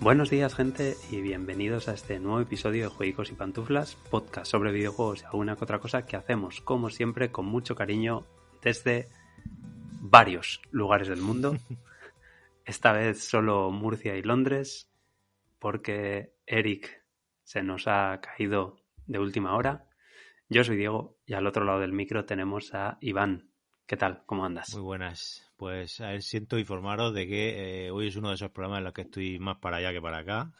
Buenos 0.00 0.30
días 0.30 0.54
gente 0.54 0.96
y 1.10 1.20
bienvenidos 1.20 1.88
a 1.88 1.92
este 1.92 2.20
nuevo 2.20 2.40
episodio 2.40 2.84
de 2.84 2.88
Juegos 2.88 3.30
y 3.30 3.34
Pantuflas, 3.34 3.96
podcast 4.10 4.50
sobre 4.50 4.72
videojuegos 4.72 5.22
y 5.22 5.24
alguna 5.26 5.56
que 5.56 5.64
otra 5.64 5.80
cosa 5.80 6.06
que 6.06 6.16
hacemos 6.16 6.60
como 6.60 6.88
siempre 6.88 7.30
con 7.30 7.46
mucho 7.46 7.74
cariño 7.74 8.24
desde 8.62 9.08
varios 10.00 10.62
lugares 10.70 11.08
del 11.08 11.20
mundo. 11.20 11.58
Esta 12.68 12.92
vez 12.92 13.24
solo 13.24 13.70
Murcia 13.70 14.14
y 14.18 14.22
Londres 14.22 14.92
porque 15.58 16.34
Eric 16.44 17.02
se 17.42 17.62
nos 17.62 17.88
ha 17.88 18.20
caído 18.20 18.84
de 19.06 19.18
última 19.18 19.56
hora. 19.56 19.86
Yo 20.50 20.62
soy 20.64 20.76
Diego 20.76 21.16
y 21.24 21.32
al 21.32 21.46
otro 21.46 21.64
lado 21.64 21.80
del 21.80 21.94
micro 21.94 22.26
tenemos 22.26 22.74
a 22.74 22.98
Iván. 23.00 23.48
¿Qué 23.86 23.96
tal? 23.96 24.22
¿Cómo 24.26 24.44
andas? 24.44 24.74
Muy 24.74 24.82
buenas. 24.82 25.50
Pues 25.56 25.98
a 26.02 26.08
ver, 26.10 26.20
siento 26.20 26.58
informaros 26.58 27.14
de 27.14 27.26
que 27.26 27.86
eh, 27.86 27.90
hoy 27.90 28.08
es 28.08 28.16
uno 28.16 28.28
de 28.28 28.34
esos 28.34 28.50
programas 28.50 28.80
en 28.80 28.84
los 28.84 28.92
que 28.92 29.02
estoy 29.02 29.38
más 29.38 29.56
para 29.56 29.78
allá 29.78 29.90
que 29.94 30.02
para 30.02 30.18
acá. 30.18 30.52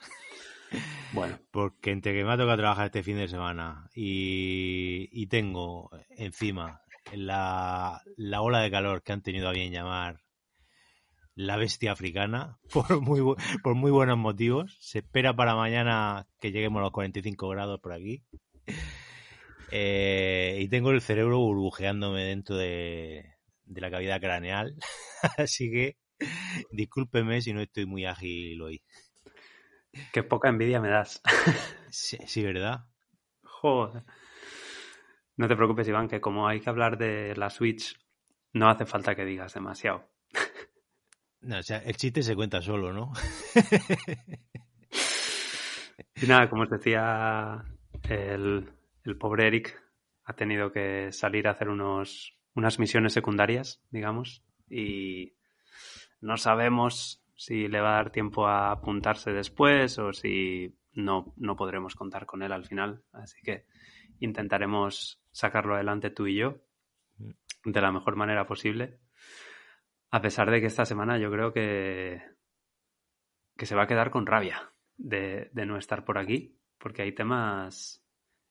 Bueno. 1.12 1.38
Porque 1.50 1.90
entre 1.90 2.12
que 2.12 2.24
me 2.24 2.32
ha 2.32 2.36
tocado 2.36 2.58
trabajar 2.58 2.86
este 2.86 3.02
fin 3.02 3.16
de 3.16 3.28
semana 3.28 3.88
y, 3.94 5.26
tengo 5.28 5.90
encima 6.10 6.82
la, 7.14 8.02
ola 8.40 8.60
de 8.60 8.70
calor 8.70 9.02
que 9.02 9.12
han 9.12 9.22
tenido 9.22 9.48
a 9.48 9.52
bien 9.52 9.72
llamar 9.72 10.27
la 11.38 11.56
bestia 11.56 11.92
africana, 11.92 12.58
por 12.72 13.00
muy, 13.00 13.36
por 13.62 13.74
muy 13.76 13.92
buenos 13.92 14.18
motivos. 14.18 14.76
Se 14.80 14.98
espera 14.98 15.34
para 15.34 15.54
mañana 15.54 16.26
que 16.40 16.50
lleguemos 16.50 16.80
a 16.80 16.82
los 16.82 16.90
45 16.90 17.48
grados 17.48 17.80
por 17.80 17.92
aquí. 17.92 18.24
Eh, 19.70 20.58
y 20.60 20.68
tengo 20.68 20.90
el 20.90 21.00
cerebro 21.00 21.38
burbujeándome 21.38 22.24
dentro 22.24 22.56
de, 22.56 23.34
de 23.64 23.80
la 23.80 23.90
cavidad 23.90 24.20
craneal. 24.20 24.74
Así 25.38 25.70
que 25.70 25.96
discúlpeme 26.72 27.40
si 27.40 27.52
no 27.52 27.60
estoy 27.60 27.86
muy 27.86 28.04
ágil 28.04 28.60
hoy. 28.60 28.82
Qué 30.12 30.24
poca 30.24 30.48
envidia 30.48 30.80
me 30.80 30.88
das. 30.88 31.22
sí, 31.90 32.42
¿verdad? 32.42 32.86
Joder. 33.42 34.02
No 35.36 35.46
te 35.46 35.54
preocupes, 35.54 35.86
Iván, 35.86 36.08
que 36.08 36.20
como 36.20 36.48
hay 36.48 36.60
que 36.60 36.68
hablar 36.68 36.98
de 36.98 37.36
la 37.36 37.48
Switch, 37.48 37.96
no 38.54 38.68
hace 38.68 38.86
falta 38.86 39.14
que 39.14 39.24
digas 39.24 39.54
demasiado. 39.54 40.17
No, 41.40 41.58
o 41.58 41.62
sea, 41.62 41.78
el 41.78 41.96
chiste 41.96 42.22
se 42.22 42.34
cuenta 42.34 42.60
solo, 42.60 42.92
¿no? 42.92 43.12
y 46.20 46.26
nada, 46.26 46.50
como 46.50 46.62
os 46.62 46.70
decía, 46.70 47.64
el, 48.08 48.68
el 49.04 49.16
pobre 49.16 49.46
Eric 49.46 49.80
ha 50.24 50.34
tenido 50.34 50.72
que 50.72 51.12
salir 51.12 51.48
a 51.48 51.52
hacer 51.52 51.68
unos, 51.68 52.36
unas 52.54 52.78
misiones 52.78 53.12
secundarias, 53.12 53.82
digamos, 53.90 54.44
y 54.68 55.34
no 56.20 56.36
sabemos 56.36 57.22
si 57.34 57.68
le 57.68 57.80
va 57.80 57.90
a 57.90 58.02
dar 58.02 58.10
tiempo 58.10 58.46
a 58.46 58.72
apuntarse 58.72 59.30
después 59.30 59.98
o 59.98 60.12
si 60.12 60.76
no, 60.92 61.32
no 61.36 61.56
podremos 61.56 61.94
contar 61.94 62.26
con 62.26 62.42
él 62.42 62.52
al 62.52 62.64
final. 62.66 63.02
Así 63.12 63.40
que 63.42 63.64
intentaremos 64.18 65.22
sacarlo 65.30 65.74
adelante 65.74 66.10
tú 66.10 66.26
y 66.26 66.36
yo 66.36 66.56
mm. 67.18 67.70
de 67.70 67.80
la 67.80 67.92
mejor 67.92 68.16
manera 68.16 68.46
posible. 68.46 68.98
A 70.10 70.22
pesar 70.22 70.50
de 70.50 70.60
que 70.60 70.66
esta 70.66 70.84
semana 70.84 71.18
yo 71.18 71.30
creo 71.30 71.52
que, 71.52 72.22
que 73.56 73.66
se 73.66 73.74
va 73.74 73.84
a 73.84 73.86
quedar 73.86 74.10
con 74.10 74.26
rabia 74.26 74.72
de, 74.96 75.50
de 75.52 75.66
no 75.66 75.76
estar 75.76 76.04
por 76.04 76.18
aquí, 76.18 76.58
porque 76.78 77.02
hay 77.02 77.12
temas 77.12 78.02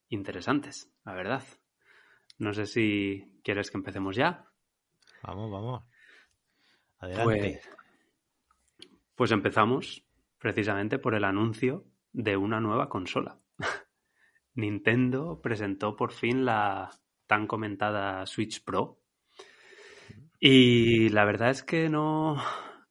interesantes, 0.09 0.91
la 1.03 1.13
verdad. 1.13 1.43
No 2.37 2.53
sé 2.53 2.65
si 2.65 3.39
quieres 3.43 3.71
que 3.71 3.77
empecemos 3.77 4.15
ya. 4.15 4.45
Vamos, 5.23 5.51
vamos. 5.51 5.83
Adelante. 6.99 7.61
Pues, 7.63 8.89
pues, 9.15 9.31
empezamos 9.31 10.05
precisamente 10.37 10.99
por 10.99 11.15
el 11.15 11.23
anuncio 11.23 11.85
de 12.11 12.37
una 12.37 12.59
nueva 12.59 12.89
consola. 12.89 13.39
Nintendo 14.53 15.41
presentó 15.41 15.95
por 15.95 16.11
fin 16.11 16.45
la 16.45 16.89
tan 17.25 17.47
comentada 17.47 18.25
Switch 18.25 18.63
Pro. 18.63 18.99
Y 20.39 21.09
la 21.09 21.25
verdad 21.25 21.49
es 21.49 21.63
que 21.63 21.89
no, 21.89 22.37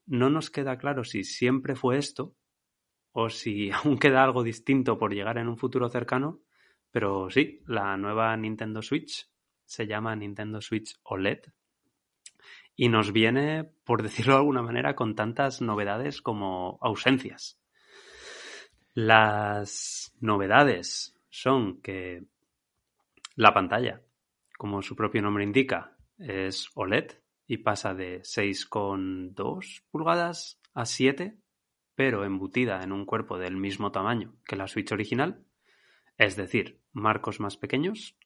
no 0.06 0.30
nos 0.30 0.50
queda 0.50 0.78
claro 0.78 1.04
si 1.04 1.22
siempre 1.22 1.76
fue 1.76 1.98
esto 1.98 2.34
o 3.12 3.28
si 3.30 3.70
aún 3.72 3.98
queda 3.98 4.24
algo 4.24 4.42
distinto 4.42 4.98
por 4.98 5.14
llegar 5.14 5.38
en 5.38 5.48
un 5.48 5.56
futuro 5.56 5.88
cercano. 5.88 6.40
Pero 6.90 7.30
sí, 7.30 7.62
la 7.66 7.96
nueva 7.96 8.36
Nintendo 8.36 8.82
Switch 8.82 9.28
se 9.64 9.86
llama 9.86 10.16
Nintendo 10.16 10.60
Switch 10.60 10.96
OLED 11.02 11.40
y 12.76 12.88
nos 12.88 13.12
viene, 13.12 13.64
por 13.84 14.02
decirlo 14.02 14.34
de 14.34 14.40
alguna 14.40 14.62
manera, 14.62 14.94
con 14.94 15.14
tantas 15.14 15.60
novedades 15.62 16.22
como 16.22 16.78
ausencias. 16.80 17.58
Las 18.92 20.14
novedades 20.20 21.18
son 21.28 21.80
que 21.80 22.24
la 23.34 23.52
pantalla, 23.52 24.02
como 24.56 24.82
su 24.82 24.94
propio 24.94 25.22
nombre 25.22 25.44
indica, 25.44 25.96
es 26.18 26.70
OLED 26.74 27.12
y 27.46 27.58
pasa 27.58 27.94
de 27.94 28.20
6,2 28.20 29.84
pulgadas 29.90 30.60
a 30.74 30.84
7, 30.84 31.38
pero 31.94 32.24
embutida 32.24 32.82
en 32.82 32.92
un 32.92 33.06
cuerpo 33.06 33.38
del 33.38 33.56
mismo 33.56 33.92
tamaño 33.92 34.36
que 34.44 34.56
la 34.56 34.68
Switch 34.68 34.92
original, 34.92 35.44
es 36.18 36.36
decir, 36.36 36.80
marcos 36.92 37.40
más 37.40 37.56
pequeños 37.56 38.16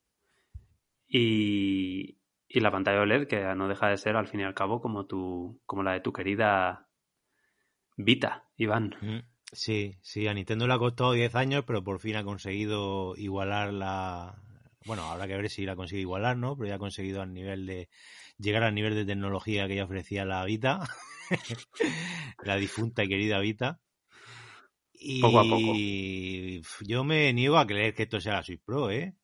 y, 1.06 2.18
la 2.48 2.70
pantalla 2.70 3.02
OLED 3.02 3.26
que 3.26 3.42
no 3.54 3.68
deja 3.68 3.88
de 3.88 3.96
ser 3.96 4.16
al 4.16 4.26
fin 4.26 4.40
y 4.40 4.44
al 4.44 4.54
cabo 4.54 4.80
como 4.80 5.06
tu 5.06 5.60
como 5.66 5.82
la 5.82 5.92
de 5.92 6.00
tu 6.00 6.12
querida 6.12 6.88
Vita, 7.96 8.48
Iván. 8.56 8.96
Sí, 9.52 9.96
sí, 10.02 10.26
a 10.26 10.34
Nintendo 10.34 10.66
le 10.66 10.74
ha 10.74 10.78
costado 10.78 11.12
10 11.12 11.34
años, 11.34 11.64
pero 11.66 11.82
por 11.82 11.98
fin 11.98 12.16
ha 12.16 12.24
conseguido 12.24 13.14
igualar 13.16 13.72
la... 13.72 14.42
Bueno, 14.86 15.04
habrá 15.10 15.26
que 15.26 15.36
ver 15.36 15.50
si 15.50 15.66
la 15.66 15.76
consigue 15.76 16.00
igualar, 16.00 16.36
¿no? 16.36 16.56
Pero 16.56 16.68
ya 16.68 16.76
ha 16.76 16.78
conseguido 16.78 17.20
al 17.20 17.32
nivel 17.32 17.66
de... 17.66 17.88
llegar 18.38 18.62
al 18.62 18.74
nivel 18.74 18.94
de 18.94 19.04
tecnología 19.04 19.68
que 19.68 19.76
ya 19.76 19.84
ofrecía 19.84 20.24
la 20.24 20.44
Vita, 20.44 20.80
la 22.44 22.56
difunta 22.56 23.04
y 23.04 23.08
querida 23.08 23.38
Vita. 23.40 23.80
Y 24.92 25.20
poco 25.20 25.40
a 25.40 25.44
poco. 25.44 25.72
yo 26.82 27.04
me 27.04 27.32
niego 27.32 27.58
a 27.58 27.66
creer 27.66 27.94
que 27.94 28.02
esto 28.02 28.20
sea 28.20 28.34
la 28.34 28.42
Switch 28.42 28.62
Pro, 28.62 28.90
¿eh? 28.90 29.14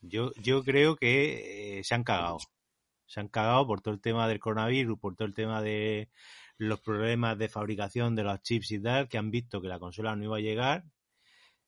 Yo, 0.00 0.32
yo 0.36 0.62
creo 0.64 0.96
que 0.96 1.78
eh, 1.78 1.84
se 1.84 1.94
han 1.94 2.04
cagado. 2.04 2.38
Se 3.06 3.20
han 3.20 3.28
cagado 3.28 3.66
por 3.66 3.82
todo 3.82 3.92
el 3.92 4.00
tema 4.00 4.28
del 4.28 4.40
coronavirus, 4.40 4.98
por 4.98 5.16
todo 5.16 5.28
el 5.28 5.34
tema 5.34 5.60
de 5.60 6.08
los 6.56 6.80
problemas 6.80 7.38
de 7.38 7.48
fabricación 7.48 8.14
de 8.14 8.22
los 8.22 8.40
chips 8.42 8.70
y 8.70 8.82
tal, 8.82 9.08
que 9.08 9.18
han 9.18 9.30
visto 9.30 9.60
que 9.60 9.68
la 9.68 9.78
consola 9.78 10.14
no 10.14 10.24
iba 10.24 10.36
a 10.36 10.40
llegar 10.40 10.84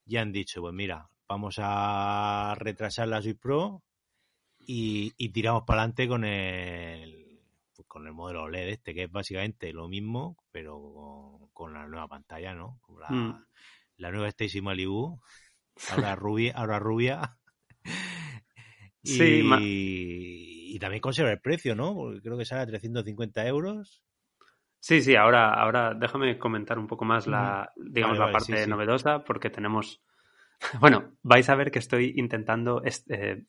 y 0.07 0.17
han 0.17 0.33
dicho, 0.33 0.61
pues 0.61 0.75
mira, 0.75 1.09
vamos 1.33 1.57
a 1.59 2.55
retrasar 2.59 3.09
la 3.09 3.23
Switch 3.23 3.39
Pro 3.39 3.83
y, 4.59 5.11
tiramos 5.31 5.65
para 5.67 5.81
adelante 5.81 6.07
con 6.07 6.25
el 6.25 7.41
pues 7.75 7.89
con 7.89 8.07
el 8.07 8.13
modelo 8.13 8.45
OLED 8.45 8.69
este, 8.69 8.95
que 8.95 9.05
es 9.05 9.11
básicamente 9.11 9.73
lo 9.73 9.89
mismo, 9.89 10.37
pero 10.51 11.51
con, 11.53 11.73
la 11.73 11.87
nueva 11.87 12.07
pantalla, 12.07 12.55
¿no? 12.55 12.81
la, 13.01 13.09
mm. 13.09 13.47
la 13.97 14.11
nueva 14.11 14.29
Stacy 14.29 14.61
Malibu, 14.61 15.21
ahora 15.91 16.15
rubia, 16.15 16.53
ahora 16.55 16.79
rubia 16.79 17.39
Sí, 19.05 19.43
y, 19.61 20.79
también 20.79 21.01
conserva 21.01 21.33
el 21.33 21.41
precio, 21.41 21.75
¿no? 21.75 21.95
Porque 21.95 22.21
creo 22.21 22.39
que 22.39 22.45
sale 22.45 22.63
a 22.63 22.67
350 22.67 23.47
euros. 23.47 24.05
Sí, 24.79 25.03
sí, 25.03 25.15
ahora, 25.15 25.55
ahora 25.55 25.95
déjame 25.95 26.39
comentar 26.39 26.79
un 26.79 26.87
poco 26.87 27.05
más 27.05 27.27
la, 27.27 27.73
digamos, 27.77 28.19
la 28.19 28.33
parte 28.33 28.67
novedosa, 28.67 29.23
porque 29.25 29.51
tenemos. 29.51 30.03
Bueno, 30.81 31.13
vais 31.23 31.49
a 31.49 31.55
ver 31.55 31.71
que 31.71 31.79
estoy 31.79 32.15
intentando 32.17 32.83
eh, 32.85 33.45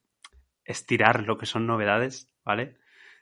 estirar 0.65 1.24
lo 1.24 1.38
que 1.38 1.45
son 1.45 1.68
novedades, 1.68 2.33
¿vale? 2.44 2.77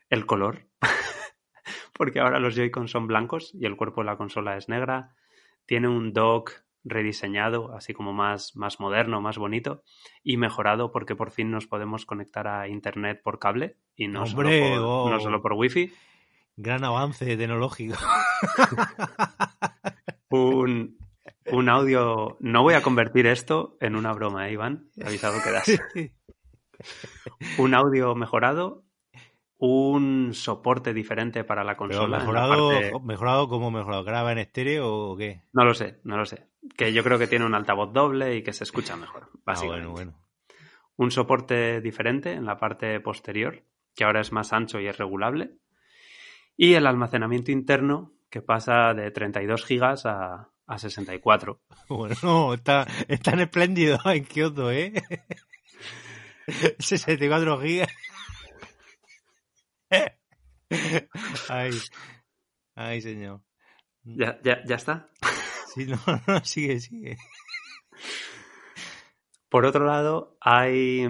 El 0.09 0.25
color. 0.25 0.67
porque 1.93 2.19
ahora 2.19 2.39
los 2.39 2.55
Joy-Con 2.55 2.87
son 2.87 3.07
blancos 3.07 3.51
y 3.53 3.65
el 3.65 3.75
cuerpo 3.75 4.01
de 4.01 4.05
la 4.05 4.17
consola 4.17 4.57
es 4.57 4.69
negra. 4.69 5.15
Tiene 5.65 5.87
un 5.87 6.13
dock 6.13 6.51
rediseñado, 6.83 7.75
así 7.75 7.93
como 7.93 8.11
más, 8.11 8.55
más 8.55 8.79
moderno, 8.79 9.21
más 9.21 9.37
bonito 9.37 9.83
y 10.23 10.37
mejorado 10.37 10.91
porque 10.91 11.15
por 11.15 11.31
fin 11.31 11.51
nos 11.51 11.67
podemos 11.67 12.05
conectar 12.05 12.47
a 12.47 12.67
internet 12.67 13.21
por 13.23 13.37
cable 13.37 13.77
y 13.95 14.07
no, 14.07 14.25
solo, 14.25 14.49
por, 14.49 14.79
oh. 14.79 15.09
no 15.09 15.19
solo 15.19 15.41
por 15.41 15.53
wifi. 15.53 15.93
Gran 16.57 16.83
avance 16.83 17.37
tecnológico. 17.37 17.95
un, 20.29 20.97
un 21.51 21.69
audio. 21.69 22.37
No 22.39 22.63
voy 22.63 22.73
a 22.73 22.81
convertir 22.81 23.27
esto 23.27 23.77
en 23.79 23.95
una 23.95 24.13
broma, 24.13 24.47
¿eh, 24.47 24.53
Iván? 24.53 24.89
Avisado 25.05 25.41
que 25.43 25.51
das. 25.51 25.67
un 27.57 27.73
audio 27.73 28.15
mejorado, 28.15 28.85
un 29.57 30.33
soporte 30.33 30.93
diferente 30.93 31.43
para 31.43 31.63
la 31.63 31.77
consola. 31.77 32.19
mejorado, 32.19 32.99
mejorado 33.01 33.47
como 33.47 33.71
mejorado, 33.71 34.03
graba 34.03 34.31
en 34.31 34.39
estéreo 34.39 35.11
o 35.11 35.17
qué? 35.17 35.43
No 35.53 35.65
lo 35.65 35.73
sé, 35.73 35.99
no 36.03 36.17
lo 36.17 36.25
sé. 36.25 36.47
Que 36.77 36.93
yo 36.93 37.03
creo 37.03 37.19
que 37.19 37.27
tiene 37.27 37.45
un 37.45 37.55
altavoz 37.55 37.93
doble 37.93 38.35
y 38.35 38.43
que 38.43 38.53
se 38.53 38.63
escucha 38.63 38.95
mejor, 38.95 39.29
ah, 39.45 39.55
bueno, 39.63 39.91
bueno. 39.91 40.17
Un 40.95 41.11
soporte 41.11 41.81
diferente 41.81 42.33
en 42.33 42.45
la 42.45 42.57
parte 42.57 42.99
posterior, 42.99 43.63
que 43.95 44.03
ahora 44.03 44.21
es 44.21 44.31
más 44.31 44.53
ancho 44.53 44.79
y 44.79 44.87
es 44.87 44.97
regulable. 44.97 45.57
Y 46.55 46.73
el 46.73 46.85
almacenamiento 46.85 47.51
interno, 47.51 48.13
que 48.29 48.41
pasa 48.41 48.93
de 48.93 49.09
32 49.09 49.65
gigas 49.65 50.05
a, 50.05 50.50
a 50.71 50.79
64. 50.79 51.61
Bueno, 51.89 52.53
está, 52.53 52.87
tan 53.21 53.41
espléndido 53.41 53.99
en 54.05 54.23
Kyoto, 54.23 54.71
¿eh? 54.71 54.93
64 56.79 57.61
gigas. 57.61 57.89
Ay, 61.49 61.71
ay, 62.75 63.01
señor. 63.01 63.41
¿Ya, 64.03 64.39
ya, 64.41 64.63
ya 64.65 64.75
está? 64.75 65.09
Sí, 65.73 65.85
no, 65.85 65.99
no, 66.25 66.45
sigue, 66.45 66.79
sigue. 66.79 67.17
Por 69.49 69.65
otro 69.65 69.85
lado, 69.85 70.37
hay 70.39 71.09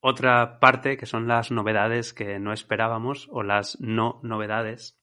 otra 0.00 0.58
parte 0.58 0.96
que 0.96 1.06
son 1.06 1.28
las 1.28 1.52
novedades 1.52 2.12
que 2.12 2.40
no 2.40 2.52
esperábamos 2.52 3.28
o 3.30 3.44
las 3.44 3.80
no 3.80 4.18
novedades. 4.24 4.98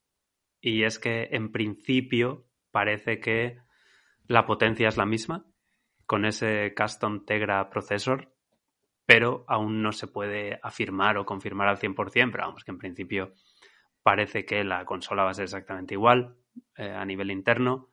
Y 0.59 0.83
es 0.83 0.99
que 0.99 1.29
en 1.31 1.53
principio 1.53 2.45
parece 2.73 3.19
que 3.19 3.59
la 4.27 4.45
potencia 4.45 4.87
es 4.87 4.97
la 4.97 5.05
misma 5.05 5.45
con 6.07 6.25
ese 6.25 6.73
Custom 6.75 7.23
Tegra 7.23 7.69
Processor, 7.69 8.33
pero 9.05 9.45
aún 9.47 9.83
no 9.83 9.91
se 9.91 10.07
puede 10.07 10.59
afirmar 10.63 11.17
o 11.17 11.25
confirmar 11.25 11.67
al 11.67 11.77
100%, 11.77 12.31
pero 12.31 12.45
vamos 12.45 12.63
que 12.63 12.71
en 12.71 12.79
principio 12.79 13.33
parece 14.01 14.43
que 14.43 14.63
la 14.63 14.85
consola 14.85 15.23
va 15.23 15.29
a 15.29 15.35
ser 15.35 15.43
exactamente 15.43 15.93
igual 15.93 16.35
eh, 16.75 16.89
a 16.89 17.05
nivel 17.05 17.29
interno. 17.29 17.91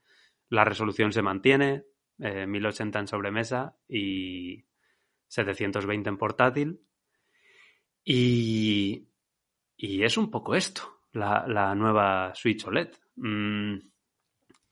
La 0.48 0.64
resolución 0.64 1.12
se 1.12 1.22
mantiene, 1.22 1.84
1080 2.18 2.98
eh, 2.98 3.02
en 3.02 3.06
sobremesa 3.06 3.76
y 3.86 4.64
720 5.28 6.08
en 6.08 6.16
portátil. 6.16 6.80
Y, 8.02 9.08
y 9.76 10.02
es 10.04 10.16
un 10.16 10.30
poco 10.30 10.54
esto, 10.54 11.02
la, 11.12 11.74
nueva 11.74 12.34
Switch 12.34 12.66
OLED. 12.66 12.94
Mm, 13.16 13.89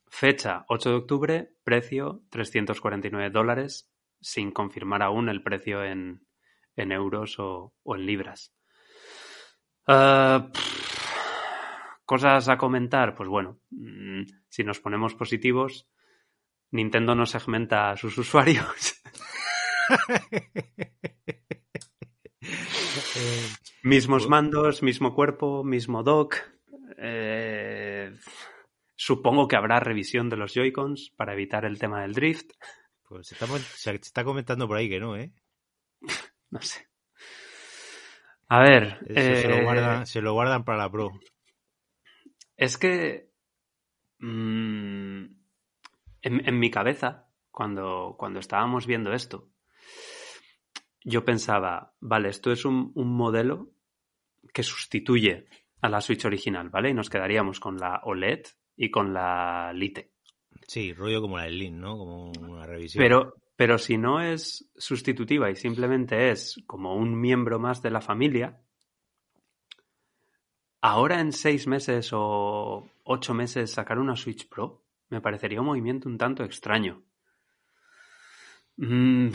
fecha 0.09 0.65
8 0.67 0.89
de 0.89 0.95
octubre, 0.95 1.53
precio 1.63 2.23
349 2.29 3.29
dólares, 3.29 3.91
sin 4.19 4.51
confirmar 4.51 5.01
aún 5.01 5.29
el 5.29 5.41
precio 5.43 5.83
en, 5.83 6.25
en 6.75 6.91
euros 6.91 7.35
o, 7.39 7.73
en 7.85 8.05
libras. 8.05 8.53
Ah, 9.87 10.51
cosas 12.05 12.49
a 12.49 12.57
comentar, 12.57 13.15
pues 13.15 13.29
bueno, 13.29 13.59
mm, 13.71 14.23
si 14.49 14.63
nos 14.63 14.79
ponemos 14.79 15.15
positivos, 15.15 15.87
Nintendo 16.71 17.15
no 17.15 17.25
segmenta 17.25 17.91
a 17.91 17.97
sus 17.97 18.17
usuarios. 18.23 19.01
Mismos 23.83 24.27
mandos, 24.27 24.83
mismo 24.83 25.15
cuerpo, 25.15 25.63
mismo 25.63 26.03
dock. 26.03 26.35
Eh, 26.97 28.13
supongo 28.99 29.47
que 29.47 29.55
habrá 29.55 29.79
revisión 29.79 30.29
de 30.29 30.35
los 30.35 30.53
Joy-Cons 30.53 31.13
para 31.15 31.31
evitar 31.31 31.63
el 31.63 31.79
tema 31.79 32.01
del 32.01 32.11
drift. 32.11 32.51
Pues 33.07 33.27
se 33.27 33.95
está 33.95 34.25
comentando 34.25 34.67
por 34.67 34.75
ahí 34.75 34.89
que 34.89 34.99
no, 34.99 35.15
¿eh? 35.15 35.31
No 36.51 36.61
sé. 36.61 36.85
A 38.49 38.59
ver. 38.59 38.99
se, 40.05 40.21
lo 40.21 40.33
guardan, 40.33 40.65
para 40.65 40.79
la 40.79 40.91
Pro. 40.91 41.11
Es 42.57 42.77
que. 42.77 43.29
Mm, 44.17 45.25
en, 46.21 46.59
mi 46.59 46.69
cabeza, 46.69 47.29
cuando, 47.51 48.15
cuando 48.17 48.39
estábamos 48.39 48.85
viendo 48.85 49.13
esto, 49.13 49.47
yo 51.05 51.23
pensaba, 51.23 51.93
vale, 52.01 52.29
esto 52.29 52.51
es 52.51 52.65
un, 52.65 52.91
un 52.95 53.15
modelo 53.15 53.69
que 54.53 54.63
sustituye 54.63 55.47
a 55.81 55.87
la 55.87 56.01
Switch 56.01 56.25
original, 56.25 56.69
¿vale? 56.69 56.89
Y 56.89 56.93
nos 56.93 57.09
quedaríamos 57.09 57.59
con 57.59 57.77
la 57.77 58.01
OLED 58.03 58.45
y 58.81 58.89
con 58.89 59.13
la 59.13 59.73
Lite. 59.73 60.13
Sí, 60.65 60.93
rollo 60.93 61.21
como 61.21 61.37
la 61.37 61.49
Link, 61.49 61.75
¿no? 61.75 61.97
Como 61.97 62.31
una 62.31 62.65
revisión. 62.65 63.03
Pero, 63.03 63.35
pero 63.57 63.77
si 63.77 63.97
no 63.97 64.21
es 64.21 64.71
sustitutiva 64.77 65.51
y 65.51 65.57
simplemente 65.57 66.31
es 66.31 66.63
como 66.65 66.95
un 66.95 67.19
miembro 67.19 67.59
más 67.59 67.81
de 67.81 67.91
la 67.91 67.99
familia, 67.99 68.61
ahora 70.79 71.19
en 71.19 71.33
seis 71.33 71.67
meses 71.67 72.11
o 72.13 72.89
ocho 73.03 73.33
meses 73.33 73.69
sacar 73.69 73.99
una 73.99 74.15
Switch 74.15 74.47
Pro 74.47 74.81
me 75.09 75.19
parecería 75.19 75.59
un 75.59 75.67
movimiento 75.67 76.07
un 76.07 76.17
tanto 76.17 76.45
extraño. 76.45 77.03
Mm, 78.77 79.29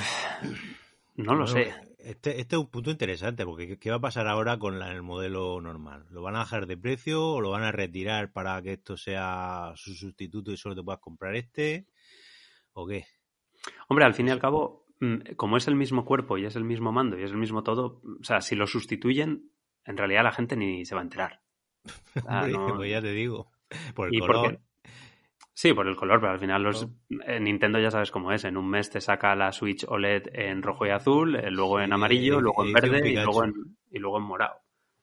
no 1.16 1.34
lo 1.34 1.46
sé. 1.46 1.74
Este, 2.04 2.38
este, 2.38 2.56
es 2.56 2.60
un 2.60 2.70
punto 2.70 2.90
interesante, 2.90 3.46
porque 3.46 3.78
¿qué 3.78 3.90
va 3.90 3.96
a 3.96 4.00
pasar 4.00 4.28
ahora 4.28 4.58
con 4.58 4.82
el 4.82 5.02
modelo 5.02 5.58
normal? 5.62 6.04
¿Lo 6.10 6.20
van 6.20 6.36
a 6.36 6.40
dejar 6.40 6.66
de 6.66 6.76
precio 6.76 7.26
o 7.26 7.40
lo 7.40 7.50
van 7.50 7.62
a 7.62 7.72
retirar 7.72 8.30
para 8.30 8.60
que 8.60 8.74
esto 8.74 8.98
sea 8.98 9.72
su 9.76 9.94
sustituto 9.94 10.52
y 10.52 10.58
solo 10.58 10.74
te 10.74 10.82
puedas 10.82 11.00
comprar 11.00 11.34
este? 11.34 11.86
¿O 12.74 12.86
qué? 12.86 13.06
Hombre, 13.88 14.04
al 14.04 14.12
fin 14.12 14.28
y 14.28 14.32
al 14.32 14.38
cabo, 14.38 14.84
mm, 15.00 15.34
como 15.36 15.56
es 15.56 15.66
el 15.66 15.76
mismo 15.76 16.04
cuerpo 16.04 16.36
y 16.36 16.44
es 16.44 16.56
el 16.56 16.64
mismo 16.64 16.92
mando 16.92 17.18
y 17.18 17.22
es 17.22 17.30
el 17.30 17.38
mismo 17.38 17.62
todo, 17.62 18.02
o 18.20 18.24
sea, 18.24 18.42
si 18.42 18.54
lo 18.54 18.66
sustituyen, 18.66 19.50
en 19.86 19.96
realidad 19.96 20.24
la 20.24 20.32
gente 20.32 20.56
ni 20.56 20.84
se 20.84 20.94
va 20.94 21.00
a 21.00 21.04
enterar. 21.04 21.40
Pues 22.76 22.90
ya 22.90 23.00
te 23.00 23.12
digo. 23.12 23.50
Por 23.94 24.14
el 24.14 24.20
color. 24.20 24.60
Sí, 25.56 25.72
por 25.72 25.86
el 25.86 25.94
color, 25.94 26.18
pero 26.20 26.32
al 26.32 26.40
final 26.40 26.64
los 26.64 26.88
Nintendo 27.08 27.78
ya 27.78 27.90
sabes 27.90 28.10
cómo 28.10 28.32
es. 28.32 28.42
En 28.44 28.56
un 28.56 28.68
mes 28.68 28.90
te 28.90 29.00
saca 29.00 29.36
la 29.36 29.52
Switch 29.52 29.84
OLED 29.86 30.24
en 30.32 30.62
rojo 30.62 30.84
y 30.84 30.90
azul, 30.90 31.36
eh, 31.36 31.48
luego 31.48 31.80
en 31.80 31.92
amarillo, 31.92 32.40
luego 32.40 32.64
en 32.64 32.72
verde 32.72 33.08
y 33.08 33.14
luego 33.14 33.44
en, 33.44 33.54
y 33.88 34.00
luego 34.00 34.18
en 34.18 34.24
morado. 34.24 34.60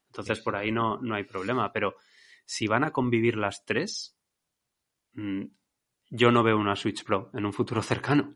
Entonces 0.08 0.42
por 0.42 0.58
ahí 0.58 0.70
no, 0.70 0.98
no 1.02 1.16
hay 1.16 1.24
problema. 1.24 1.72
Pero 1.72 1.96
si 2.44 2.68
van 2.68 2.84
a 2.84 2.92
convivir 2.92 3.38
las 3.38 3.64
tres, 3.64 4.20
mm, 5.14 5.44
yo 6.10 6.32
no 6.32 6.44
veo 6.44 6.58
una 6.58 6.76
Switch 6.76 7.06
Pro 7.06 7.32
en 7.34 7.46
un 7.46 7.54
futuro 7.54 7.82
cercano. 7.82 8.36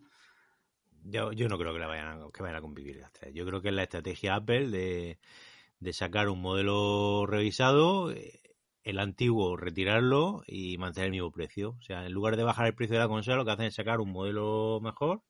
Yo, 1.03 1.33
yo 1.33 1.49
no 1.49 1.57
creo 1.57 1.73
que, 1.73 1.79
la 1.79 1.87
vayan 1.87 2.07
a, 2.07 2.31
que 2.33 2.41
vayan 2.41 2.57
a 2.57 2.61
convivir 2.61 2.95
las 2.95 3.11
tres. 3.11 3.33
Yo 3.33 3.45
creo 3.45 3.61
que 3.61 3.67
es 3.67 3.75
la 3.75 3.83
estrategia 3.83 4.35
Apple 4.35 4.69
de, 4.69 5.19
de 5.79 5.93
sacar 5.93 6.29
un 6.29 6.41
modelo 6.41 7.25
revisado, 7.27 8.11
eh, 8.11 8.41
el 8.85 8.99
antiguo 8.99 9.57
retirarlo 9.57 10.43
y 10.47 10.77
mantener 10.77 11.07
el 11.07 11.11
mismo 11.11 11.31
precio. 11.31 11.75
O 11.79 11.81
sea, 11.81 12.05
en 12.05 12.13
lugar 12.13 12.37
de 12.37 12.43
bajar 12.43 12.67
el 12.67 12.75
precio 12.75 12.95
de 12.95 13.01
la 13.01 13.09
consola, 13.09 13.37
lo 13.37 13.45
que 13.45 13.51
hacen 13.51 13.65
es 13.65 13.75
sacar 13.75 13.99
un 13.99 14.11
modelo 14.11 14.79
mejor 14.81 15.21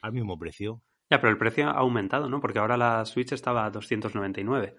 al 0.00 0.12
mismo 0.12 0.38
precio. 0.38 0.80
Ya, 1.10 1.20
pero 1.20 1.30
el 1.30 1.38
precio 1.38 1.68
ha 1.68 1.72
aumentado, 1.72 2.30
¿no? 2.30 2.40
Porque 2.40 2.58
ahora 2.58 2.78
la 2.78 3.04
Switch 3.04 3.32
estaba 3.32 3.66
a 3.66 3.70
299. 3.70 4.74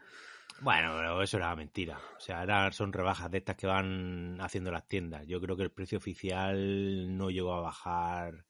Bueno, 0.61 0.93
pero 0.95 1.21
eso 1.21 1.37
era 1.37 1.55
mentira. 1.55 1.99
O 2.17 2.19
sea, 2.19 2.39
ahora 2.39 2.71
son 2.71 2.91
rebajas 2.91 3.29
de 3.29 3.37
estas 3.37 3.55
que 3.55 3.67
van 3.67 4.37
haciendo 4.41 4.71
las 4.71 4.87
tiendas. 4.87 5.27
Yo 5.27 5.39
creo 5.39 5.55
que 5.55 5.63
el 5.63 5.71
precio 5.71 5.99
oficial 5.99 7.15
no 7.15 7.29
llegó 7.29 7.53
a 7.53 7.61
bajar 7.61 8.45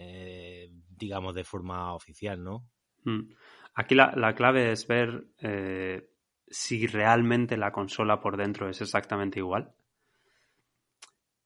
eh, 0.00 0.70
digamos, 0.96 1.34
de 1.34 1.42
forma 1.42 1.92
oficial, 1.92 2.42
¿no? 2.42 2.68
Mm. 3.02 3.32
Aquí 3.74 3.96
la, 3.96 4.34
clave 4.34 4.70
es 4.70 4.86
ver 4.86 5.26
eh, 5.40 6.07
si 6.50 6.86
realmente 6.86 7.56
la 7.56 7.72
consola 7.72 8.20
por 8.20 8.36
dentro 8.36 8.68
es 8.68 8.80
exactamente 8.80 9.38
igual. 9.38 9.72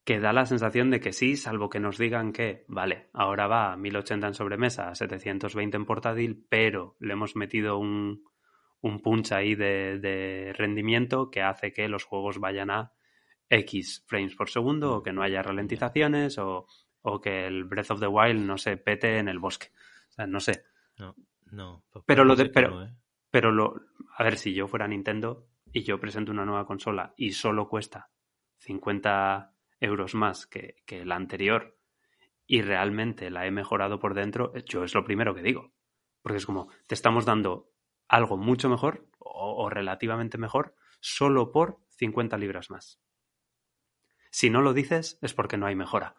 Que 0.04 0.18
da 0.18 0.32
la 0.32 0.47
sensación 0.47 0.90
de 0.90 1.00
que 1.00 1.12
sí, 1.12 1.37
salvo 1.37 1.71
que 1.71 1.78
nos 1.78 1.97
digan 1.97 2.32
que, 2.32 2.64
vale, 2.68 3.09
ahora 3.12 3.47
va 3.47 3.73
a 3.73 3.76
1080 3.76 4.26
en 4.26 4.35
sobremesa, 4.35 4.88
a 4.88 4.94
720 4.94 5.76
en 5.76 5.85
portátil, 5.85 6.44
pero 6.49 6.97
le 6.99 7.12
hemos 7.12 7.37
metido 7.37 7.78
un, 7.78 8.25
un 8.80 9.00
punch 9.00 9.32
ahí 9.32 9.54
de, 9.54 9.99
de 10.00 10.52
rendimiento 10.56 11.30
que 11.30 11.42
hace 11.42 11.73
que 11.73 11.88
los 11.88 12.04
juegos 12.04 12.38
vayan 12.38 12.71
a 12.71 12.92
X 13.49 14.04
frames 14.06 14.35
por 14.35 14.50
segundo 14.50 14.97
o 14.97 15.02
que 15.02 15.12
no 15.12 15.23
haya 15.23 15.42
ralentizaciones 15.42 16.38
o 16.38 16.66
o 17.02 17.21
que 17.21 17.47
el 17.47 17.64
Breath 17.64 17.90
of 17.90 18.00
the 18.00 18.06
Wild 18.06 18.44
no 18.44 18.56
se 18.56 18.76
pete 18.76 19.18
en 19.18 19.28
el 19.28 19.38
bosque. 19.38 19.68
O 20.11 20.12
sea, 20.12 20.26
no 20.26 20.40
sé. 20.40 20.64
No, 20.99 21.14
no. 21.50 21.85
Pues 21.90 22.04
pero 22.06 22.25
lo 22.25 22.37
de, 22.37 22.47
pero, 22.47 22.85
¿eh? 22.85 22.94
Pero 23.32 23.50
lo, 23.50 23.80
a 24.14 24.22
ver, 24.22 24.36
si 24.36 24.52
yo 24.52 24.68
fuera 24.68 24.86
Nintendo 24.86 25.48
y 25.72 25.84
yo 25.84 25.98
presento 25.98 26.30
una 26.30 26.44
nueva 26.44 26.66
consola 26.66 27.14
y 27.16 27.32
solo 27.32 27.66
cuesta 27.66 28.10
50 28.58 29.54
euros 29.80 30.14
más 30.14 30.46
que, 30.46 30.76
la 31.06 31.16
anterior 31.16 31.78
y 32.46 32.60
realmente 32.60 33.30
la 33.30 33.46
he 33.46 33.50
mejorado 33.50 33.98
por 33.98 34.12
dentro, 34.12 34.52
yo 34.66 34.84
es 34.84 34.94
lo 34.94 35.02
primero 35.02 35.34
que 35.34 35.42
digo. 35.42 35.72
Porque 36.20 36.36
es 36.36 36.46
como, 36.46 36.68
te 36.86 36.94
estamos 36.94 37.24
dando 37.24 37.72
algo 38.06 38.36
mucho 38.36 38.68
mejor 38.68 39.08
o, 39.18 39.64
o 39.64 39.70
relativamente 39.70 40.36
mejor 40.36 40.76
solo 41.00 41.50
por 41.52 41.78
50 41.88 42.36
libras 42.36 42.70
más. 42.70 43.00
Si 44.30 44.50
no 44.50 44.60
lo 44.60 44.74
dices 44.74 45.18
es 45.22 45.32
porque 45.32 45.56
no 45.56 45.64
hay 45.64 45.74
mejora. 45.74 46.16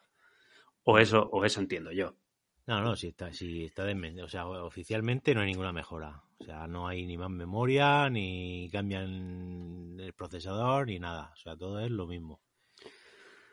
O 0.82 0.98
eso, 0.98 1.30
o 1.32 1.46
eso 1.46 1.60
entiendo 1.60 1.92
yo. 1.92 2.18
No, 2.66 2.82
no, 2.82 2.96
sí 2.96 3.08
está, 3.10 3.34
sí 3.34 3.66
está 3.66 3.84
de, 3.84 4.24
o 4.24 4.30
sea, 4.30 4.48
oficialmente 4.48 5.36
no 5.36 5.42
hay 5.42 5.48
ninguna 5.48 5.74
mejora. 5.74 6.24
O 6.40 6.46
sea, 6.46 6.66
no 6.68 6.88
hay 6.88 7.06
ni 7.06 7.18
más 7.18 7.30
memoria, 7.30 8.10
ni 8.10 8.70
cambian 8.72 9.98
el 10.00 10.14
procesador, 10.14 10.88
ni 10.88 10.98
nada. 11.00 11.32
O 11.34 11.38
sea, 11.38 11.58
todo 11.58 11.80
es 11.82 11.92
lo 11.92 12.08
mismo. 12.08 12.42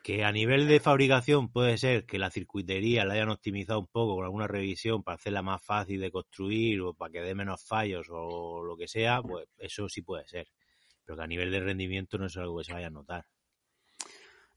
Que 0.01 0.23
a 0.23 0.31
nivel 0.31 0.67
de 0.67 0.79
fabricación 0.79 1.51
puede 1.51 1.77
ser 1.77 2.05
que 2.05 2.19
la 2.19 2.31
circuitería 2.31 3.05
la 3.05 3.13
hayan 3.13 3.29
optimizado 3.29 3.79
un 3.79 3.87
poco 3.87 4.15
con 4.15 4.25
alguna 4.25 4.47
revisión 4.47 5.03
para 5.03 5.15
hacerla 5.15 5.41
más 5.41 5.63
fácil 5.63 5.99
de 5.99 6.09
construir 6.09 6.81
o 6.81 6.93
para 6.93 7.11
que 7.11 7.21
dé 7.21 7.35
menos 7.35 7.63
fallos 7.63 8.07
o 8.09 8.63
lo 8.63 8.77
que 8.77 8.87
sea, 8.87 9.21
pues 9.21 9.47
eso 9.57 9.89
sí 9.89 10.01
puede 10.01 10.25
ser. 10.27 10.47
Pero 11.05 11.17
que 11.17 11.23
a 11.23 11.27
nivel 11.27 11.51
de 11.51 11.59
rendimiento 11.59 12.17
no 12.17 12.27
es 12.27 12.37
algo 12.37 12.57
que 12.57 12.63
se 12.63 12.73
vaya 12.73 12.87
a 12.87 12.91
notar. 12.91 13.25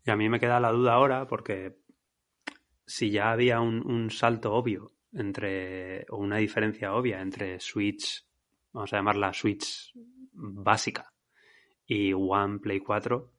Y 0.07 0.11
a 0.11 0.17
mí 0.17 0.29
me 0.29 0.39
queda 0.39 0.61
la 0.61 0.71
duda 0.71 0.95
ahora 0.95 1.27
porque 1.27 1.77
si 2.87 3.11
ya 3.11 3.33
había 3.33 3.61
un, 3.61 4.11
salto 4.11 4.53
obvio 4.53 4.93
entre, 5.13 6.07
o 6.11 6.17
una 6.17 6.39
diferencia 6.39 6.95
obvia 6.95 7.21
entre 7.21 7.61
Switch, 7.61 8.25
vamos 8.73 8.93
a 8.93 8.97
llamarla 8.97 9.33
Switch 9.33 9.93
básica, 10.33 11.13
y 11.87 12.13
One 12.13 12.59
Play 12.59 12.81
4, 12.81 13.33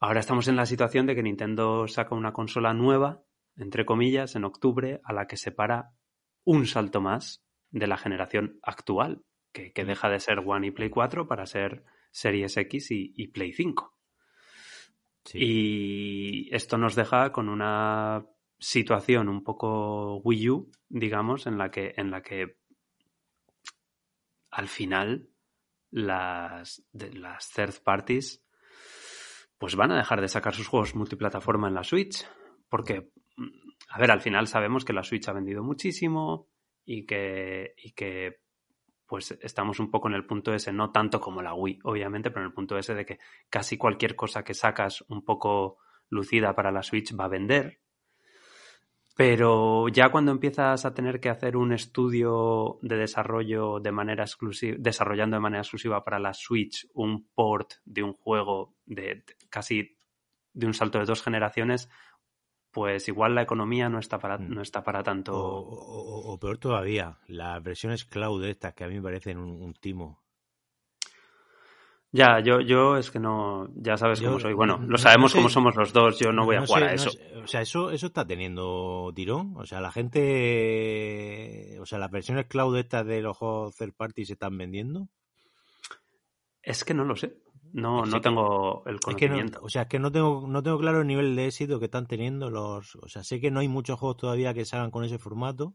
ahora 0.00 0.20
estamos 0.20 0.48
en 0.48 0.56
la 0.56 0.66
situación 0.66 1.06
de 1.06 1.14
que 1.14 1.22
Nintendo 1.22 1.88
saca 1.88 2.14
una 2.14 2.32
consola 2.32 2.74
nueva, 2.74 3.22
entre 3.56 3.84
comillas, 3.84 4.36
en 4.36 4.44
octubre, 4.44 5.00
a 5.04 5.12
la 5.12 5.26
que 5.26 5.36
separa 5.36 5.92
un 6.44 6.66
salto 6.66 7.00
más 7.00 7.44
de 7.70 7.86
la 7.86 7.96
generación 7.96 8.58
actual, 8.62 9.24
que, 9.52 9.72
mm. 9.76 9.86
deja 9.86 10.08
de 10.08 10.20
ser 10.20 10.40
One 10.44 10.68
y 10.68 10.70
Play 10.70 10.90
4 10.90 11.26
para 11.26 11.46
ser 11.46 11.84
Series 12.10 12.56
X 12.56 12.90
y, 12.90 13.28
Play 13.28 13.52
5. 13.52 13.92
Y 15.32 16.54
esto 16.54 16.76
nos 16.76 16.94
deja 16.94 17.32
con 17.32 17.48
una 17.48 18.26
situación 18.64 19.28
un 19.28 19.42
poco 19.42 20.16
Wii 20.18 20.50
U, 20.50 20.70
digamos, 20.88 21.46
en 21.46 21.58
la 21.58 21.70
que, 21.70 21.94
en 21.96 22.10
la 22.10 22.22
que 22.22 22.56
al 24.50 24.68
final 24.68 25.28
las, 25.90 26.84
las 26.92 27.50
third 27.50 27.82
parties 27.82 28.44
pues 29.58 29.76
van 29.76 29.92
a 29.92 29.96
dejar 29.96 30.20
de 30.20 30.28
sacar 30.28 30.54
sus 30.54 30.68
juegos 30.68 30.94
multiplataforma 30.94 31.68
en 31.68 31.74
la 31.74 31.84
Switch. 31.84 32.26
Porque, 32.68 33.10
a 33.88 33.98
ver, 33.98 34.10
al 34.10 34.20
final 34.20 34.46
sabemos 34.46 34.84
que 34.84 34.92
la 34.92 35.04
Switch 35.04 35.28
ha 35.28 35.32
vendido 35.32 35.62
muchísimo 35.62 36.48
y 36.84 37.06
que, 37.06 37.74
y 37.76 37.92
que 37.92 38.40
pues 39.06 39.38
estamos 39.42 39.78
un 39.78 39.90
poco 39.90 40.08
en 40.08 40.14
el 40.14 40.26
punto 40.26 40.52
ese, 40.52 40.72
no 40.72 40.90
tanto 40.90 41.20
como 41.20 41.42
la 41.42 41.54
Wii, 41.54 41.80
obviamente, 41.84 42.30
pero 42.30 42.42
en 42.42 42.48
el 42.48 42.54
punto 42.54 42.76
ese 42.76 42.94
de 42.94 43.06
que 43.06 43.18
casi 43.48 43.76
cualquier 43.76 44.16
cosa 44.16 44.42
que 44.42 44.54
sacas 44.54 45.04
un 45.08 45.24
poco 45.24 45.78
lucida 46.08 46.54
para 46.54 46.72
la 46.72 46.82
Switch 46.82 47.14
va 47.18 47.26
a 47.26 47.28
vender. 47.28 47.83
Pero 49.16 49.88
ya 49.88 50.10
cuando 50.10 50.32
empiezas 50.32 50.84
a 50.84 50.92
tener 50.92 51.20
que 51.20 51.28
hacer 51.28 51.56
un 51.56 51.72
estudio 51.72 52.78
de 52.82 52.96
desarrollo 52.96 53.78
de 53.78 53.92
manera 53.92 54.24
exclusiva, 54.24 54.76
desarrollando 54.78 55.36
de 55.36 55.40
manera 55.40 55.62
exclusiva 55.62 56.02
para 56.02 56.18
la 56.18 56.34
Switch 56.34 56.88
un 56.94 57.28
port 57.28 57.74
de 57.84 58.02
un 58.02 58.14
juego 58.14 58.74
de, 58.86 59.22
casi 59.50 59.96
de 60.52 60.66
un 60.66 60.74
salto 60.74 60.98
de 60.98 61.04
dos 61.04 61.22
generaciones, 61.22 61.88
pues 62.72 63.06
igual 63.06 63.36
la 63.36 63.42
economía 63.42 63.88
no 63.88 64.00
está 64.00 64.18
para, 64.18 64.36
mm. 64.36 64.52
no 64.52 64.62
está 64.62 64.82
para 64.82 65.04
tanto. 65.04 65.32
O, 65.36 66.36
peor 66.40 66.58
todavía, 66.58 67.18
las 67.28 67.62
versiones 67.62 68.04
cloud 68.04 68.44
estas 68.44 68.74
que 68.74 68.82
a 68.82 68.88
mí 68.88 68.96
me 68.96 69.02
parecen 69.02 69.38
un 69.38 69.74
timo. 69.74 70.23
Ya, 72.14 72.38
yo, 72.38 72.60
yo 72.60 72.96
es 72.96 73.10
que 73.10 73.18
no, 73.18 73.68
ya 73.74 73.96
sabes 73.96 74.20
cómo 74.20 74.38
soy. 74.38 74.52
Bueno, 74.52 74.78
lo 74.86 74.98
sabemos 74.98 75.34
cómo 75.34 75.48
somos 75.48 75.74
los 75.74 75.92
dos, 75.92 76.16
yo 76.20 76.32
no 76.32 76.44
voy 76.44 76.54
a 76.54 76.64
jugar 76.64 76.84
a 76.84 76.94
eso. 76.94 77.10
o 77.42 77.46
sea, 77.48 77.60
eso, 77.60 77.90
eso 77.90 78.06
está 78.06 78.24
teniendo 78.24 79.10
tirón. 79.16 79.52
O 79.56 79.66
sea, 79.66 79.80
la 79.80 79.90
gente, 79.90 81.76
o 81.80 81.86
sea, 81.86 81.98
las 81.98 82.12
versiones 82.12 82.46
cloud 82.46 82.78
estas 82.78 83.04
de 83.04 83.20
los 83.20 83.36
juegos 83.36 83.74
third 83.74 83.94
party 83.94 84.26
se 84.26 84.34
están 84.34 84.56
vendiendo. 84.56 85.08
Es 86.62 86.84
que 86.84 86.94
no 86.94 87.02
lo 87.04 87.16
sé. 87.16 87.36
No, 87.72 88.06
no 88.06 88.20
tengo 88.20 88.84
el 88.86 89.00
conocimiento. 89.00 89.58
o 89.60 89.68
sea, 89.68 89.82
es 89.82 89.88
que 89.88 89.98
no 89.98 90.12
tengo, 90.12 90.46
no 90.46 90.62
tengo 90.62 90.78
claro 90.78 91.00
el 91.00 91.08
nivel 91.08 91.34
de 91.34 91.46
éxito 91.46 91.80
que 91.80 91.86
están 91.86 92.06
teniendo 92.06 92.48
los. 92.48 92.94
O 92.94 93.08
sea, 93.08 93.24
sé 93.24 93.40
que 93.40 93.50
no 93.50 93.58
hay 93.58 93.66
muchos 93.66 93.98
juegos 93.98 94.18
todavía 94.18 94.54
que 94.54 94.64
salgan 94.64 94.92
con 94.92 95.02
ese 95.02 95.18
formato 95.18 95.74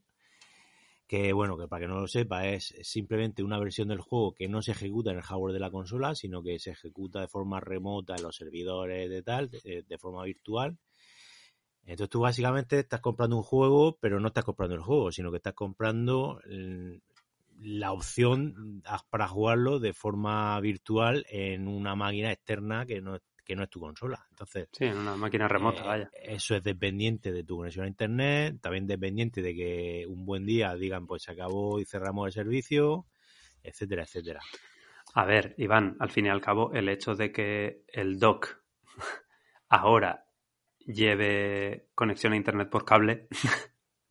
que 1.09 1.33
bueno, 1.33 1.57
que 1.57 1.67
para 1.67 1.81
que 1.81 1.87
no 1.87 1.99
lo 1.99 2.07
sepa, 2.07 2.45
es 2.47 2.75
simplemente 2.83 3.41
una 3.41 3.57
versión 3.57 3.87
del 3.87 3.99
juego 3.99 4.35
que 4.35 4.47
no 4.47 4.61
se 4.61 4.73
ejecuta 4.73 5.09
en 5.09 5.17
el 5.17 5.23
hardware 5.23 5.53
de 5.53 5.59
la 5.59 5.71
consola, 5.71 6.13
sino 6.13 6.43
que 6.43 6.59
se 6.59 6.69
ejecuta 6.69 7.19
de 7.19 7.27
forma 7.27 7.59
remota 7.59 8.15
en 8.15 8.21
los 8.21 8.35
servidores 8.35 9.09
de 9.09 9.23
tal, 9.23 9.49
de, 9.49 9.97
forma 9.97 10.23
virtual. 10.23 10.77
Entonces 11.81 12.11
tú 12.11 12.19
básicamente 12.19 12.77
estás 12.77 13.01
comprando 13.01 13.37
un 13.37 13.41
juego, 13.41 13.97
pero 13.99 14.19
no 14.19 14.27
estás 14.27 14.45
comprando 14.45 14.75
el 14.75 14.83
juego, 14.83 15.11
sino 15.11 15.31
que 15.31 15.37
estás 15.37 15.55
comprando 15.55 16.41
mm, 16.47 16.97
la 17.61 17.91
opción 17.91 18.83
para 19.09 19.27
jugarlo 19.27 19.79
de 19.79 19.93
forma 19.93 20.59
virtual 20.59 21.25
en 21.27 21.67
una 21.67 21.95
máquina 21.95 22.31
externa 22.31 22.85
que 22.85 23.01
no, 23.01 23.17
que 23.49 23.55
no 23.55 23.63
es 23.63 23.69
tu 23.71 23.79
consola. 23.79 24.23
Entonces, 24.29 24.69
sí, 24.71 24.85
en 24.85 24.95
una 24.95 25.15
máquina 25.15 25.47
remota, 25.47 25.81
eh, 25.81 25.87
vaya. 25.87 26.11
Eso 26.21 26.55
es 26.55 26.63
dependiente 26.63 27.31
de 27.31 27.43
tu 27.43 27.57
conexión 27.57 27.85
a 27.85 27.87
internet, 27.87 28.59
también 28.61 28.85
dependiente 28.85 29.41
de 29.41 29.55
que 29.55 30.05
un 30.07 30.23
buen 30.23 30.45
día 30.45 30.75
digan, 30.75 31.07
pues 31.07 31.23
se 31.23 31.31
acabó 31.31 31.79
y 31.79 31.85
cerramos 31.85 32.27
el 32.27 32.33
servicio, 32.33 33.07
etcétera, 33.63 34.03
etcétera. 34.03 34.41
A 35.15 35.25
ver, 35.25 35.55
Iván, 35.57 35.97
al 35.99 36.11
fin 36.11 36.27
y 36.27 36.29
al 36.29 36.41
cabo, 36.41 36.71
el 36.73 36.89
hecho 36.89 37.15
de 37.15 37.31
que 37.31 37.85
el 37.87 38.19
dock 38.19 38.61
ahora 39.67 40.27
lleve 40.85 41.89
conexión 41.95 42.33
a 42.33 42.37
internet 42.37 42.69
por 42.69 42.85
cable. 42.85 43.29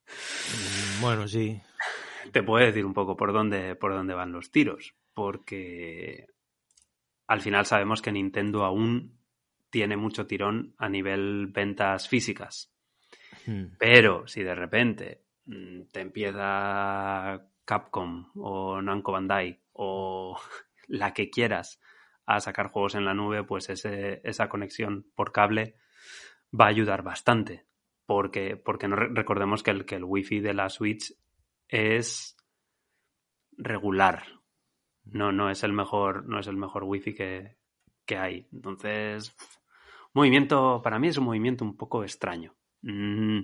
Mm, 0.09 1.01
bueno, 1.01 1.29
sí. 1.29 1.63
Te 2.33 2.43
puede 2.43 2.67
decir 2.67 2.85
un 2.85 2.93
poco 2.93 3.17
por 3.17 3.33
dónde, 3.33 3.77
por 3.77 3.93
dónde 3.93 4.15
van 4.15 4.33
los 4.33 4.51
tiros. 4.51 4.97
Porque 5.15 6.27
al 7.29 7.41
final 7.41 7.67
sabemos 7.67 8.03
que 8.03 8.11
Nintendo 8.11 8.65
aún 8.65 9.18
tiene 9.71 9.97
mucho 9.97 10.27
tirón 10.27 10.75
a 10.79 10.89
nivel 10.89 11.49
ventas 11.49 12.09
físicas. 12.09 12.73
Hmm. 13.47 13.77
Pero 13.79 14.27
si 14.27 14.43
de 14.43 14.55
repente 14.55 15.25
mm, 15.47 15.83
te 15.93 16.01
empieza 16.01 17.49
Capcom 17.65 18.31
o 18.37 18.81
Namco 18.81 19.13
Bandai 19.13 19.61
o 19.73 20.39
la 20.89 21.13
que 21.13 21.31
quieras 21.31 21.81
a 22.27 22.41
sacar 22.41 22.69
juegos 22.69 22.95
en 22.95 23.05
la 23.05 23.15
nube, 23.15 23.45
pues 23.45 23.71
ese, 23.71 24.21
esa 24.25 24.49
conexión 24.49 25.07
por 25.15 25.33
cable 25.33 25.77
va 26.59 26.67
a 26.67 26.69
ayudar 26.69 27.03
bastante. 27.03 27.67
Porque, 28.05 28.57
porque 28.57 28.89
no 28.89 28.97
recordemos 28.97 29.63
que 29.63 29.71
el, 29.71 29.85
que 29.85 29.97
el 29.97 30.05
wifi 30.05 30.41
de 30.41 30.55
la 30.55 30.71
Switch 30.71 31.15
es 31.69 32.37
regular. 33.59 34.25
No, 35.05 35.33
no 35.33 35.51
es 35.51 35.63
el 35.63 35.73
mejor, 35.73 36.27
no 36.27 36.39
es 36.39 36.47
el 36.47 36.57
mejor 36.57 36.85
wifi 36.85 37.15
que, 37.15 37.57
que 38.07 38.17
hay. 38.17 38.49
Entonces, 38.53 39.37
movimiento, 40.15 40.81
para 40.83 40.99
mí 40.99 41.09
es 41.09 41.19
un 41.19 41.25
movimiento 41.25 41.65
un 41.65 41.77
poco 41.77 42.03
extraño. 42.03 42.55
Mm. 42.83 43.41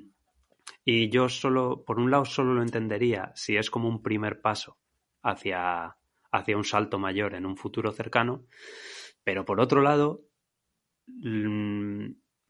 Y 0.85 1.09
yo 1.11 1.29
solo, 1.29 1.85
por 1.85 1.99
un 1.99 2.11
lado, 2.11 2.25
solo 2.25 2.55
lo 2.55 2.63
entendería 2.63 3.33
si 3.35 3.57
es 3.57 3.71
como 3.71 3.89
un 3.89 4.03
primer 4.03 4.41
paso 4.41 4.79
hacia, 5.23 5.97
hacia 6.31 6.57
un 6.57 6.65
salto 6.65 6.99
mayor 6.99 7.35
en 7.35 7.47
un 7.47 7.57
futuro 7.57 7.93
cercano. 7.93 8.45
Pero 9.25 9.45
por 9.45 9.61
otro 9.61 9.81
lado, 9.81 10.23
mm, 11.07 12.07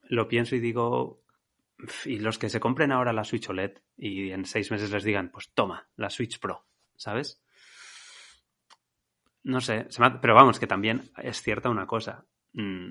lo 0.08 0.28
pienso 0.28 0.56
y 0.56 0.60
digo, 0.60 1.22
y 2.04 2.18
los 2.18 2.38
que 2.38 2.48
se 2.48 2.60
compren 2.60 2.92
ahora 2.92 3.12
la 3.12 3.24
Switch 3.24 3.48
OLED 3.48 3.78
y 3.96 4.30
en 4.30 4.44
seis 4.44 4.70
meses 4.70 4.90
les 4.90 5.04
digan, 5.04 5.30
pues 5.30 5.52
toma, 5.54 5.88
la 5.96 6.10
Switch 6.10 6.38
Pro, 6.38 6.66
¿sabes? 6.96 7.40
No 9.42 9.60
sé, 9.60 9.86
pero 10.20 10.34
vamos, 10.34 10.58
que 10.58 10.66
también 10.66 11.10
es 11.22 11.42
cierta 11.42 11.68
una 11.68 11.86
cosa. 11.86 12.24
Mm, 12.54 12.90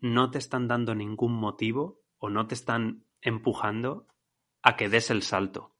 no 0.00 0.30
te 0.30 0.38
están 0.38 0.68
dando 0.68 0.94
ningún 0.94 1.32
motivo 1.32 2.00
o 2.18 2.30
no 2.30 2.46
te 2.46 2.54
están 2.54 3.04
empujando 3.20 4.06
a 4.62 4.76
que 4.76 4.88
des 4.88 5.10
el 5.10 5.22
salto. 5.22 5.74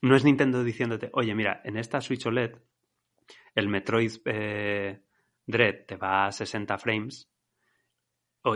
No 0.00 0.16
es 0.16 0.24
Nintendo 0.24 0.64
diciéndote, 0.64 1.10
oye, 1.12 1.34
mira, 1.34 1.60
en 1.64 1.76
esta 1.76 2.00
Switch 2.00 2.26
OLED 2.26 2.56
el 3.54 3.68
Metroid 3.68 4.12
eh, 4.24 5.02
Dread 5.46 5.86
te 5.86 5.96
va 5.96 6.26
a 6.26 6.32
60 6.32 6.78
frames 6.78 7.28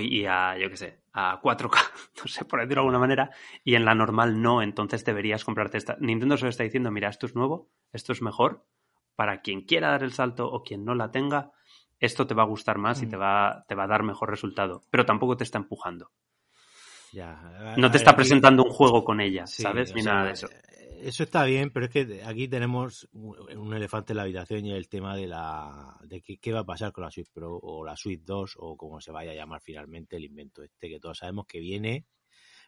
y 0.00 0.24
a, 0.26 0.58
yo 0.58 0.68
qué 0.68 0.76
sé, 0.76 1.00
a 1.12 1.40
4K, 1.40 1.78
no 2.22 2.28
sé, 2.28 2.44
por 2.44 2.60
decirlo 2.60 2.82
de 2.82 2.86
alguna 2.86 2.98
manera, 2.98 3.30
y 3.62 3.76
en 3.76 3.84
la 3.84 3.94
normal 3.94 4.40
no, 4.40 4.62
entonces 4.62 5.04
deberías 5.04 5.44
comprarte 5.44 5.78
esta. 5.78 5.96
Nintendo 6.00 6.36
solo 6.36 6.50
está 6.50 6.64
diciendo, 6.64 6.90
mira, 6.90 7.08
esto 7.08 7.26
es 7.26 7.34
nuevo, 7.34 7.70
esto 7.92 8.12
es 8.12 8.20
mejor, 8.20 8.66
para 9.14 9.42
quien 9.42 9.62
quiera 9.62 9.90
dar 9.90 10.02
el 10.02 10.12
salto 10.12 10.50
o 10.50 10.62
quien 10.62 10.84
no 10.84 10.94
la 10.94 11.10
tenga, 11.12 11.52
esto 11.98 12.26
te 12.26 12.34
va 12.34 12.42
a 12.42 12.46
gustar 12.46 12.78
más 12.78 13.02
y 13.02 13.06
te 13.06 13.16
mm. 13.16 13.20
va, 13.20 13.64
te 13.66 13.74
va 13.74 13.84
a 13.84 13.88
dar 13.88 14.02
mejor 14.02 14.30
resultado. 14.30 14.82
Pero 14.90 15.04
tampoco 15.04 15.36
te 15.36 15.44
está 15.44 15.58
empujando. 15.58 16.10
Ya, 17.12 17.74
no 17.78 17.90
te 17.90 17.96
está 17.96 18.14
presentando 18.14 18.64
un 18.64 18.70
juego 18.70 19.04
con 19.04 19.20
ella, 19.20 19.46
¿sabes? 19.46 19.94
Ni 19.94 20.02
nada 20.02 20.24
de 20.24 20.32
eso. 20.32 20.48
Eso 21.00 21.22
está 21.22 21.44
bien, 21.44 21.70
pero 21.70 21.86
es 21.86 21.92
que 21.92 22.22
aquí 22.24 22.48
tenemos 22.48 23.08
un 23.12 23.74
elefante 23.74 24.12
en 24.12 24.16
la 24.16 24.22
habitación 24.22 24.66
y 24.66 24.72
el 24.72 24.88
tema 24.88 25.16
de 25.16 25.26
la 25.26 25.96
de 26.02 26.22
qué, 26.22 26.52
va 26.52 26.60
a 26.60 26.64
pasar 26.64 26.92
con 26.92 27.04
la 27.04 27.10
Switch 27.10 27.30
Pro 27.32 27.58
o 27.62 27.84
la 27.84 27.96
Switch 27.96 28.22
2 28.22 28.56
o 28.58 28.76
como 28.76 29.00
se 29.00 29.12
vaya 29.12 29.32
a 29.32 29.34
llamar 29.34 29.60
finalmente 29.60 30.16
el 30.16 30.24
invento 30.24 30.62
este 30.62 30.88
que 30.88 30.98
todos 30.98 31.18
sabemos 31.18 31.46
que 31.46 31.60
viene, 31.60 32.06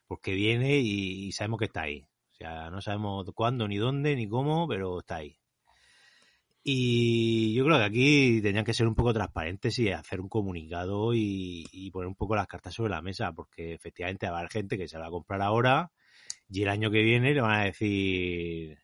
porque 0.07 0.33
viene 0.33 0.79
y, 0.79 1.33
sabemos 1.33 1.59
que 1.59 1.65
está 1.67 1.83
ahí. 1.83 2.07
O 2.33 2.35
sea, 2.35 2.71
no 2.71 2.81
sabemos 2.81 3.27
cuándo, 3.35 3.67
ni 3.67 3.77
dónde, 3.77 4.15
ni 4.15 4.29
cómo, 4.29 4.69
pero 4.69 5.01
está 5.01 5.17
ahí. 5.17 5.39
Y 6.63 7.55
yo 7.55 7.65
creo 7.65 7.79
que 7.79 7.85
aquí 7.85 8.43
tenían 8.43 8.65
que 8.65 8.75
ser 8.75 8.87
un 8.87 8.95
poco 8.95 9.15
transparentes 9.15 9.79
y 9.79 9.91
hacer 9.91 10.21
un 10.21 10.29
comunicado 10.29 11.15
y, 11.15 11.91
poner 11.93 12.09
un 12.09 12.15
poco 12.15 12.37
las 12.37 12.47
cartas 12.47 12.75
sobre 12.75 12.91
la 12.91 13.03
mesa, 13.03 13.33
porque 13.33 13.75
efectivamente 13.75 14.29
va 14.29 14.37
a 14.37 14.39
haber 14.41 14.51
gente 14.51 14.77
que 14.77 14.89
se 14.89 14.99
va 14.99 15.07
a 15.07 15.11
comprar 15.11 15.41
ahora 15.41 15.91
y 16.51 16.63
el 16.63 16.69
año 16.69 16.91
que 16.91 17.03
viene 17.03 17.35
le 17.35 17.41
van 17.41 17.61
a 17.61 17.65
decir, 17.65 18.79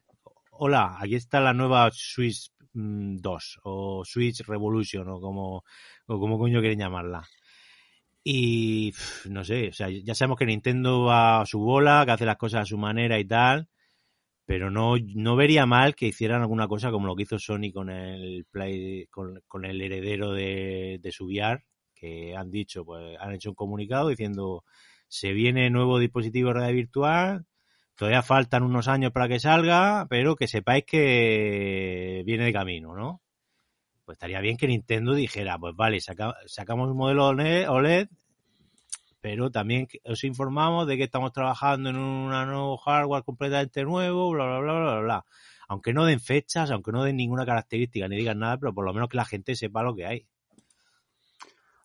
hola, 0.50 0.96
aquí 1.00 1.14
está 1.16 1.40
la 1.40 1.52
nueva 1.52 1.90
Switch 1.92 2.52
2 2.74 2.74
mm, 2.74 3.60
o 3.64 4.04
Switch 4.04 4.40
Revolution 4.46 5.08
o 5.08 5.20
como, 5.20 5.64
o 6.06 6.18
como 6.20 6.38
coño 6.38 6.60
quieren 6.60 6.78
llamarla. 6.78 7.22
Y 8.22 8.92
no 9.26 9.44
sé, 9.44 9.68
o 9.68 9.72
sea, 9.72 9.88
ya 9.90 10.14
sabemos 10.14 10.38
que 10.38 10.46
Nintendo 10.46 11.04
va 11.04 11.42
a 11.42 11.46
su 11.46 11.60
bola, 11.60 12.04
que 12.06 12.12
hace 12.12 12.26
las 12.26 12.36
cosas 12.38 12.62
a 12.62 12.64
su 12.64 12.78
manera 12.78 13.18
y 13.18 13.26
tal, 13.26 13.68
pero 14.46 14.70
no, 14.70 14.96
no 15.14 15.36
vería 15.36 15.66
mal 15.66 15.94
que 15.94 16.06
hicieran 16.06 16.42
alguna 16.42 16.68
cosa 16.68 16.90
como 16.90 17.06
lo 17.06 17.16
que 17.16 17.22
hizo 17.22 17.38
Sony 17.38 17.72
con 17.72 17.90
el 17.90 18.44
Play, 18.50 19.06
con, 19.06 19.42
con 19.48 19.64
el 19.64 19.80
heredero 19.80 20.32
de, 20.32 20.98
de 21.02 21.12
su 21.12 21.26
VR, 21.26 21.64
que 21.94 22.36
han 22.36 22.50
dicho, 22.50 22.84
pues 22.84 23.16
han 23.20 23.32
hecho 23.32 23.50
un 23.50 23.54
comunicado 23.54 24.08
diciendo 24.08 24.64
se 25.08 25.32
viene 25.32 25.70
nuevo 25.70 25.98
dispositivo 25.98 26.48
de 26.48 26.54
realidad 26.54 26.74
virtual, 26.74 27.46
todavía 27.94 28.22
faltan 28.22 28.64
unos 28.64 28.88
años 28.88 29.12
para 29.12 29.28
que 29.28 29.40
salga, 29.40 30.06
pero 30.10 30.36
que 30.36 30.48
sepáis 30.48 30.84
que 30.84 32.22
viene 32.26 32.44
de 32.44 32.52
camino, 32.52 32.94
¿no? 32.94 33.22
Pues 34.04 34.16
estaría 34.16 34.40
bien 34.40 34.56
que 34.56 34.66
Nintendo 34.68 35.14
dijera, 35.14 35.58
pues 35.58 35.74
vale, 35.76 36.00
sacamos 36.00 36.90
un 36.90 36.96
modelo 36.96 37.26
OLED 37.28 38.08
pero 39.24 39.50
también 39.50 39.88
os 40.04 40.22
informamos 40.22 40.86
de 40.86 40.98
que 40.98 41.04
estamos 41.04 41.32
trabajando 41.32 41.88
en 41.88 41.96
un 41.96 42.28
nuevo 42.28 42.76
hardware 42.76 43.24
completamente 43.24 43.82
nuevo, 43.82 44.30
bla, 44.30 44.44
bla, 44.44 44.60
bla, 44.60 44.80
bla, 44.82 45.00
bla. 45.00 45.24
Aunque 45.66 45.94
no 45.94 46.04
den 46.04 46.20
fechas, 46.20 46.70
aunque 46.70 46.92
no 46.92 47.02
den 47.02 47.16
ninguna 47.16 47.46
característica 47.46 48.06
ni 48.06 48.16
digan 48.16 48.40
nada, 48.40 48.58
pero 48.58 48.74
por 48.74 48.84
lo 48.84 48.92
menos 48.92 49.08
que 49.08 49.16
la 49.16 49.24
gente 49.24 49.56
sepa 49.56 49.82
lo 49.82 49.94
que 49.94 50.04
hay. 50.04 50.26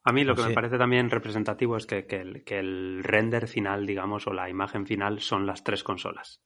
A 0.04 0.12
mí 0.12 0.26
lo 0.26 0.36
que 0.36 0.42
me 0.42 0.54
parece 0.54 0.78
también 0.78 1.10
representativo 1.10 1.78
es 1.78 1.86
que, 1.86 2.06
el, 2.10 3.04
render 3.06 3.48
final, 3.48 3.86
digamos, 3.86 4.28
o 4.28 4.34
la 4.34 4.50
imagen 4.50 4.86
final 4.86 5.22
son 5.22 5.46
las 5.46 5.64
tres 5.64 5.82
consolas. 5.82 6.42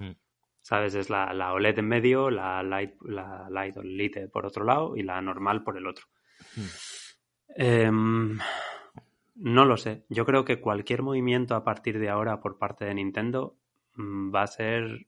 Hmm. 0.00 0.14
¿Sabes? 0.62 0.96
Es 0.96 1.10
la, 1.10 1.52
OLED 1.52 1.78
en 1.78 1.86
medio, 1.86 2.28
la 2.30 2.60
Light, 2.64 2.96
la 3.02 3.46
Light 3.50 3.76
Lite 3.76 4.26
por 4.26 4.46
otro 4.46 4.64
lado 4.64 4.96
y 4.96 5.04
la 5.04 5.20
normal 5.20 5.62
por 5.62 5.76
el 5.76 5.86
otro. 5.86 6.06
Hmm. 6.56 6.66
Em, 7.56 8.38
no 9.34 9.64
lo 9.64 9.76
sé. 9.76 10.04
Yo 10.08 10.24
creo 10.24 10.44
que 10.44 10.60
cualquier 10.60 11.02
movimiento 11.02 11.54
a 11.54 11.64
partir 11.64 11.98
de 11.98 12.08
ahora 12.08 12.40
por 12.40 12.58
parte 12.58 12.84
de 12.84 12.94
Nintendo 12.94 13.56
mm, 13.94 14.34
va 14.34 14.42
a 14.42 14.46
ser 14.46 15.06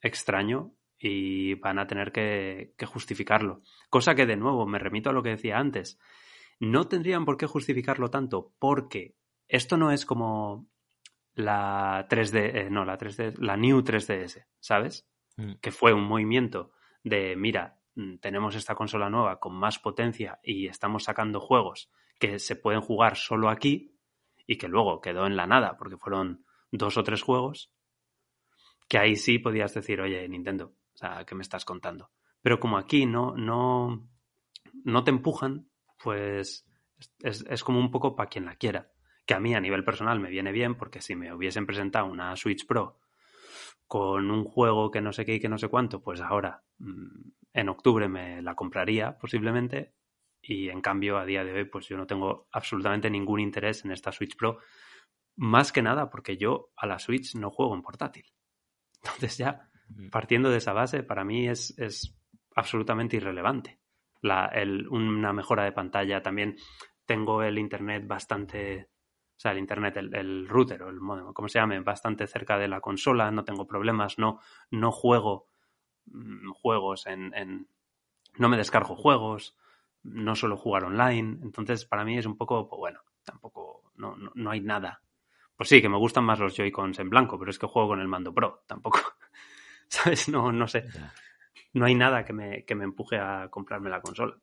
extraño 0.00 0.74
y 0.98 1.54
van 1.54 1.78
a 1.78 1.86
tener 1.86 2.12
que, 2.12 2.74
justificarlo. 2.86 3.62
Cosa 3.90 4.14
que, 4.14 4.26
de 4.26 4.36
nuevo, 4.36 4.66
me 4.66 4.78
remito 4.78 5.10
a 5.10 5.12
lo 5.12 5.22
que 5.22 5.30
decía 5.30 5.58
antes. 5.58 5.98
No 6.60 6.86
tendrían 6.86 7.24
por 7.24 7.36
qué 7.36 7.46
justificarlo 7.46 8.08
tanto 8.08 8.52
porque 8.60 9.16
esto 9.48 9.76
no 9.76 9.90
es 9.90 10.06
como 10.06 10.68
la 11.34 12.06
3D, 12.08 12.54
eh, 12.54 12.70
no, 12.70 12.84
la 12.84 12.98
3D, 12.98 13.36
la 13.38 13.56
New 13.56 13.82
3DS, 13.82 14.46
¿sabes? 14.60 15.08
Mm. 15.36 15.54
Que 15.60 15.72
fue 15.72 15.92
un 15.92 16.04
movimiento 16.04 16.70
de, 17.02 17.34
mira, 17.34 17.80
mm, 17.96 18.18
tenemos 18.18 18.54
esta 18.54 18.76
consola 18.76 19.10
nueva 19.10 19.40
con 19.40 19.54
más 19.54 19.80
potencia 19.80 20.38
y 20.42 20.68
estamos 20.68 21.04
sacando 21.04 21.40
juegos 21.40 21.90
que 22.22 22.38
se 22.38 22.54
pueden 22.54 22.80
jugar 22.80 23.16
solo 23.16 23.48
aquí 23.48 23.98
y 24.46 24.56
que 24.56 24.68
luego 24.68 25.00
quedó 25.00 25.26
en 25.26 25.34
la 25.34 25.48
nada 25.48 25.76
porque 25.76 25.96
fueron 25.96 26.44
dos 26.70 26.96
o 26.96 27.02
tres 27.02 27.20
juegos, 27.20 27.72
que 28.88 28.96
ahí 28.96 29.16
sí 29.16 29.40
podías 29.40 29.74
decir, 29.74 30.00
oye, 30.00 30.28
Nintendo, 30.28 30.72
o 30.94 30.96
sea, 30.96 31.24
¿qué 31.24 31.34
me 31.34 31.42
estás 31.42 31.64
contando? 31.64 32.12
Pero 32.40 32.60
como 32.60 32.78
aquí 32.78 33.06
no, 33.06 33.36
no, 33.36 34.08
no 34.84 35.02
te 35.02 35.10
empujan, 35.10 35.68
pues 36.00 36.64
es, 37.18 37.44
es 37.50 37.64
como 37.64 37.80
un 37.80 37.90
poco 37.90 38.14
para 38.14 38.28
quien 38.28 38.44
la 38.44 38.54
quiera. 38.54 38.92
Que 39.26 39.34
a 39.34 39.40
mí 39.40 39.56
a 39.56 39.60
nivel 39.60 39.82
personal 39.82 40.20
me 40.20 40.30
viene 40.30 40.52
bien 40.52 40.76
porque 40.76 41.00
si 41.00 41.16
me 41.16 41.34
hubiesen 41.34 41.66
presentado 41.66 42.06
una 42.06 42.36
Switch 42.36 42.68
Pro 42.68 43.00
con 43.88 44.30
un 44.30 44.44
juego 44.44 44.92
que 44.92 45.00
no 45.00 45.12
sé 45.12 45.24
qué 45.24 45.34
y 45.34 45.40
que 45.40 45.48
no 45.48 45.58
sé 45.58 45.66
cuánto, 45.66 46.00
pues 46.00 46.20
ahora 46.20 46.62
mm, 46.78 47.30
en 47.52 47.68
octubre 47.68 48.08
me 48.08 48.42
la 48.42 48.54
compraría 48.54 49.18
posiblemente 49.18 49.94
y 50.42 50.68
en 50.68 50.80
cambio 50.80 51.18
a 51.18 51.24
día 51.24 51.44
de 51.44 51.52
hoy 51.52 51.64
pues 51.64 51.88
yo 51.88 51.96
no 51.96 52.06
tengo 52.06 52.48
absolutamente 52.50 53.08
ningún 53.08 53.40
interés 53.40 53.84
en 53.84 53.92
esta 53.92 54.10
Switch 54.10 54.36
Pro 54.36 54.58
más 55.36 55.72
que 55.72 55.82
nada 55.82 56.10
porque 56.10 56.36
yo 56.36 56.70
a 56.76 56.86
la 56.86 56.98
Switch 56.98 57.34
no 57.36 57.50
juego 57.50 57.74
en 57.74 57.82
portátil. 57.82 58.26
Entonces 59.02 59.38
ya 59.38 59.70
partiendo 60.10 60.50
de 60.50 60.58
esa 60.58 60.72
base 60.72 61.02
para 61.02 61.24
mí 61.24 61.48
es, 61.48 61.78
es 61.78 62.18
absolutamente 62.54 63.16
irrelevante. 63.16 63.78
La, 64.20 64.46
el, 64.46 64.88
una 64.88 65.32
mejora 65.32 65.64
de 65.64 65.72
pantalla 65.72 66.22
también 66.22 66.56
tengo 67.06 67.42
el 67.42 67.58
internet 67.58 68.06
bastante 68.06 68.88
o 69.36 69.40
sea 69.42 69.52
el 69.52 69.58
internet 69.58 69.96
el, 69.96 70.14
el 70.14 70.48
router 70.48 70.82
o 70.84 70.90
el 70.90 71.00
modem 71.00 71.32
como 71.32 71.48
se 71.48 71.58
llame 71.58 71.80
bastante 71.80 72.28
cerca 72.28 72.56
de 72.58 72.68
la 72.68 72.80
consola 72.80 73.32
no 73.32 73.44
tengo 73.44 73.66
problemas 73.66 74.18
no 74.18 74.38
no 74.70 74.92
juego 74.92 75.48
mm, 76.06 76.50
juegos 76.52 77.06
en, 77.06 77.34
en 77.34 77.66
no 78.38 78.48
me 78.48 78.56
descargo 78.56 78.94
juegos 78.94 79.56
no 80.04 80.34
suelo 80.34 80.56
jugar 80.56 80.84
online, 80.84 81.38
entonces 81.42 81.84
para 81.84 82.04
mí 82.04 82.18
es 82.18 82.26
un 82.26 82.36
poco, 82.36 82.68
pues 82.68 82.78
bueno, 82.78 83.00
tampoco, 83.24 83.92
no, 83.96 84.16
no, 84.16 84.50
hay 84.50 84.60
nada. 84.60 85.02
Pues 85.56 85.68
sí, 85.68 85.80
que 85.80 85.88
me 85.88 85.98
gustan 85.98 86.24
más 86.24 86.38
los 86.38 86.56
Joy-Cons 86.56 86.98
en 86.98 87.10
blanco, 87.10 87.38
pero 87.38 87.50
es 87.50 87.58
que 87.58 87.66
juego 87.66 87.88
con 87.88 88.00
el 88.00 88.08
mando 88.08 88.34
Pro, 88.34 88.64
tampoco, 88.66 88.98
¿sabes? 89.88 90.28
No, 90.28 90.50
no 90.50 90.66
sé. 90.66 90.86
No 91.74 91.84
hay 91.84 91.94
nada 91.94 92.24
que 92.24 92.32
me, 92.32 92.64
que 92.64 92.74
me 92.74 92.84
empuje 92.84 93.18
a 93.18 93.48
comprarme 93.48 93.90
la 93.90 94.00
consola. 94.00 94.36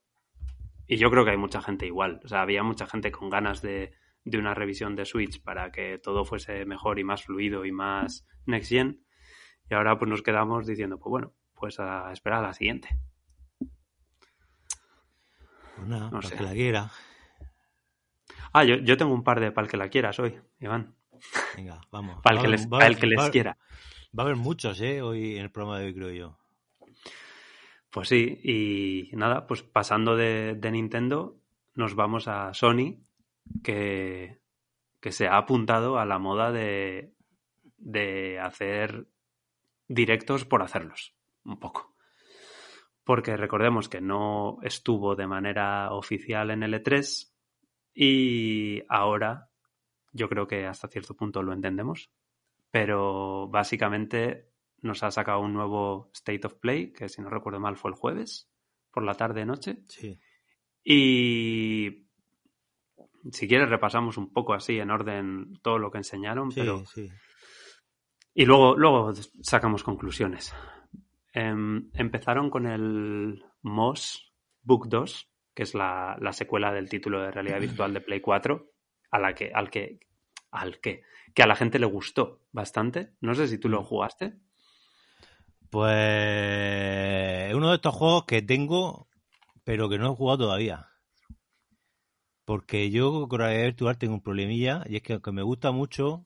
Y 0.87 0.97
yo 0.97 1.11
creo 1.11 1.23
que 1.23 1.31
hay 1.31 1.37
mucha 1.37 1.61
gente 1.61 1.85
igual. 1.85 2.19
O 2.23 2.27
sea, 2.27 2.41
había 2.41 2.63
mucha 2.63 2.87
gente 2.87 3.11
con 3.11 3.29
ganas 3.29 3.61
de, 3.61 3.93
de 4.23 4.37
una 4.37 4.53
revisión 4.53 4.95
de 4.95 5.05
Switch 5.05 5.41
para 5.43 5.71
que 5.71 5.99
todo 5.99 6.25
fuese 6.25 6.65
mejor 6.65 6.99
y 6.99 7.03
más 7.03 7.23
fluido 7.23 7.65
y 7.65 7.71
más 7.71 8.25
next 8.45 8.69
gen. 8.69 9.03
Y 9.69 9.75
ahora 9.75 9.97
pues 9.99 10.09
nos 10.09 10.23
quedamos 10.23 10.65
diciendo, 10.65 10.97
pues 10.97 11.11
bueno, 11.11 11.33
pues 11.53 11.79
a 11.79 12.11
esperar 12.11 12.39
a 12.39 12.47
la 12.47 12.53
siguiente. 12.53 12.89
Pues 15.87 16.25
para 16.25 16.37
que 16.37 16.43
la 16.43 16.53
quiera. 16.53 16.91
Ah, 18.53 18.63
yo, 18.63 18.75
yo, 18.75 18.97
tengo 18.97 19.13
un 19.13 19.23
par 19.23 19.39
de 19.39 19.51
para 19.51 19.65
el 19.65 19.71
que 19.71 19.77
la 19.77 19.89
quieras 19.89 20.19
hoy, 20.19 20.39
Iván. 20.59 20.95
Venga, 21.55 21.81
vamos. 21.91 22.21
para 22.21 22.37
el 22.37 22.41
que, 22.41 22.47
les, 22.47 22.67
el 22.81 22.97
que 22.97 23.07
les 23.07 23.29
quiera. 23.29 23.57
Va 24.17 24.23
a 24.23 24.25
haber 24.25 24.35
muchos, 24.35 24.81
¿eh? 24.81 25.01
Hoy 25.01 25.35
en 25.35 25.43
el 25.43 25.51
programa 25.51 25.79
de 25.79 25.85
hoy, 25.85 25.93
creo 25.93 26.11
yo. 26.11 26.37
Pues 27.91 28.07
sí, 28.07 28.39
y 28.43 29.15
nada, 29.15 29.47
pues 29.47 29.63
pasando 29.63 30.15
de, 30.15 30.55
de 30.55 30.71
Nintendo, 30.71 31.37
nos 31.73 31.95
vamos 31.95 32.27
a 32.27 32.53
Sony, 32.53 32.97
que, 33.63 34.39
que, 34.99 35.11
se 35.11 35.27
ha 35.27 35.37
apuntado 35.37 35.97
a 35.97 36.05
la 36.05 36.19
moda 36.19 36.51
de, 36.51 37.13
de 37.77 38.39
hacer 38.39 39.07
directos 39.87 40.45
por 40.45 40.61
hacerlos, 40.61 41.15
un 41.43 41.59
poco 41.59 41.88
porque 43.09 43.35
recordemos 43.35 43.89
que 43.89 44.01
no 44.01 44.59
estuvo 44.61 45.15
de 45.15 45.25
manera 45.25 45.91
oficial 45.93 46.51
en 46.51 46.61
el 46.61 46.75
E3 46.75 47.33
y 47.91 48.83
ahora 48.87 49.49
yo 50.11 50.29
creo 50.29 50.45
que 50.45 50.67
hasta 50.67 50.89
cierto 50.89 51.15
punto 51.15 51.41
lo 51.41 51.51
entendemos, 51.51 52.11
pero 52.69 53.47
básicamente 53.47 54.51
nos 54.83 55.01
ha 55.01 55.09
sacado 55.09 55.39
un 55.39 55.53
nuevo 55.53 56.11
State 56.13 56.45
of 56.45 56.59
Play, 56.59 56.93
que 56.93 57.09
si 57.09 57.23
no 57.23 57.31
recuerdo 57.31 57.59
mal 57.59 57.77
fue 57.77 57.89
el 57.89 57.97
jueves, 57.97 58.47
por 58.91 59.01
la 59.01 59.15
tarde-noche. 59.15 59.79
Sí. 59.87 60.19
Y 60.83 62.05
si 63.31 63.47
quieres 63.47 63.69
repasamos 63.69 64.19
un 64.19 64.31
poco 64.31 64.53
así 64.53 64.77
en 64.77 64.91
orden 64.91 65.57
todo 65.63 65.79
lo 65.79 65.89
que 65.89 65.97
enseñaron, 65.97 66.49
pero... 66.53 66.85
Sí. 66.85 67.09
Y 68.35 68.45
luego, 68.45 68.77
luego 68.77 69.13
sacamos 69.41 69.83
conclusiones. 69.83 70.53
Em, 71.33 71.89
empezaron 71.93 72.49
con 72.49 72.65
el 72.65 73.43
Moss 73.61 74.33
Book 74.61 74.87
2, 74.87 75.29
que 75.53 75.63
es 75.63 75.75
la, 75.75 76.17
secuela 76.31 76.71
del 76.71 76.89
título 76.89 77.21
de 77.21 77.31
realidad 77.31 77.59
virtual 77.59 77.93
de 77.93 78.01
Play 78.01 78.21
4, 78.21 78.71
a 79.11 79.19
la 79.19 79.33
que, 79.33 79.51
al 79.53 79.69
que, 79.69 79.99
al 80.51 80.79
que, 80.79 81.03
que 81.33 81.43
a 81.43 81.47
la 81.47 81.55
gente 81.55 81.79
le 81.79 81.85
gustó 81.85 82.41
bastante. 82.51 83.13
No 83.21 83.35
sé 83.35 83.47
si 83.47 83.57
tú 83.57 83.69
lo 83.69 83.81
mm. 83.81 83.85
jugaste. 83.85 84.33
Pues 85.69 87.53
uno 87.53 87.69
de 87.69 87.75
estos 87.75 87.93
juegos 87.93 88.25
que 88.25 88.41
tengo, 88.41 89.07
pero 89.63 89.87
que 89.87 89.99
no 89.99 90.11
he 90.11 90.15
jugado 90.15 90.45
todavía. 90.45 90.87
Porque 92.43 92.89
yo 92.89 93.27
con 93.27 93.39
realidad 93.39 93.65
virtual 93.65 93.97
tengo 93.99 94.15
un 94.15 94.23
problemilla, 94.23 94.83
y 94.87 94.95
es 94.95 95.03
que 95.03 95.13
aunque 95.13 95.31
me 95.31 95.43
gusta 95.43 95.71
mucho, 95.71 96.25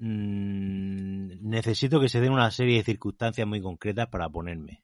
Mm, 0.00 1.48
necesito 1.48 2.00
que 2.00 2.08
se 2.08 2.20
den 2.20 2.32
una 2.32 2.50
serie 2.52 2.78
de 2.78 2.84
circunstancias 2.84 3.46
muy 3.46 3.60
concretas 3.60 4.06
para 4.08 4.28
ponerme. 4.28 4.82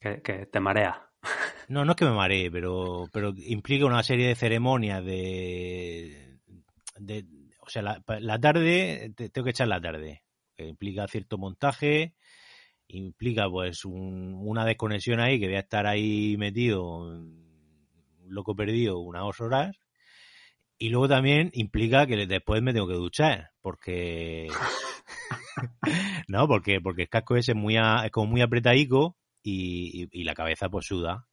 Que, 0.00 0.46
te 0.50 0.60
marea. 0.60 1.10
No, 1.68 1.84
no 1.84 1.90
es 1.92 1.96
que 1.96 2.06
me 2.06 2.12
maree, 2.12 2.50
pero, 2.50 3.10
pero 3.12 3.34
implica 3.36 3.84
una 3.84 4.02
serie 4.02 4.28
de 4.28 4.34
ceremonias 4.34 5.04
de... 5.04 6.38
de 6.98 7.26
o 7.60 7.68
sea, 7.68 7.82
la, 7.82 8.40
tarde, 8.40 9.12
tengo 9.14 9.44
que 9.44 9.50
echar 9.50 9.68
la 9.68 9.78
tarde. 9.78 10.22
que 10.56 10.66
implica 10.66 11.06
cierto 11.08 11.36
montaje, 11.36 12.14
implica 12.86 13.50
pues 13.50 13.84
una 13.84 14.64
desconexión 14.64 15.20
ahí 15.20 15.38
que 15.38 15.48
voy 15.48 15.56
a 15.56 15.60
estar 15.60 15.86
ahí 15.86 16.38
metido, 16.38 17.22
loco 18.24 18.56
perdido, 18.56 19.00
unas 19.00 19.24
dos 19.24 19.40
horas. 19.42 19.76
Y 20.78 20.90
luego 20.90 21.08
también 21.08 21.50
implica 21.54 22.06
que 22.06 22.26
después 22.26 22.62
me 22.62 22.72
tengo 22.72 22.86
que 22.86 22.94
duchar, 22.94 23.50
porque... 23.60 24.48
no, 26.28 26.46
porque, 26.46 26.80
porque 26.80 27.02
el 27.02 27.08
casco 27.08 27.36
ese 27.36 27.52
es, 27.52 27.56
muy 27.56 27.76
es 27.76 28.10
como 28.12 28.28
muy 28.28 28.42
apretadico 28.42 29.16
y, 29.42 30.08
y, 30.12 30.24
la 30.24 30.34
cabeza 30.34 30.68
pues 30.68 30.86
suda. 30.86 31.26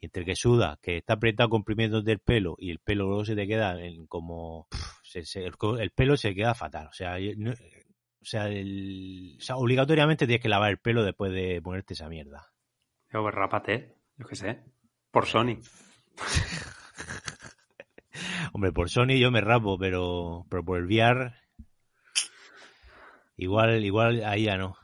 Y 0.00 0.06
entre 0.06 0.24
que 0.24 0.36
suda, 0.36 0.78
que 0.80 0.98
está 0.98 1.14
apretado 1.14 1.48
comprimiendo 1.48 2.00
del 2.00 2.20
pelo 2.20 2.54
y 2.58 2.70
el 2.70 2.78
pelo 2.78 3.06
luego 3.06 3.24
se 3.24 3.34
te 3.34 3.48
queda 3.48 3.82
en 3.82 4.06
como... 4.06 4.68
el, 5.14 5.90
pelo 5.90 6.16
se 6.16 6.34
queda 6.34 6.54
fatal. 6.54 6.86
O 6.86 6.92
sea, 6.92 7.16
o 7.16 8.24
sea, 8.24 8.46
el, 8.46 9.36
o 9.36 9.42
sea, 9.42 9.56
obligatoriamente 9.56 10.26
tienes 10.26 10.42
que 10.42 10.48
lavar 10.48 10.70
el 10.70 10.78
pelo 10.78 11.02
después 11.02 11.32
de 11.32 11.60
ponerte 11.60 11.94
esa 11.94 12.08
mierda. 12.08 12.52
Yo, 13.12 13.20
pues 13.20 13.34
rápate, 13.34 13.96
yo 14.16 14.26
qué 14.26 14.36
sé. 14.36 14.62
Por 15.10 15.26
Sony. 15.26 15.58
Hombre, 18.52 18.72
por 18.72 18.90
Sony 18.90 19.18
yo 19.18 19.30
me 19.30 19.40
rapo, 19.40 19.78
pero, 19.78 20.46
pero 20.48 20.64
por 20.64 20.78
el 20.78 20.86
VR. 20.86 21.34
Igual, 23.36 23.84
igual 23.84 24.22
ahí 24.24 24.44
ya 24.44 24.56
no. 24.56 24.76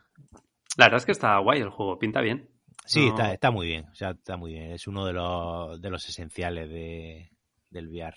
La 0.76 0.86
verdad 0.86 0.98
es 0.98 1.06
que 1.06 1.12
está 1.12 1.38
guay 1.38 1.60
el 1.60 1.70
juego, 1.70 1.98
pinta 1.98 2.20
bien. 2.20 2.48
Sí, 2.86 3.08
está, 3.08 3.32
está 3.32 3.50
muy 3.50 3.66
bien. 3.66 3.84
O 3.92 3.94
sea, 3.94 4.12
está 4.12 4.38
muy 4.38 4.52
bien. 4.52 4.70
Es 4.72 4.86
uno 4.86 5.04
de 5.04 5.12
los, 5.12 5.80
de 5.80 5.90
los 5.90 6.08
esenciales 6.08 6.70
de, 6.70 7.30
del 7.68 7.88
VR. 7.88 8.16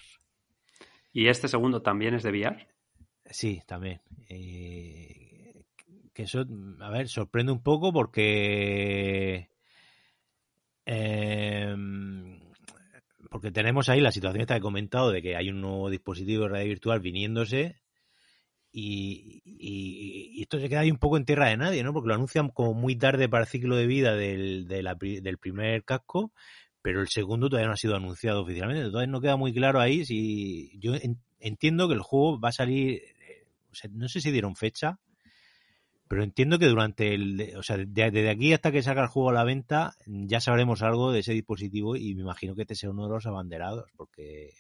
¿Y 1.12 1.28
este 1.28 1.50
segundo 1.50 1.82
también 1.82 2.14
es 2.14 2.24
de 2.24 2.30
VR? 2.30 2.68
Sí, 3.26 3.62
también. 3.68 4.02
Eh, 4.30 5.66
que 6.14 6.24
eso, 6.24 6.46
a 6.80 6.90
ver, 6.90 7.10
sorprende 7.10 7.52
un 7.52 7.62
poco 7.62 7.92
porque. 7.92 9.50
Em, 10.86 12.31
porque 13.32 13.50
tenemos 13.50 13.88
ahí 13.88 14.02
la 14.02 14.12
situación 14.12 14.46
que 14.46 14.54
he 14.54 14.60
comentado 14.60 15.10
de 15.10 15.22
que 15.22 15.38
hay 15.38 15.50
un 15.50 15.62
nuevo 15.62 15.90
dispositivo 15.90 16.44
de 16.44 16.50
realidad 16.50 16.70
virtual 16.70 17.00
viniéndose 17.00 17.78
y, 18.74 20.42
esto 20.42 20.60
se 20.60 20.68
queda 20.68 20.82
ahí 20.82 20.92
un 20.92 20.98
poco 20.98 21.16
en 21.16 21.24
tierra 21.24 21.48
de 21.48 21.56
nadie, 21.56 21.82
¿no? 21.82 21.94
Porque 21.94 22.10
lo 22.10 22.16
anuncian 22.16 22.50
como 22.50 22.74
muy 22.74 22.98
tarde 22.98 23.30
para 23.30 23.44
el 23.44 23.50
ciclo 23.50 23.78
de 23.78 23.88
vida 23.88 24.16
del, 24.16 24.68
del 24.68 25.38
primer 25.38 25.86
casco, 25.86 26.34
pero 26.82 27.00
el 27.00 27.08
segundo 27.08 27.48
todavía 27.48 27.68
no 27.68 27.74
ha 27.74 27.78
sido 27.78 27.96
anunciado 27.96 28.42
oficialmente. 28.42 28.84
Entonces 28.84 29.08
no 29.08 29.22
queda 29.22 29.38
muy 29.38 29.54
claro 29.54 29.80
ahí 29.80 30.04
si. 30.04 30.78
Yo 30.80 30.94
entiendo 31.40 31.88
que 31.88 31.94
el 31.94 32.02
juego 32.02 32.40
va 32.40 32.50
a 32.50 32.54
salir 32.54 33.02
no 33.92 34.10
sé 34.10 34.22
si 34.22 34.32
dieron 34.32 34.56
fecha, 34.56 35.00
pero 36.12 36.26
entiendo 36.26 36.60
que 36.60 36.68
durante 36.68 37.14
el, 37.14 37.54
o 37.56 37.64
sea, 37.64 37.78
desde 37.78 38.30
aquí 38.30 38.52
hasta 38.52 38.70
que 38.70 38.84
salga 38.84 39.04
el 39.04 39.08
juego 39.08 39.30
a 39.30 39.34
la 39.34 39.46
venta, 39.46 39.96
ya 40.06 40.42
sabremos 40.42 40.82
algo 40.82 41.14
de 41.14 41.20
ese 41.20 41.32
dispositivo 41.32 41.96
y 41.96 42.16
me 42.16 42.24
imagino 42.24 42.54
que 42.54 42.64
este 42.64 42.76
sea 42.76 42.90
uno 42.90 43.06
de 43.06 43.14
los 43.14 43.26
abanderados, 43.28 43.90
porque, 43.96 44.52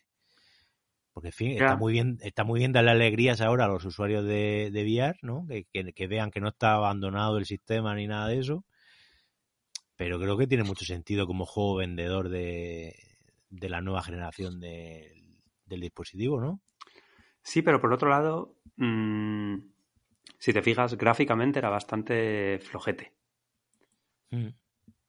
porque 1.11 1.27
en 1.27 1.33
fin, 1.33 1.51
está 1.51 1.75
muy 1.75 1.91
bien, 1.91 2.19
está 2.21 2.45
muy 2.45 2.59
bien 2.59 2.71
darle 2.71 2.91
alegrías 2.91 3.41
ahora 3.41 3.65
a 3.65 3.67
los 3.67 3.83
usuarios 3.83 4.23
de, 4.23 4.69
de 4.71 4.83
VR, 4.85 5.19
¿no? 5.23 5.45
Que, 5.45 6.07
vean 6.07 6.31
que 6.31 6.39
no 6.39 6.47
está 6.47 6.75
abandonado 6.75 7.37
el 7.37 7.45
sistema 7.45 7.93
ni 7.95 8.07
nada 8.07 8.29
de 8.29 8.39
eso. 8.39 8.63
Pero 9.97 10.21
creo 10.21 10.37
que 10.37 10.47
tiene 10.47 10.63
mucho 10.63 10.85
sentido 10.85 11.27
como 11.27 11.45
juego 11.45 11.75
vendedor 11.75 12.29
de, 12.29 12.95
de 13.49 13.67
la 13.67 13.81
nueva 13.81 14.01
generación 14.03 14.61
del 14.61 15.81
dispositivo, 15.81 16.39
¿no? 16.39 16.61
Sí, 17.43 17.61
pero 17.61 17.81
por 17.81 17.91
otro 17.91 18.07
lado, 18.07 18.55
Mm, 18.81 19.70
si 20.41 20.53
te 20.53 20.63
fijas, 20.63 20.97
gráficamente 20.97 21.59
era 21.59 21.69
bastante 21.69 22.57
flojete. 22.57 23.13
Mm. 24.31 24.47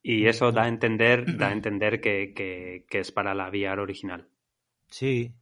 Y 0.03 0.27
eso 0.27 0.51
da 0.51 0.65
a 0.65 0.67
entender, 0.67 1.25
da 1.37 1.47
a 1.47 1.51
entender 1.53 1.99
que, 1.99 2.85
es 2.87 3.11
para 3.11 3.33
la 3.33 3.49
VR 3.49 3.81
original. 3.81 4.27
Sí. 4.89 5.33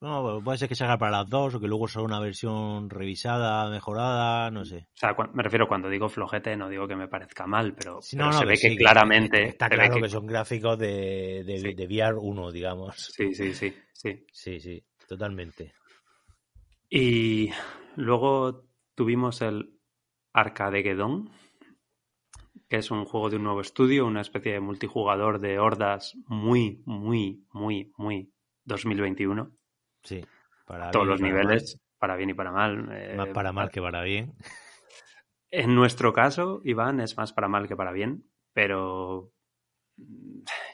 No, 0.00 0.40
puede 0.44 0.58
ser 0.58 0.68
que 0.68 0.76
se 0.76 0.84
haga 0.84 0.96
para 0.96 1.18
las 1.18 1.28
dos 1.28 1.56
o 1.56 1.60
que 1.60 1.66
luego 1.66 1.88
sea 1.88 2.02
una 2.02 2.20
versión 2.20 2.88
revisada, 2.88 3.68
mejorada, 3.68 4.48
no 4.52 4.64
sé. 4.64 4.86
O 4.94 4.96
sea, 4.96 5.16
me 5.32 5.42
refiero 5.42 5.66
cuando 5.66 5.88
digo 5.88 6.08
flojete, 6.08 6.56
no 6.56 6.68
digo 6.68 6.86
que 6.86 6.94
me 6.94 7.08
parezca 7.08 7.48
mal, 7.48 7.74
pero, 7.74 8.00
se 8.00 8.16
ve 8.44 8.56
que 8.56 8.76
claramente. 8.76 9.42
Está 9.48 9.68
claro 9.68 10.00
que... 10.00 10.08
son 10.08 10.28
gráficos 10.28 10.78
de, 10.78 11.42
de, 11.44 11.74
de 11.74 11.86
VR 11.86 12.16
1, 12.16 12.52
digamos. 12.52 12.94
Sí, 12.96 13.34
sí, 13.34 13.52
sí, 13.52 13.74
sí. 13.92 14.24
Sí, 14.30 14.60
sí, 14.60 14.84
totalmente. 15.08 15.72
Y 16.88 17.50
luego 17.96 18.66
tuvimos 18.96 19.42
el 19.42 19.78
Arcadegeddon, 20.32 21.30
que 22.68 22.78
es 22.78 22.90
un 22.90 23.04
juego 23.04 23.30
de 23.30 23.36
un 23.36 23.44
nuevo 23.44 23.60
estudio, 23.60 24.06
una 24.06 24.22
especie 24.22 24.52
de 24.52 24.60
multijugador 24.60 25.38
de 25.38 25.60
hordas 25.60 26.16
muy, 26.26 26.82
muy, 26.84 27.46
muy, 27.52 27.92
muy 27.96 28.32
2021. 28.64 29.52
Sí, 30.02 30.24
para 30.66 30.90
todos 30.90 31.06
los 31.06 31.20
niveles, 31.20 31.80
para 31.98 32.16
bien 32.16 32.30
y 32.30 32.34
para 32.34 32.50
mal. 32.50 32.88
Eh, 32.90 33.14
más 33.16 33.28
para 33.28 33.52
mal 33.52 33.70
que 33.70 33.80
para 33.80 34.02
bien. 34.02 34.34
En 35.50 35.76
nuestro 35.76 36.12
caso, 36.12 36.60
Iván, 36.64 36.98
es 37.00 37.16
más 37.16 37.32
para 37.32 37.46
mal 37.48 37.68
que 37.68 37.76
para 37.76 37.92
bien, 37.92 38.24
pero 38.52 39.32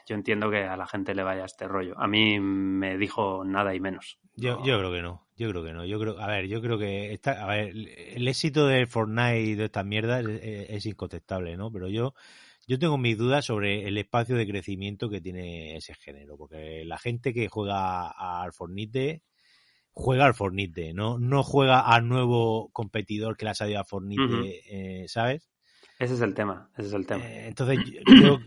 yo 0.05 0.15
entiendo 0.15 0.49
que 0.49 0.63
a 0.63 0.77
la 0.77 0.87
gente 0.87 1.15
le 1.15 1.23
vaya 1.23 1.45
este 1.45 1.67
rollo. 1.67 1.99
A 1.99 2.07
mí 2.07 2.39
me 2.39 2.97
dijo 2.97 3.43
nada 3.45 3.73
y 3.75 3.79
menos. 3.79 4.19
Yo, 4.35 4.63
yo 4.65 4.79
creo 4.79 4.91
que 4.91 5.01
no, 5.01 5.27
yo 5.37 5.49
creo 5.49 5.63
que 5.63 5.73
no. 5.73 5.85
Yo 5.85 5.99
creo, 5.99 6.19
a 6.19 6.27
ver, 6.27 6.47
yo 6.47 6.61
creo 6.61 6.77
que 6.77 7.13
está, 7.13 7.43
a 7.43 7.47
ver, 7.47 7.69
el 7.69 8.27
éxito 8.27 8.67
de 8.67 8.87
Fortnite 8.87 9.41
y 9.41 9.55
de 9.55 9.65
estas 9.65 9.85
mierdas 9.85 10.25
es, 10.25 10.85
incontestable, 10.85 11.55
¿no? 11.55 11.71
Pero 11.71 11.87
yo, 11.89 12.13
yo 12.67 12.79
tengo 12.79 12.97
mis 12.97 13.17
dudas 13.17 13.45
sobre 13.45 13.87
el 13.87 13.97
espacio 13.97 14.35
de 14.35 14.47
crecimiento 14.47 15.09
que 15.09 15.21
tiene 15.21 15.77
ese 15.77 15.93
género, 15.93 16.37
porque 16.37 16.83
la 16.85 16.97
gente 16.97 17.33
que 17.33 17.47
juega 17.47 18.07
al 18.07 18.53
Fortnite 18.53 19.21
juega 19.93 20.25
al 20.25 20.33
Fortnite, 20.33 20.93
no, 20.93 21.19
no 21.19 21.43
juega 21.43 21.79
al 21.79 22.07
nuevo 22.07 22.69
competidor 22.73 23.37
que 23.37 23.45
le 23.45 23.51
ha 23.51 23.55
salido 23.55 23.79
a 23.79 23.85
Fortnite, 23.85 24.63
eh, 24.67 25.07
¿sabes? 25.07 25.49
Ese 25.99 26.15
es 26.15 26.21
el 26.21 26.33
tema, 26.33 26.69
ese 26.77 26.87
es 26.87 26.93
el 26.93 27.05
tema. 27.05 27.23
Eh, 27.23 27.47
entonces, 27.47 27.79
yo, 28.21 28.39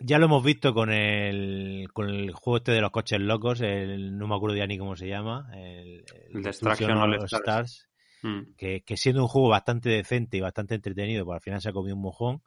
ya 0.00 0.18
lo 0.18 0.26
hemos 0.26 0.44
visto 0.44 0.74
con 0.74 0.90
el, 0.90 1.88
con 1.92 2.08
el 2.08 2.32
juego 2.32 2.58
este 2.58 2.72
de 2.72 2.80
los 2.80 2.90
coches 2.90 3.20
locos, 3.20 3.60
el, 3.60 4.16
no 4.16 4.28
me 4.28 4.36
acuerdo 4.36 4.56
ya 4.56 4.66
ni 4.66 4.78
cómo 4.78 4.96
se 4.96 5.08
llama, 5.08 5.50
el, 5.54 6.04
Destruction 6.32 6.92
All 6.92 7.24
Stars, 7.24 7.88
mm. 8.22 8.54
que, 8.56 8.82
siendo 8.96 9.22
un 9.22 9.28
juego 9.28 9.48
bastante 9.48 9.90
decente 9.90 10.36
y 10.36 10.40
bastante 10.40 10.76
entretenido, 10.76 11.24
pues 11.24 11.36
al 11.36 11.42
final 11.42 11.60
se 11.60 11.70
ha 11.70 11.72
comido 11.72 11.96
un 11.96 12.02
mojón. 12.02 12.42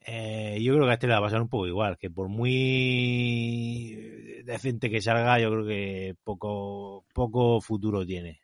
Eh, 0.00 0.58
yo 0.62 0.74
creo 0.74 0.86
que 0.86 0.90
a 0.90 0.94
este 0.94 1.06
le 1.06 1.12
va 1.12 1.18
a 1.18 1.22
pasar 1.22 1.42
un 1.42 1.48
poco 1.48 1.66
igual, 1.66 1.98
que 1.98 2.10
por 2.10 2.28
muy 2.28 3.94
decente 4.44 4.90
que 4.90 5.00
salga, 5.00 5.38
yo 5.38 5.50
creo 5.50 5.66
que 5.66 6.16
poco, 6.24 7.04
poco 7.12 7.60
futuro 7.60 8.06
tiene. 8.06 8.40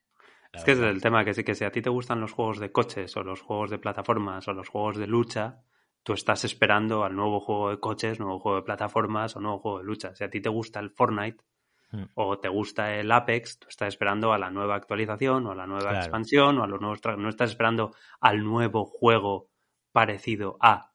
Es 0.53 0.63
que 0.63 0.73
es 0.73 0.79
el 0.79 1.01
tema, 1.01 1.25
que, 1.25 1.35
sí, 1.35 1.43
que 1.43 1.55
si 1.55 1.65
a 1.65 1.73
ti 1.73 1.83
te 1.83 1.91
gustan 1.91 2.21
los 2.21 2.33
juegos 2.33 2.61
de 2.61 2.71
coches 2.71 3.17
o 3.17 3.25
los 3.25 3.41
juegos 3.41 3.71
de 3.71 3.79
plataformas 3.79 4.47
o 4.47 4.53
los 4.53 4.69
juegos 4.69 4.97
de 4.97 5.09
lucha, 5.09 5.65
tú 6.05 6.13
estás 6.13 6.45
esperando 6.45 7.03
al 7.03 7.17
nuevo 7.17 7.41
juego 7.41 7.71
de 7.71 7.81
coches, 7.81 8.21
nuevo 8.21 8.39
juego 8.39 8.59
de 8.59 8.63
plataformas 8.63 9.35
o 9.35 9.41
nuevo 9.41 9.59
juego 9.59 9.79
de 9.79 9.85
lucha. 9.85 10.15
Si 10.15 10.23
a 10.23 10.31
ti 10.31 10.41
te 10.41 10.51
gusta 10.51 10.79
el 10.79 10.91
Fortnite 10.91 11.43
hmm. 11.91 12.05
o 12.15 12.39
te 12.39 12.49
gusta 12.49 12.95
el 12.95 13.11
Apex, 13.11 13.59
tú 13.59 13.69
estás 13.69 13.89
esperando 13.89 14.33
a 14.33 14.39
la 14.39 14.51
nueva 14.51 14.77
actualización 14.77 15.47
o 15.47 15.53
a 15.53 15.55
la 15.55 15.67
nueva 15.67 15.97
expansión 15.97 16.59
o 16.59 16.63
a 16.63 16.69
los 16.69 16.81
nuevos 16.81 17.01
no 17.19 17.29
estás 17.29 17.51
esperando 17.51 17.95
al 18.21 18.45
nuevo 18.45 18.85
juego 18.85 19.49
parecido 19.93 20.59
a. 20.61 20.93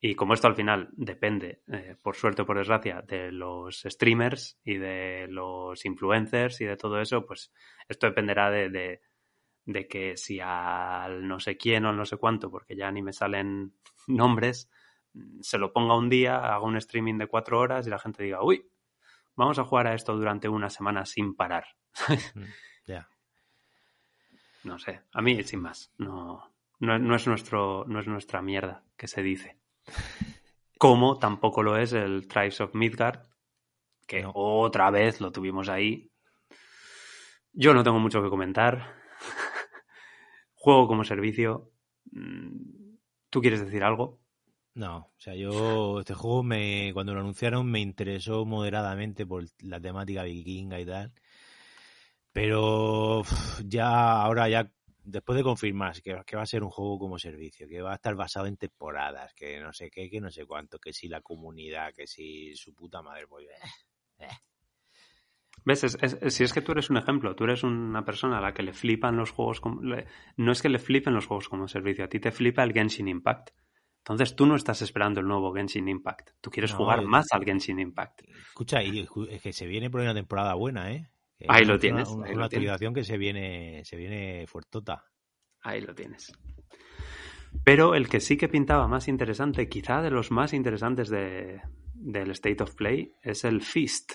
Y 0.00 0.14
como 0.14 0.34
esto 0.34 0.48
al 0.48 0.54
final 0.54 0.88
depende, 0.92 1.62
eh, 1.66 1.96
por 2.02 2.16
suerte 2.16 2.42
o 2.42 2.46
por 2.46 2.58
desgracia, 2.58 3.02
de 3.02 3.30
los 3.30 3.84
streamers 3.86 4.58
y 4.64 4.76
de 4.76 5.26
los 5.28 5.84
influencers 5.84 6.60
y 6.60 6.66
de 6.66 6.76
todo 6.76 7.00
eso, 7.00 7.24
pues 7.24 7.52
esto 7.88 8.06
dependerá 8.06 8.50
de 8.50 8.68
de 8.68 9.00
que 9.88 10.16
si 10.16 10.40
al 10.40 11.26
no 11.26 11.40
sé 11.40 11.56
quién 11.56 11.86
o 11.86 11.92
no 11.92 12.04
sé 12.04 12.16
cuánto, 12.16 12.50
porque 12.50 12.76
ya 12.76 12.90
ni 12.90 13.02
me 13.02 13.12
salen 13.12 13.74
nombres, 14.06 14.70
se 15.40 15.58
lo 15.58 15.72
ponga 15.72 15.96
un 15.96 16.08
día, 16.08 16.36
haga 16.36 16.60
un 16.60 16.76
streaming 16.76 17.18
de 17.18 17.26
cuatro 17.26 17.60
horas 17.60 17.86
y 17.86 17.90
la 17.90 17.98
gente 17.98 18.22
diga, 18.22 18.42
uy, 18.42 18.66
vamos 19.36 19.58
a 19.58 19.64
jugar 19.64 19.86
a 19.86 19.94
esto 19.94 20.16
durante 20.16 20.48
una 20.48 20.70
semana 20.70 21.04
sin 21.06 21.34
parar. 21.34 21.66
Mm, 22.34 22.44
ya. 22.86 23.08
No 24.64 24.78
sé, 24.78 25.02
a 25.12 25.22
mí 25.22 25.42
sin 25.44 25.60
más, 25.60 25.92
no, 25.98 26.52
no, 26.80 27.14
es 27.14 27.26
nuestro, 27.26 27.84
no 27.86 28.00
es 28.00 28.06
nuestra 28.06 28.42
mierda 28.42 28.82
que 28.96 29.06
se 29.06 29.22
dice. 29.22 29.58
Como 30.78 31.18
tampoco 31.18 31.62
lo 31.62 31.76
es 31.76 31.92
el 31.92 32.26
Tribes 32.26 32.60
of 32.60 32.74
Midgard, 32.74 33.20
que 34.06 34.24
otra 34.26 34.90
vez 34.90 35.20
lo 35.20 35.32
tuvimos 35.32 35.68
ahí. 35.68 36.10
Yo 37.52 37.72
no 37.72 37.84
tengo 37.84 38.00
mucho 38.00 38.22
que 38.22 38.28
comentar. 38.28 39.03
Juego 40.64 40.88
como 40.88 41.04
servicio. 41.04 41.70
Mm, 42.12 42.96
¿Tú 43.28 43.42
quieres 43.42 43.60
decir 43.60 43.84
algo? 43.84 44.18
No, 44.72 44.96
o 45.14 45.20
sea, 45.20 45.34
yo 45.34 46.00
este 46.00 46.14
juego 46.14 46.42
me 46.42 46.90
cuando 46.94 47.12
lo 47.12 47.20
anunciaron 47.20 47.70
me 47.70 47.80
interesó 47.80 48.46
moderadamente 48.46 49.26
por 49.26 49.44
la 49.60 49.78
temática 49.78 50.22
vikinga 50.22 50.80
y 50.80 50.86
tal. 50.86 51.12
Pero 52.32 53.24
ya 53.66 54.22
ahora 54.22 54.48
ya 54.48 54.72
después 55.02 55.36
de 55.36 55.42
confirmar 55.44 56.00
que, 56.00 56.18
que, 56.26 56.36
va 56.36 56.42
a 56.42 56.46
ser 56.46 56.62
un 56.64 56.70
juego 56.70 56.98
como 56.98 57.18
servicio, 57.18 57.68
que 57.68 57.82
va 57.82 57.92
a 57.92 57.96
estar 57.96 58.14
basado 58.14 58.46
en 58.46 58.56
temporadas, 58.56 59.34
que 59.34 59.60
no 59.60 59.70
sé 59.74 59.90
qué, 59.90 60.08
que 60.08 60.22
no 60.22 60.30
sé 60.30 60.46
cuánto, 60.46 60.78
que 60.78 60.94
si 60.94 61.08
la 61.08 61.20
comunidad, 61.20 61.92
que 61.92 62.06
si 62.06 62.56
su 62.56 62.74
puta 62.74 63.02
madre, 63.02 63.26
pues... 63.26 63.46
Eh, 63.48 64.24
eh. 64.24 64.28
¿Ves? 65.64 65.96
si 66.28 66.44
es 66.44 66.52
que 66.52 66.60
tú 66.60 66.72
eres 66.72 66.90
un 66.90 66.98
ejemplo, 66.98 67.34
tú 67.34 67.44
eres 67.44 67.62
una 67.62 68.04
persona 68.04 68.38
a 68.38 68.40
la 68.40 68.52
que 68.52 68.62
le 68.62 68.74
flipan 68.74 69.16
los 69.16 69.30
juegos, 69.30 69.60
como, 69.60 69.80
no 70.36 70.52
es 70.52 70.60
que 70.60 70.68
le 70.68 70.78
flipen 70.78 71.14
los 71.14 71.26
juegos 71.26 71.48
como 71.48 71.68
servicio, 71.68 72.04
a 72.04 72.08
ti 72.08 72.20
te 72.20 72.30
flipa 72.30 72.62
el 72.62 72.72
Genshin 72.72 73.08
Impact. 73.08 73.50
Entonces 73.98 74.36
tú 74.36 74.44
no 74.44 74.56
estás 74.56 74.82
esperando 74.82 75.20
el 75.20 75.26
nuevo 75.26 75.54
Genshin 75.54 75.88
Impact, 75.88 76.32
tú 76.42 76.50
quieres 76.50 76.74
jugar 76.74 77.02
más 77.02 77.26
al 77.32 77.44
Genshin 77.44 77.78
Impact. 77.78 78.20
Escucha, 78.48 78.82
y 78.82 79.08
es 79.30 79.42
que 79.42 79.52
se 79.54 79.66
viene 79.66 79.88
por 79.88 80.02
una 80.02 80.12
temporada 80.12 80.52
buena, 80.52 80.92
¿eh? 80.92 81.08
ahí 81.48 81.64
lo 81.64 81.78
tienes. 81.78 82.10
Una, 82.10 82.44
actualización 82.44 82.92
que 82.92 83.04
se 83.04 83.16
viene, 83.16 83.82
se 83.84 83.96
viene 83.96 84.46
fuertota. 84.46 85.06
Ahí 85.62 85.80
lo 85.80 85.94
tienes. 85.94 86.32
Pero 87.64 87.94
el 87.94 88.08
que 88.08 88.20
sí 88.20 88.36
que 88.36 88.48
pintaba 88.48 88.88
más 88.88 89.08
interesante, 89.08 89.68
quizá 89.68 90.02
de 90.02 90.10
los 90.10 90.30
más 90.30 90.52
interesantes 90.52 91.08
de, 91.08 91.62
del 91.94 92.30
State 92.32 92.62
of 92.62 92.74
Play, 92.74 93.14
es 93.22 93.44
el 93.44 93.62
Fist. 93.62 94.12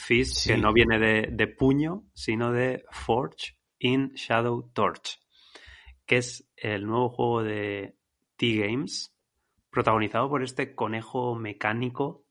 Fist, 0.00 0.46
que 0.46 0.56
no 0.56 0.72
viene 0.72 0.98
de, 0.98 1.46
puño, 1.46 2.04
sino 2.14 2.52
de 2.52 2.84
Forge 2.90 3.56
in 3.78 4.12
Shadow 4.14 4.70
Torch, 4.72 5.20
que 6.06 6.16
es 6.16 6.50
el 6.56 6.86
nuevo 6.86 7.10
juego 7.10 7.42
de 7.42 7.96
T-Games, 8.36 9.14
protagonizado 9.70 10.28
por 10.28 10.42
este 10.42 10.74
conejo 10.74 11.34
mecánico, 11.34 12.24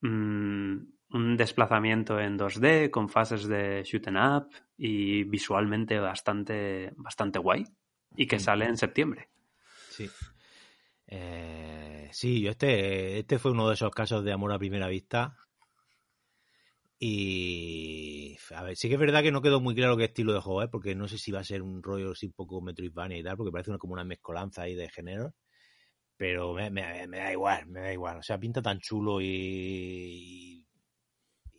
mm, 0.00 0.76
un 1.14 1.36
desplazamiento 1.36 2.18
en 2.18 2.36
2D 2.36 2.90
con 2.90 3.08
fases 3.08 3.46
de 3.46 3.82
shoot 3.84 4.08
and 4.08 4.18
up 4.18 4.50
y 4.76 5.24
visualmente 5.24 5.98
bastante, 5.98 6.92
bastante 6.96 7.38
guay 7.38 7.64
y 8.16 8.26
que 8.26 8.38
sale 8.38 8.64
en 8.66 8.76
septiembre. 8.76 9.28
Sí. 9.90 10.10
Eh, 11.06 12.08
sí, 12.12 12.40
yo 12.40 12.50
este, 12.50 13.18
este 13.18 13.38
fue 13.38 13.52
uno 13.52 13.68
de 13.68 13.74
esos 13.74 13.90
casos 13.92 14.24
de 14.24 14.32
amor 14.32 14.52
a 14.52 14.58
primera 14.58 14.88
vista 14.88 15.36
y 17.04 18.36
a 18.54 18.62
ver, 18.62 18.76
sí 18.76 18.86
que 18.86 18.94
es 18.94 19.00
verdad 19.00 19.24
que 19.24 19.32
no 19.32 19.42
quedó 19.42 19.60
muy 19.60 19.74
claro 19.74 19.96
qué 19.96 20.04
estilo 20.04 20.32
de 20.34 20.40
juego 20.40 20.62
es, 20.62 20.68
porque 20.68 20.94
no 20.94 21.08
sé 21.08 21.18
si 21.18 21.32
va 21.32 21.40
a 21.40 21.44
ser 21.44 21.60
un 21.60 21.82
rollo 21.82 22.12
así 22.12 22.26
un 22.26 22.32
poco 22.32 22.60
Metroidvania 22.60 23.18
y 23.18 23.24
tal, 23.24 23.36
porque 23.36 23.50
parece 23.50 23.70
una, 23.70 23.78
como 23.78 23.94
una 23.94 24.04
mezcolanza 24.04 24.62
ahí 24.62 24.76
de 24.76 24.88
género. 24.88 25.34
Pero 26.16 26.54
me, 26.54 26.70
da 26.70 27.32
igual, 27.32 27.66
me 27.66 27.80
da 27.80 27.92
igual. 27.92 28.18
O 28.18 28.22
sea, 28.22 28.38
pinta 28.38 28.62
tan 28.62 28.78
chulo 28.78 29.20
y, 29.20 30.64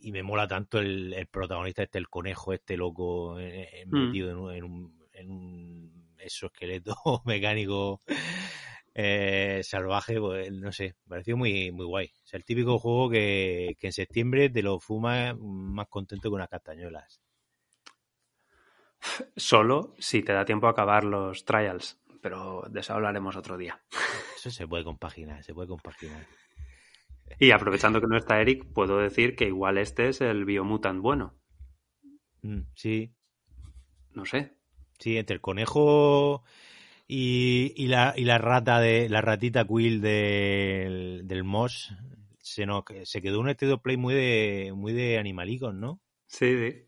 y, 0.00 0.12
me 0.12 0.22
mola 0.22 0.48
tanto 0.48 0.78
el, 0.78 1.28
protagonista 1.30 1.82
este, 1.82 1.98
el 1.98 2.08
conejo 2.08 2.54
este 2.54 2.78
loco 2.78 3.38
eh, 3.38 3.68
eh, 3.70 3.84
mm. 3.86 4.06
metido 4.06 4.50
en, 4.50 4.64
un, 4.64 4.98
en 5.12 5.30
un 5.30 6.14
exoesqueleto 6.20 6.94
mecánico 7.26 8.00
eh, 8.94 9.60
salvaje, 9.64 10.20
pues 10.20 10.52
no 10.52 10.70
sé, 10.70 10.94
me 11.04 11.10
pareció 11.10 11.36
muy, 11.36 11.72
muy 11.72 11.84
guay. 11.84 12.12
O 12.22 12.26
sea, 12.26 12.38
el 12.38 12.44
típico 12.44 12.78
juego 12.78 13.10
que, 13.10 13.76
en 13.80 13.92
septiembre 13.92 14.48
te 14.50 14.62
lo 14.62 14.78
fumas 14.78 15.36
más 15.38 15.88
contento 15.88 16.30
que 16.30 16.34
unas 16.34 16.48
castañuelas. 16.48 17.20
Solo 19.36 19.94
si 19.98 20.22
te 20.22 20.32
da 20.32 20.44
tiempo 20.44 20.68
a 20.68 20.70
acabar 20.70 21.04
los 21.04 21.44
trials, 21.44 22.00
pero 22.22 22.62
de 22.70 22.80
eso 22.80 22.94
hablaremos 22.94 23.36
otro 23.36 23.58
día. 23.58 23.82
Eso 24.36 24.50
se 24.50 24.68
puede 24.68 24.84
compaginar, 24.84 25.42
se 25.42 25.54
puede 25.54 25.68
compaginar. 25.68 26.26
Y 27.38 27.50
aprovechando 27.50 28.00
que 28.00 28.06
no 28.06 28.16
está 28.16 28.40
Eric, 28.40 28.64
puedo 28.72 28.98
decir 28.98 29.34
que 29.34 29.46
igual 29.46 29.78
este 29.78 30.08
es 30.08 30.20
el 30.20 30.44
Biomutant 30.44 31.00
bueno. 31.00 31.34
Mm, 32.42 32.60
sí. 32.74 33.14
No 34.12 34.24
sé. 34.24 34.54
Sí, 34.98 35.16
entre 35.16 35.34
el 35.34 35.40
conejo 35.40 36.44
y, 37.06 37.72
y, 37.76 37.86
la, 37.88 38.14
y 38.16 38.24
la 38.24 38.38
rata 38.38 38.80
de 38.80 39.08
la 39.08 39.20
ratita 39.20 39.66
Quill 39.66 40.00
del, 40.00 41.22
del 41.24 41.44
Moss 41.44 41.94
se, 42.40 42.66
nos, 42.66 42.84
se 43.04 43.22
quedó 43.22 43.40
un 43.40 43.48
estilo 43.48 43.82
play 43.82 43.96
muy 43.96 44.14
de 44.14 44.72
muy 44.74 44.92
de 44.92 45.18
animalicos, 45.18 45.74
¿no? 45.74 46.00
Sí, 46.26 46.56
sí. 46.56 46.84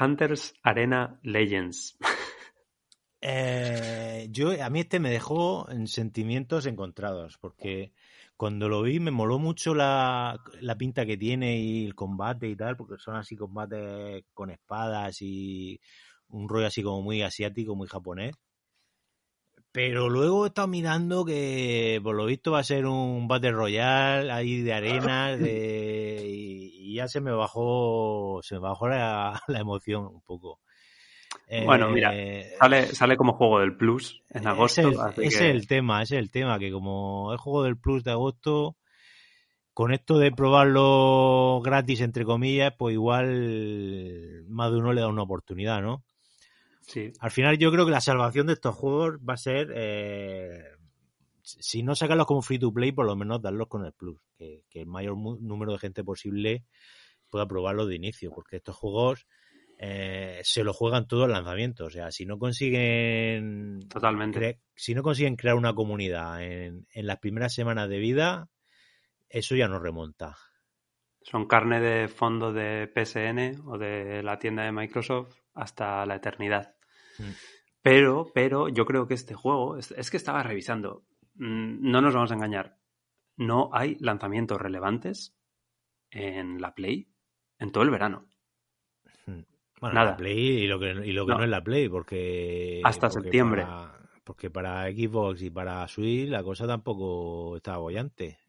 Hunters 0.00 0.54
Arena 0.62 1.18
Legends. 1.22 1.96
Eh, 3.28 4.28
yo 4.30 4.62
a 4.62 4.70
mí 4.70 4.80
este 4.80 5.00
me 5.00 5.10
dejó 5.10 5.68
en 5.70 5.88
sentimientos 5.88 6.66
encontrados 6.66 7.38
porque 7.38 7.92
cuando 8.36 8.68
lo 8.68 8.82
vi 8.82 9.00
me 9.00 9.10
moló 9.10 9.40
mucho 9.40 9.74
la, 9.74 10.38
la 10.60 10.76
pinta 10.76 11.04
que 11.06 11.16
tiene 11.16 11.58
y 11.58 11.86
el 11.86 11.94
combate 11.96 12.46
y 12.46 12.54
tal 12.54 12.76
porque 12.76 12.98
son 12.98 13.16
así 13.16 13.34
combates 13.34 14.26
con 14.32 14.50
espadas 14.50 15.22
y 15.22 15.80
un 16.28 16.48
rollo 16.48 16.66
así 16.66 16.82
como 16.82 17.02
muy 17.02 17.22
asiático, 17.22 17.74
muy 17.74 17.88
japonés. 17.88 18.34
Pero 19.76 20.08
luego 20.08 20.46
he 20.46 20.48
estado 20.48 20.68
mirando 20.68 21.22
que 21.26 22.00
por 22.02 22.16
lo 22.16 22.24
visto 22.24 22.52
va 22.52 22.60
a 22.60 22.64
ser 22.64 22.86
un 22.86 23.28
Battle 23.28 23.52
Royale 23.52 24.32
ahí 24.32 24.62
de 24.62 24.72
arenas 24.72 25.38
de... 25.38 26.22
y, 26.24 26.94
ya 26.94 27.08
se 27.08 27.20
me 27.20 27.30
bajó 27.30 28.40
se 28.42 28.54
me 28.54 28.60
bajó 28.62 28.88
la, 28.88 29.38
emoción 29.48 30.06
un 30.06 30.22
poco. 30.22 30.60
Bueno, 31.66 31.90
mira, 31.90 32.16
eh, 32.16 32.54
sale, 32.58 32.86
sale 32.86 33.16
como 33.18 33.34
juego 33.34 33.60
del 33.60 33.76
Plus 33.76 34.22
en 34.30 34.46
agosto. 34.48 34.88
Ese 35.18 35.26
es 35.26 35.40
el 35.42 35.66
tema, 35.66 36.02
ese 36.02 36.16
es 36.16 36.22
el 36.22 36.30
tema, 36.30 36.58
que 36.58 36.72
como 36.72 37.34
es 37.34 37.40
juego 37.40 37.62
del 37.62 37.76
Plus 37.76 38.02
de 38.02 38.12
agosto, 38.12 38.76
con 39.74 39.92
esto 39.92 40.18
de 40.18 40.32
probarlo 40.32 41.60
gratis, 41.62 42.00
entre 42.00 42.24
comillas, 42.24 42.72
pues 42.78 42.94
igual 42.94 44.46
más 44.48 44.72
de 44.72 44.78
uno 44.78 44.94
le 44.94 45.02
da 45.02 45.08
una 45.08 45.22
oportunidad, 45.22 45.82
¿no? 45.82 46.02
Al 47.20 47.30
final 47.30 47.58
yo 47.58 47.70
creo 47.72 47.84
que 47.84 47.90
la 47.90 48.00
salvación 48.00 48.46
de 48.46 48.54
estos 48.54 48.74
juegos 48.74 49.18
va 49.18 49.34
a 49.34 49.38
ser, 49.38 49.72
eh, 49.74 50.62
si 51.42 51.82
no 51.82 51.94
sacarlos 51.94 52.26
como 52.26 52.42
free 52.42 52.58
to 52.58 52.72
play, 52.72 52.92
por 52.92 53.06
lo 53.06 53.16
menos 53.16 53.42
darlos 53.42 53.68
con 53.68 53.84
el 53.84 53.92
plus, 53.92 54.20
que, 54.36 54.64
el 54.70 54.86
mayor 54.86 55.16
número 55.16 55.72
de 55.72 55.78
gente 55.78 56.04
posible 56.04 56.64
pueda 57.28 57.46
probarlo 57.46 57.86
de 57.86 57.96
inicio, 57.96 58.30
porque 58.30 58.56
estos 58.56 58.76
juegos 58.76 59.26
eh, 59.78 60.40
se 60.44 60.62
lo 60.62 60.72
juegan 60.72 61.08
todos 61.08 61.26
el 61.26 61.32
lanzamiento, 61.32 61.86
o 61.86 61.90
sea, 61.90 62.10
si 62.12 62.24
no 62.24 62.38
consiguen... 62.38 63.80
Totalmente. 63.88 64.60
Si 64.74 64.94
no 64.94 65.02
consiguen 65.02 65.36
crear 65.36 65.56
una 65.56 65.74
comunidad 65.74 66.40
en, 66.42 66.86
en 66.92 67.06
las 67.06 67.18
primeras 67.18 67.52
semanas 67.52 67.88
de 67.88 67.98
vida, 67.98 68.48
eso 69.28 69.56
ya 69.56 69.66
no 69.66 69.80
remonta. 69.80 70.36
Son 71.20 71.48
carne 71.48 71.80
de 71.80 72.06
fondo 72.06 72.52
de 72.52 72.86
PSN 72.86 73.66
o 73.66 73.76
de 73.76 74.22
la 74.22 74.38
tienda 74.38 74.62
de 74.62 74.70
Microsoft 74.70 75.34
hasta 75.54 76.06
la 76.06 76.14
eternidad. 76.14 76.75
Mm. 77.18 77.32
Pero, 77.86 78.32
pero 78.34 78.68
yo 78.68 78.84
creo 78.84 79.06
que 79.06 79.14
este 79.14 79.34
juego, 79.34 79.76
es, 79.76 80.10
que 80.10 80.16
estaba 80.16 80.42
revisando, 80.42 81.04
mm, 81.34 81.88
no 81.88 82.00
nos 82.00 82.14
vamos 82.14 82.32
a 82.32 82.34
engañar, 82.34 82.78
no 83.36 83.70
hay 83.72 83.96
lanzamientos 84.00 84.60
relevantes 84.60 85.36
en 86.10 86.60
la 86.60 86.74
Play 86.74 87.12
en 87.60 87.70
todo 87.70 87.84
el 87.84 87.90
verano. 87.90 88.26
Mm. 89.26 89.40
Bueno, 89.80 89.94
Nada. 89.94 90.10
La 90.10 90.16
Play 90.16 90.64
y 90.64 90.66
lo 90.66 90.80
que, 90.80 90.90
y 91.06 91.12
lo 91.12 91.26
que 91.26 91.34
no. 91.34 91.44
es 91.44 91.48
la 91.48 91.62
Play, 91.62 91.88
porque... 91.88 92.80
Hasta 92.82 93.08
septiembre. 93.08 93.64
porque 94.24 94.50
para 94.50 94.90
Xbox 94.90 95.42
y 95.42 95.50
para 95.50 95.86
Switch 95.86 96.28
la 96.28 96.42
cosa 96.42 96.66
tampoco 96.66 97.56
está 97.56 97.76
bollante. 97.76 98.40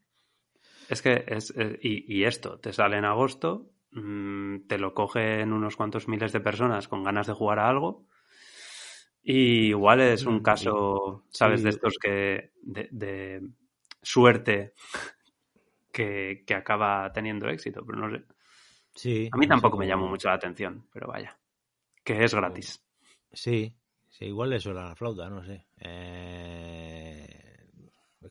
Es 0.89 1.03
que 1.03 1.25
es, 1.27 1.53
eh, 1.55 1.77
y, 1.83 2.11
y, 2.11 2.23
esto 2.23 2.59
te 2.59 2.73
sale 2.73 2.97
en 2.97 3.05
agosto, 3.05 3.69
te 3.91 4.77
lo 4.79 4.95
cogen 4.95 5.53
unos 5.53 5.75
cuantos 5.75 6.07
miles 6.07 6.31
de 6.31 6.39
personas 6.39 6.87
con 6.87 7.03
ganas 7.03 7.27
de 7.27 7.33
jugar 7.33 7.59
a 7.59 7.69
algo 7.69 8.07
y 9.29 9.67
igual 9.67 9.99
es 9.99 10.25
un 10.25 10.35
mm, 10.35 10.41
caso, 10.41 11.25
¿sabes? 11.31 11.61
De 11.61 11.71
estos 11.71 11.97
que. 12.01 12.51
de, 12.61 13.45
suerte 14.01 14.73
que, 15.91 16.45
acaba 16.55 17.11
teniendo 17.11 17.49
éxito, 17.49 17.85
pero 17.85 17.99
no 17.99 18.15
sé. 18.15 18.23
Sí. 18.95 19.29
A 19.29 19.35
mí 19.35 19.45
tampoco 19.45 19.75
me 19.75 19.85
llamó 19.85 20.07
mucho 20.07 20.29
la 20.29 20.35
atención, 20.35 20.87
pero 20.93 21.07
vaya. 21.07 21.37
Que 22.05 22.23
es 22.23 22.33
gratis. 22.33 22.81
Sí, 23.33 23.75
sí 24.07 24.25
igual 24.27 24.51
le 24.51 24.61
suena 24.61 24.85
la 24.85 24.95
flauta, 24.95 25.29
no 25.29 25.43
sé. 25.43 25.65
Eh, 25.81 27.67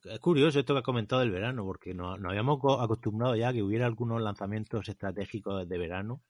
es 0.02 0.18
curioso 0.20 0.61
esto 0.61 0.72
que 0.72 0.78
has 0.78 0.85
comentado 0.85 1.20
del 1.20 1.30
verano, 1.30 1.62
porque 1.66 1.92
nos, 1.92 2.18
nos 2.18 2.30
habíamos 2.30 2.59
acostumbrado 2.80 3.37
ya 3.37 3.50
a 3.50 3.52
que 3.52 3.62
hubiera 3.62 3.85
algunos 3.85 4.22
lanzamientos 4.22 4.88
estratégicos 4.88 5.68
de 5.68 5.76
verano 5.76 6.22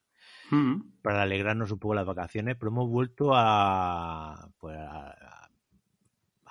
Mm. 0.51 1.01
para 1.03 1.23
alegrarnos 1.23 1.73
un 1.73 1.79
poco 1.79 1.95
las 1.95 2.07
vacaciones, 2.07 2.57
pero 2.59 2.71
hemos 2.71 2.89
vuelto 2.89 3.33
a, 3.35 4.49
pues 4.59 4.77
a, 4.79 5.49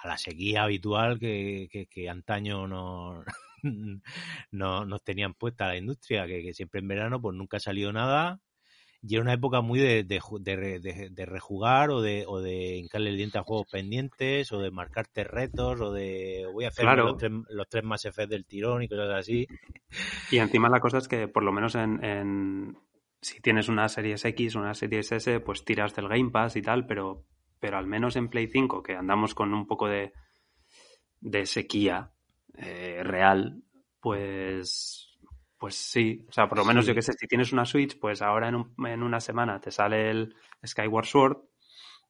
la 0.04 0.18
sequía 0.18 0.64
habitual 0.64 1.20
que, 1.20 1.88
que, 1.90 2.10
antaño 2.10 2.68
no, 2.68 3.24
no, 4.52 4.86
nos 4.86 5.04
tenían 5.04 5.34
puesta 5.34 5.68
la 5.68 5.78
industria, 5.78 6.28
que, 6.28 6.54
siempre 6.54 6.80
en 6.80 6.88
verano 6.88 7.22
pues 7.22 7.36
nunca 7.36 7.58
ha 7.58 7.60
salido 7.60 7.92
nada 7.92 8.40
y 9.08 9.16
era 9.16 9.22
una 9.22 9.34
época 9.34 9.62
muy 9.62 9.80
de, 9.80 10.04
de, 10.04 11.10
de, 11.12 11.26
rejugar 11.26 11.92
o 11.92 12.02
de, 12.02 12.26
o 12.28 12.42
de 12.42 12.78
hincarle 12.78 13.12
el 13.12 13.18
diente 13.18 13.38
a 13.38 13.44
juegos 13.44 13.68
pendientes 13.72 14.52
o 14.52 14.60
de 14.60 14.72
marcarte 14.72 15.24
retos 15.24 15.80
o 15.80 15.92
de 15.92 16.48
voy 16.52 16.66
a 16.66 16.70
hacer 16.70 16.86
los, 16.98 17.18
tres, 17.18 17.32
los 17.50 17.70
tres 17.70 17.84
más 17.84 18.04
F 18.06 18.26
del 18.26 18.46
tirón 18.46 18.82
y 18.82 18.88
cosas 18.88 19.12
así. 19.12 19.48
Y 20.32 20.38
encima 20.38 20.70
la 20.70 20.80
cosa 20.80 20.98
es 20.98 21.08
que 21.08 21.28
por 21.28 21.44
lo 21.44 21.52
menos 21.52 21.76
en, 21.76 22.78
si 23.26 23.42
tienes 23.42 23.68
una 23.70 23.88
Series 23.90 24.24
X, 24.26 24.56
una 24.56 24.74
Series 24.74 25.12
S, 25.12 25.40
pues 25.42 25.64
tiras 25.66 25.96
del 25.96 26.08
Game 26.10 26.32
Pass 26.32 26.56
y 26.56 26.62
tal, 26.62 26.86
pero, 26.86 27.26
pero 27.60 27.78
al 27.78 27.88
menos 27.88 28.16
en 28.16 28.30
Play 28.30 28.48
5, 28.48 28.84
que 28.84 28.96
andamos 28.96 29.34
con 29.36 29.54
un 29.54 29.66
poco 29.68 29.88
de, 29.88 30.14
de 31.20 31.46
sequía 31.46 32.12
eh, 32.58 33.02
real, 33.04 33.64
pues, 34.00 35.18
pues 35.58 35.76
sí. 35.76 36.26
O 36.28 36.32
sea, 36.32 36.48
por 36.48 36.58
lo 36.60 36.66
menos 36.66 36.86
Sí. 36.86 36.90
yo 36.92 36.96
que 36.96 37.02
sé, 37.02 37.14
si 37.14 37.28
tienes 37.28 37.52
una 37.54 37.66
Switch, 37.66 38.00
pues 38.00 38.22
ahora 38.22 38.50
en, 38.50 38.56
un- 38.56 38.88
en 38.88 39.04
una 39.04 39.20
semana 39.20 39.60
te 39.60 39.72
sale 39.72 40.10
el 40.12 40.36
Skyward 40.66 41.06
Sword, 41.06 41.38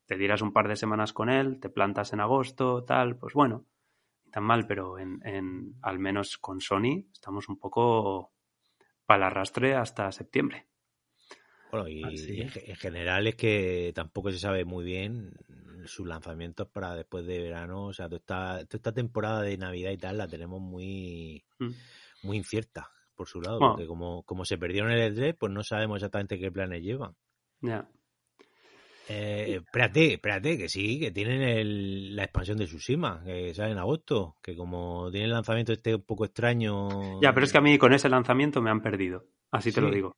te 0.05 0.17
tiras 0.17 0.41
un 0.41 0.53
par 0.53 0.67
de 0.67 0.75
semanas 0.75 1.13
con 1.13 1.29
él, 1.29 1.59
te 1.59 1.69
plantas 1.69 2.13
en 2.13 2.21
agosto, 2.21 2.83
tal, 2.83 3.17
pues 3.17 3.33
bueno, 3.33 3.65
tan 4.31 4.43
mal, 4.43 4.67
pero 4.67 4.99
en, 4.99 5.19
en 5.25 5.75
al 5.81 5.99
menos 5.99 6.37
con 6.37 6.61
Sony 6.61 7.07
estamos 7.13 7.49
un 7.49 7.59
poco 7.59 8.33
para 9.05 9.17
el 9.19 9.23
arrastre 9.33 9.75
hasta 9.75 10.11
septiembre. 10.11 10.67
Bueno, 11.83 11.87
y 11.89 12.03
Así. 12.03 12.41
en, 12.41 12.49
ge- 12.49 12.69
en 12.71 12.75
general 12.75 13.27
es 13.27 13.35
que 13.35 13.91
tampoco 13.95 14.31
se 14.31 14.39
sabe 14.39 14.65
muy 14.65 14.83
bien 14.85 15.31
sus 15.85 16.07
lanzamientos 16.07 16.67
para 16.67 16.95
después 16.95 17.25
de 17.25 17.41
verano. 17.41 17.85
O 17.85 17.93
sea, 17.93 18.07
toda 18.07 18.17
esta, 18.17 18.65
toda 18.65 18.77
esta 18.77 18.91
temporada 18.93 19.41
de 19.41 19.57
Navidad 19.57 19.91
y 19.91 19.97
tal 19.97 20.17
la 20.17 20.27
tenemos 20.27 20.59
muy, 20.61 21.43
Mm. 21.59 21.69
muy 22.23 22.37
incierta 22.37 22.89
por 23.15 23.27
su 23.27 23.39
lado. 23.41 23.59
Bueno. 23.59 23.73
Porque 23.75 23.87
como, 23.87 24.23
como 24.23 24.45
se 24.45 24.57
perdieron 24.57 24.91
el 24.91 25.15
E3, 25.15 25.35
pues 25.37 25.51
no 25.51 25.63
sabemos 25.63 25.97
exactamente 25.97 26.37
qué 26.39 26.51
planes 26.51 26.81
llevan. 26.83 27.15
Ya. 27.61 27.87
Eh, 29.07 29.59
espérate, 29.63 30.13
espérate, 30.13 30.57
que 30.57 30.67
sí, 30.67 30.99
que 30.99 31.11
tienen 31.11 31.43
el- 31.43 32.15
la 32.15 32.23
expansión 32.23 32.57
de 32.57 32.65
Tsushima, 32.65 33.21
que 33.23 33.53
sale 33.53 33.71
en 33.73 33.77
agosto, 33.77 34.35
que 34.41 34.55
como 34.55 35.11
tiene 35.11 35.25
el 35.25 35.31
lanzamiento 35.31 35.73
este 35.73 35.93
un 35.93 36.01
poco 36.01 36.25
extraño... 36.25 37.21
Ya, 37.21 37.31
pero 37.31 37.45
es 37.45 37.51
que 37.51 37.59
a 37.59 37.61
mí 37.61 37.77
con 37.77 37.93
ese 37.93 38.09
lanzamiento 38.09 38.61
me 38.63 38.71
han 38.71 38.81
perdido. 38.81 39.27
Así 39.51 39.71
te 39.71 39.79
lo 39.79 39.91
digo. 39.91 40.15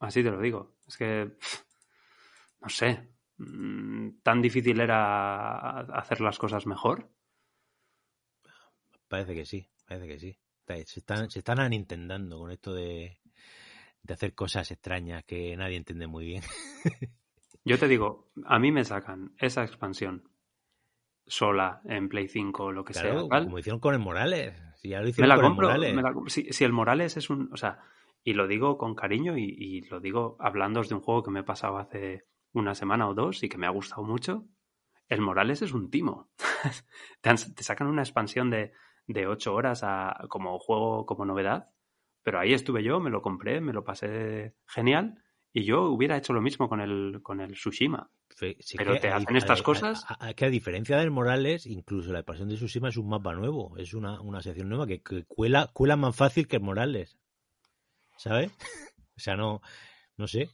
Así 0.00 0.22
te 0.22 0.30
lo 0.30 0.40
digo. 0.40 0.76
Es 0.86 0.96
que, 0.96 1.36
no 2.60 2.68
sé, 2.68 3.08
mm, 3.38 4.20
tan 4.22 4.40
difícil 4.42 4.80
era 4.80 5.80
hacer 5.80 6.20
las 6.20 6.38
cosas 6.38 6.66
mejor. 6.66 7.10
Parece 9.08 9.34
que 9.34 9.46
sí, 9.46 9.68
parece 9.86 10.06
que 10.08 10.18
sí. 10.18 10.38
Se 10.84 11.00
están, 11.00 11.30
se 11.30 11.38
están 11.38 11.60
anintendando 11.60 12.38
con 12.38 12.50
esto 12.50 12.74
de, 12.74 13.18
de 14.02 14.14
hacer 14.14 14.34
cosas 14.34 14.70
extrañas 14.70 15.24
que 15.24 15.56
nadie 15.56 15.76
entiende 15.76 16.06
muy 16.06 16.26
bien. 16.26 16.42
Yo 17.64 17.78
te 17.78 17.88
digo, 17.88 18.30
a 18.44 18.58
mí 18.58 18.70
me 18.70 18.84
sacan 18.84 19.32
esa 19.38 19.62
expansión 19.64 20.28
sola 21.26 21.80
en 21.84 22.08
Play 22.08 22.28
5 22.28 22.64
o 22.64 22.72
lo 22.72 22.84
que 22.84 22.92
Claro, 22.92 23.20
sea. 23.20 23.28
tal, 23.28 23.44
como 23.44 23.58
hicieron 23.58 23.80
con 23.80 23.94
el 23.94 24.00
Morales. 24.00 24.54
Si 24.76 24.90
ya 24.90 24.98
lo 24.98 25.04
me 25.04 25.10
hicieron 25.10 25.28
la 25.30 25.36
con 25.36 25.44
el 25.44 25.48
compro. 25.50 25.66
Morales. 25.68 25.94
me 25.94 26.02
la 26.02 26.14
si, 26.26 26.52
si 26.52 26.64
el 26.64 26.72
Morales 26.72 27.16
es 27.16 27.30
un. 27.30 27.50
O 27.52 27.56
sea, 27.56 27.80
y 28.24 28.34
lo 28.34 28.46
digo 28.46 28.76
con 28.78 28.94
cariño 28.94 29.36
y, 29.38 29.44
y 29.58 29.80
lo 29.88 30.00
digo 30.00 30.36
hablando 30.40 30.82
de 30.82 30.94
un 30.94 31.00
juego 31.00 31.22
que 31.22 31.30
me 31.30 31.40
he 31.40 31.44
pasado 31.44 31.78
hace 31.78 32.24
una 32.52 32.74
semana 32.74 33.08
o 33.08 33.14
dos 33.14 33.42
y 33.42 33.48
que 33.48 33.58
me 33.58 33.66
ha 33.66 33.70
gustado 33.70 34.02
mucho. 34.04 34.46
El 35.08 35.20
Morales 35.22 35.62
es 35.62 35.72
un 35.72 35.90
timo. 35.90 36.30
te, 37.22 37.30
han- 37.30 37.54
te 37.54 37.62
sacan 37.62 37.86
una 37.88 38.02
expansión 38.02 38.50
de, 38.50 38.72
de 39.06 39.26
8 39.26 39.54
horas 39.54 39.80
a- 39.82 40.26
como 40.28 40.58
juego, 40.58 41.06
como 41.06 41.24
novedad. 41.24 41.68
Pero 42.22 42.40
ahí 42.40 42.52
estuve 42.52 42.82
yo, 42.82 43.00
me 43.00 43.10
lo 43.10 43.22
compré, 43.22 43.60
me 43.60 43.72
lo 43.72 43.84
pasé 43.84 44.54
genial. 44.66 45.22
Y 45.52 45.64
yo 45.64 45.84
hubiera 45.84 46.16
hecho 46.18 46.34
lo 46.34 46.42
mismo 46.42 46.68
con 46.68 46.80
el, 46.80 47.20
con 47.22 47.40
el 47.40 47.52
Tsushima. 47.54 48.10
Sí 48.60 48.76
pero 48.76 48.98
te 49.00 49.08
a- 49.08 49.16
hacen 49.16 49.36
estas 49.36 49.60
a- 49.60 49.64
cosas. 49.64 50.04
a- 50.08 50.34
que 50.34 50.44
a 50.44 50.50
diferencia 50.50 50.98
del 50.98 51.10
Morales, 51.10 51.64
incluso 51.66 52.12
la 52.12 52.18
expansión 52.18 52.48
de 52.50 52.56
Tsushima 52.56 52.90
es 52.90 52.98
un 52.98 53.08
mapa 53.08 53.34
nuevo, 53.34 53.76
es 53.78 53.94
una, 53.94 54.20
una 54.20 54.42
sección 54.42 54.68
nueva 54.68 54.86
que, 54.86 55.00
que 55.02 55.24
cuela, 55.24 55.70
cuela 55.72 55.96
más 55.96 56.14
fácil 56.14 56.46
que 56.46 56.56
el 56.56 56.62
Morales. 56.62 57.18
¿Sabes? 58.18 58.52
O 59.16 59.20
sea, 59.20 59.36
no, 59.36 59.60
no 60.18 60.28
sé. 60.28 60.50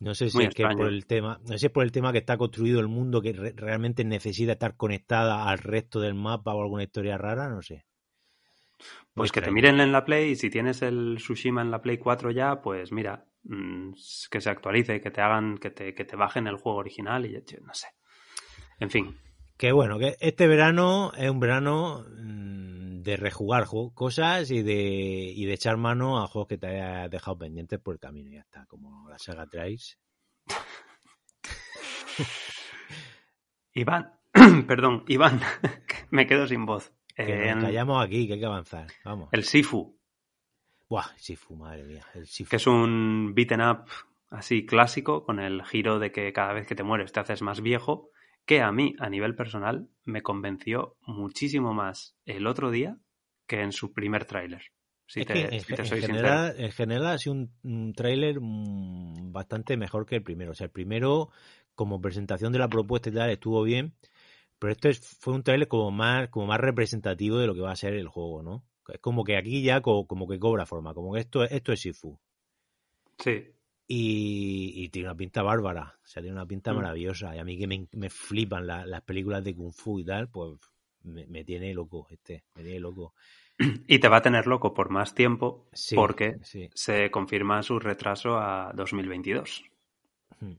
No 0.00 0.14
sé 0.14 0.30
si 0.30 0.38
Muy 0.38 0.44
es 0.44 0.54
que 0.54 0.68
por 0.70 0.88
el 0.88 1.06
tema, 1.06 1.38
no 1.42 1.48
sé 1.48 1.58
si 1.60 1.66
es 1.66 1.72
por 1.72 1.84
el 1.84 1.92
tema 1.92 2.12
que 2.12 2.18
está 2.18 2.36
construido 2.38 2.80
el 2.80 2.88
mundo 2.88 3.22
que 3.22 3.32
re- 3.34 3.54
realmente 3.56 4.04
necesita 4.04 4.52
estar 4.52 4.76
conectada 4.76 5.48
al 5.48 5.58
resto 5.58 6.00
del 6.00 6.14
mapa 6.14 6.54
o 6.54 6.62
alguna 6.62 6.84
historia 6.84 7.18
rara, 7.18 7.48
no 7.50 7.62
sé. 7.62 7.84
Muy 9.14 9.28
Pues 9.28 9.32
que 9.32 9.42
te 9.42 9.50
miren 9.50 9.80
en 9.80 9.92
la 9.92 10.04
Play 10.04 10.30
y 10.30 10.36
si 10.36 10.50
tienes 10.50 10.82
el 10.82 11.16
Tsushima 11.18 11.62
en 11.62 11.70
la 11.70 11.82
Play 11.82 11.98
4 11.98 12.30
ya, 12.30 12.60
pues 12.62 12.92
mira, 12.92 13.26
mm, 13.44 13.92
que 14.30 14.40
se 14.40 14.50
actualice, 14.50 15.00
que 15.00 15.10
te 15.10 15.20
hagan, 15.20 15.58
que 15.58 15.70
te, 15.70 15.94
que 15.94 16.04
te 16.04 16.16
bajen 16.16 16.46
el 16.46 16.56
juego 16.56 16.78
original 16.78 17.26
y 17.26 17.32
yo 17.32 17.58
no 17.62 17.74
sé. 17.74 17.88
En 18.80 18.90
fin, 18.90 19.16
Que 19.60 19.72
bueno, 19.72 19.98
que 19.98 20.16
este 20.20 20.46
verano 20.46 21.12
es 21.18 21.28
un 21.28 21.38
verano 21.38 22.06
mm, 22.08 23.02
de 23.02 23.16
rejugar 23.18 23.64
ju- 23.66 23.92
cosas 23.92 24.50
y 24.50 24.62
de, 24.62 24.72
y 25.36 25.44
de 25.44 25.52
echar 25.52 25.76
mano 25.76 26.22
a 26.22 26.26
juegos 26.28 26.48
que 26.48 26.56
te 26.56 26.68
hayas 26.68 27.10
dejado 27.10 27.36
pendientes 27.36 27.78
por 27.78 27.92
el 27.94 28.00
camino. 28.00 28.30
y 28.30 28.36
Ya 28.36 28.40
está, 28.40 28.64
como 28.64 29.06
la 29.10 29.18
saga 29.18 29.46
Trice. 29.46 29.96
Iván, 33.74 34.12
perdón, 34.66 35.04
Iván, 35.08 35.40
me 36.10 36.26
quedo 36.26 36.46
sin 36.46 36.64
voz. 36.64 36.92
Que 37.14 37.50
Eh, 37.50 37.54
nos 37.54 37.64
callamos 37.64 38.02
aquí, 38.02 38.26
que 38.26 38.34
hay 38.34 38.40
que 38.40 38.46
avanzar. 38.46 38.86
Vamos. 39.04 39.28
el 39.32 39.44
Sifu, 39.44 39.98
Buah, 40.88 41.06
Sifu, 41.18 41.54
madre 41.54 41.84
mía. 41.84 42.04
El 42.14 42.26
Sifu. 42.26 42.48
que 42.50 42.56
es 42.56 42.66
un 42.66 43.32
beaten 43.34 43.60
up 43.60 43.84
así 44.30 44.64
clásico, 44.64 45.22
con 45.24 45.38
el 45.38 45.62
giro 45.64 45.98
de 45.98 46.10
que 46.12 46.32
cada 46.32 46.52
vez 46.54 46.66
que 46.66 46.74
te 46.74 46.82
mueres 46.82 47.12
te 47.12 47.20
haces 47.20 47.42
más 47.42 47.60
viejo, 47.60 48.10
que 48.50 48.60
a 48.62 48.72
mí, 48.72 48.96
a 48.98 49.08
nivel 49.08 49.36
personal, 49.36 49.88
me 50.04 50.22
convenció 50.22 50.96
muchísimo 51.06 51.72
más 51.72 52.16
el 52.24 52.48
otro 52.48 52.72
día 52.72 52.96
que 53.46 53.60
en 53.62 53.70
su 53.70 53.92
primer 53.92 54.24
tráiler. 54.24 54.62
Si 55.06 55.20
Es 55.20 55.26
te, 55.26 55.34
que 55.34 55.44
en, 55.44 55.60
si 55.60 55.72
te 55.72 55.82
en 55.82 55.88
soy 55.88 56.00
general, 56.02 56.54
en 56.58 56.72
general 56.72 57.06
ha 57.06 57.18
sido 57.18 57.34
un, 57.36 57.52
un 57.62 57.92
tráiler 57.92 58.40
mm, 58.40 59.30
bastante 59.30 59.76
mejor 59.76 60.04
que 60.04 60.16
el 60.16 60.24
primero. 60.24 60.50
O 60.50 60.54
sea, 60.54 60.64
el 60.64 60.72
primero, 60.72 61.30
como 61.76 62.00
presentación 62.00 62.52
de 62.52 62.58
la 62.58 62.68
propuesta 62.68 63.08
y 63.10 63.12
tal, 63.12 63.30
estuvo 63.30 63.62
bien. 63.62 63.94
Pero 64.58 64.72
este 64.72 64.90
es- 64.90 65.16
fue 65.20 65.34
un 65.34 65.44
tráiler 65.44 65.68
como 65.68 65.92
más, 65.92 66.28
como 66.30 66.46
más 66.46 66.58
representativo 66.60 67.38
de 67.38 67.46
lo 67.46 67.54
que 67.54 67.60
va 67.60 67.70
a 67.70 67.76
ser 67.76 67.94
el 67.94 68.08
juego, 68.08 68.42
¿no? 68.42 68.64
Es 68.92 68.98
como 69.00 69.22
que 69.22 69.36
aquí 69.36 69.62
ya 69.62 69.80
co- 69.80 70.08
como 70.08 70.26
que 70.28 70.40
cobra 70.40 70.66
forma, 70.66 70.92
como 70.94 71.12
que 71.14 71.20
esto, 71.20 71.44
esto 71.44 71.72
es 71.72 71.80
Sifu. 71.82 72.18
Sí, 73.18 73.36
Y, 73.92 74.84
y 74.84 74.88
tiene 74.90 75.08
una 75.08 75.16
pinta 75.16 75.42
bárbara, 75.42 75.98
o 76.00 76.06
sea, 76.06 76.22
tiene 76.22 76.36
una 76.36 76.46
pinta 76.46 76.72
Mm. 76.72 76.76
maravillosa. 76.76 77.34
Y 77.34 77.40
a 77.40 77.44
mí 77.44 77.58
que 77.58 77.66
me, 77.66 77.88
me 77.92 78.08
flipan 78.08 78.64
la- 78.64 78.86
las 78.86 79.02
películas 79.02 79.42
de 79.42 79.52
Kung 79.56 79.72
Fu 79.72 79.98
y 79.98 80.04
tal, 80.04 80.28
pues 80.28 80.60
me, 81.02 81.26
me 81.26 81.42
tiene 81.42 81.74
loco 81.74 82.06
este, 82.08 82.44
me 82.54 82.62
tiene 82.62 82.78
loco. 82.78 83.14
Y 83.88 83.98
te 83.98 84.08
va 84.08 84.18
a 84.18 84.22
tener 84.22 84.46
loco 84.46 84.72
por 84.72 84.90
más 84.90 85.12
tiempo 85.12 85.66
Sí, 85.72 85.96
porque 85.96 86.36
sí. 86.42 86.70
se 86.72 87.10
confirma 87.10 87.64
su 87.64 87.80
retraso 87.80 88.38
a 88.38 88.72
2022. 88.76 89.64
Hmm. 90.38 90.52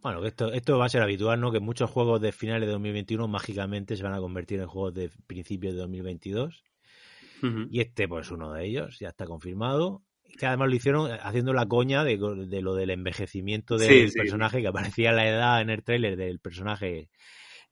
Bueno, 0.00 0.24
esto, 0.24 0.52
esto 0.52 0.78
va 0.78 0.86
a 0.86 0.88
ser 0.88 1.02
habitual, 1.02 1.40
¿no? 1.40 1.50
Que 1.50 1.58
muchos 1.58 1.90
juegos 1.90 2.20
de 2.20 2.30
finales 2.30 2.66
de 2.68 2.72
2021 2.72 3.26
mágicamente 3.26 3.96
se 3.96 4.04
van 4.04 4.14
a 4.14 4.20
convertir 4.20 4.60
en 4.60 4.68
juegos 4.68 4.94
de 4.94 5.10
principios 5.26 5.74
de 5.74 5.80
2022. 5.80 6.62
Ujú. 7.42 7.66
Y 7.68 7.80
este, 7.80 8.06
pues, 8.06 8.30
uno 8.30 8.52
de 8.52 8.64
ellos, 8.64 9.00
ya 9.00 9.08
está 9.08 9.26
confirmado. 9.26 10.02
Que 10.38 10.46
además 10.46 10.68
lo 10.68 10.74
hicieron 10.76 11.10
haciendo 11.22 11.52
la 11.52 11.66
coña 11.66 12.04
de, 12.04 12.18
de 12.18 12.60
lo 12.62 12.74
del 12.74 12.90
envejecimiento 12.90 13.78
del 13.78 13.88
Sí, 13.88 14.08
sí. 14.08 14.18
personaje, 14.18 14.60
que 14.60 14.68
aparecía 14.68 15.12
la 15.12 15.26
edad 15.28 15.60
en 15.62 15.70
el 15.70 15.82
tráiler 15.82 16.16
del 16.16 16.38
personaje. 16.40 17.08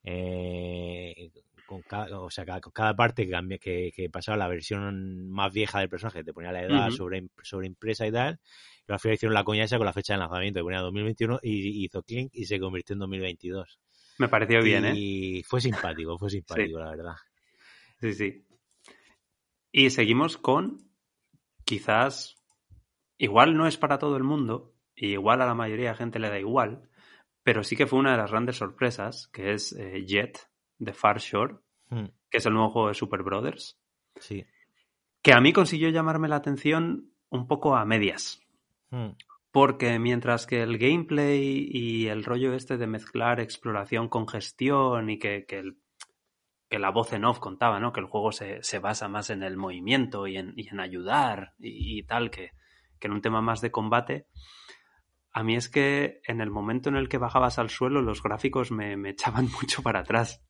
eh, 0.05 1.31
con 1.67 1.83
cada, 1.83 2.21
o 2.21 2.31
sea, 2.31 2.45
cada, 2.45 2.61
cada 2.61 2.95
parte 2.95 3.25
que, 3.25 3.31
cambia- 3.33 3.59
que, 3.59 3.91
que 3.95 4.11
pasaba 4.11 4.37
la 4.37 4.49
versión 4.49 5.31
más 5.31 5.53
vieja 5.53 5.81
del 5.81 5.89
personaje, 5.89 6.23
te 6.23 6.33
ponía 6.35 6.53
la 6.53 6.63
edad 6.63 6.91
sobre, 6.91 7.27
sobre 7.43 7.67
impresa 7.67 8.07
y 8.07 8.13
tal. 8.13 8.39
Y 8.87 8.93
al 8.93 9.01
final 9.01 9.15
hicieron 9.15 9.35
la 9.35 9.45
coña 9.45 9.65
esa 9.65 9.79
con 9.79 9.87
la 9.87 9.93
fecha 9.95 10.13
de 10.15 10.19
lanzamiento, 10.21 10.61
que 10.61 10.65
ponía 10.65 10.81
2021 10.81 11.39
y 11.43 11.83
y 11.83 11.85
hizo 11.87 12.03
clink 12.03 12.31
y 12.35 12.45
se 12.45 12.61
convirtió 12.61 12.93
en 12.95 12.99
2022. 13.01 13.79
Me 14.19 14.29
pareció 14.29 14.63
bien, 14.63 14.85
¿eh? 14.85 14.95
Y 14.97 15.43
fue 15.45 15.61
simpático, 15.61 16.19
fue 16.19 16.31
simpático, 16.31 16.79
la 16.79 16.91
verdad. 16.91 17.15
Sí, 18.01 18.13
sí. 18.15 18.45
Y 19.73 19.91
seguimos 19.91 20.39
con 20.39 20.91
quizás, 21.65 22.37
igual 23.19 23.57
no 23.57 23.67
es 23.67 23.77
para 23.77 23.99
todo 23.99 24.17
el 24.17 24.25
mundo, 24.25 24.73
y 24.95 25.09
igual 25.13 25.43
a 25.43 25.47
la 25.47 25.55
mayoría 25.55 25.91
de 25.91 25.97
gente 25.97 26.19
le 26.19 26.29
da 26.31 26.39
igual, 26.39 26.89
pero 27.43 27.63
sí 27.65 27.77
que 27.77 27.87
fue 27.87 27.99
una 27.99 28.13
de 28.13 28.19
las 28.19 28.31
grandes 28.31 28.57
sorpresas, 28.57 29.29
que 29.33 29.53
es 29.53 29.73
eh, 29.73 30.05
Jet 30.07 30.49
de 30.79 30.93
Far 30.93 31.19
Shore, 31.21 31.57
Hmm, 31.91 32.07
que 32.31 32.39
es 32.39 32.47
el 32.47 32.55
nuevo 32.55 32.71
juego 32.71 32.89
de 32.89 32.95
Super 32.95 33.23
Brothers, 33.23 33.79
Sí. 34.19 34.45
que 35.23 35.33
a 35.35 35.41
mí 35.41 35.53
consiguió 35.53 35.91
llamarme 35.91 36.29
la 36.29 36.37
atención 36.37 37.11
un 37.29 37.47
poco 37.47 37.77
a 37.77 37.85
medias. 37.85 38.41
Hmm, 38.91 39.11
Porque 39.51 39.99
mientras 39.99 40.47
que 40.47 40.63
el 40.63 40.79
gameplay 40.79 41.69
y 41.71 42.09
el 42.09 42.25
rollo 42.25 42.55
este 42.55 42.77
de 42.79 42.87
mezclar 42.87 43.39
exploración 43.39 44.09
con 44.09 44.27
gestión 44.27 45.11
y 45.11 45.19
que, 45.19 45.45
que, 45.47 45.59
el- 45.59 45.79
que 46.71 46.79
la 46.81 46.91
voz 46.91 47.13
en 47.13 47.25
off 47.25 47.39
contaba, 47.39 47.79
¿no? 47.79 47.93
Que 47.93 48.01
el 48.01 48.07
juego 48.07 48.33
se, 48.33 48.63
se 48.63 48.79
basa 48.81 49.07
más 49.09 49.31
en 49.31 49.43
el 49.45 49.57
movimiento 49.57 50.27
y 50.27 50.39
en, 50.39 50.55
y 50.57 50.69
en 50.69 50.81
ayudar 50.81 51.53
y, 51.59 51.99
y 51.99 52.03
tal, 52.03 52.31
que, 52.31 52.51
que 53.05 53.09
en 53.09 53.13
un 53.13 53.21
tema 53.21 53.43
más 53.43 53.61
de 53.61 53.71
combate. 53.71 54.27
A 55.31 55.43
mí 55.43 55.57
es 55.57 55.69
que 55.69 56.23
en 56.27 56.41
el 56.41 56.51
momento 56.51 56.89
en 56.89 56.97
el 56.97 57.11
que 57.11 57.19
bajabas 57.19 57.59
al 57.59 57.69
suelo 57.69 58.01
los 58.01 58.23
gráficos 58.23 58.71
me, 58.71 58.97
me 58.97 59.11
echaban 59.11 59.47
mucho 59.61 59.83
para 59.83 60.01
atrás 60.01 60.43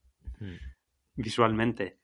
visualmente. 1.17 1.99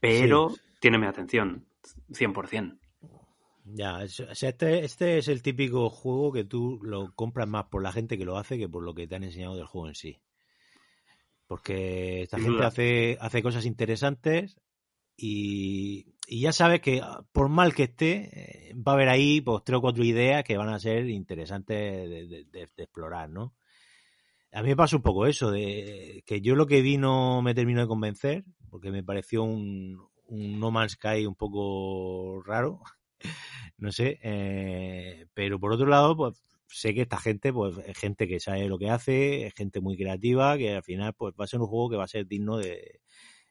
Pero 0.00 0.50
Sí. 0.50 0.60
tiene 0.80 0.98
mi 0.98 1.06
atención, 1.06 1.68
100%. 2.08 2.80
Ya, 3.64 4.02
este, 4.02 4.84
este 4.84 5.18
es 5.18 5.28
el 5.28 5.42
típico 5.42 5.88
juego 5.88 6.32
que 6.32 6.42
tú 6.42 6.80
lo 6.82 7.12
compras 7.14 7.46
más 7.46 7.66
por 7.66 7.80
la 7.82 7.92
gente 7.92 8.18
que 8.18 8.24
lo 8.24 8.38
hace 8.38 8.58
que 8.58 8.68
por 8.68 8.82
lo 8.82 8.92
que 8.92 9.06
te 9.06 9.14
han 9.14 9.22
enseñado 9.22 9.54
del 9.54 9.66
juego 9.66 9.86
en 9.88 9.94
sí. 9.94 10.20
Porque 11.46 12.22
esta 12.22 12.40
gente 12.40 12.64
hace, 12.64 13.18
hace 13.20 13.40
cosas 13.40 13.66
interesantes 13.66 14.58
y, 15.16 16.16
ya 16.38 16.52
sabes 16.52 16.80
que 16.80 17.00
ah, 17.02 17.24
por 17.32 17.48
mal 17.48 17.74
que 17.74 17.84
esté, 17.84 18.70
eh, 18.70 18.74
va 18.74 18.92
a 18.92 18.94
haber 18.94 19.08
ahí 19.08 19.40
pues, 19.40 19.64
tres 19.64 19.78
o 19.78 19.80
cuatro 19.80 20.04
ideas 20.04 20.44
que 20.44 20.56
van 20.56 20.68
a 20.68 20.78
ser 20.78 21.08
interesantes 21.08 21.76
de, 21.76 22.46
de 22.52 22.82
explorar, 22.82 23.28
¿no? 23.28 23.54
A 24.52 24.62
mí 24.62 24.68
me 24.68 24.76
pasa 24.76 24.96
un 24.96 25.02
poco 25.02 25.26
eso, 25.26 25.50
de 25.50 26.22
que 26.26 26.40
yo 26.40 26.56
lo 26.56 26.66
que 26.66 26.82
vi 26.82 26.96
no 26.98 27.40
me 27.42 27.54
terminó 27.54 27.80
de 27.80 27.86
convencer, 27.86 28.44
porque 28.68 28.90
me 28.90 29.04
pareció 29.04 29.44
un, 29.44 30.08
un 30.26 30.58
No 30.58 30.70
Man's 30.70 30.92
Sky 30.92 31.26
un 31.26 31.36
poco 31.36 32.42
raro, 32.42 32.80
no 33.78 33.92
sé, 33.92 34.18
eh, 34.22 35.26
pero 35.34 35.60
por 35.60 35.72
otro 35.72 35.86
lado, 35.86 36.16
pues 36.16 36.42
sé 36.66 36.94
que 36.94 37.02
esta 37.02 37.18
gente, 37.18 37.52
pues 37.52 37.76
es 37.78 37.96
gente 37.98 38.26
que 38.26 38.40
sabe 38.40 38.68
lo 38.68 38.78
que 38.78 38.90
hace, 38.90 39.46
es 39.46 39.54
gente 39.54 39.80
muy 39.80 39.96
creativa, 39.96 40.58
que 40.58 40.74
al 40.76 40.82
final 40.82 41.14
pues 41.14 41.34
va 41.38 41.44
a 41.44 41.48
ser 41.48 41.60
un 41.60 41.66
juego 41.66 41.90
que 41.90 41.96
va 41.96 42.04
a 42.04 42.08
ser 42.08 42.26
digno 42.26 42.58
de, 42.58 43.00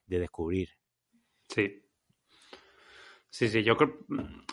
de 0.05 0.19
descubrir. 0.19 0.69
Sí. 1.49 1.81
Sí, 3.29 3.47
sí, 3.47 3.63
yo 3.63 3.77
creo 3.77 3.97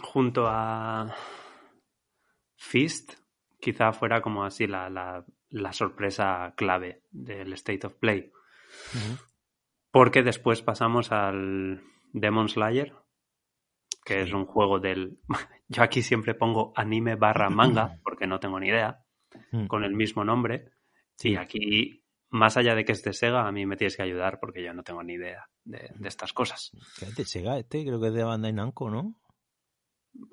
junto 0.03 0.47
a 0.47 1.15
Fist, 2.57 3.15
quizá 3.61 3.93
fuera 3.93 4.21
como 4.21 4.45
así 4.45 4.67
la, 4.67 4.91
la, 4.91 5.25
la 5.51 5.73
sorpresa 5.73 6.55
clave 6.57 7.03
del 7.11 7.53
State 7.55 7.87
of 7.87 7.95
Play. 7.95 8.33
Porque 9.91 10.23
después 10.23 10.63
pasamos 10.63 11.13
al 11.13 11.83
Demon 12.13 12.49
Slayer, 12.49 12.95
que 14.05 14.23
es 14.23 14.33
un 14.33 14.47
juego 14.47 14.79
del... 14.79 15.19
Yo 15.69 15.83
aquí 15.83 16.03
siempre 16.03 16.35
pongo 16.35 16.73
anime 16.77 17.17
barra 17.17 17.51
manga, 17.51 17.99
porque 18.05 18.27
no 18.27 18.39
tengo 18.39 18.61
ni 18.61 18.69
idea, 18.69 19.05
mm. 19.53 19.67
con 19.67 19.85
el 19.85 19.95
mismo 19.95 20.25
nombre. 20.25 20.71
Y 21.23 21.37
aquí, 21.37 22.05
más 22.31 22.57
allá 22.57 22.75
de 22.75 22.85
que 22.85 22.93
es 22.93 23.03
de 23.03 23.13
Sega, 23.13 23.47
a 23.47 23.53
mí 23.53 23.67
me 23.67 23.77
tienes 23.77 23.97
que 23.97 24.03
ayudar 24.03 24.39
porque 24.41 24.63
yo 24.63 24.73
no 24.75 24.83
tengo 24.83 25.03
ni 25.03 25.15
idea 25.15 25.49
de, 25.65 25.91
estas 26.05 26.33
cosas. 26.33 26.73
¿Qué 26.99 27.07
es 27.07 27.17
de 27.17 27.25
Sega? 27.25 27.59
Este 27.59 27.85
creo 27.85 28.01
que 28.01 28.09
es 28.09 28.15
de 28.15 28.25
Bandai 28.25 28.53
Namco, 28.53 28.91
¿no? 28.91 29.15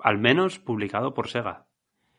Al 0.00 0.18
menos 0.18 0.58
publicado 0.58 1.14
por 1.14 1.28
Sega. 1.28 1.66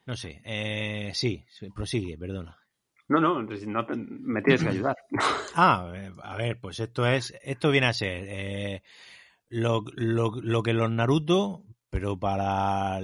No 0.05 0.15
sé, 0.15 0.41
eh, 0.45 1.11
sí, 1.13 1.45
prosigue, 1.73 2.17
perdona. 2.17 2.59
No, 3.07 3.19
no, 3.19 3.41
no 3.41 3.87
me 3.97 4.41
tienes 4.41 4.63
que 4.63 4.69
ayudar. 4.69 4.95
ah, 5.55 5.91
eh, 5.95 6.11
a 6.23 6.37
ver, 6.37 6.59
pues 6.59 6.79
esto 6.79 7.05
es, 7.05 7.37
esto 7.43 7.69
viene 7.69 7.87
a 7.87 7.93
ser 7.93 8.25
eh, 8.27 8.83
lo, 9.49 9.83
lo, 9.95 10.31
lo, 10.41 10.63
que 10.63 10.73
los 10.73 10.89
Naruto, 10.89 11.63
pero 11.95 12.19
para, 12.19 12.99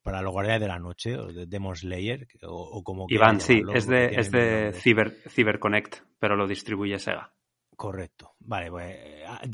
para 0.00 0.22
los 0.22 0.30
Guardianes 0.30 0.60
de 0.60 0.68
la 0.68 0.78
Noche, 0.78 1.16
o 1.16 1.32
de 1.32 1.46
Demon 1.46 1.74
Slayer, 1.74 2.28
o, 2.44 2.84
como 2.84 3.06
Iván, 3.08 3.40
sí, 3.40 3.64
es 3.74 3.88
de, 3.88 4.14
es 4.14 4.30
de 4.30 4.72
Cyber, 4.74 5.16
CyberConnect, 5.28 6.04
pero 6.20 6.36
lo 6.36 6.46
distribuye 6.46 7.00
Sega. 7.00 7.34
Correcto. 7.74 8.36
Vale, 8.38 8.70
pues 8.70 8.96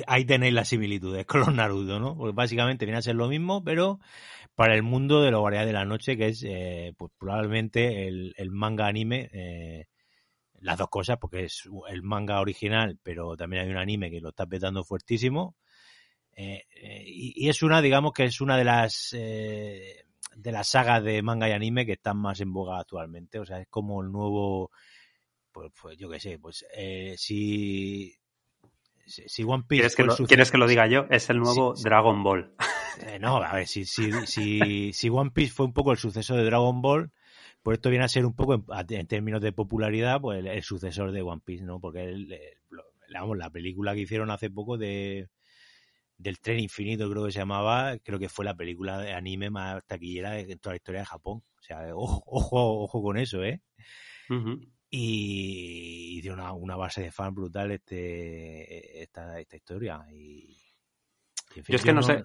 ahí 0.07 0.27
tenéis 0.27 0.53
las 0.53 0.69
similitudes 0.69 1.25
con 1.27 1.41
los 1.41 1.55
Naruto, 1.55 1.99
¿no? 1.99 2.15
Porque 2.15 2.35
básicamente 2.35 2.85
viene 2.85 2.99
a 2.99 3.03
ser 3.03 3.15
lo 3.15 3.27
mismo, 3.27 3.65
pero 3.65 4.01
para 4.55 4.75
el 4.75 4.83
mundo 4.83 5.23
de 5.23 5.31
los 5.31 5.41
Guardianes 5.41 5.69
de 5.69 5.73
la 5.73 5.87
Noche, 5.87 6.19
que 6.19 6.27
es 6.27 6.45
eh, 6.47 6.93
pues 6.99 7.11
probablemente 7.17 8.07
el, 8.07 8.35
el 8.37 8.51
manga 8.51 8.87
anime, 8.87 9.31
eh, 9.33 9.87
las 10.61 10.77
dos 10.77 10.91
cosas, 10.91 11.17
porque 11.19 11.45
es 11.45 11.63
el 11.89 12.03
manga 12.03 12.39
original, 12.39 12.99
pero 13.03 13.35
también 13.35 13.63
hay 13.63 13.71
un 13.71 13.79
anime 13.79 14.11
que 14.11 14.21
lo 14.21 14.29
está 14.29 14.45
petando 14.45 14.85
fuertísimo. 14.85 15.57
Eh, 16.37 16.65
y, 17.07 17.47
y, 17.47 17.49
es 17.49 17.63
una, 17.63 17.81
digamos 17.81 18.13
que 18.13 18.25
es 18.25 18.41
una 18.41 18.57
de 18.57 18.65
las 18.65 19.11
de 19.13 20.53
las 20.53 20.69
sagas 20.69 21.05
de 21.05 21.23
manga 21.23 21.49
y 21.49 21.53
anime 21.53 21.87
que 21.87 21.93
están 21.93 22.17
más 22.17 22.41
en 22.41 22.53
boga 22.53 22.79
actualmente. 22.79 23.39
O 23.39 23.45
sea, 23.45 23.61
es 23.61 23.69
como 23.69 24.03
el 24.03 24.11
nuevo 24.11 24.71
pues, 25.55 25.71
pues, 25.81 25.97
yo 25.97 26.11
qué 26.11 26.19
sé, 26.19 26.37
pues 26.41 26.67
eh, 26.77 27.15
si, 27.17 28.13
si 29.07 29.45
One 29.45 29.63
Piece... 29.69 29.83
¿Quieres 29.83 29.97
que, 29.97 30.03
lo, 30.03 30.17
¿Quieres 30.27 30.51
que 30.51 30.59
lo 30.59 30.67
diga 30.67 30.89
yo? 30.89 31.07
Es 31.11 31.31
el 31.31 31.39
nuevo 31.39 31.75
Dragon 31.75 32.23
Ball. 32.23 32.53
Eh, 33.09 33.19
no, 33.19 33.39
a 33.39 33.53
ver, 33.55 33.67
si, 33.67 33.85
si, 33.87 34.13
si, 34.25 34.93
si 34.93 35.09
One 35.09 35.33
Piece 35.33 35.53
fue 35.53 35.67
un 35.67 35.73
poco 35.73 35.91
el 35.91 35.99
sucesor 35.99 36.37
de 36.37 36.45
Dragon 36.45 36.81
Ball, 36.81 37.11
pues 37.61 37.79
esto 37.79 37.91
viene 37.91 38.05
a 38.05 38.09
ser 38.09 38.25
un 38.25 38.37
poco, 38.37 38.65
en, 38.89 39.07
términos 39.09 39.43
de 39.43 39.51
popularidad, 39.51 40.21
pues 40.21 40.45
el, 40.45 40.63
sucesor 40.63 41.11
de 41.11 41.21
One 41.21 41.43
Piece, 41.45 41.65
¿no? 41.65 41.81
Porque 41.81 42.05
el, 42.05 42.39
vamos, 43.13 43.37
la 43.37 43.51
película 43.51 43.95
que 43.95 44.03
hicieron 44.03 44.31
hace 44.31 44.49
poco 44.49 44.79
de 44.79 45.29
del 46.17 46.41
tren 46.41 46.61
infinito 46.61 47.11
creo 47.11 47.25
que 47.27 47.33
se 47.33 47.41
llamaba, 47.41 47.99
creo 47.99 48.19
que 48.19 48.29
fue 48.29 48.45
la 48.45 48.55
película 48.55 48.99
de 48.99 49.13
anime 49.13 49.51
más 49.51 49.85
taquillera 49.87 50.39
en 50.39 50.59
toda 50.59 50.75
la 50.75 50.77
historia 50.77 51.01
de 51.01 51.07
Japón. 51.07 51.43
O 51.59 51.63
sea, 51.63 51.95
ojo, 51.95 52.23
ojo, 52.27 52.83
ojo 52.83 53.03
con 53.03 53.17
eso, 53.17 53.43
¿eh? 53.43 53.61
y, 54.91 56.21
dio 56.21 56.35
una, 56.35 56.77
base 56.77 57.03
de 57.03 57.11
fan 57.11 57.35
brutal 57.35 57.73
este 57.73 59.03
esta, 59.03 59.41
esta 59.41 59.57
historia 59.57 60.05
y, 60.13 60.57
yo 61.57 61.63
es 61.77 61.83
que 61.83 61.93
no, 61.93 62.03
sé 62.03 62.23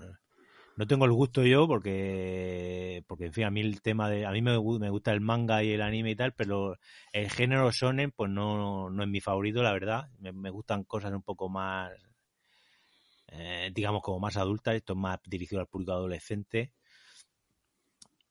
no 0.76 0.88
tengo 0.88 1.06
el 1.06 1.12
gusto 1.12 1.44
yo 1.44 1.68
porque 1.68 3.04
porque 3.08 3.26
en 3.26 3.34
fin 3.34 3.44
a 3.46 3.52
mí 3.52 3.62
el 3.62 3.82
tema 3.82 4.10
de 4.10 4.26
a 4.26 4.32
mí 4.32 4.42
me, 4.42 4.52
me 4.52 4.90
gusta 4.90 5.12
el 5.12 5.20
manga 5.20 5.64
y 5.64 5.72
el 5.72 5.82
anime 5.82 6.12
y 6.12 6.16
tal 6.16 6.34
pero 6.34 6.78
el 7.12 7.30
género 7.30 7.72
shonen 7.72 8.12
pues 8.12 8.30
no, 8.32 8.90
no 8.90 9.04
es 9.04 9.10
mi 9.10 9.20
favorito 9.20 9.62
la 9.62 9.74
verdad 9.74 10.10
me, 10.20 10.50
gustan 10.50 10.84
cosas 10.84 11.12
un 11.12 11.24
poco 11.24 11.50
más 11.50 11.92
eh, 13.32 13.72
digamos 13.74 14.02
como 14.02 14.20
más 14.20 14.38
adultas 14.38 14.76
esto 14.76 14.94
es 14.94 15.00
más 15.00 15.20
dirigido 15.26 15.62
al 15.62 15.68
público 15.68 15.92
adolescente 15.92 16.72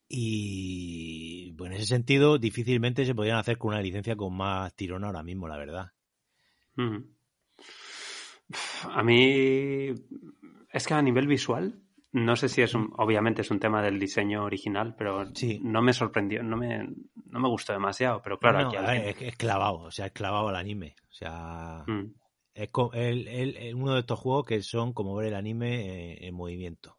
y 0.09 1.53
pues 1.53 1.71
en 1.71 1.77
ese 1.77 1.87
sentido, 1.87 2.39
difícilmente 2.39 3.05
se 3.05 3.15
podrían 3.15 3.37
hacer 3.37 3.59
con 3.59 3.73
una 3.73 3.83
licencia 3.83 4.17
con 4.17 4.35
más 4.35 4.75
tirón 4.75 5.05
ahora 5.05 5.23
mismo, 5.23 5.47
la 5.47 5.59
verdad. 5.59 5.93
A 8.91 9.03
mí 9.03 9.93
es 10.73 10.87
que 10.87 10.95
a 10.95 11.03
nivel 11.03 11.27
visual, 11.27 11.83
no 12.13 12.37
sé 12.37 12.49
si 12.49 12.63
es 12.63 12.75
un, 12.75 12.91
obviamente 12.97 13.43
es 13.43 13.51
un 13.51 13.61
tema 13.61 13.83
del 13.83 13.99
diseño 13.99 14.45
original, 14.45 14.95
pero 14.97 15.27
no 15.61 15.83
me 15.83 15.93
sorprendió, 15.93 16.43
no 16.43 16.57
me, 16.57 16.89
no 17.27 17.41
me 17.41 17.49
gustó 17.49 17.75
demasiado, 17.75 18.23
pero 18.23 18.39
claro, 18.39 18.69
aquí 18.69 19.25
es, 19.27 19.37
clavado, 19.37 19.81
o 19.81 19.91
sea, 19.91 20.07
es 20.07 20.13
clavado 20.13 20.49
al 20.49 20.57
anime, 20.57 20.97
o 21.11 21.13
sea, 21.13 21.85
mm. 21.87 22.15
Es 22.63 23.75
uno 23.75 23.95
de 23.95 24.01
estos 24.01 24.19
juegos 24.19 24.47
que 24.47 24.63
son 24.63 24.93
como 24.93 25.15
ver 25.15 25.29
el 25.29 25.35
anime 25.35 26.27
en 26.27 26.35
movimiento. 26.35 26.99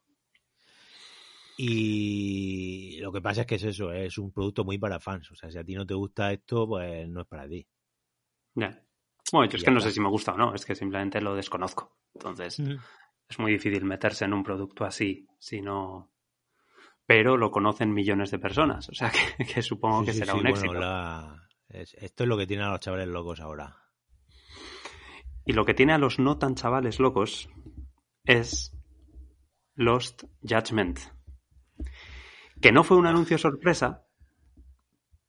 Y 1.57 2.97
lo 3.01 3.11
que 3.11 3.21
pasa 3.21 3.41
es 3.41 3.47
que 3.47 3.55
es 3.55 3.63
eso, 3.65 3.91
es 3.91 4.17
un 4.17 4.31
producto 4.31 4.63
muy 4.63 4.77
para 4.77 5.01
fans. 5.01 5.29
O 5.31 5.35
sea, 5.35 5.51
si 5.51 5.57
a 5.57 5.63
ti 5.63 5.75
no 5.75 5.85
te 5.85 5.93
gusta 5.93 6.31
esto, 6.31 6.65
pues 6.65 7.05
no 7.09 7.21
es 7.21 7.27
para 7.27 7.49
ti. 7.49 7.67
Ya. 8.55 8.81
Bueno, 9.33 9.51
yo 9.51 9.57
es 9.57 9.63
que 9.65 9.71
no 9.71 9.81
sé 9.81 9.91
si 9.91 9.99
me 9.99 10.07
gusta 10.07 10.31
o 10.31 10.37
no, 10.37 10.55
es 10.55 10.65
que 10.65 10.73
simplemente 10.73 11.19
lo 11.19 11.35
desconozco. 11.35 11.97
Entonces, 12.13 12.59
es 12.59 13.39
muy 13.39 13.51
difícil 13.51 13.83
meterse 13.83 14.23
en 14.23 14.33
un 14.33 14.43
producto 14.43 14.85
así, 14.85 15.27
si 15.37 15.61
no. 15.61 16.13
Pero 17.05 17.35
lo 17.35 17.51
conocen 17.51 17.93
millones 17.93 18.31
de 18.31 18.39
personas, 18.39 18.87
o 18.87 18.93
sea 18.93 19.11
que, 19.53 19.61
supongo 19.61 20.05
que 20.05 20.13
será 20.13 20.35
un 20.35 20.47
éxito. 20.47 20.79
Esto 21.67 22.23
es 22.23 22.29
lo 22.29 22.37
que 22.37 22.47
tiene 22.47 22.63
a 22.63 22.69
los 22.69 22.79
chavales 22.79 23.09
locos 23.09 23.41
ahora. 23.41 23.75
Y 25.45 25.53
lo 25.53 25.65
que 25.65 25.73
tiene 25.73 25.93
a 25.93 25.97
los 25.97 26.19
no 26.19 26.37
tan 26.37 26.55
chavales 26.55 26.99
locos 26.99 27.49
es 28.23 28.75
Lost 29.75 30.25
Judgment. 30.41 30.99
Que 32.61 32.71
no 32.71 32.83
fue 32.83 32.97
un 32.97 33.07
anuncio 33.07 33.37
sorpresa, 33.37 34.05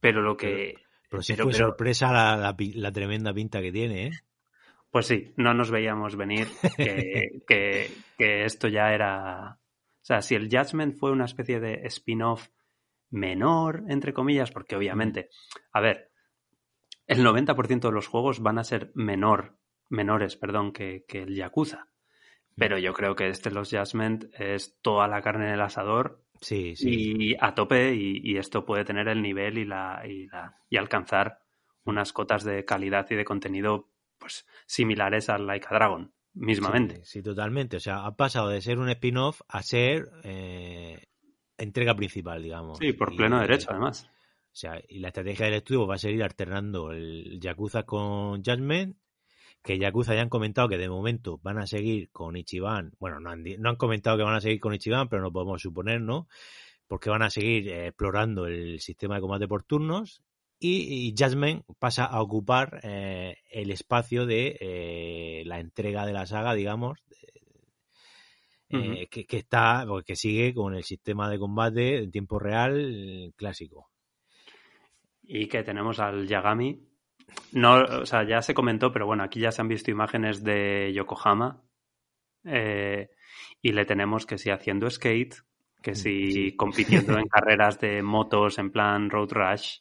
pero 0.01 0.23
lo 0.23 0.37
que... 0.37 0.75
Pero, 1.09 1.23
sí 1.23 1.35
fue 1.35 1.53
sorpresa 1.53 2.13
la, 2.13 2.57
la, 2.75 2.93
tremenda 2.93 3.33
pinta 3.33 3.61
que 3.61 3.73
tiene, 3.73 4.07
¿eh? 4.07 4.11
Pues 4.91 5.07
sí, 5.07 5.33
no 5.37 5.55
nos 5.55 5.71
veíamos 5.71 6.17
venir 6.17 6.49
que, 6.77 7.93
que, 8.19 8.45
esto 8.45 8.69
ya 8.69 8.93
era... 8.93 9.59
O 9.61 10.05
sea, 10.05 10.23
si 10.23 10.35
el 10.35 10.49
Judgment 10.49 10.97
fue 10.97 11.13
una 11.13 11.25
especie 11.25 11.61
de 11.61 11.83
spin-off 11.87 12.49
menor, 13.11 13.85
entre 13.89 14.13
comillas, 14.13 14.51
porque 14.51 14.77
obviamente, 14.77 15.29
a 15.73 15.81
ver, 15.81 16.11
el 17.07 17.25
90% 17.25 17.81
de 17.81 17.93
los 17.93 18.07
juegos 18.07 18.41
van 18.41 18.59
a 18.59 18.65
ser 18.65 18.91
menor, 18.95 19.59
menores, 19.91 20.37
perdón, 20.37 20.73
que, 20.73 21.05
que 21.07 21.23
el 21.23 21.37
Yakuza. 21.37 21.89
Pero 22.57 22.79
yo 22.79 22.93
creo 22.95 23.15
que 23.15 23.29
este 23.29 23.51
Los 23.51 23.71
Judgment 23.71 24.25
es 24.39 24.79
toda 24.81 25.07
la 25.09 25.23
carne 25.23 25.49
en 25.49 25.55
el 25.55 25.61
asador 25.61 26.25
Sí, 26.41 26.75
sí. 26.75 26.89
Y 26.91 27.37
a 27.39 27.55
tope, 27.55 27.95
y, 27.95 28.37
esto 28.37 28.65
puede 28.65 28.85
tener 28.85 29.09
el 29.09 29.21
nivel 29.21 29.59
y, 29.59 29.65
la, 29.65 30.03
y, 30.07 30.27
la, 30.27 30.57
y 30.69 30.77
alcanzar 30.77 31.39
unas 31.85 32.13
cotas 32.13 32.45
de 32.45 32.65
calidad 32.65 33.07
y 33.11 33.15
de 33.15 33.25
contenido 33.25 33.91
pues 34.19 34.47
similares 34.67 35.29
al 35.29 35.47
Like 35.47 35.67
a 35.71 35.75
Dragon, 35.75 36.13
mismamente. 36.35 37.05
Sí, 37.05 37.23
totalmente. 37.23 37.77
O 37.77 37.81
sea, 37.81 38.07
ha 38.07 38.17
pasado 38.17 38.49
de 38.49 38.61
ser 38.61 38.79
un 38.79 38.89
spin-off 38.91 39.43
a 39.49 39.63
ser 39.63 40.09
eh, 40.25 41.03
entrega 41.59 41.95
principal, 41.95 42.43
digamos. 42.43 42.79
Sí, 42.79 42.93
por 42.93 43.15
pleno 43.15 43.41
derecho, 43.41 43.69
además. 43.71 44.09
O 44.47 44.57
sea, 44.57 44.81
y 44.89 44.99
la 44.99 45.09
estrategia 45.09 45.47
del 45.47 45.55
estudio 45.57 45.87
va 45.87 45.95
a 45.95 45.99
seguir 45.99 46.23
alternando 46.23 46.91
el 46.91 47.39
Yakuza 47.41 47.85
con 47.85 48.43
Judgment 48.43 48.97
que 49.63 49.79
Yakuza 49.79 50.15
ya 50.15 50.23
han 50.23 50.29
comentado 50.29 50.69
que 50.69 50.79
de 50.79 50.89
momento 50.89 51.39
van 51.43 51.59
a 51.59 51.67
seguir 51.67 52.11
con 52.11 52.37
Ichiban. 52.37 52.93
Bueno, 52.99 53.21
no 53.21 53.31
han, 53.31 53.45
no 53.59 53.71
han 53.71 53.77
comentado 53.77 54.17
que 54.17 54.25
van 54.25 54.35
a 54.35 54.41
seguir 54.41 54.61
con 54.61 54.75
Ichiban, 54.75 55.09
pero 55.09 55.23
no 55.23 55.33
podemos 55.33 55.61
suponer, 55.61 56.01
¿no? 56.01 56.29
porque 56.91 57.09
van 57.09 57.23
a 57.23 57.31
seguir 57.31 57.69
eh, 57.69 57.87
explorando 57.87 58.47
el 58.47 58.81
sistema 58.81 59.15
de 59.15 59.21
combate 59.21 59.47
por 59.47 59.63
turnos 59.63 60.25
y, 60.59 61.15
Jasmine 61.17 61.63
pasa 61.79 62.05
a 62.05 62.21
ocupar 62.21 62.81
eh, 62.83 63.37
el 63.49 63.71
espacio 63.71 64.27
de 64.27 64.59
eh, 64.61 65.43
la 65.47 65.61
entrega 65.61 66.05
de 66.05 66.13
la 66.13 66.27
saga, 66.27 66.53
digamos, 66.53 66.99
que, 68.69 69.27
está, 69.31 69.85
pues, 69.87 70.05
que 70.05 70.17
sigue 70.17 70.53
con 70.53 70.75
el 70.75 70.83
sistema 70.83 71.31
de 71.31 71.39
combate 71.39 71.99
en 71.99 72.11
tiempo 72.11 72.41
real 72.41 73.33
clásico. 73.37 73.89
Y 75.23 75.47
que 75.47 75.63
tenemos 75.63 76.01
al 76.01 76.27
Yagami. 76.27 76.90
No, 77.53 77.83
o 77.83 78.07
sea, 78.07 78.23
ya 78.25 78.43
se 78.43 78.55
comentó, 78.55 78.93
pero 78.93 79.07
bueno, 79.07 79.23
aquí 79.23 79.41
ya 79.41 79.53
se 79.53 79.61
han 79.61 79.69
visto 79.69 79.91
imágenes 79.91 80.43
de 80.45 80.93
Yokohama. 80.95 81.63
y 82.45 83.73
le 83.73 83.85
tenemos 83.85 84.27
que 84.27 84.39
si 84.39 84.51
haciendo 84.51 84.89
skate, 84.89 85.35
que 85.83 85.95
si 85.95 86.57
compitiendo 86.57 87.19
en 87.19 87.27
carreras 87.29 87.79
de 87.81 88.03
motos 88.03 88.59
en 88.59 88.71
plan 88.71 89.11
road 89.11 89.31
rush. 89.33 89.79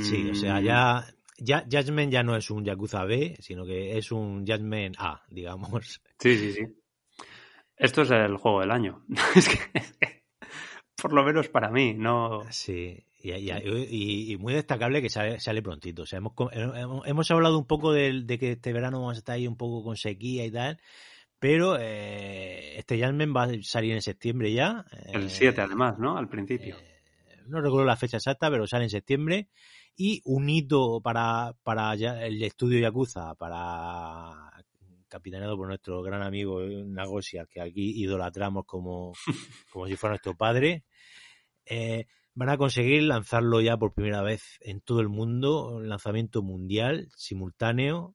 Sí, 0.00 0.30
o 0.30 0.34
sea, 0.34 0.60
mm, 0.60 0.64
ya, 0.64 1.04
ya 1.38 1.64
Judgment 1.70 2.12
ya 2.12 2.22
no 2.22 2.36
es 2.36 2.50
un 2.50 2.64
Yakuza 2.64 3.04
B, 3.04 3.36
sino 3.40 3.64
que 3.64 3.96
es 3.96 4.12
un 4.12 4.46
Judgment 4.46 4.96
A, 4.98 5.22
digamos. 5.28 6.02
Sí, 6.18 6.36
sí, 6.36 6.52
sí. 6.52 6.66
Esto 7.76 8.02
es 8.02 8.10
el 8.10 8.36
juego 8.36 8.60
del 8.60 8.72
año. 8.72 9.04
es 9.34 9.48
que, 9.48 10.22
por 11.00 11.12
lo 11.12 11.24
menos 11.24 11.48
para 11.48 11.70
mí, 11.70 11.94
no. 11.94 12.42
Sí, 12.50 13.02
y, 13.20 14.36
muy 14.38 14.54
destacable 14.54 15.02
que 15.02 15.10
sale, 15.10 15.40
sale 15.40 15.62
prontito. 15.62 16.02
O 16.02 16.06
sea, 16.06 16.18
hemos, 16.18 16.34
hemos, 17.06 17.30
hablado 17.30 17.58
un 17.58 17.66
poco 17.66 17.92
de, 17.92 18.22
de, 18.22 18.38
que 18.38 18.52
este 18.52 18.72
verano 18.72 19.00
vamos 19.00 19.16
a 19.16 19.18
estar 19.18 19.34
ahí 19.34 19.46
un 19.46 19.56
poco 19.56 19.82
con 19.82 19.96
sequía 19.96 20.44
y 20.44 20.50
tal. 20.50 20.78
Pero 21.38 21.76
eh, 21.78 22.78
este 22.78 22.98
Jasmine 22.98 23.32
va 23.32 23.44
a 23.44 23.62
salir 23.62 23.92
en 23.92 24.02
septiembre 24.02 24.52
ya. 24.52 24.84
El 25.12 25.30
7 25.30 25.60
además, 25.60 25.98
¿no? 25.98 26.16
Al 26.18 26.28
principio. 26.28 26.76
Eh, 26.76 27.42
no 27.46 27.60
recuerdo 27.60 27.86
la 27.86 27.96
fecha 27.96 28.16
exacta, 28.16 28.50
pero 28.50 28.66
sale 28.66 28.84
en 28.84 28.90
septiembre. 28.90 29.48
Y 29.96 30.20
un 30.24 30.48
hito 30.48 31.00
para, 31.00 31.54
para 31.62 31.94
el 31.94 32.42
estudio 32.42 32.80
Yakuza, 32.80 33.34
para 33.34 34.52
capitaneado 35.08 35.56
por 35.56 35.68
nuestro 35.68 36.02
gran 36.02 36.22
amigo 36.22 36.60
Nagosia, 36.60 37.46
que 37.50 37.60
aquí 37.60 38.02
idolatramos 38.02 38.64
como, 38.66 39.12
como 39.72 39.86
si 39.86 39.96
fuera 39.96 40.12
nuestro 40.12 40.36
padre. 40.36 40.84
Eh, 41.64 42.06
van 42.38 42.50
a 42.50 42.56
conseguir 42.56 43.02
lanzarlo 43.02 43.60
ya 43.60 43.76
por 43.76 43.92
primera 43.92 44.22
vez 44.22 44.58
en 44.60 44.80
todo 44.80 45.00
el 45.00 45.08
mundo, 45.08 45.76
un 45.76 45.88
lanzamiento 45.88 46.42
mundial, 46.42 47.08
simultáneo, 47.16 48.14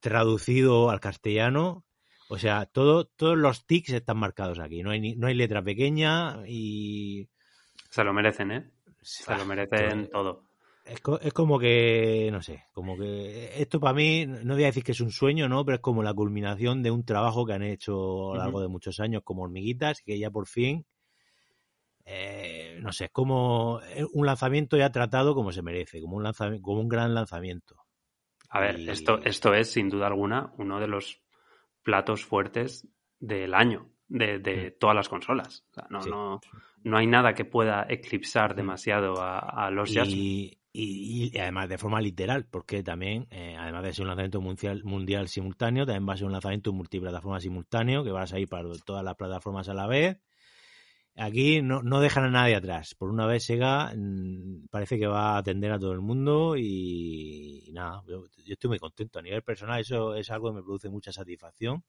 traducido 0.00 0.90
al 0.90 1.00
castellano 1.00 1.84
o 2.32 2.38
sea, 2.38 2.64
todo, 2.64 3.04
todos 3.04 3.36
los 3.36 3.66
tics 3.66 3.90
están 3.90 4.16
marcados 4.16 4.58
aquí. 4.58 4.82
No 4.82 4.90
hay, 4.90 5.16
no 5.16 5.26
hay 5.26 5.34
letra 5.34 5.62
pequeña 5.62 6.38
y. 6.48 7.28
Se 7.90 8.02
lo 8.02 8.14
merecen, 8.14 8.52
¿eh? 8.52 8.70
Se 9.02 9.36
lo 9.36 9.44
merecen 9.44 10.08
todo. 10.10 10.46
Es, 10.86 11.02
es, 11.20 11.32
como 11.34 11.58
que, 11.58 12.30
no 12.32 12.40
sé, 12.40 12.64
como 12.72 12.96
que 12.96 13.60
esto 13.60 13.80
para 13.80 13.92
mí, 13.92 14.24
no 14.24 14.54
voy 14.54 14.62
a 14.62 14.68
decir 14.68 14.82
que 14.82 14.92
es 14.92 15.02
un 15.02 15.10
sueño, 15.10 15.46
¿no? 15.46 15.62
Pero 15.66 15.74
es 15.76 15.82
como 15.82 16.02
la 16.02 16.14
culminación 16.14 16.82
de 16.82 16.90
un 16.90 17.04
trabajo 17.04 17.44
que 17.44 17.52
han 17.52 17.64
hecho 17.64 18.32
a 18.32 18.36
lo 18.36 18.42
largo 18.44 18.62
de 18.62 18.68
muchos 18.68 18.98
años 18.98 19.20
como 19.24 19.42
hormiguitas 19.42 20.00
y 20.00 20.04
que 20.04 20.18
ya 20.18 20.30
por 20.30 20.46
fin, 20.46 20.86
eh, 22.04 22.78
no 22.80 22.92
sé, 22.92 23.04
es 23.04 23.10
como 23.10 23.80
un 24.12 24.26
lanzamiento 24.26 24.76
ya 24.76 24.90
tratado 24.90 25.34
como 25.34 25.52
se 25.52 25.62
merece, 25.62 26.00
como 26.00 26.16
un, 26.16 26.24
lanzamiento, 26.24 26.62
como 26.62 26.80
un 26.80 26.88
gran 26.88 27.14
lanzamiento. 27.14 27.76
A 28.48 28.60
ver, 28.60 28.88
esto, 28.88 29.20
esto 29.24 29.54
es 29.54 29.70
sin 29.70 29.88
duda 29.88 30.08
alguna 30.08 30.52
uno 30.58 30.78
de 30.78 30.88
los 30.88 31.22
platos 31.82 32.24
fuertes 32.24 32.86
del 33.18 33.54
año, 33.54 33.90
de, 34.08 34.38
mm. 34.38 34.78
todas 34.78 34.96
las 34.96 35.08
consolas. 35.08 35.64
no, 35.88 36.00
no, 36.00 36.40
no 36.84 36.98
hay 36.98 37.06
nada 37.06 37.34
que 37.34 37.44
pueda 37.44 37.86
eclipsar 37.88 38.54
mm. 38.54 38.56
demasiado 38.56 39.14
a, 39.20 39.70
los 39.70 39.94
y, 39.94 40.58
y, 40.72 41.38
además 41.38 41.68
de 41.68 41.78
forma 41.78 42.00
literal, 42.00 42.46
porque 42.50 42.82
también, 42.82 43.26
eh, 43.30 43.56
además 43.58 43.84
de 43.84 43.92
ser 43.92 44.02
un 44.02 44.08
lanzamiento 44.08 44.40
mundial, 44.40 44.82
mundial 44.84 45.28
simultáneo, 45.28 45.84
también 45.84 46.08
va 46.08 46.14
a 46.14 46.16
ser 46.16 46.26
un 46.26 46.32
lanzamiento 46.32 46.72
multiplataforma 46.72 47.40
simultáneo, 47.40 48.02
que 48.04 48.10
va 48.10 48.22
a 48.22 48.26
salir 48.26 48.48
para 48.48 48.68
todas 48.84 49.04
las 49.04 49.14
plataformas 49.16 49.68
a 49.68 49.74
la 49.74 49.86
vez. 49.86 50.18
Aquí 51.16 51.60
no, 51.60 51.82
no 51.82 52.00
dejan 52.00 52.24
a 52.24 52.30
nadie 52.30 52.56
atrás. 52.56 52.94
Por 52.94 53.10
una 53.10 53.26
vez 53.26 53.44
Sega 53.44 53.92
mm, 53.94 54.68
parece 54.70 54.98
que 54.98 55.06
va 55.06 55.34
a 55.34 55.38
atender 55.38 55.70
a 55.70 55.78
todo 55.78 55.92
el 55.92 56.00
mundo 56.00 56.56
y, 56.56 57.70
nada, 57.72 58.02
yo, 58.08 58.24
estoy 58.46 58.68
muy 58.68 58.78
contento. 58.78 59.18
A 59.18 59.22
nivel 59.22 59.42
personal 59.42 59.80
eso 59.80 60.14
es 60.14 60.30
algo 60.30 60.48
que 60.48 60.56
me 60.56 60.62
produce 60.62 60.88
mucha 60.88 61.12
satisfacción. 61.12 61.84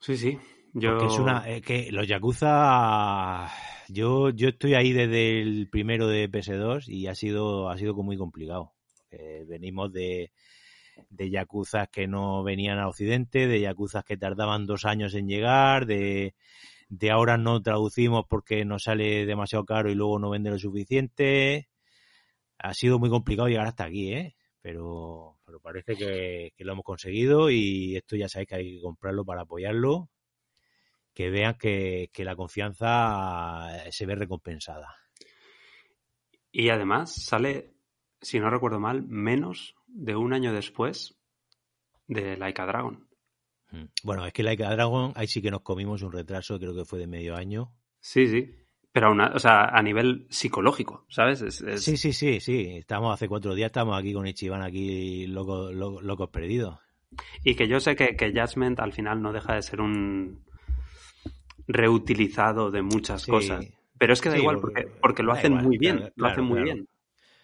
Sí, 0.00 0.16
sí. 0.16 0.38
Yo... 0.74 0.90
Porque 0.90 1.06
es 1.12 1.18
una, 1.18 1.50
eh, 1.50 1.60
que 1.60 1.90
los 1.90 2.06
Yakuza, 2.06 3.50
yo, 3.88 4.30
yo 4.30 4.50
estoy 4.50 4.74
ahí 4.74 4.92
desde 4.92 5.40
el 5.42 5.68
primero 5.68 6.06
de 6.06 6.30
PS2 6.30 6.86
y 6.86 7.08
ha 7.08 7.16
sido, 7.16 7.68
ha 7.68 7.76
sido 7.76 7.94
muy 7.94 8.16
complicado. 8.16 8.74
Eh, 9.10 9.44
venimos 9.48 9.92
de, 9.92 10.30
de 11.10 11.30
Yakuza 11.30 11.88
que 11.88 12.06
no 12.06 12.44
venían 12.44 12.78
a 12.78 12.86
Occidente, 12.86 13.48
de 13.48 13.60
Yakuza 13.60 14.04
que 14.04 14.16
tardaban 14.16 14.66
dos 14.66 14.84
años 14.84 15.14
en 15.14 15.26
llegar, 15.26 15.86
de 15.86 16.34
de 16.88 17.10
ahora 17.10 17.36
no 17.36 17.62
traducimos 17.62 18.24
porque 18.28 18.64
nos 18.64 18.84
sale 18.84 19.26
demasiado 19.26 19.64
caro 19.64 19.90
y 19.90 19.94
luego 19.94 20.18
no 20.18 20.30
vende 20.30 20.50
lo 20.50 20.58
suficiente. 20.58 21.68
Ha 22.58 22.74
sido 22.74 22.98
muy 22.98 23.10
complicado 23.10 23.48
llegar 23.48 23.66
hasta 23.66 23.84
aquí, 23.84 24.12
¿eh? 24.12 24.36
Pero, 24.60 25.38
parece 25.62 25.96
que, 25.96 26.52
lo 26.58 26.72
hemos 26.72 26.84
conseguido 26.84 27.50
y 27.50 27.96
esto 27.96 28.16
ya 28.16 28.28
sabéis 28.28 28.48
que 28.48 28.54
hay 28.56 28.74
que 28.76 28.82
comprarlo 28.82 29.24
para 29.24 29.42
apoyarlo. 29.42 30.10
Que 31.14 31.30
vean 31.30 31.56
que, 31.58 32.10
que 32.12 32.24
la 32.24 32.36
confianza 32.36 33.68
se 33.90 34.06
ve 34.06 34.14
recompensada. 34.14 34.94
Y 36.52 36.70
además 36.70 37.14
sale, 37.14 37.74
si 38.20 38.40
no 38.40 38.50
recuerdo 38.50 38.80
mal, 38.80 39.02
menos 39.02 39.74
de 39.86 40.16
un 40.16 40.32
año 40.32 40.52
después 40.52 41.18
de 42.06 42.36
Laika 42.36 42.66
Dragon. 42.66 43.07
Mm. 43.70 43.84
Bueno, 44.02 44.26
es 44.26 44.32
que 44.32 44.42
Like 44.42 44.64
a 44.64 44.70
Dragon, 44.70 45.12
ahí 45.14 45.26
sí 45.26 45.42
que 45.42 45.50
nos 45.50 45.62
comimos 45.62 46.02
un 46.02 46.12
retraso, 46.12 46.58
creo 46.58 46.74
que 46.74 46.84
fue 46.84 46.98
de 46.98 47.06
medio 47.06 47.36
año. 47.36 47.72
Sí, 48.00 48.26
sí. 48.26 48.54
Pero 48.92 49.12
una, 49.12 49.32
o 49.34 49.38
sea, 49.38 49.66
a 49.66 49.82
nivel 49.82 50.26
psicológico, 50.30 51.04
¿sabes? 51.08 51.44
Sí, 51.78 51.96
sí, 51.96 52.12
sí, 52.12 52.40
sí. 52.40 52.76
Estamos 52.78 53.12
hace 53.12 53.28
cuatro 53.28 53.54
días, 53.54 53.66
estamos 53.66 53.98
aquí 53.98 54.12
con 54.12 54.26
Ichiban, 54.26 54.62
aquí 54.62 55.26
locos, 55.26 55.74
locos, 55.74 56.30
perdidos. 56.30 56.78
Y 57.44 57.54
que 57.54 57.68
yo 57.68 57.80
sé 57.80 57.96
que, 57.96 58.16
que 58.16 58.32
Judgment 58.32 58.80
al 58.80 58.92
final 58.92 59.22
no 59.22 59.32
deja 59.32 59.54
de 59.54 59.62
ser 59.62 59.80
un 59.80 60.42
reutilizado 61.66 62.70
de 62.70 62.82
muchas 62.82 63.26
cosas. 63.26 63.66
Pero 63.98 64.12
es 64.12 64.20
que 64.20 64.30
da 64.30 64.38
igual, 64.38 64.58
porque, 64.58 64.88
porque 65.00 65.22
lo 65.22 65.32
hacen 65.32 65.54
muy 65.54 65.76
bien, 65.76 66.10
lo 66.16 66.26
hacen 66.26 66.44
muy 66.44 66.62
bien 66.62 66.88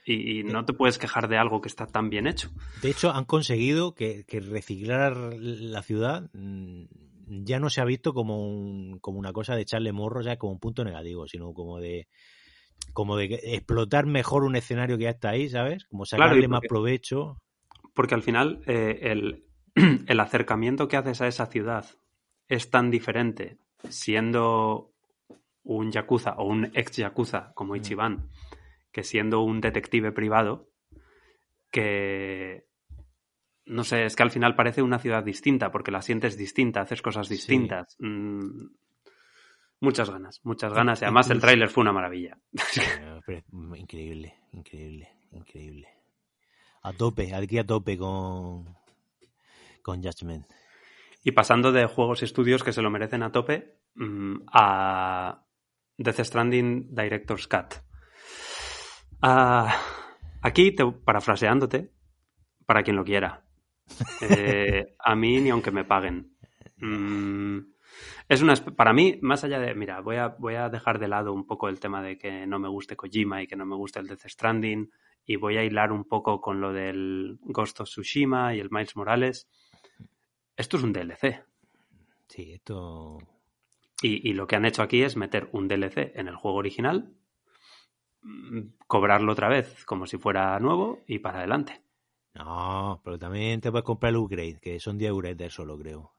y, 0.04 0.42
no 0.44 0.64
te 0.64 0.72
puedes 0.72 0.98
quejar 0.98 1.28
de 1.28 1.38
algo 1.38 1.60
que 1.60 1.68
está 1.68 1.86
tan 1.86 2.10
bien 2.10 2.26
hecho. 2.26 2.50
De 2.82 2.90
hecho, 2.90 3.10
han 3.10 3.24
conseguido 3.24 3.94
que, 3.94 4.24
reciclar 4.28 5.16
la 5.16 5.82
ciudad 5.82 6.30
mm, 6.32 6.84
ya 7.26 7.58
no 7.58 7.70
se 7.70 7.80
ha 7.80 7.84
visto 7.84 8.12
como, 8.12 8.98
como 9.00 9.18
una 9.18 9.32
cosa 9.32 9.54
de 9.54 9.62
echarle 9.62 9.92
morro, 9.92 10.20
ya 10.22 10.36
como 10.36 10.52
un 10.52 10.60
punto 10.60 10.84
negativo, 10.84 11.26
sino 11.26 11.52
como 11.54 11.78
de 11.78 12.08
como 12.92 13.16
de 13.16 13.40
explotar 13.42 14.06
mejor 14.06 14.44
un 14.44 14.56
escenario 14.56 14.98
que 14.98 15.04
ya 15.04 15.10
está 15.10 15.30
ahí, 15.30 15.48
¿sabes? 15.48 15.84
Como 15.86 16.04
sacarle 16.04 16.48
más 16.48 16.60
provecho. 16.68 17.40
Porque 17.94 18.14
al 18.14 18.22
final 18.22 18.62
eh, 18.66 18.98
el, 19.02 19.44
el 20.06 20.20
acercamiento 20.20 20.86
que 20.86 20.96
haces 20.96 21.20
a 21.20 21.26
esa 21.26 21.46
ciudad 21.46 21.86
es 22.48 22.70
tan 22.70 22.90
diferente 22.90 23.58
siendo 23.88 24.92
un 25.62 25.90
yakuza 25.90 26.34
o 26.36 26.44
un 26.44 26.70
ex 26.74 26.96
yakuza 26.96 27.52
como 27.54 27.72
mm. 27.72 27.76
Ichiban 27.76 28.28
que 28.94 29.02
siendo 29.02 29.42
un 29.42 29.60
detective 29.60 30.12
privado, 30.12 30.70
que 31.72 32.68
no 33.66 33.82
sé, 33.82 34.04
es 34.04 34.14
que 34.14 34.22
al 34.22 34.30
final 34.30 34.54
parece 34.54 34.82
una 34.82 35.00
ciudad 35.00 35.24
distinta, 35.24 35.72
porque 35.72 35.90
la 35.90 36.00
sientes 36.00 36.38
distinta, 36.38 36.82
haces 36.82 37.02
cosas 37.02 37.28
distintas. 37.28 37.96
Mm, 37.98 38.66
muchas 39.80 40.10
ganas, 40.10 40.40
muchas 40.44 40.72
ganas. 40.72 41.02
Y 41.02 41.06
además 41.06 41.28
el 41.30 41.40
tráiler 41.40 41.68
fue 41.70 41.82
una 41.82 41.92
maravilla. 41.92 42.38
increíble, 43.76 44.36
increíble, 44.52 45.08
increíble. 45.32 45.88
A 46.82 46.92
tope, 46.92 47.34
aquí 47.34 47.58
a 47.58 47.66
tope 47.66 47.98
con, 47.98 48.76
con 49.82 50.02
Judgment. 50.04 50.46
Y 51.24 51.32
pasando 51.32 51.72
de 51.72 51.86
juegos 51.86 52.22
y 52.22 52.26
estudios 52.26 52.62
que 52.62 52.72
se 52.72 52.82
lo 52.82 52.90
merecen 52.90 53.24
a 53.24 53.32
tope 53.32 53.80
mm, 53.96 54.36
a 54.52 55.44
Death 55.96 56.20
Stranding 56.20 56.94
Director's 56.94 57.48
Cut. 57.48 57.82
Ah, 59.26 59.74
aquí, 60.42 60.72
te, 60.72 60.84
parafraseándote, 60.84 61.90
para 62.66 62.82
quien 62.82 62.96
lo 62.96 63.04
quiera. 63.04 63.42
Eh, 64.20 64.94
a 64.98 65.14
mí 65.14 65.40
ni 65.40 65.48
aunque 65.48 65.70
me 65.70 65.84
paguen. 65.84 66.36
Mm, 66.76 67.60
es 68.28 68.42
una 68.42 68.54
para 68.76 68.92
mí, 68.92 69.18
más 69.22 69.42
allá 69.42 69.60
de, 69.60 69.74
mira, 69.74 70.02
voy 70.02 70.16
a, 70.16 70.28
voy 70.28 70.56
a 70.56 70.68
dejar 70.68 70.98
de 70.98 71.08
lado 71.08 71.32
un 71.32 71.46
poco 71.46 71.70
el 71.70 71.80
tema 71.80 72.02
de 72.02 72.18
que 72.18 72.46
no 72.46 72.58
me 72.58 72.68
guste 72.68 72.96
Kojima 72.96 73.42
y 73.42 73.46
que 73.46 73.56
no 73.56 73.64
me 73.64 73.76
guste 73.76 73.98
el 73.98 74.08
Death 74.08 74.26
Stranding 74.26 74.90
y 75.24 75.36
voy 75.36 75.56
a 75.56 75.64
hilar 75.64 75.90
un 75.90 76.04
poco 76.04 76.42
con 76.42 76.60
lo 76.60 76.74
del 76.74 77.38
Ghost 77.44 77.80
of 77.80 77.88
Tsushima 77.88 78.54
y 78.54 78.60
el 78.60 78.68
Miles 78.70 78.94
Morales. 78.94 79.48
Esto 80.54 80.76
es 80.76 80.82
un 80.82 80.92
DLC. 80.92 81.42
Sí, 82.28 82.52
esto 82.52 83.16
Y, 84.02 84.28
y, 84.28 84.34
lo 84.34 84.46
que 84.46 84.56
han 84.56 84.66
hecho 84.66 84.82
aquí 84.82 85.02
es 85.02 85.16
meter 85.16 85.48
un 85.52 85.66
DLC 85.66 86.12
en 86.14 86.28
el 86.28 86.36
juego 86.36 86.58
original, 86.58 87.14
cobrarlo 88.86 89.32
otra 89.32 89.48
vez 89.48 89.84
como 89.84 90.06
si 90.06 90.18
fuera 90.18 90.58
nuevo 90.60 91.02
y 91.06 91.18
para 91.18 91.38
adelante. 91.38 91.82
No, 92.34 93.00
pero 93.04 93.18
también 93.18 93.60
te 93.60 93.70
puedes 93.70 93.84
comprar 93.84 94.10
el 94.10 94.16
upgrade, 94.16 94.58
que 94.60 94.80
son 94.80 94.98
10 94.98 95.08
euros 95.10 95.36
de 95.36 95.50
solo, 95.50 95.78
creo. 95.78 96.14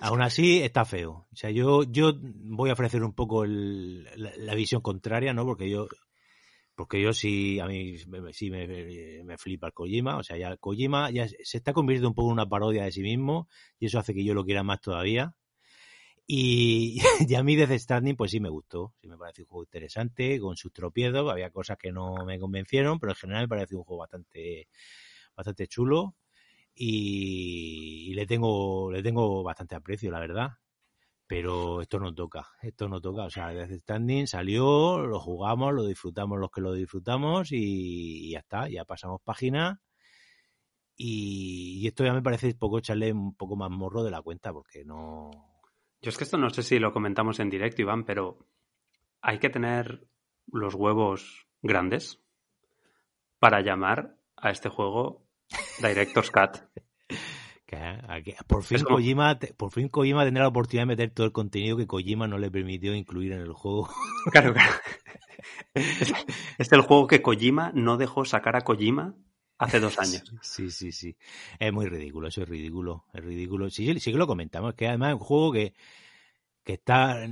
Aún 0.00 0.20
así, 0.20 0.60
está 0.60 0.84
feo. 0.84 1.26
O 1.32 1.36
sea, 1.36 1.50
yo, 1.50 1.84
yo 1.84 2.12
voy 2.20 2.70
a 2.70 2.74
ofrecer 2.74 3.02
un 3.02 3.14
poco 3.14 3.44
el, 3.44 4.04
la, 4.16 4.32
la, 4.36 4.54
visión 4.54 4.82
contraria, 4.82 5.32
¿no? 5.32 5.46
Porque 5.46 5.70
yo, 5.70 5.88
porque 6.74 7.00
yo 7.00 7.12
sí, 7.12 7.60
a 7.60 7.66
mí 7.66 7.96
sí 8.32 8.50
me, 8.50 8.66
me, 9.24 9.38
flipa 9.38 9.68
el 9.68 9.72
Kojima. 9.72 10.18
O 10.18 10.22
sea, 10.22 10.36
ya 10.36 10.56
Kojima 10.56 11.10
ya 11.10 11.28
se 11.28 11.56
está 11.56 11.72
convirtiendo 11.72 12.08
un 12.08 12.14
poco 12.14 12.28
en 12.28 12.34
una 12.34 12.48
parodia 12.48 12.84
de 12.84 12.92
sí 12.92 13.02
mismo 13.02 13.48
y 13.78 13.86
eso 13.86 13.98
hace 13.98 14.12
que 14.12 14.24
yo 14.24 14.34
lo 14.34 14.44
quiera 14.44 14.62
más 14.62 14.80
todavía. 14.80 15.34
Y, 16.26 16.98
y, 17.28 17.34
a 17.34 17.42
mí 17.42 17.56
Death 17.56 17.78
Stranding 17.78 18.16
pues 18.16 18.30
sí 18.30 18.40
me 18.40 18.48
gustó, 18.48 18.94
sí 19.00 19.08
me 19.08 19.18
pareció 19.18 19.44
un 19.44 19.48
juego 19.48 19.64
interesante, 19.64 20.40
con 20.40 20.56
sus 20.56 20.72
tropiezos, 20.72 21.30
había 21.30 21.50
cosas 21.50 21.76
que 21.78 21.92
no 21.92 22.24
me 22.26 22.38
convencieron, 22.38 22.98
pero 22.98 23.12
en 23.12 23.16
general 23.16 23.42
me 23.44 23.48
pareció 23.48 23.78
un 23.78 23.84
juego 23.84 24.00
bastante, 24.00 24.68
bastante 25.36 25.66
chulo 25.66 26.16
y, 26.74 28.10
y 28.10 28.14
le 28.14 28.26
tengo, 28.26 28.90
le 28.92 29.02
tengo 29.02 29.42
bastante 29.42 29.74
aprecio, 29.76 30.10
la 30.10 30.20
verdad. 30.20 30.50
Pero 31.26 31.80
esto 31.82 31.98
no 31.98 32.14
toca, 32.14 32.48
esto 32.62 32.88
no 32.88 33.00
toca. 33.00 33.24
O 33.24 33.30
sea, 33.30 33.48
Death 33.48 33.72
Stranding 33.80 34.26
salió, 34.26 34.98
lo 35.06 35.20
jugamos, 35.20 35.72
lo 35.74 35.86
disfrutamos 35.86 36.38
los 36.38 36.50
que 36.50 36.60
lo 36.60 36.72
disfrutamos 36.74 37.48
y, 37.52 38.30
ya 38.32 38.40
está, 38.40 38.68
ya 38.68 38.84
pasamos 38.84 39.20
página. 39.22 39.80
Y, 40.96 41.80
y, 41.82 41.86
esto 41.88 42.04
ya 42.04 42.12
me 42.12 42.22
parece 42.22 42.54
poco 42.54 42.78
echarle 42.78 43.12
un 43.12 43.34
poco 43.34 43.56
más 43.56 43.70
morro 43.70 44.04
de 44.04 44.10
la 44.10 44.22
cuenta 44.22 44.52
porque 44.52 44.84
no, 44.84 45.30
yo 46.04 46.10
es 46.10 46.18
que 46.18 46.24
esto 46.24 46.36
no 46.36 46.50
sé 46.50 46.62
si 46.62 46.78
lo 46.78 46.92
comentamos 46.92 47.40
en 47.40 47.48
directo, 47.48 47.80
Iván, 47.80 48.04
pero 48.04 48.38
hay 49.22 49.38
que 49.38 49.48
tener 49.48 50.06
los 50.52 50.74
huevos 50.74 51.48
grandes 51.62 52.20
para 53.38 53.62
llamar 53.62 54.18
a 54.36 54.50
este 54.50 54.68
juego 54.68 55.26
Director's 55.80 56.30
Cut. 56.30 56.58
Por 58.46 58.62
fin. 58.62 58.84
Kojima, 58.84 59.36
por 59.56 59.72
fin 59.72 59.88
Kojima 59.88 60.24
tendrá 60.24 60.44
la 60.44 60.50
oportunidad 60.50 60.82
de 60.82 60.86
meter 60.86 61.10
todo 61.10 61.26
el 61.26 61.32
contenido 61.32 61.76
que 61.76 61.88
Kojima 61.88 62.28
no 62.28 62.38
le 62.38 62.48
permitió 62.48 62.94
incluir 62.94 63.32
en 63.32 63.40
el 63.40 63.52
juego. 63.52 63.88
Claro, 64.30 64.52
claro. 64.52 64.72
Es, 65.74 66.14
es 66.56 66.72
el 66.72 66.82
juego 66.82 67.08
que 67.08 67.20
Kojima 67.20 67.72
no 67.74 67.96
dejó 67.96 68.24
sacar 68.24 68.54
a 68.54 68.60
Kojima 68.60 69.16
hace 69.64 69.80
dos 69.80 69.98
años. 69.98 70.22
Sí, 70.42 70.70
sí, 70.70 70.92
sí. 70.92 71.16
Es 71.58 71.72
muy 71.72 71.86
ridículo, 71.86 72.28
eso 72.28 72.42
es 72.42 72.48
ridículo. 72.48 73.04
Es 73.12 73.24
ridículo. 73.24 73.70
Sí, 73.70 73.98
sí 74.00 74.12
que 74.12 74.18
lo 74.18 74.26
comentamos, 74.26 74.74
que 74.74 74.88
además 74.88 75.10
es 75.10 75.14
un 75.14 75.20
juego 75.20 75.52
que, 75.52 75.74
que 76.64 76.74
está 76.74 77.26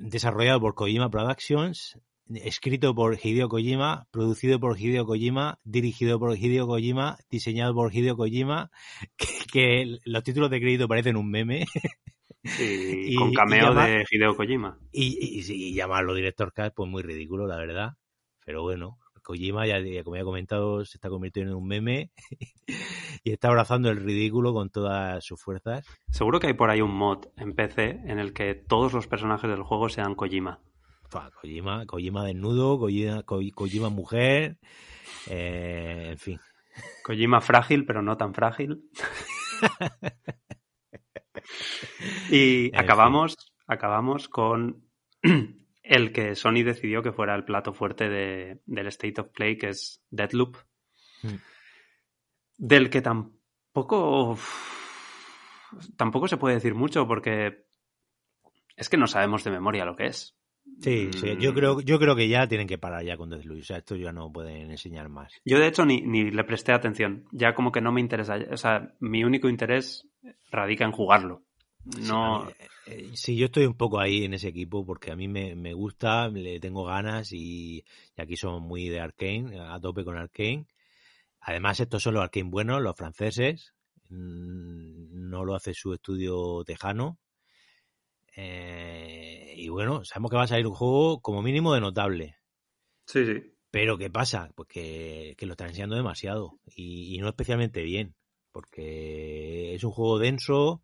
desarrollado 0.00 0.60
por 0.60 0.74
Kojima 0.74 1.10
Productions, 1.10 1.98
escrito 2.34 2.94
por 2.94 3.18
Hideo 3.22 3.48
Kojima, 3.48 4.06
producido 4.10 4.58
por 4.58 4.78
Hideo 4.78 5.06
Kojima, 5.06 5.58
dirigido 5.64 6.18
por 6.18 6.36
Hideo 6.36 6.66
Kojima, 6.66 7.18
diseñado 7.30 7.74
por 7.74 7.94
Hideo 7.94 8.16
Kojima, 8.16 8.70
que, 9.16 9.26
que 9.52 9.98
los 10.04 10.22
títulos 10.22 10.50
de 10.50 10.60
crédito 10.60 10.88
parecen 10.88 11.16
un 11.16 11.30
meme. 11.30 11.66
Sí, 12.44 13.04
y, 13.08 13.14
con 13.16 13.32
cameo 13.32 13.72
y 13.72 13.76
de 13.76 14.04
Hideo 14.10 14.36
Kojima. 14.36 14.78
Y, 14.92 15.18
y, 15.20 15.52
y, 15.52 15.74
llamarlo 15.74 16.14
Director 16.14 16.52
Cut, 16.52 16.74
pues 16.74 16.90
muy 16.90 17.02
ridículo, 17.02 17.46
la 17.46 17.56
verdad. 17.56 17.94
Pero 18.44 18.62
bueno, 18.62 18.98
Kojima, 19.26 19.66
ya, 19.66 19.80
ya, 19.80 20.04
como 20.04 20.14
ya 20.14 20.22
he 20.22 20.24
comentado, 20.24 20.84
se 20.84 20.98
está 20.98 21.08
convirtiendo 21.08 21.50
en 21.50 21.58
un 21.58 21.66
meme 21.66 22.12
y 23.24 23.32
está 23.32 23.48
abrazando 23.48 23.90
el 23.90 23.96
ridículo 23.96 24.54
con 24.54 24.70
todas 24.70 25.24
sus 25.24 25.42
fuerzas. 25.42 25.84
Seguro 26.12 26.38
que 26.38 26.46
hay 26.46 26.52
por 26.52 26.70
ahí 26.70 26.80
un 26.80 26.94
mod 26.94 27.24
en 27.36 27.52
PC 27.52 28.02
en 28.04 28.20
el 28.20 28.32
que 28.32 28.54
todos 28.54 28.92
los 28.92 29.08
personajes 29.08 29.50
del 29.50 29.64
juego 29.64 29.88
sean 29.88 30.14
Kojima. 30.14 30.60
Fua, 31.10 31.32
Kojima, 31.32 31.86
Kojima 31.86 32.24
desnudo, 32.24 32.78
Kojima, 32.78 33.24
Ko, 33.24 33.40
Kojima 33.52 33.88
mujer, 33.88 34.58
eh, 35.28 36.10
en 36.12 36.18
fin. 36.18 36.38
Kojima 37.02 37.40
frágil, 37.40 37.84
pero 37.84 38.02
no 38.02 38.16
tan 38.16 38.32
frágil. 38.32 38.88
y 42.30 42.70
acabamos, 42.76 43.34
acabamos 43.66 44.28
con 44.28 44.84
el 45.88 46.12
que 46.12 46.34
Sony 46.34 46.64
decidió 46.64 47.02
que 47.02 47.12
fuera 47.12 47.34
el 47.34 47.44
plato 47.44 47.72
fuerte 47.72 48.08
de, 48.08 48.60
del 48.66 48.86
State 48.88 49.20
of 49.20 49.28
Play, 49.28 49.56
que 49.56 49.68
es 49.68 50.02
Deadloop, 50.10 50.56
mm. 51.22 51.36
del 52.58 52.90
que 52.90 53.00
tampoco 53.02 54.36
tampoco 55.96 56.28
se 56.28 56.36
puede 56.36 56.56
decir 56.56 56.74
mucho 56.74 57.06
porque 57.06 57.66
es 58.76 58.88
que 58.88 58.96
no 58.96 59.06
sabemos 59.06 59.44
de 59.44 59.50
memoria 59.50 59.84
lo 59.84 59.96
que 59.96 60.06
es. 60.06 60.36
Sí, 60.80 61.10
sí, 61.12 61.36
yo 61.38 61.54
creo, 61.54 61.80
yo 61.80 61.98
creo 61.98 62.16
que 62.16 62.28
ya 62.28 62.48
tienen 62.48 62.66
que 62.66 62.76
parar 62.76 63.04
ya 63.04 63.16
con 63.16 63.30
Deathloop, 63.30 63.60
o 63.60 63.62
sea, 63.62 63.78
esto 63.78 63.94
ya 63.94 64.12
no 64.12 64.32
pueden 64.32 64.70
enseñar 64.70 65.08
más. 65.08 65.32
Yo 65.44 65.58
de 65.58 65.68
hecho 65.68 65.86
ni, 65.86 66.02
ni 66.02 66.30
le 66.30 66.44
presté 66.44 66.72
atención, 66.72 67.24
ya 67.30 67.54
como 67.54 67.70
que 67.70 67.80
no 67.80 67.92
me 67.92 68.00
interesa, 68.00 68.36
o 68.50 68.56
sea, 68.56 68.92
mi 68.98 69.22
único 69.22 69.48
interés 69.48 70.08
radica 70.50 70.84
en 70.84 70.92
jugarlo. 70.92 71.45
No. 72.00 72.48
Sí, 72.84 73.16
sí, 73.16 73.36
yo 73.36 73.46
estoy 73.46 73.64
un 73.66 73.76
poco 73.76 74.00
ahí 74.00 74.24
en 74.24 74.34
ese 74.34 74.48
equipo 74.48 74.84
porque 74.84 75.12
a 75.12 75.16
mí 75.16 75.28
me, 75.28 75.54
me 75.54 75.72
gusta, 75.72 76.28
le 76.28 76.58
tengo 76.60 76.84
ganas 76.84 77.32
y, 77.32 77.84
y, 78.16 78.20
aquí 78.20 78.36
somos 78.36 78.60
muy 78.60 78.88
de 78.88 79.00
Arkane, 79.00 79.60
a 79.60 79.78
tope 79.80 80.04
con 80.04 80.16
Arkane. 80.16 80.66
Además, 81.40 81.78
estos 81.80 82.02
son 82.02 82.14
los 82.14 82.24
Arkane 82.24 82.50
buenos, 82.50 82.82
los 82.82 82.96
franceses. 82.96 83.72
No 84.08 85.44
lo 85.44 85.54
hace 85.54 85.74
su 85.74 85.92
estudio 85.92 86.64
tejano. 86.64 87.18
Eh, 88.36 89.54
y 89.56 89.68
bueno, 89.68 90.04
sabemos 90.04 90.30
que 90.30 90.36
va 90.36 90.44
a 90.44 90.48
salir 90.48 90.66
un 90.66 90.74
juego 90.74 91.20
como 91.20 91.42
mínimo 91.42 91.72
de 91.72 91.80
notable. 91.80 92.36
Sí, 93.06 93.24
sí. 93.24 93.52
Pero 93.70 93.96
¿qué 93.96 94.10
pasa? 94.10 94.50
Pues 94.54 94.68
que, 94.68 95.34
que 95.38 95.46
lo 95.46 95.52
están 95.52 95.68
enseñando 95.68 95.96
demasiado 95.96 96.58
y, 96.66 97.14
y 97.14 97.18
no 97.18 97.28
especialmente 97.28 97.82
bien. 97.82 98.14
Porque 98.52 99.74
es 99.74 99.84
un 99.84 99.90
juego 99.90 100.18
denso, 100.18 100.82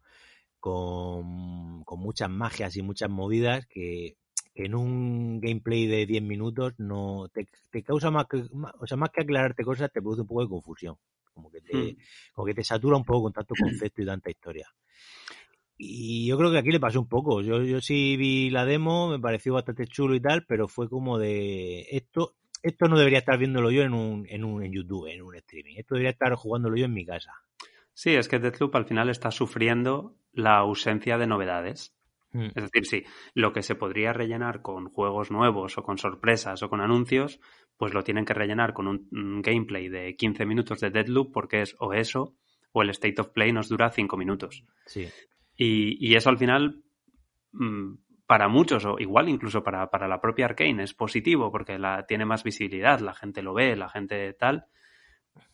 con, 0.63 1.83
con 1.83 1.99
muchas 1.99 2.31
magias 2.31 2.77
y 2.77 2.83
muchas 2.83 3.11
movidas 3.11 3.67
que, 3.67 4.15
que 4.55 4.67
en 4.67 4.77
un 4.77 5.41
gameplay 5.41 5.89
de 5.89 6.07
10 6.07 6.23
minutos 6.23 6.75
no 6.79 7.29
te, 7.35 7.49
te 7.69 7.83
causa 7.83 8.13
más 8.13 8.27
que, 8.31 8.45
más, 8.53 8.73
o 8.79 8.87
sea, 8.87 8.97
más 8.97 9.11
que 9.11 9.23
aclararte 9.23 9.65
cosas, 9.65 9.91
te 9.93 10.01
produce 10.01 10.21
un 10.21 10.29
poco 10.29 10.43
de 10.43 10.49
confusión. 10.49 10.95
Como 11.35 11.51
que 11.51 11.63
te, 11.63 11.77
hmm. 11.77 11.97
como 12.33 12.47
que 12.47 12.55
te 12.55 12.63
satura 12.63 12.97
un 12.97 13.05
poco 13.05 13.25
con 13.25 13.33
tanto 13.33 13.57
concepto 13.59 14.03
y 14.03 14.07
tanta 14.07 14.31
historia. 14.31 14.69
Y 15.77 16.29
yo 16.29 16.39
creo 16.39 16.53
que 16.53 16.59
aquí 16.59 16.71
le 16.71 16.79
pasó 16.79 17.01
un 17.01 17.09
poco. 17.09 17.43
Yo, 17.43 17.65
yo 17.65 17.81
sí 17.81 18.17
vi 18.17 18.49
la 18.51 18.65
demo, 18.65 19.09
me 19.09 19.19
pareció 19.19 19.55
bastante 19.55 19.89
chulo 19.89 20.15
y 20.15 20.21
tal, 20.21 20.45
pero 20.47 20.69
fue 20.69 20.89
como 20.89 21.19
de 21.19 21.89
esto, 21.91 22.37
esto 22.63 22.87
no 22.87 22.97
debería 22.97 23.19
estar 23.19 23.37
viéndolo 23.37 23.73
yo 23.73 23.83
en 23.83 23.95
un, 23.95 24.29
en 24.29 24.45
un 24.45 24.63
en 24.63 24.73
YouTube, 24.73 25.09
en 25.09 25.23
un 25.23 25.35
streaming. 25.35 25.75
Esto 25.77 25.97
debería 25.97 26.13
estar 26.13 26.33
jugándolo 26.37 26.77
yo 26.77 26.85
en 26.85 26.95
mi 26.95 27.05
casa. 27.05 27.33
Sí, 27.95 28.15
es 28.15 28.29
que 28.29 28.39
Deathloop 28.39 28.75
al 28.77 28.87
final 28.87 29.11
está 29.11 29.31
sufriendo 29.31 30.17
la 30.33 30.59
ausencia 30.59 31.19
de 31.19 31.27
novedades. 31.27 31.95
Mm. 32.33 32.47
Es 32.55 32.71
decir, 32.71 32.87
sí, 32.87 33.05
lo 33.35 33.53
que 33.53 33.63
se 33.63 33.75
podría 33.75 34.13
rellenar 34.13 34.63
con 34.63 34.89
juegos 34.89 35.31
nuevos 35.31 35.77
o 35.77 35.83
con 35.83 35.99
sorpresas 35.99 36.63
o 36.63 36.71
con 36.71 36.81
anuncios, 36.81 37.41
pues 37.77 37.93
lo 37.93 38.03
tienen 38.03 38.25
que 38.25 38.35
rellenar 38.35 38.73
con 38.73 38.89
un, 38.89 39.09
un 39.13 39.43
gameplay 39.43 39.89
de 39.89 40.17
15 40.17 40.47
minutos 40.47 40.81
de 40.81 40.91
Deadloop 40.91 41.33
porque 41.33 41.63
es 41.63 41.77
o 41.79 41.93
eso 41.93 42.37
o 42.73 42.83
el 42.83 42.91
State 42.91 43.21
of 43.21 43.29
Play 43.29 43.53
nos 43.53 43.69
dura 43.69 43.91
5 43.91 44.17
minutos. 44.17 44.65
Sí. 44.87 45.09
Y, 45.57 46.09
y, 46.09 46.17
eso 46.17 46.31
al 46.31 46.39
final, 46.39 46.83
mmm, 47.53 47.95
para 48.27 48.49
muchos, 48.49 48.85
o 48.87 48.99
igual 48.99 49.29
incluso 49.29 49.63
para, 49.63 49.91
para 49.91 50.09
la 50.09 50.21
propia 50.21 50.47
Arkane, 50.47 50.83
es 50.83 50.95
positivo 50.95 51.53
porque 51.53 51.79
la, 51.79 52.07
tiene 52.07 52.25
más 52.25 52.43
visibilidad, 52.43 53.01
la 53.01 53.15
gente 53.15 53.43
lo 53.43 53.53
ve, 53.53 53.77
la 53.77 53.91
gente 53.91 54.33
tal, 54.33 54.67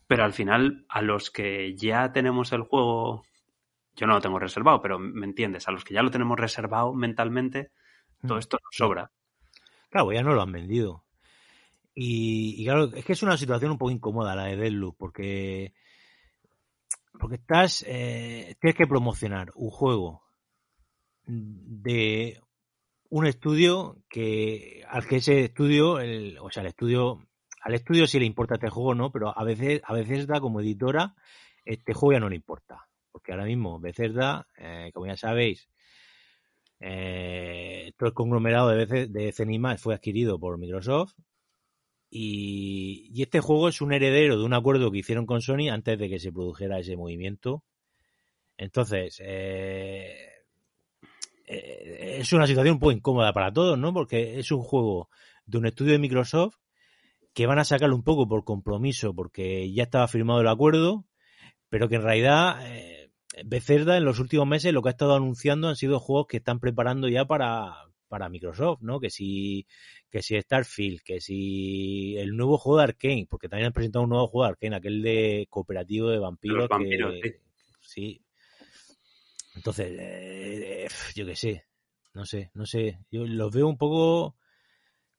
pero 0.09 0.25
al 0.25 0.33
final 0.33 0.85
a 0.89 1.03
los 1.03 1.31
que 1.31 1.77
ya 1.77 2.13
tenemos 2.13 2.53
el 2.53 2.63
juego 2.63 3.25
yo 3.95 4.07
no 4.07 4.15
lo 4.15 4.21
tengo 4.21 4.39
reservado, 4.39 4.81
pero 4.81 4.99
me 4.99 5.27
entiendes, 5.27 5.67
a 5.67 5.73
los 5.73 5.85
que 5.85 5.95
ya 5.95 6.03
lo 6.03 6.11
tenemos 6.11 6.39
reservado 6.39 6.95
mentalmente, 6.95 7.73
todo 8.23 8.37
mm. 8.37 8.39
esto 8.39 8.59
nos 8.63 8.75
sobra. 8.75 9.11
Claro, 9.91 10.13
ya 10.13 10.23
no 10.23 10.35
lo 10.35 10.43
han 10.43 10.53
vendido. 10.53 11.05
Y, 11.95 12.55
y, 12.57 12.65
claro, 12.65 12.85
es 12.95 13.05
que 13.05 13.13
es 13.13 13.23
una 13.25 13.37
situación 13.37 13.73
un 13.73 13.79
poco 13.79 13.91
incómoda 13.91 14.37
la 14.37 14.45
de 14.45 14.57
Deadloop, 14.57 14.97
porque, 14.97 15.75
porque 17.19 17.37
estás, 17.37 17.85
eh, 17.89 18.55
tienes 18.61 18.77
que 18.77 18.87
promocionar 18.87 19.51
un 19.57 19.71
juego 19.71 20.23
de 21.27 22.41
un 23.11 23.27
estudio 23.27 23.97
que, 24.09 24.85
al 24.89 25.09
que 25.09 25.17
ese 25.17 25.45
estudio, 25.45 25.99
el, 25.99 26.39
o 26.41 26.51
sea, 26.51 26.63
el 26.63 26.69
estudio, 26.69 27.27
al 27.61 27.75
estudio 27.75 28.07
sí 28.07 28.19
le 28.19 28.27
importa 28.27 28.55
este 28.55 28.71
juego, 28.71 28.95
¿no? 28.95 29.11
Pero 29.11 29.37
a 29.37 29.45
veces, 29.45 29.81
a 29.85 29.95
veces 29.95 30.27
da 30.27 30.41
como 30.41 30.61
editora, 30.61 31.15
este 31.65 31.95
juego 31.95 32.13
ya 32.13 32.21
no 32.21 32.29
le 32.29 32.37
importa 32.37 32.89
porque 33.19 33.33
ahora 33.33 33.47
mismo 33.47 33.81
Bethesda, 33.81 34.47
eh, 34.57 34.91
como 34.95 35.07
ya 35.07 35.17
sabéis, 35.17 35.69
eh, 36.79 37.93
todo 37.97 38.09
el 38.09 38.15
conglomerado 38.15 38.69
de, 38.69 38.77
veces, 38.77 39.13
de 39.13 39.33
Cenima 39.33 39.77
fue 39.77 39.95
adquirido 39.95 40.39
por 40.39 40.57
Microsoft 40.57 41.15
y, 42.11 43.21
este 43.21 43.41
juego 43.41 43.69
es 43.69 43.81
un 43.81 43.93
heredero 43.93 44.39
de 44.39 44.45
un 44.45 44.55
acuerdo 44.55 44.93
que 44.93 44.99
hicieron 44.99 45.27
con 45.27 45.43
Sony 45.43 45.69
antes 45.69 45.99
de 45.99 46.09
que 46.09 46.21
se 46.21 46.31
produjera 46.31 46.79
ese 46.79 46.97
movimiento. 46.97 47.65
Entonces, 48.57 49.21
eh, 49.25 50.31
es 51.45 52.33
una 52.33 52.47
situación 52.47 52.75
un 52.75 52.81
poco 52.81 52.93
incómoda 52.93 53.33
para 53.33 53.53
todos, 53.53 53.77
¿no? 53.77 53.93
Porque 53.93 54.39
es 54.39 54.53
un 54.53 54.63
juego 54.63 55.11
de 55.45 55.59
un 55.59 55.67
estudio 55.67 55.93
de 55.93 55.99
Microsoft 55.99 56.55
que 57.39 57.47
van 57.47 57.61
a 57.61 57.65
sacarlo 57.65 57.95
un 57.95 58.03
poco 58.03 58.27
por 58.27 58.43
compromiso, 58.43 59.15
porque 59.15 59.73
ya 59.73 59.85
estaba 59.85 60.09
firmado 60.09 60.41
el 60.41 60.49
acuerdo, 60.49 61.07
pero 61.69 61.89
que 61.89 61.95
en 61.95 62.03
realidad 62.03 62.67
eh, 62.67 63.13
Bethesda 63.45 63.97
en 63.97 64.05
los 64.05 64.19
últimos 64.19 64.45
meses 64.49 64.73
lo 64.73 64.83
que 64.83 64.89
ha 64.89 64.91
estado 64.91 65.15
anunciando 65.15 65.69
han 65.69 65.77
sido 65.77 66.01
juegos 66.01 66.27
que 66.27 66.39
están 66.39 66.59
preparando 66.59 67.07
ya 67.07 67.27
para, 67.27 67.77
para 68.09 68.29
Microsoft, 68.29 68.81
¿no? 68.83 68.99
Que 68.99 69.11
si, 69.11 69.69
que 70.11 70.21
si 70.21 70.37
Starfield, 70.37 71.01
que 71.05 71.21
si 71.21 72.17
el 72.17 72.37
nuevo 72.37 72.59
juego 72.59 72.79
de 72.79 72.85
Arkane, 72.87 73.29
porque 73.31 73.49
también 73.49 73.69
han 73.69 73.73
presentado 73.73 74.03
un 74.03 74.11
nuevo 74.11 74.27
juego 74.27 74.43
de 74.43 74.51
Arkane, 74.51 74.75
aquel 74.75 75.01
de 75.01 75.47
cooperativo 75.49 76.11
de 76.11 76.19
vampiros. 76.19 76.69
que, 76.69 77.41
sí. 77.81 78.21
Entonces, 79.55 79.97
eh, 79.97 80.89
yo 81.15 81.25
qué 81.25 81.37
sé, 81.37 81.67
no 82.15 82.27
sé, 82.27 82.51
no 82.55 82.67
sé. 82.67 82.99
Yo 83.13 83.25
los 83.29 83.55
veo 83.55 83.69
un 83.69 83.79
poco 83.79 84.35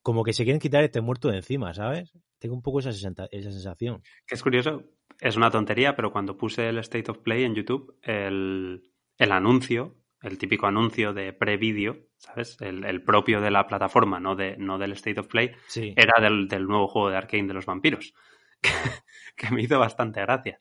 como 0.01 0.23
que 0.23 0.33
se 0.33 0.43
quieren 0.43 0.59
quitar 0.59 0.83
este 0.83 1.01
muerto 1.01 1.29
de 1.29 1.37
encima, 1.37 1.73
¿sabes? 1.73 2.13
Tengo 2.39 2.55
un 2.55 2.61
poco 2.61 2.79
esa, 2.79 2.89
esa 2.89 3.51
sensación. 3.51 4.01
Que 4.25 4.35
es 4.35 4.43
curioso, 4.43 4.83
es 5.19 5.35
una 5.35 5.51
tontería, 5.51 5.95
pero 5.95 6.11
cuando 6.11 6.37
puse 6.37 6.69
el 6.69 6.77
State 6.79 7.11
of 7.11 7.19
Play 7.19 7.43
en 7.43 7.55
YouTube, 7.55 7.97
el, 8.03 8.91
el 9.17 9.31
anuncio, 9.31 9.97
el 10.21 10.37
típico 10.37 10.67
anuncio 10.67 11.13
de 11.13 11.33
pre-vídeo, 11.33 12.07
¿sabes? 12.17 12.57
El, 12.61 13.03
propio 13.03 13.41
de 13.41 13.51
la 13.51 13.67
plataforma, 13.67 14.19
no, 14.19 14.35
de, 14.35 14.57
no 14.57 14.77
del 14.77 14.93
State 14.93 15.19
of 15.19 15.27
Play, 15.27 15.51
era 15.95 16.21
del, 16.21 16.47
del, 16.47 16.65
nuevo 16.65 16.87
juego 16.87 17.09
de 17.09 17.17
Arkane 17.17 17.47
de 17.47 17.53
los 17.53 17.65
vampiros, 17.65 18.13
que, 19.35 19.51
me 19.51 19.61
hizo 19.61 19.79
bastante 19.79 20.21
gracia. 20.21 20.59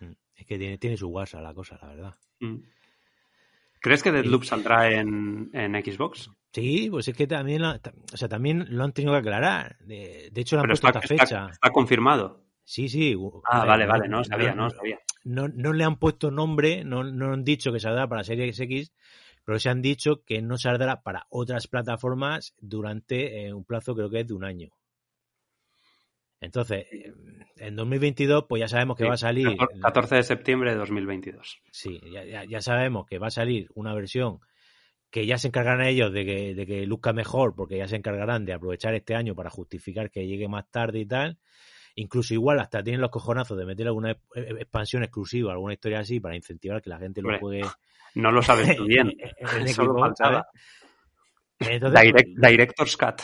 Mm, 0.00 0.12
es 0.36 0.46
que 0.46 0.58
tiene, 0.58 0.78
tiene 0.78 0.96
su 0.96 1.08
guasa 1.08 1.40
la 1.40 1.54
cosa, 1.54 1.78
la 1.80 1.88
verdad. 1.88 2.14
Mm. 2.40 2.58
¿Crees 3.80 4.02
que 4.02 4.10
Deadloop 4.10 4.42
saldrá 4.42 4.90
en, 4.90 5.50
en, 5.52 5.74
Xbox? 5.74 6.30
Sí, 6.56 6.88
pues 6.90 7.06
es 7.06 7.14
que 7.14 7.26
también, 7.26 7.62
o 7.62 7.78
sea, 8.14 8.30
también 8.30 8.64
lo 8.70 8.82
han 8.82 8.92
tenido 8.94 9.12
que 9.12 9.18
aclarar. 9.18 9.76
De, 9.80 10.30
hecho, 10.34 10.56
lo 10.56 10.62
han 10.62 10.68
puesto 10.68 10.86
esta 10.86 11.02
fecha. 11.02 11.48
Está, 11.52 11.68
confirmado. 11.68 12.46
Sí, 12.64 12.88
sí. 12.88 13.14
Ah, 13.44 13.66
vale, 13.66 13.84
vale, 13.84 14.08
no 14.08 14.24
sabía, 14.24 14.54
no, 14.54 14.70
sabía. 14.70 14.98
No, 15.24 15.48
no, 15.48 15.74
le 15.74 15.84
han 15.84 15.96
puesto 15.96 16.30
nombre, 16.30 16.82
no, 16.82 17.04
no 17.04 17.34
han 17.34 17.44
dicho 17.44 17.74
que 17.74 17.78
saldrá 17.78 18.08
para 18.08 18.24
Series 18.24 18.58
X, 18.58 18.94
pero 19.44 19.58
se 19.58 19.68
han 19.68 19.82
dicho 19.82 20.24
que 20.24 20.40
no 20.40 20.56
saldrá 20.56 21.02
para 21.02 21.26
otras 21.28 21.66
plataformas 21.66 22.54
durante 22.58 23.44
eh, 23.44 23.52
un 23.52 23.66
plazo 23.66 23.94
creo 23.94 24.08
que 24.08 24.20
es 24.20 24.26
de 24.26 24.32
un 24.32 24.44
año. 24.44 24.70
Entonces, 26.40 26.86
en 27.56 27.76
2022, 27.76 28.46
pues 28.48 28.60
ya 28.60 28.68
sabemos 28.68 28.96
que 28.96 29.04
va 29.04 29.14
a 29.14 29.18
salir. 29.18 29.58
14 29.82 30.14
de 30.14 30.22
septiembre 30.22 30.70
de 30.70 30.78
2022. 30.78 31.58
Sí, 31.70 32.00
ya, 32.10 32.44
ya, 32.44 32.62
sabemos 32.62 33.04
que 33.04 33.18
va 33.18 33.26
a 33.26 33.30
salir 33.30 33.68
una 33.74 33.92
versión 33.92 34.40
que 35.10 35.26
ya 35.26 35.38
se 35.38 35.48
encargarán 35.48 35.86
ellos 35.86 36.12
de 36.12 36.24
que, 36.24 36.54
de 36.54 36.66
que 36.66 36.86
luzca 36.86 37.12
mejor, 37.12 37.54
porque 37.54 37.78
ya 37.78 37.88
se 37.88 37.96
encargarán 37.96 38.44
de 38.44 38.52
aprovechar 38.52 38.94
este 38.94 39.14
año 39.14 39.34
para 39.34 39.50
justificar 39.50 40.10
que 40.10 40.26
llegue 40.26 40.48
más 40.48 40.70
tarde 40.70 41.00
y 41.00 41.06
tal. 41.06 41.38
Incluso 41.94 42.34
igual 42.34 42.60
hasta 42.60 42.82
tienen 42.82 43.00
los 43.00 43.10
cojonazos 43.10 43.56
de 43.56 43.64
meter 43.64 43.86
alguna 43.86 44.16
expansión 44.34 45.02
exclusiva, 45.02 45.52
alguna 45.52 45.72
historia 45.72 46.00
así, 46.00 46.20
para 46.20 46.36
incentivar 46.36 46.82
que 46.82 46.90
la 46.90 46.98
gente 46.98 47.22
lo 47.22 47.38
juegue. 47.38 47.64
No 48.14 48.30
lo 48.30 48.42
sabes 48.42 48.76
tú 48.76 48.84
bien. 48.86 49.12
Solo 49.68 49.98
faltaba. 49.98 50.46
Director's 51.58 52.96
Cut. 52.98 53.22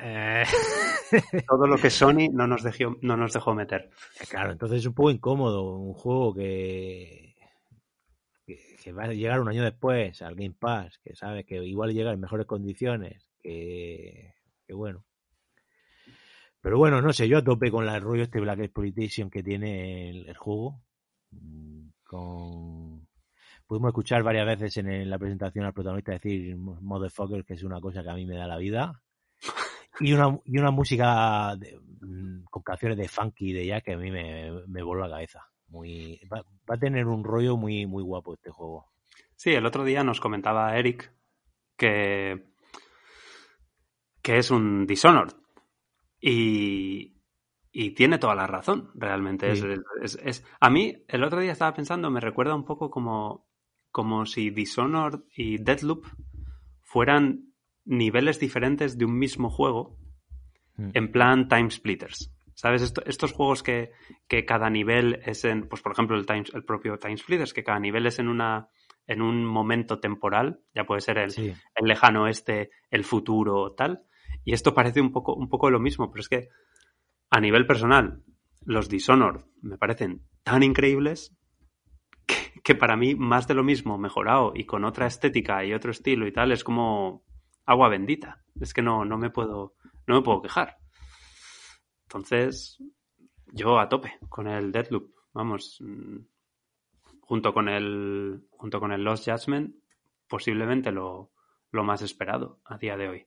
Eh, 0.00 0.42
Todo 1.48 1.66
lo 1.66 1.76
que 1.76 1.90
Sony 1.90 2.28
no 2.32 2.46
nos, 2.46 2.62
dejó, 2.62 2.96
no 3.02 3.16
nos 3.16 3.32
dejó 3.32 3.54
meter. 3.54 3.90
Claro, 4.28 4.52
entonces 4.52 4.80
es 4.80 4.86
un 4.86 4.94
poco 4.94 5.10
incómodo. 5.10 5.76
Un 5.76 5.94
juego 5.94 6.34
que, 6.34 7.27
que, 8.88 8.92
va 8.92 9.04
a 9.04 9.12
llegar 9.12 9.40
un 9.40 9.48
año 9.48 9.62
después 9.62 10.22
al 10.22 10.34
Game 10.34 10.54
Pass, 10.58 10.98
que 10.98 11.14
sabe 11.14 11.44
que 11.44 11.62
igual 11.64 11.92
llega 11.92 12.12
en 12.12 12.20
mejores 12.20 12.46
condiciones, 12.46 13.28
que, 13.40 14.34
bueno. 14.70 15.04
Pero 16.60 16.78
bueno, 16.78 17.00
no 17.00 17.12
sé, 17.12 17.28
yo 17.28 17.38
a 17.38 17.44
tope 17.44 17.70
con 17.70 17.88
el 17.88 18.00
rollo 18.00 18.24
este 18.24 18.40
Black 18.40 18.60
Exploitation 18.60 19.30
que 19.30 19.42
tiene 19.42 20.10
el, 20.10 20.36
juego. 20.36 20.82
Mm, 21.30 21.88
con 22.04 23.06
pudimos 23.66 23.90
escuchar 23.90 24.22
varias 24.22 24.46
veces 24.46 24.78
en, 24.78 25.10
la 25.10 25.18
presentación 25.18 25.66
al 25.66 25.74
protagonista 25.74 26.12
decir 26.12 26.56
motherfucker, 26.56 27.44
que 27.44 27.54
es 27.54 27.62
una 27.62 27.80
cosa 27.80 28.02
que 28.02 28.10
a 28.10 28.14
mí 28.14 28.26
me 28.26 28.36
da 28.36 28.46
la 28.46 28.58
vida. 28.58 29.02
Y 30.00 30.12
una, 30.12 30.38
y 30.44 30.56
una 30.58 30.70
música 30.70 31.56
mm, 31.56 32.44
con 32.44 32.62
canciones 32.62 32.96
de 32.98 33.08
funky 33.08 33.52
de 33.52 33.66
ya 33.66 33.80
que 33.80 33.94
a 33.94 33.96
mí 33.96 34.12
me, 34.12 34.52
me 34.68 34.80
voló 34.80 35.00
la 35.00 35.10
cabeza. 35.10 35.40
Muy, 35.68 36.20
va, 36.32 36.44
a 36.66 36.76
tener 36.76 37.06
un 37.06 37.24
rollo 37.24 37.56
muy, 37.56 37.86
muy 37.86 38.02
guapo 38.02 38.34
este 38.34 38.50
juego. 38.50 38.86
Sí, 39.36 39.50
el 39.50 39.66
otro 39.66 39.84
día 39.84 40.02
nos 40.02 40.20
comentaba 40.20 40.76
Eric 40.76 41.12
que, 41.76 42.44
que 44.22 44.38
es 44.38 44.50
un 44.50 44.86
Dishonored. 44.86 45.34
Y, 46.20 47.18
y 47.70 47.90
tiene 47.92 48.18
toda 48.18 48.34
la 48.34 48.46
razón, 48.46 48.90
realmente. 48.94 49.50
Es, 49.50 50.18
es, 50.22 50.44
a 50.58 50.70
mí, 50.70 51.04
el 51.06 51.22
otro 51.22 51.40
día 51.40 51.52
estaba 51.52 51.74
pensando, 51.74 52.10
me 52.10 52.20
recuerda 52.20 52.54
un 52.54 52.64
poco 52.64 52.90
como, 52.90 53.46
como 53.90 54.26
si 54.26 54.50
Dishonored 54.50 55.20
y 55.34 55.58
Deadloop 55.58 56.06
fueran 56.82 57.52
niveles 57.84 58.40
diferentes 58.40 58.98
de 58.98 59.04
un 59.04 59.18
mismo 59.18 59.50
juego 59.50 59.96
mm. 60.76 60.90
en 60.94 61.12
plan 61.12 61.48
time 61.48 61.70
splitters. 61.70 62.34
¿Sabes? 62.58 62.92
estos 63.06 63.30
juegos 63.30 63.62
que, 63.62 63.92
cada 64.44 64.68
nivel 64.68 65.20
es 65.24 65.44
en, 65.44 65.68
pues 65.68 65.80
por 65.80 65.92
ejemplo 65.92 66.16
el, 66.16 66.26
time, 66.26 66.42
el 66.52 66.64
propio 66.64 66.98
Time 66.98 67.16
Splitters, 67.16 67.54
que 67.54 67.62
cada 67.62 67.78
nivel 67.78 68.04
es 68.04 68.18
en 68.18 68.26
una 68.26 68.68
en 69.06 69.22
un 69.22 69.44
momento 69.44 70.00
temporal, 70.00 70.58
ya 70.74 70.84
puede 70.84 71.00
ser 71.00 71.18
el, 71.18 71.32
el 71.36 71.86
lejano 71.86 72.24
oeste, 72.24 72.70
el 72.90 73.04
futuro, 73.04 73.74
tal. 73.74 74.02
Y 74.44 74.54
esto 74.54 74.74
parece 74.74 75.00
un 75.00 75.12
poco, 75.12 75.36
un 75.36 75.48
poco 75.48 75.70
lo 75.70 75.78
mismo, 75.78 76.10
pero 76.10 76.20
es 76.20 76.28
que 76.28 76.48
a 77.30 77.40
nivel 77.40 77.64
personal, 77.64 78.24
los 78.64 78.88
Dishonored 78.88 79.44
me 79.62 79.78
parecen 79.78 80.24
tan 80.42 80.64
increíbles 80.64 81.38
que, 82.26 82.60
que, 82.64 82.74
para 82.74 82.96
mí 82.96 83.14
más 83.14 83.46
de 83.46 83.54
lo 83.54 83.62
mismo 83.62 83.98
mejorado 83.98 84.50
y 84.56 84.64
con 84.64 84.84
otra 84.84 85.06
estética 85.06 85.64
y 85.64 85.74
otro 85.74 85.92
estilo 85.92 86.26
y 86.26 86.32
tal 86.32 86.50
es 86.50 86.64
como 86.64 87.22
agua 87.66 87.88
bendita. 87.88 88.42
Es 88.60 88.74
que 88.74 88.82
no, 88.82 89.04
no 89.04 89.16
me 89.16 89.30
puedo, 89.30 89.76
no 90.08 90.16
me 90.16 90.22
puedo 90.22 90.42
quejar. 90.42 90.76
Entonces, 92.08 92.82
yo 93.52 93.78
a 93.78 93.90
tope 93.90 94.18
con 94.30 94.46
el 94.46 94.72
Deadloop. 94.72 95.12
Vamos, 95.34 95.76
mm, 95.80 96.16
junto 97.20 97.52
con 97.52 97.68
el, 97.68 98.46
junto 98.50 98.80
con 98.80 98.92
el 98.92 99.04
Lost 99.04 99.28
Judgment, 99.28 99.76
posiblemente 100.26 100.90
lo, 100.90 101.32
lo 101.70 101.84
más 101.84 102.00
esperado 102.00 102.60
a 102.64 102.78
día 102.78 102.96
de 102.96 103.08
hoy. 103.10 103.26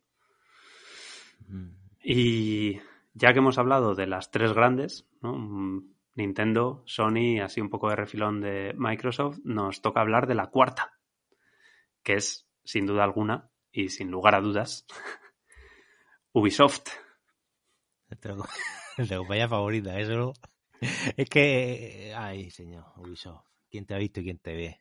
Mm. 1.47 1.69
Y 2.03 2.79
ya 3.13 3.33
que 3.33 3.39
hemos 3.39 3.59
hablado 3.59 3.93
de 3.93 4.07
las 4.07 4.31
tres 4.31 4.51
grandes, 4.51 5.07
mm, 5.21 5.77
Nintendo, 6.15 6.81
Sony, 6.87 7.39
así 7.43 7.61
un 7.61 7.69
poco 7.69 7.87
de 7.89 7.97
refilón 7.97 8.41
de 8.41 8.73
Microsoft, 8.75 9.37
nos 9.43 9.83
toca 9.83 10.01
hablar 10.01 10.25
de 10.25 10.33
la 10.33 10.47
cuarta, 10.47 10.97
que 12.01 12.15
es, 12.15 12.49
sin 12.63 12.87
duda 12.87 13.03
alguna, 13.03 13.51
y 13.71 13.89
sin 13.89 14.09
lugar 14.09 14.33
a 14.33 14.41
dudas, 14.41 14.87
Ubisoft. 16.33 16.89
Tengo, 18.19 18.45
compañía 19.17 19.47
favorita, 19.47 19.99
eso. 19.99 20.33
Es 21.15 21.29
que. 21.29 22.13
Ay, 22.15 22.49
señor, 22.51 22.85
Ubisoft. 22.97 23.45
¿Quién 23.69 23.85
te 23.85 23.93
ha 23.93 23.97
visto 23.97 24.19
y 24.19 24.23
quién 24.23 24.39
te 24.39 24.53
ve? 24.53 24.79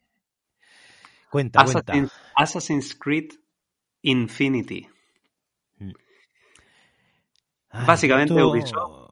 Cuenta, 1.30 1.60
Assassin's, 1.60 2.10
cuenta. 2.10 2.32
Assassin's 2.36 2.94
Creed 2.96 3.30
Infinity. 4.02 4.88
Mm. 5.78 5.92
Básicamente 7.86 8.42
Ubisoft. 8.42 9.10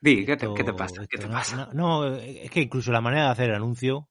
Di, 0.00 0.24
¿qué 0.24 0.36
te, 0.36 0.46
¿qué 0.54 0.64
te 0.64 0.72
pasa? 0.72 1.06
¿Qué 1.08 1.18
te 1.18 1.26
pasa? 1.26 1.70
No, 1.72 2.16
es 2.16 2.50
que 2.50 2.60
incluso 2.60 2.92
la 2.92 3.00
manera 3.00 3.24
de 3.24 3.30
hacer 3.30 3.50
el 3.50 3.56
anuncio. 3.56 4.08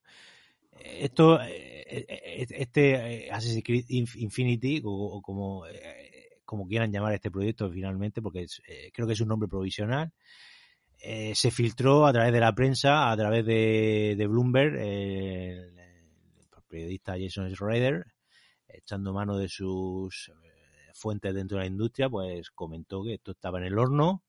Esto 0.71 1.41
eh, 1.41 2.05
eh, 2.07 2.45
este 2.49 3.25
eh, 3.25 3.31
Assassin's 3.31 3.63
Creed 3.63 3.85
Infinity, 3.89 4.81
o, 4.83 5.21
como, 5.21 5.65
como 6.47 6.67
quieran 6.67 6.91
llamar 6.91 7.13
este 7.13 7.29
proyecto 7.29 7.69
finalmente, 7.69 8.23
porque 8.23 8.47
creo 8.93 9.05
que 9.05 9.13
es 9.13 9.21
un 9.21 9.27
nombre 9.27 9.47
provisional, 9.47 10.11
se 10.97 11.51
filtró 11.51 12.07
a 12.07 12.13
través 12.13 12.33
de 12.33 12.39
la 12.39 12.55
prensa, 12.55 13.11
a 13.11 13.17
través 13.17 13.45
de, 13.45 14.25
Bloomberg, 14.27 14.75
el, 14.77 15.73
periodista 16.67 17.15
Jason 17.19 17.53
Schrader, 17.53 18.05
echando 18.67 19.13
mano 19.13 19.37
de 19.37 19.47
sus 19.47 20.31
fuentes 20.93 21.33
dentro 21.35 21.57
de 21.57 21.65
la 21.65 21.69
industria, 21.69 22.09
pues 22.09 22.49
comentó 22.49 23.03
que 23.03 23.15
esto 23.15 23.31
estaba 23.31 23.59
en 23.59 23.65
el 23.65 23.77
horno 23.77 24.23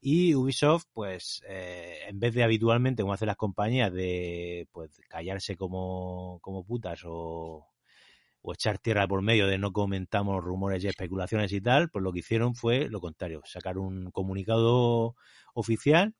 y 0.00 0.34
Ubisoft, 0.34 0.86
pues, 0.92 1.42
eh, 1.48 1.98
en 2.06 2.20
vez 2.20 2.34
de 2.34 2.44
habitualmente, 2.44 3.02
como 3.02 3.14
hacen 3.14 3.26
las 3.26 3.36
compañías, 3.36 3.92
de 3.92 4.68
pues 4.72 4.90
callarse 5.08 5.56
como, 5.56 6.38
como 6.42 6.64
putas 6.64 7.00
o, 7.04 7.66
o 8.46 8.54
echar 8.54 8.78
tierra 8.78 9.08
por 9.08 9.22
medio 9.22 9.48
de 9.48 9.58
no 9.58 9.72
comentamos 9.72 10.42
rumores 10.42 10.84
y 10.84 10.88
especulaciones 10.88 11.52
y 11.52 11.60
tal, 11.60 11.90
pues 11.90 12.02
lo 12.02 12.12
que 12.12 12.20
hicieron 12.20 12.54
fue 12.54 12.88
lo 12.88 13.00
contrario, 13.00 13.42
sacar 13.44 13.76
un 13.76 14.12
comunicado 14.12 15.16
oficial 15.52 16.14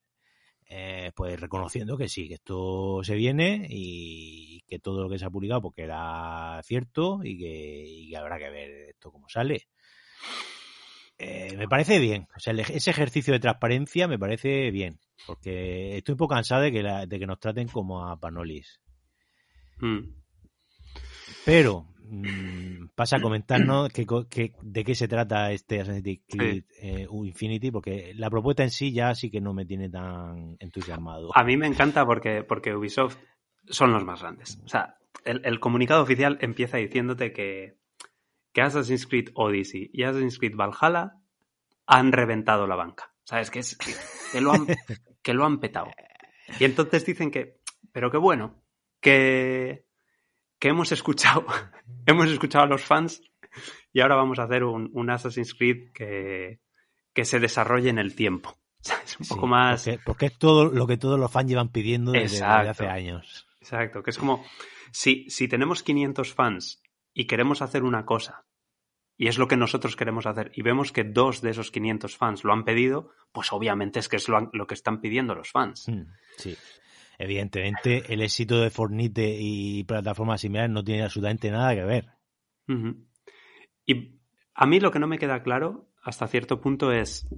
eh, 0.69 1.13
pues 1.15 1.39
reconociendo 1.39 1.97
que 1.97 2.09
sí, 2.09 2.27
que 2.27 2.35
esto 2.35 3.01
se 3.05 3.15
viene 3.15 3.69
y 3.71 4.63
que 4.67 4.81
todo 4.81 5.05
lo 5.05 5.09
que 5.09 5.21
se 5.21 5.25
ha 5.25 5.31
publicado 5.31 5.63
porque 5.63 5.83
era 5.83 6.61
cierto 6.65 7.21
y 7.23 7.39
que, 7.39 8.17
habrá 8.17 8.39
que 8.39 8.51
ver 8.51 8.71
esto 8.91 9.13
cómo 9.13 9.29
sale. 9.29 9.69
Eh, 11.19 11.57
me 11.57 11.69
parece 11.69 12.01
bien, 12.01 12.27
o 12.37 12.41
sea, 12.41 12.53
ese 12.53 12.91
ejercicio 12.91 13.33
de 13.33 13.39
transparencia 13.39 14.09
me 14.09 14.19
parece 14.19 14.73
bien, 14.73 14.99
porque 15.29 15.99
estoy 15.99 16.15
un 16.15 16.19
poco 16.19 16.35
cansado 16.35 16.63
de 16.63 16.73
que, 16.73 16.83
de 16.83 17.19
que 17.19 17.27
nos 17.27 17.39
traten 17.39 17.69
como 17.69 18.05
a 18.05 18.19
Panolis. 18.19 18.81
Mm. 19.79 20.01
Pero 21.45 21.87
Mm, 22.09 22.89
pasa 22.95 23.17
a 23.17 23.21
comentarnos 23.21 23.91
que, 23.91 24.53
de 24.63 24.85
qué 24.85 24.95
se 24.95 25.09
trata 25.09 25.51
este 25.51 25.81
Assassin's 25.81 26.21
Creed 26.29 26.65
eh, 26.81 27.07
Infinity, 27.11 27.71
porque 27.71 28.13
la 28.15 28.31
propuesta 28.31 28.63
en 28.63 28.71
sí 28.71 28.93
ya 28.93 29.15
sí 29.15 29.31
que 29.31 29.41
no 29.41 29.53
me 29.53 29.67
tiene 29.67 29.89
tan 29.89 30.57
entusiasmado. 30.61 31.31
A 31.35 31.45
mí 31.45 31.57
me 31.57 31.67
encanta 31.67 32.07
porque, 32.07 32.45
porque 32.45 32.75
Ubisoft 32.75 33.17
son 33.69 33.93
los 33.93 34.05
más 34.05 34.21
grandes. 34.21 34.61
O 34.65 34.69
sea, 34.69 34.99
el, 35.25 35.59
comunicado 35.59 36.03
oficial 36.03 36.39
empieza 36.41 36.77
diciéndote 36.77 37.33
que, 37.33 37.79
que 38.53 38.61
Assassin's 38.61 39.07
Creed 39.07 39.31
Odyssey 39.35 39.91
y 39.93 40.05
Assassin's 40.05 40.39
Creed 40.39 40.55
Valhalla 40.55 41.15
han 41.87 42.13
reventado 42.13 42.67
la 42.67 42.77
banca. 42.77 43.13
¿Sabes? 43.25 43.51
Que, 43.51 43.59
es, 43.59 43.77
que, 44.33 44.41
lo 44.41 44.53
han, 44.53 44.67
que 45.23 45.35
lo 45.35 45.45
han 45.45 45.59
petado. 45.59 45.91
Y 46.61 46.65
entonces 46.65 47.05
dicen 47.05 47.33
que, 47.33 47.59
pero 47.91 48.13
qué 48.13 48.19
bueno, 48.19 48.63
que, 49.01 49.86
que 50.59 50.69
hemos 50.69 50.93
escuchado, 50.93 51.47
hemos 52.07 52.31
escuchado 52.31 52.65
a 52.65 52.69
los 52.69 52.83
fans 52.83 53.23
y 53.93 54.01
ahora 54.01 54.17
vamos 54.17 54.39
a 54.39 54.45
hacer 54.45 54.65
un, 54.65 55.11
Assassin's 55.11 55.55
Creed 55.55 55.93
que, 55.93 56.61
que, 57.13 57.25
se 57.25 57.41
desarrolle 57.41 57.91
en 57.91 57.99
el 57.99 58.15
tiempo. 58.15 58.59
Es 59.05 59.19
un 59.19 59.27
poco 59.27 59.47
más... 59.47 59.89
Porque, 60.05 60.27
es 60.27 60.39
todo 60.39 60.67
lo 60.67 60.87
que 60.87 60.97
todos 60.97 61.19
los 61.19 61.31
fans 61.31 61.49
llevan 61.49 61.71
pidiendo 61.71 62.13
desde, 62.13 62.45
hace 62.45 62.87
años. 62.87 63.47
Exacto, 63.61 64.03
que 64.03 64.11
es 64.11 64.19
como, 64.19 64.45
si, 64.93 65.29
si 65.31 65.49
tenemos 65.49 65.83
500 65.83 66.35
fans 66.35 66.83
y 67.13 67.27
queremos 67.27 67.63
hacer 67.63 67.83
una 67.83 68.05
cosa, 68.05 68.45
y 69.17 69.29
es 69.29 69.39
lo 69.39 69.49
que 69.49 69.57
nosotros 69.57 69.97
queremos 69.97 70.27
hacer, 70.27 70.53
y 70.55 70.63
vemos 70.63 70.93
que 70.93 71.03
dos 71.03 71.41
de 71.41 71.51
esos 71.51 71.71
500 71.71 72.17
fans 72.17 72.45
lo 72.45 72.53
han 72.53 72.65
pedido, 72.65 73.11
pues 73.33 73.53
obviamente 73.53 73.99
es 73.99 74.09
que 74.09 74.17
es 74.17 74.29
lo, 74.29 74.51
lo 74.53 74.67
que 74.67 74.75
están 74.75 75.01
pidiendo 75.01 75.35
los 75.35 75.51
fans. 75.51 75.89
Hmm, 75.89 76.05
sí 76.37 76.57
evidentemente 77.19 78.05
el 78.13 78.23
éxito 78.23 78.61
de 78.61 78.71
Fornite 78.71 79.37
y 79.39 79.85
plataformas 79.85 80.41
similares 80.41 80.71
no 80.71 80.85
tiene 80.85 81.03
absolutamente 81.03 81.51
nada 81.51 81.75
que 81.75 81.85
ver. 81.85 82.09
Y 83.85 84.21
a 84.55 84.67
mí 84.67 84.81
lo 84.81 84.91
que 84.91 84.99
no 84.99 85.07
me 85.07 85.19
queda 85.19 85.43
claro 85.43 85.89
hasta 86.03 86.29
cierto 86.29 86.61
punto 86.61 86.93
es, 86.93 87.29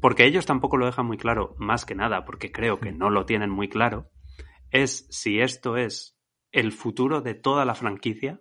porque 0.00 0.24
ellos 0.24 0.46
tampoco 0.46 0.76
lo 0.76 0.86
dejan 0.86 1.06
muy 1.06 1.18
claro, 1.18 1.54
más 1.58 1.84
que 1.84 1.94
nada, 1.94 2.24
porque 2.24 2.52
creo 2.52 2.80
que 2.80 2.90
no 2.90 3.10
lo 3.10 3.26
tienen 3.26 3.50
muy 3.50 3.68
claro, 3.68 4.10
es 4.70 5.06
si 5.10 5.40
esto 5.40 5.76
es 5.76 6.18
el 6.52 6.72
futuro 6.72 7.20
de 7.20 7.34
toda 7.34 7.64
la 7.64 7.74
franquicia 7.74 8.40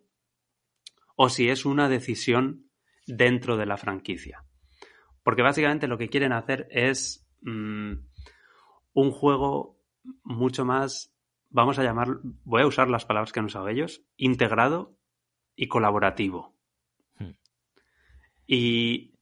o 1.16 1.30
si 1.30 1.50
es 1.50 1.66
una 1.66 1.90
decisión 1.90 2.70
dentro 3.06 3.58
de 3.58 3.66
la 3.66 3.78
franquicia. 3.78 4.46
Porque 5.24 5.42
básicamente 5.42 5.88
lo 5.88 5.98
que 5.98 6.10
quieren 6.10 6.34
hacer 6.34 6.68
es 6.70 7.28
mm, 7.42 7.94
un 8.94 9.12
juego 9.12 9.83
mucho 10.24 10.66
más, 10.66 11.14
vamos 11.50 11.80
a 11.80 11.84
llamar, 11.84 12.20
voy 12.44 12.62
a 12.62 12.68
usar 12.68 12.90
las 12.90 13.06
palabras 13.06 13.32
que 13.32 13.40
han 13.40 13.46
usado 13.46 13.68
ellos, 13.68 14.04
integrado 14.18 14.98
y 15.56 15.68
colaborativo. 15.68 16.56
Hmm. 17.18 17.36
Y 18.48 19.14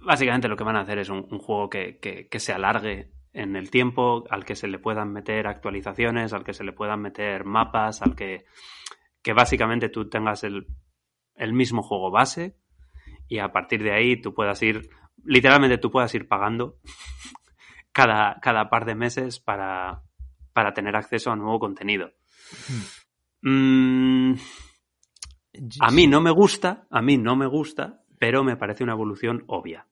básicamente 0.00 0.48
lo 0.48 0.56
que 0.56 0.64
van 0.64 0.76
a 0.76 0.80
hacer 0.80 0.98
es 0.98 1.08
un, 1.08 1.26
juego 1.38 1.68
que, 1.68 2.28
se 2.36 2.52
alargue 2.52 3.12
en 3.32 3.56
el 3.56 3.70
tiempo, 3.70 4.24
al 4.30 4.44
que 4.44 4.56
se 4.56 4.68
le 4.68 4.78
puedan 4.78 5.12
meter 5.12 5.46
actualizaciones, 5.46 6.32
al 6.32 6.44
que 6.44 6.54
se 6.54 6.64
le 6.64 6.72
puedan 6.72 7.00
meter 7.00 7.44
mapas, 7.44 8.02
al 8.02 8.14
que, 8.14 8.44
que 9.22 9.32
básicamente 9.32 9.88
tú 9.88 10.08
tengas 10.08 10.44
el, 10.44 10.66
el 11.34 11.52
mismo 11.52 11.82
juego 11.82 12.10
base 12.10 12.56
y 13.28 13.38
a 13.38 13.52
partir 13.52 13.82
de 13.82 13.92
ahí 13.92 14.20
tú 14.20 14.34
puedas 14.34 14.62
ir, 14.62 14.90
literalmente 15.24 15.78
tú 15.78 15.90
puedas 15.90 16.14
ir 16.14 16.28
pagando 16.28 16.78
cada, 17.92 18.38
cada 18.40 18.68
par 18.68 18.84
de 18.84 18.94
meses 18.94 19.40
para, 19.40 20.02
para 20.52 20.74
tener 20.74 20.96
acceso 20.96 21.30
a 21.30 21.36
nuevo 21.36 21.58
contenido. 21.58 22.12
Mm, 23.42 24.34
a 25.80 25.90
mí 25.90 26.06
no 26.06 26.20
me 26.20 26.30
gusta, 26.30 26.86
a 26.90 27.02
mí 27.02 27.18
no 27.18 27.36
me 27.36 27.46
gusta, 27.46 28.02
pero 28.18 28.44
me 28.44 28.56
parece 28.56 28.84
una 28.84 28.92
evolución 28.92 29.44
obvia. 29.46 29.86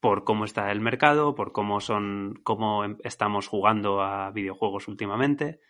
Por 0.00 0.24
cómo 0.24 0.44
está 0.44 0.70
el 0.72 0.80
mercado, 0.80 1.34
por 1.34 1.52
cómo 1.52 1.80
son, 1.80 2.40
cómo 2.42 2.84
em, 2.84 2.96
estamos 3.04 3.48
jugando 3.48 4.02
a 4.02 4.30
videojuegos 4.30 4.88
últimamente. 4.88 5.60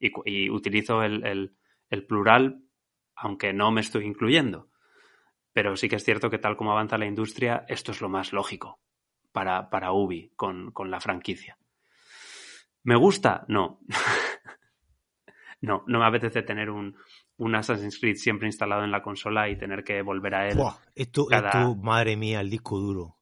Y, 0.00 0.48
utilizo 0.50 1.02
el, 1.02 1.56
plural, 2.06 2.62
aunque 3.16 3.52
no 3.52 3.72
me 3.72 3.80
estoy 3.80 4.04
incluyendo. 4.04 4.68
Pero 5.52 5.76
sí 5.76 5.88
que 5.88 5.96
es 5.96 6.04
cierto 6.04 6.30
que 6.30 6.38
tal 6.38 6.56
como 6.56 6.70
avanza 6.70 6.98
la 6.98 7.06
industria, 7.06 7.64
esto 7.68 7.90
es 7.90 8.00
lo 8.00 8.08
más 8.08 8.32
lógico 8.32 8.78
para, 9.32 9.70
para 9.70 9.92
Ubi 9.92 10.32
con 10.36 10.72
la 10.90 11.00
franquicia. 11.00 11.58
¿Me 12.84 12.96
gusta? 12.96 13.44
No. 13.48 13.80
no, 15.60 15.84
no 15.86 15.98
me 15.98 16.06
apetece 16.06 16.42
tener 16.42 16.70
un, 16.70 16.96
un, 17.36 17.54
Assassin's 17.54 17.98
Creed 17.98 18.16
siempre 18.16 18.48
instalado 18.48 18.84
en 18.84 18.90
la 18.90 19.02
consola 19.02 19.48
y 19.48 19.56
tener 19.56 19.84
que 19.84 20.02
volver 20.02 20.34
a 20.34 20.48
él. 20.48 20.58
esto, 20.94 21.30
esto, 21.30 21.74
madre 21.76 22.16
mía, 22.16 22.40
el 22.40 22.50
disco 22.50 22.78
duro. 22.78 23.16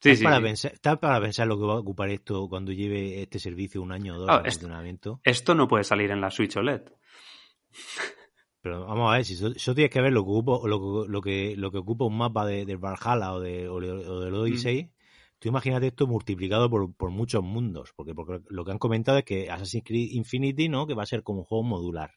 Sí, 0.00 0.10
¿Está, 0.10 0.24
para 0.24 0.40
Pensar, 0.42 0.72
¿Está 0.72 1.00
para 1.00 1.20
pensar 1.20 1.46
lo 1.46 1.58
que 1.58 1.64
va 1.64 1.74
a 1.74 1.78
ocupar 1.78 2.10
esto 2.10 2.48
cuando 2.48 2.70
lleve 2.70 3.22
este 3.22 3.38
servicio 3.38 3.82
un 3.82 3.92
año 3.92 4.16
o 4.16 4.18
dos 4.18 4.42
de 4.42 4.50
funcionamiento? 4.50 5.20
Esto 5.24 5.54
no 5.54 5.66
puede 5.66 5.84
salir 5.84 6.10
en 6.10 6.20
la 6.20 6.30
Switch 6.30 6.56
OLED. 6.56 6.82
Pero 8.66 8.84
vamos 8.84 9.12
a 9.12 9.16
ver, 9.16 9.24
si 9.24 9.34
eso, 9.34 9.74
tienes 9.74 9.92
que 9.92 10.00
ver 10.00 10.12
lo 10.12 10.24
que 10.24 10.30
ocupa, 10.30 10.68
lo, 10.68 11.22
que, 11.22 11.54
lo 11.56 11.70
que 11.70 11.78
ocupa 11.78 12.04
un 12.04 12.18
mapa 12.18 12.44
de, 12.44 12.66
de 12.66 12.74
Valhalla 12.74 13.32
o, 13.32 13.40
de, 13.40 13.68
o, 13.68 13.78
del 13.78 14.34
Odyssey, 14.34 14.92
Tú 15.38 15.48
imagínate 15.48 15.88
esto 15.88 16.06
multiplicado 16.06 16.70
por, 16.70 17.10
muchos 17.10 17.42
mundos, 17.42 17.92
porque, 17.94 18.14
porque, 18.14 18.42
lo 18.48 18.64
que 18.64 18.72
han 18.72 18.78
comentado 18.78 19.18
es 19.18 19.24
que 19.24 19.50
Assassin's 19.50 19.84
Creed 19.84 20.12
Infinity, 20.12 20.68
¿no? 20.68 20.86
Que 20.86 20.94
va 20.94 21.02
a 21.02 21.06
ser 21.06 21.22
como 21.22 21.40
un 21.40 21.44
juego 21.44 21.64
modular. 21.64 22.12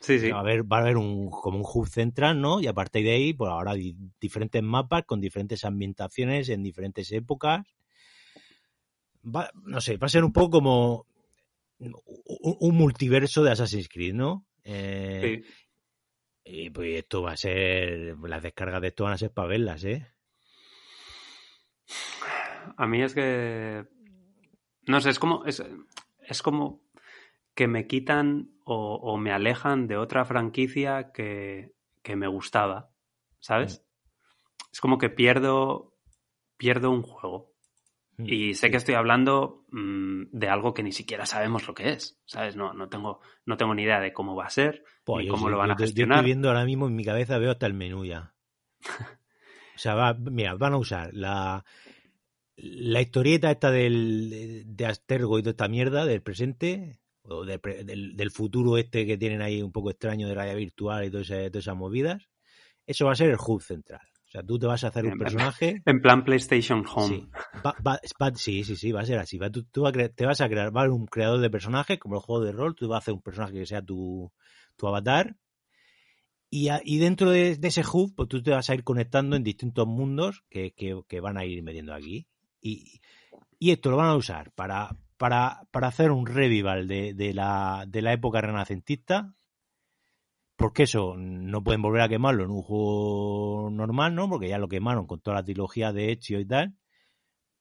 Sí, 0.00 0.18
sí. 0.18 0.30
Va 0.30 0.38
a 0.38 0.40
haber, 0.40 0.70
va 0.70 0.78
a 0.78 0.80
haber 0.80 0.96
un, 0.96 1.30
como 1.30 1.58
un 1.58 1.64
hub 1.66 1.88
central, 1.88 2.40
¿no? 2.40 2.60
Y 2.60 2.66
a 2.66 2.72
partir 2.72 3.04
de 3.04 3.12
ahí, 3.12 3.32
pues 3.32 3.50
ahora 3.50 3.74
diferentes 4.20 4.62
mapas 4.62 5.04
con 5.04 5.20
diferentes 5.20 5.64
ambientaciones 5.64 6.48
en 6.48 6.62
diferentes 6.62 7.10
épocas. 7.12 7.64
no 9.22 9.80
sé, 9.80 9.96
va 9.96 10.06
a 10.06 10.10
ser 10.10 10.24
un 10.24 10.32
poco 10.32 10.50
como 10.50 11.06
un, 11.78 12.76
multiverso 12.76 13.42
de 13.42 13.52
Assassin's 13.52 13.88
Creed, 13.88 14.14
¿no? 14.14 14.46
Eh, 14.64 15.42
sí. 15.44 15.52
Y 16.44 16.70
pues 16.70 16.98
esto 16.98 17.22
va 17.22 17.32
a 17.32 17.36
ser, 17.36 18.16
las 18.22 18.42
descargas 18.42 18.80
de 18.80 18.88
esto 18.88 19.04
van 19.04 19.12
a 19.12 19.18
ser 19.18 19.30
para 19.30 19.48
verlas, 19.48 19.84
¿eh? 19.84 20.06
A 22.76 22.86
mí 22.86 23.02
es 23.02 23.14
que. 23.14 23.86
No 24.86 25.00
sé, 25.00 25.10
es 25.10 25.18
como. 25.18 25.44
Es, 25.44 25.62
es 26.20 26.42
como 26.42 26.82
que 27.54 27.68
me 27.68 27.86
quitan 27.86 28.50
o, 28.64 29.16
me 29.18 29.32
alejan 29.32 29.86
de 29.86 29.96
otra 29.96 30.24
franquicia 30.24 31.12
que, 31.12 31.74
que 32.02 32.16
me 32.16 32.26
gustaba. 32.26 32.90
¿Sabes? 33.40 33.84
Es 34.72 34.80
como 34.80 34.98
que 34.98 35.10
pierdo. 35.10 35.94
Pierdo 36.56 36.90
un 36.90 37.02
juego. 37.02 37.52
Mm, 38.18 38.24
y 38.26 38.54
sé 38.54 38.70
que 38.70 38.76
estoy 38.76 38.94
hablando 38.94 39.64
mm, 39.70 40.24
de 40.32 40.48
algo 40.48 40.74
que 40.74 40.82
ni 40.82 40.92
siquiera 40.92 41.26
sabemos 41.26 41.66
lo 41.66 41.74
que 41.74 41.90
es, 41.90 42.20
¿sabes? 42.26 42.56
No, 42.56 42.72
no, 42.72 42.88
tengo, 42.88 43.20
no 43.46 43.56
tengo 43.56 43.74
ni 43.74 43.82
idea 43.82 44.00
de 44.00 44.12
cómo 44.12 44.36
va 44.36 44.46
a 44.46 44.50
ser, 44.50 44.84
pues 45.04 45.26
cómo 45.28 45.48
lo 45.48 45.58
van 45.58 45.72
a 45.72 45.76
gestionar. 45.76 46.16
Yo 46.16 46.20
estoy 46.20 46.26
viendo 46.26 46.48
ahora 46.48 46.64
mismo 46.64 46.86
en 46.86 46.94
mi 46.94 47.04
cabeza, 47.04 47.38
veo 47.38 47.52
hasta 47.52 47.66
el 47.66 47.74
menú 47.74 48.04
ya. 48.04 48.34
o 49.74 49.78
sea, 49.78 49.94
va, 49.94 50.14
mira, 50.14 50.54
van 50.54 50.74
a 50.74 50.76
usar 50.76 51.10
la, 51.14 51.64
la 52.56 53.00
historieta 53.00 53.50
esta 53.50 53.70
del, 53.70 54.64
de 54.66 54.86
Astergo 54.86 55.38
y 55.38 55.42
toda 55.42 55.52
esta 55.52 55.68
mierda 55.68 56.04
del 56.04 56.22
presente, 56.22 57.00
o 57.24 57.44
del, 57.44 58.16
del, 58.16 58.30
futuro 58.30 58.78
este 58.78 59.06
que 59.06 59.16
tienen 59.16 59.42
ahí 59.42 59.62
un 59.62 59.72
poco 59.72 59.90
extraño 59.90 60.28
de 60.28 60.34
realidad 60.34 60.56
virtual 60.56 61.04
y 61.04 61.10
todas 61.10 61.30
esas, 61.30 61.76
movidas, 61.76 62.28
eso 62.86 63.06
va 63.06 63.12
a 63.12 63.16
ser 63.16 63.30
el 63.30 63.38
hub 63.44 63.62
central. 63.62 64.00
O 64.26 64.30
sea, 64.32 64.42
tú 64.42 64.58
te 64.58 64.66
vas 64.66 64.82
a 64.82 64.88
hacer 64.88 65.04
un 65.04 65.18
personaje. 65.18 65.82
En 65.86 66.00
plan 66.00 66.24
PlayStation 66.24 66.84
Home. 66.94 67.28
Sí, 68.36 68.64
sí, 68.64 68.76
sí, 68.76 68.92
va 68.92 69.02
a 69.02 69.06
ser 69.06 69.18
así. 69.18 69.38
tú, 69.52 69.64
te 69.64 70.24
vas 70.24 70.40
a 70.40 70.48
crear, 70.48 70.74
va 70.74 70.80
a 70.80 70.84
haber 70.84 70.92
un 70.92 71.06
creador 71.06 71.40
de 71.40 71.50
personajes, 71.50 71.98
como 71.98 72.16
el 72.16 72.22
juego 72.22 72.42
de 72.42 72.52
rol, 72.52 72.74
tú 72.74 72.88
vas 72.88 72.96
a 72.96 72.98
hacer 72.98 73.14
un 73.14 73.22
personaje 73.22 73.52
que 73.52 73.66
sea 73.66 73.82
tu, 73.82 74.32
tu 74.76 74.88
avatar. 74.88 75.36
Y, 76.48 76.68
y 76.84 76.98
dentro 76.98 77.30
de, 77.30 77.58
ese 77.62 77.82
hub, 77.82 78.14
pues 78.14 78.28
tú 78.28 78.42
te 78.42 78.50
vas 78.50 78.68
a 78.68 78.74
ir 78.74 78.84
conectando 78.84 79.36
en 79.36 79.44
distintos 79.44 79.86
mundos 79.86 80.44
que, 80.50 80.72
que, 80.72 81.00
que 81.08 81.20
van 81.20 81.36
a 81.36 81.44
ir 81.44 81.62
metiendo 81.62 81.94
aquí. 81.94 82.26
Y, 82.62 83.00
esto 83.60 83.90
lo 83.90 83.96
van 83.96 84.08
a 84.08 84.16
usar 84.16 84.52
para, 84.52 84.96
para, 85.16 85.68
para 85.70 85.88
hacer 85.88 86.10
un 86.10 86.26
revival 86.26 86.88
de, 86.88 87.14
de, 87.14 87.34
la, 87.34 87.84
de 87.86 88.02
la 88.02 88.12
época 88.12 88.40
renacentista. 88.40 89.34
Porque 90.56 90.84
eso 90.84 91.16
no 91.16 91.62
pueden 91.64 91.82
volver 91.82 92.02
a 92.02 92.08
quemarlo 92.08 92.44
en 92.44 92.50
un 92.50 92.62
juego 92.62 93.68
normal, 93.70 94.14
¿no? 94.14 94.28
Porque 94.28 94.48
ya 94.48 94.58
lo 94.58 94.68
quemaron 94.68 95.06
con 95.06 95.20
toda 95.20 95.36
la 95.36 95.44
trilogía 95.44 95.92
de 95.92 96.12
Ezio 96.12 96.40
y 96.40 96.46
tal. 96.46 96.76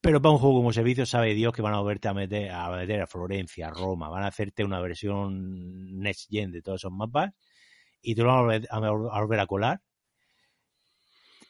Pero 0.01 0.21
para 0.21 0.33
un 0.33 0.39
juego 0.39 0.57
como 0.57 0.73
servicio 0.73 1.05
sabe 1.05 1.35
Dios 1.35 1.53
que 1.53 1.61
van 1.61 1.75
a 1.75 1.79
volverte 1.79 2.07
a 2.07 2.13
meter 2.13 2.51
a, 2.51 2.71
meter 2.71 3.01
a 3.01 3.07
Florencia, 3.07 3.67
a 3.67 3.71
Roma, 3.71 4.09
van 4.09 4.23
a 4.23 4.27
hacerte 4.27 4.63
una 4.63 4.81
versión 4.81 5.99
next 5.99 6.29
gen 6.29 6.51
de 6.51 6.63
todos 6.63 6.81
esos 6.81 6.91
mapas 6.91 7.31
y 8.01 8.15
te 8.15 8.23
lo 8.23 8.29
van 8.29 8.37
a 8.37 8.41
volver 8.41 8.67
a 8.71 9.21
volver 9.21 9.39
a 9.39 9.47
colar. 9.47 9.81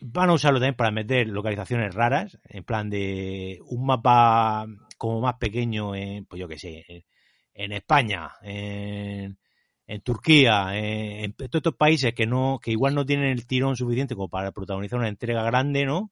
Van 0.03 0.29
a 0.29 0.33
usarlo 0.33 0.59
también 0.59 0.75
para 0.75 0.91
meter 0.91 1.27
localizaciones 1.27 1.93
raras, 1.93 2.39
en 2.45 2.63
plan 2.63 2.89
de 2.89 3.59
un 3.65 3.85
mapa 3.85 4.65
como 4.97 5.21
más 5.21 5.35
pequeño 5.35 5.95
en, 5.95 6.25
pues 6.25 6.39
yo 6.39 6.47
qué 6.47 6.57
sé, 6.57 7.05
en, 7.53 7.71
España, 7.71 8.31
en, 8.41 9.37
en 9.85 10.01
Turquía, 10.01 10.75
en, 10.75 11.33
todos 11.33 11.49
estos 11.53 11.75
países 11.75 12.13
que 12.13 12.25
no, 12.25 12.59
que 12.61 12.71
igual 12.71 12.95
no 12.95 13.05
tienen 13.05 13.29
el 13.29 13.45
tirón 13.45 13.75
suficiente 13.75 14.15
como 14.15 14.29
para 14.29 14.51
protagonizar 14.51 14.97
una 14.97 15.09
entrega 15.09 15.43
grande, 15.43 15.85
¿no? 15.85 16.11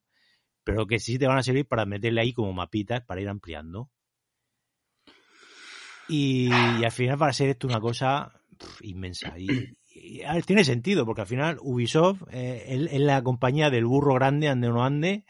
Pero 0.63 0.85
que 0.85 0.99
sí 0.99 1.17
te 1.17 1.27
van 1.27 1.37
a 1.37 1.43
servir 1.43 1.67
para 1.67 1.85
meterle 1.85 2.21
ahí 2.21 2.33
como 2.33 2.53
mapitas 2.53 3.01
para 3.05 3.21
ir 3.21 3.29
ampliando. 3.29 3.89
Y, 6.07 6.51
al 6.51 6.91
final 6.91 7.21
va 7.21 7.27
a 7.27 7.33
ser 7.33 7.49
esto 7.49 7.67
una 7.67 7.79
cosa 7.79 8.31
inmensa. 8.81 9.37
Y, 9.37 9.47
tiene 10.45 10.63
sentido, 10.63 11.05
porque 11.05 11.21
al 11.21 11.27
final 11.27 11.57
Ubisoft 11.61 12.23
eh, 12.31 12.87
es, 12.91 12.99
la 12.99 13.21
compañía 13.23 13.69
del 13.69 13.85
burro 13.85 14.13
grande, 14.15 14.47
ande 14.47 14.67
o 14.67 14.73
no 14.73 14.83
ande, 14.83 15.25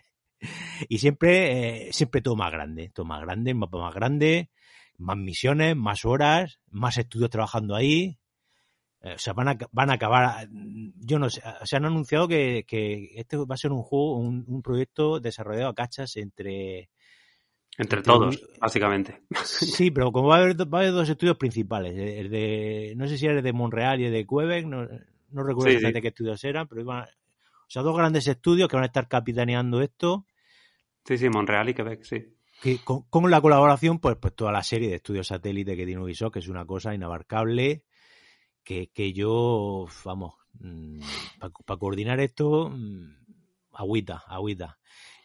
y 0.87 0.99
siempre, 0.99 1.87
eh, 1.87 1.93
siempre 1.93 2.21
todo 2.21 2.35
más 2.35 2.51
grande, 2.51 2.89
todo 2.93 3.05
más 3.05 3.21
grande, 3.21 3.53
mapa 3.53 3.77
más 3.77 3.93
grande, 3.93 4.49
más 4.97 5.17
misiones, 5.17 5.75
más 5.75 6.05
horas, 6.05 6.59
más 6.69 6.97
estudios 6.97 7.29
trabajando 7.29 7.75
ahí. 7.75 8.17
Eh, 9.01 9.13
o 9.15 9.17
sea, 9.19 9.33
van 9.33 9.49
a, 9.49 9.57
van 9.71 9.89
a 9.89 9.93
acabar, 9.93 10.47
yo 10.51 11.19
no 11.19 11.29
sé, 11.29 11.41
se 11.63 11.75
han 11.75 11.85
anunciado 11.85 12.27
que, 12.27 12.65
que 12.67 13.11
este 13.15 13.37
va 13.37 13.55
a 13.55 13.57
ser 13.57 13.71
un 13.71 13.81
juego, 13.81 14.17
un, 14.17 14.43
un 14.47 14.61
proyecto 14.61 15.19
desarrollado 15.19 15.69
a 15.69 15.75
cachas 15.75 16.17
entre... 16.17 16.89
Entre 17.77 18.01
todos, 18.01 18.41
básicamente. 18.59 19.21
Sí, 19.45 19.89
pero 19.91 20.11
como 20.11 20.27
va 20.29 20.37
a 20.37 20.39
haber, 20.39 20.57
va 20.61 20.79
a 20.79 20.81
haber 20.81 20.93
dos 20.93 21.07
estudios 21.09 21.37
principales, 21.37 21.93
el 21.97 22.29
de, 22.29 22.93
no 22.97 23.07
sé 23.07 23.17
si 23.17 23.25
era 23.25 23.41
de 23.41 23.53
Monreal 23.53 24.01
y 24.01 24.05
el 24.05 24.11
de 24.11 24.25
Quebec, 24.27 24.65
no, 24.65 24.83
no 25.29 25.43
recuerdo 25.43 25.71
Sí, 25.71 25.77
exactamente 25.77 25.99
sí. 25.99 26.01
qué 26.01 26.07
estudios 26.09 26.43
eran, 26.43 26.67
pero 26.67 26.81
iban 26.81 26.99
a- 27.03 27.03
o 27.07 27.71
sea, 27.71 27.81
dos 27.83 27.95
grandes 27.95 28.27
estudios 28.27 28.67
que 28.67 28.75
van 28.75 28.83
a 28.83 28.87
estar 28.87 29.07
capitaneando 29.07 29.81
esto, 29.81 30.25
Sí, 31.05 31.17
sí, 31.17 31.29
Monreal 31.29 31.69
y 31.69 31.73
Quebec, 31.73 32.03
sí. 32.03 32.35
que 32.61 32.77
con, 32.83 33.03
con 33.03 33.29
la 33.31 33.39
colaboración, 33.41 33.99
pues, 33.99 34.17
pues 34.17 34.35
toda 34.35 34.51
la 34.51 34.61
serie 34.63 34.89
de 34.89 34.95
estudios 34.95 35.27
satélite 35.27 35.77
que 35.77 35.85
tiene 35.85 36.01
Ubisoft, 36.03 36.33
que 36.33 36.39
es 36.39 36.47
una 36.49 36.65
cosa 36.65 36.93
inabarcable, 36.93 37.83
que, 38.63 38.87
que 38.87 39.13
yo, 39.13 39.87
vamos, 40.03 40.35
para 41.39 41.79
coordinar 41.79 42.19
esto, 42.19 42.69
mm, 42.69 43.11
agüita, 43.73 44.23
agüita. 44.27 44.77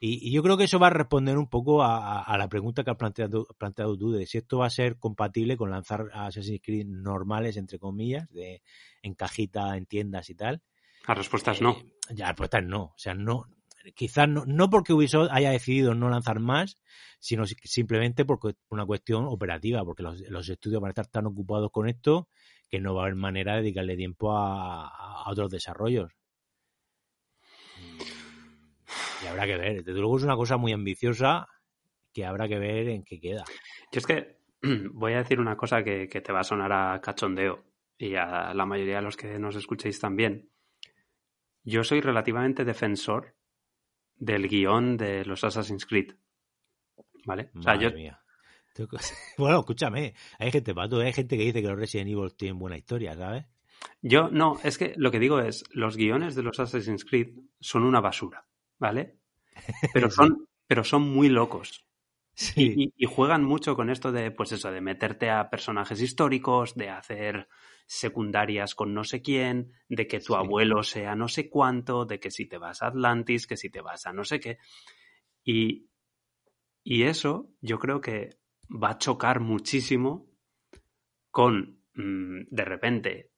Y, 0.06 0.28
y 0.28 0.32
yo 0.32 0.42
creo 0.42 0.56
que 0.58 0.64
eso 0.64 0.78
va 0.78 0.88
a 0.88 0.90
responder 0.90 1.38
un 1.38 1.48
poco 1.48 1.82
a, 1.82 2.18
a- 2.18 2.22
a 2.22 2.36
la 2.36 2.48
pregunta 2.48 2.84
que 2.84 2.90
has 2.90 2.96
planteado, 2.96 3.46
planteado 3.56 3.96
tú 3.96 4.12
de 4.12 4.26
si 4.26 4.36
esto 4.38 4.58
va 4.58 4.66
a 4.66 4.70
ser 4.70 4.98
compatible 4.98 5.56
con 5.56 5.70
lanzar 5.70 6.10
Assassin's 6.12 6.60
Creed 6.62 6.86
normales, 6.86 7.56
entre 7.56 7.78
comillas, 7.78 8.28
de 8.30 8.60
en 9.02 9.14
cajita, 9.14 9.76
en 9.78 9.86
tiendas 9.86 10.28
y 10.28 10.34
tal. 10.34 10.60
La 11.08 11.14
respuesta 11.14 11.52
es 11.52 11.62
no. 11.62 11.70
Eh, 11.70 11.86
ya, 12.10 12.24
la 12.26 12.32
respuesta 12.32 12.58
es 12.58 12.64
no. 12.66 12.82
O 12.82 12.94
sea, 12.98 13.14
no. 13.14 13.46
Quizás 13.94 14.28
no, 14.28 14.44
no 14.46 14.68
porque 14.68 14.92
Ubisoft 14.92 15.28
haya 15.30 15.50
decidido 15.50 15.94
no 15.94 16.08
lanzar 16.10 16.38
más, 16.40 16.76
sino 17.18 17.46
si- 17.46 17.56
simplemente 17.64 18.24
porque 18.26 18.56
una 18.70 18.84
cuestión 18.84 19.24
operativa, 19.26 19.84
porque 19.84 20.02
los, 20.02 20.20
los 20.28 20.48
estudios 20.50 20.80
van 20.82 20.88
a 20.88 20.92
estar 20.92 21.06
tan 21.06 21.26
ocupados 21.26 21.70
con 21.70 21.88
esto 21.88 22.28
que 22.70 22.80
no 22.80 22.94
va 22.94 23.02
a 23.02 23.04
haber 23.04 23.16
manera 23.16 23.54
de 23.54 23.62
dedicarle 23.62 23.96
tiempo 23.96 24.36
a, 24.36 24.86
a 24.88 25.30
otros 25.30 25.50
desarrollos. 25.50 26.12
Y 29.24 29.26
habrá 29.26 29.46
que 29.46 29.56
ver. 29.56 29.84
Desde 29.84 29.98
luego 30.00 30.18
es 30.18 30.22
una 30.24 30.36
cosa 30.36 30.56
muy 30.56 30.72
ambiciosa 30.72 31.46
que 32.12 32.24
habrá 32.24 32.46
que 32.48 32.58
ver 32.58 32.88
en 32.88 33.02
qué 33.04 33.18
queda. 33.20 33.44
Yo 33.92 33.98
es 33.98 34.06
que 34.06 34.38
voy 34.92 35.14
a 35.14 35.18
decir 35.18 35.40
una 35.40 35.56
cosa 35.56 35.82
que, 35.82 36.08
que 36.08 36.20
te 36.20 36.32
va 36.32 36.40
a 36.40 36.44
sonar 36.44 36.72
a 36.72 37.00
cachondeo 37.00 37.64
y 37.98 38.14
a 38.16 38.52
la 38.54 38.66
mayoría 38.66 38.96
de 38.96 39.02
los 39.02 39.16
que 39.16 39.38
nos 39.38 39.56
escuchéis 39.56 39.98
también. 40.00 40.50
Yo 41.62 41.82
soy 41.84 42.00
relativamente 42.00 42.64
defensor 42.64 43.34
del 44.16 44.48
guion 44.48 44.96
de 44.96 45.24
los 45.24 45.42
Assassin's 45.44 45.86
Creed. 45.86 46.12
¿Vale? 47.24 47.50
O 47.56 47.62
sea, 47.62 47.74
Madre 47.74 47.90
yo, 47.90 47.96
mía. 47.96 48.20
Tú- 48.74 48.88
Bueno, 49.38 49.60
escúchame, 49.60 50.14
hay 50.38 50.50
gente 50.50 50.74
pato, 50.74 51.00
hay 51.00 51.12
gente 51.12 51.36
que 51.38 51.44
dice 51.44 51.62
que 51.62 51.68
los 51.68 51.78
Resident 51.78 52.10
Evil 52.10 52.34
tienen 52.36 52.58
buena 52.58 52.76
historia, 52.76 53.14
¿sabes? 53.16 53.46
yo 54.02 54.28
no, 54.30 54.58
es 54.62 54.78
que 54.78 54.94
lo 54.96 55.10
que 55.10 55.18
digo 55.18 55.40
es, 55.40 55.64
los 55.70 55.96
guiones 55.96 56.34
de 56.34 56.42
los 56.42 56.58
Assassin's 56.60 57.04
Creed 57.04 57.38
son 57.60 57.82
una 57.84 58.00
basura, 58.00 58.46
¿vale? 58.78 59.18
Pero 59.94 60.10
son, 60.10 60.48
pero 60.66 60.82
son 60.84 61.02
muy 61.02 61.28
locos. 61.28 61.86
Sí. 62.34 62.92
Y, 62.96 63.06
juegan 63.06 63.44
mucho 63.44 63.76
con 63.76 63.90
esto 63.90 64.10
de, 64.10 64.32
pues 64.32 64.50
eso, 64.50 64.72
de 64.72 64.80
meterte 64.80 65.30
a 65.30 65.48
personajes 65.50 66.00
históricos, 66.00 66.74
de 66.74 66.90
hacer 66.90 67.48
secundarias 67.86 68.74
con 68.74 68.92
no 68.92 69.04
sé 69.04 69.22
quién, 69.22 69.72
de 69.88 70.08
que 70.08 70.18
tu 70.18 70.32
Sí. 70.32 70.34
abuelo 70.34 70.82
sea 70.82 71.14
no 71.14 71.28
sé 71.28 71.48
cuánto, 71.48 72.06
de 72.06 72.18
que 72.18 72.32
si 72.32 72.46
te 72.46 72.58
vas 72.58 72.82
a 72.82 72.88
Atlantis, 72.88 73.46
que 73.46 73.56
si 73.56 73.70
te 73.70 73.80
vas 73.80 74.06
a 74.06 74.12
no 74.12 74.24
sé 74.24 74.40
qué. 74.40 74.58
Y, 75.44 75.86
y 76.82 77.04
eso 77.04 77.50
yo 77.60 77.78
creo 77.78 78.00
que 78.00 78.38
va 78.70 78.90
a 78.90 78.98
chocar 78.98 79.38
muchísimo 79.40 80.26
con, 81.30 81.80
mm, 81.94 82.46
de 82.50 82.64
repente, 82.64 83.30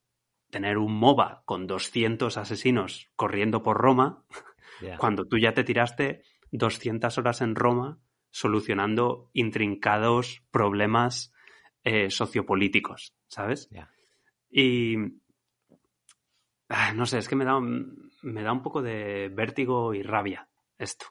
tener 0.50 0.78
un 0.78 0.94
MOBA 0.98 1.42
con 1.44 1.66
200 1.66 2.36
asesinos 2.38 3.10
corriendo 3.16 3.62
por 3.62 3.76
Roma, 3.78 4.24
Cuando 4.98 5.26
tú 5.26 5.38
ya 5.38 5.52
te 5.52 5.64
tiraste 5.64 6.22
200 6.50 7.16
horas 7.18 7.40
en 7.40 7.54
Roma 7.54 7.98
solucionando 8.30 9.30
intrincados 9.32 10.42
problemas 10.50 11.32
eh, 11.84 12.10
sociopolíticos, 12.10 13.14
¿sabes? 13.28 13.70
Y 14.50 14.96
ah, 16.68 16.92
no 16.94 17.06
sé, 17.06 17.18
es 17.18 17.28
que 17.28 17.36
me 17.36 17.44
da 17.44 17.56
un, 17.56 18.10
me 18.22 18.42
da 18.42 18.52
un 18.52 18.62
poco 18.62 18.82
de 18.82 19.30
vértigo 19.32 19.94
y 19.94 20.02
rabia 20.02 20.48
esto. 20.78 21.06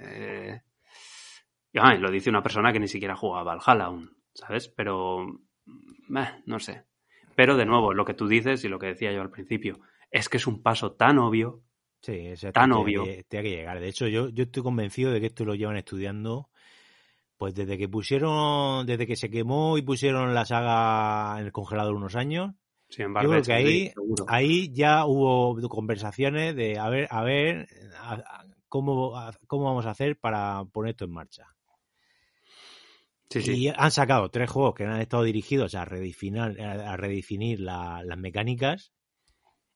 Eh, 0.00 0.60
y, 1.72 1.98
lo 1.98 2.10
dice 2.10 2.30
una 2.30 2.42
persona 2.42 2.72
que 2.72 2.80
ni 2.80 2.88
siquiera 2.88 3.14
juega 3.14 3.40
a 3.40 3.44
Valhalla 3.44 3.84
aún, 3.84 4.16
¿sabes? 4.32 4.68
Pero 4.68 5.26
mm, 5.66 6.16
eh, 6.16 6.42
no 6.46 6.58
sé. 6.58 6.84
Pero 7.34 7.56
de 7.56 7.66
nuevo, 7.66 7.92
lo 7.92 8.04
que 8.04 8.14
tú 8.14 8.26
dices 8.26 8.64
y 8.64 8.68
lo 8.68 8.78
que 8.78 8.86
decía 8.86 9.12
yo 9.12 9.20
al 9.20 9.30
principio, 9.30 9.80
es 10.10 10.28
que 10.28 10.38
es 10.38 10.46
un 10.46 10.62
paso 10.62 10.92
tan 10.92 11.18
obvio 11.18 11.62
Sí, 12.06 12.34
Tan 12.52 12.70
tiene 12.70 12.74
obvio. 12.74 13.04
tiene 13.28 13.42
que 13.50 13.56
llegar. 13.56 13.80
De 13.80 13.88
hecho, 13.88 14.06
yo, 14.06 14.28
yo 14.28 14.44
estoy 14.44 14.62
convencido 14.62 15.10
de 15.10 15.18
que 15.20 15.26
esto 15.26 15.44
lo 15.44 15.56
llevan 15.56 15.76
estudiando, 15.76 16.48
pues 17.36 17.52
desde 17.52 17.76
que 17.76 17.88
pusieron, 17.88 18.86
desde 18.86 19.08
que 19.08 19.16
se 19.16 19.28
quemó 19.28 19.76
y 19.76 19.82
pusieron 19.82 20.32
la 20.32 20.44
saga 20.44 21.40
en 21.40 21.46
el 21.46 21.52
congelador 21.52 21.96
unos 21.96 22.14
años, 22.14 22.54
Sin 22.88 23.06
yo 23.06 23.06
embargo, 23.06 23.30
creo 23.32 23.42
que 23.42 23.52
ahí, 23.54 23.92
ahí 24.28 24.72
ya 24.72 25.04
hubo 25.04 25.56
conversaciones 25.68 26.54
de 26.54 26.78
a 26.78 26.88
ver, 26.88 27.08
a 27.10 27.24
ver, 27.24 27.66
a- 27.98 28.14
a- 28.14 28.46
cómo, 28.68 29.16
a- 29.18 29.36
cómo 29.48 29.64
vamos 29.64 29.86
a 29.86 29.90
hacer 29.90 30.16
para 30.16 30.64
poner 30.66 30.90
esto 30.90 31.06
en 31.06 31.10
marcha. 31.12 31.48
Sí, 33.30 33.42
sí. 33.42 33.64
Y 33.64 33.68
han 33.68 33.90
sacado 33.90 34.30
tres 34.30 34.48
juegos 34.48 34.74
que 34.76 34.84
han 34.84 35.00
estado 35.00 35.24
dirigidos 35.24 35.74
a 35.74 35.84
redefinir, 35.84 36.40
a 36.62 36.96
redefinir 36.96 37.58
la- 37.58 38.04
las 38.04 38.16
mecánicas 38.16 38.92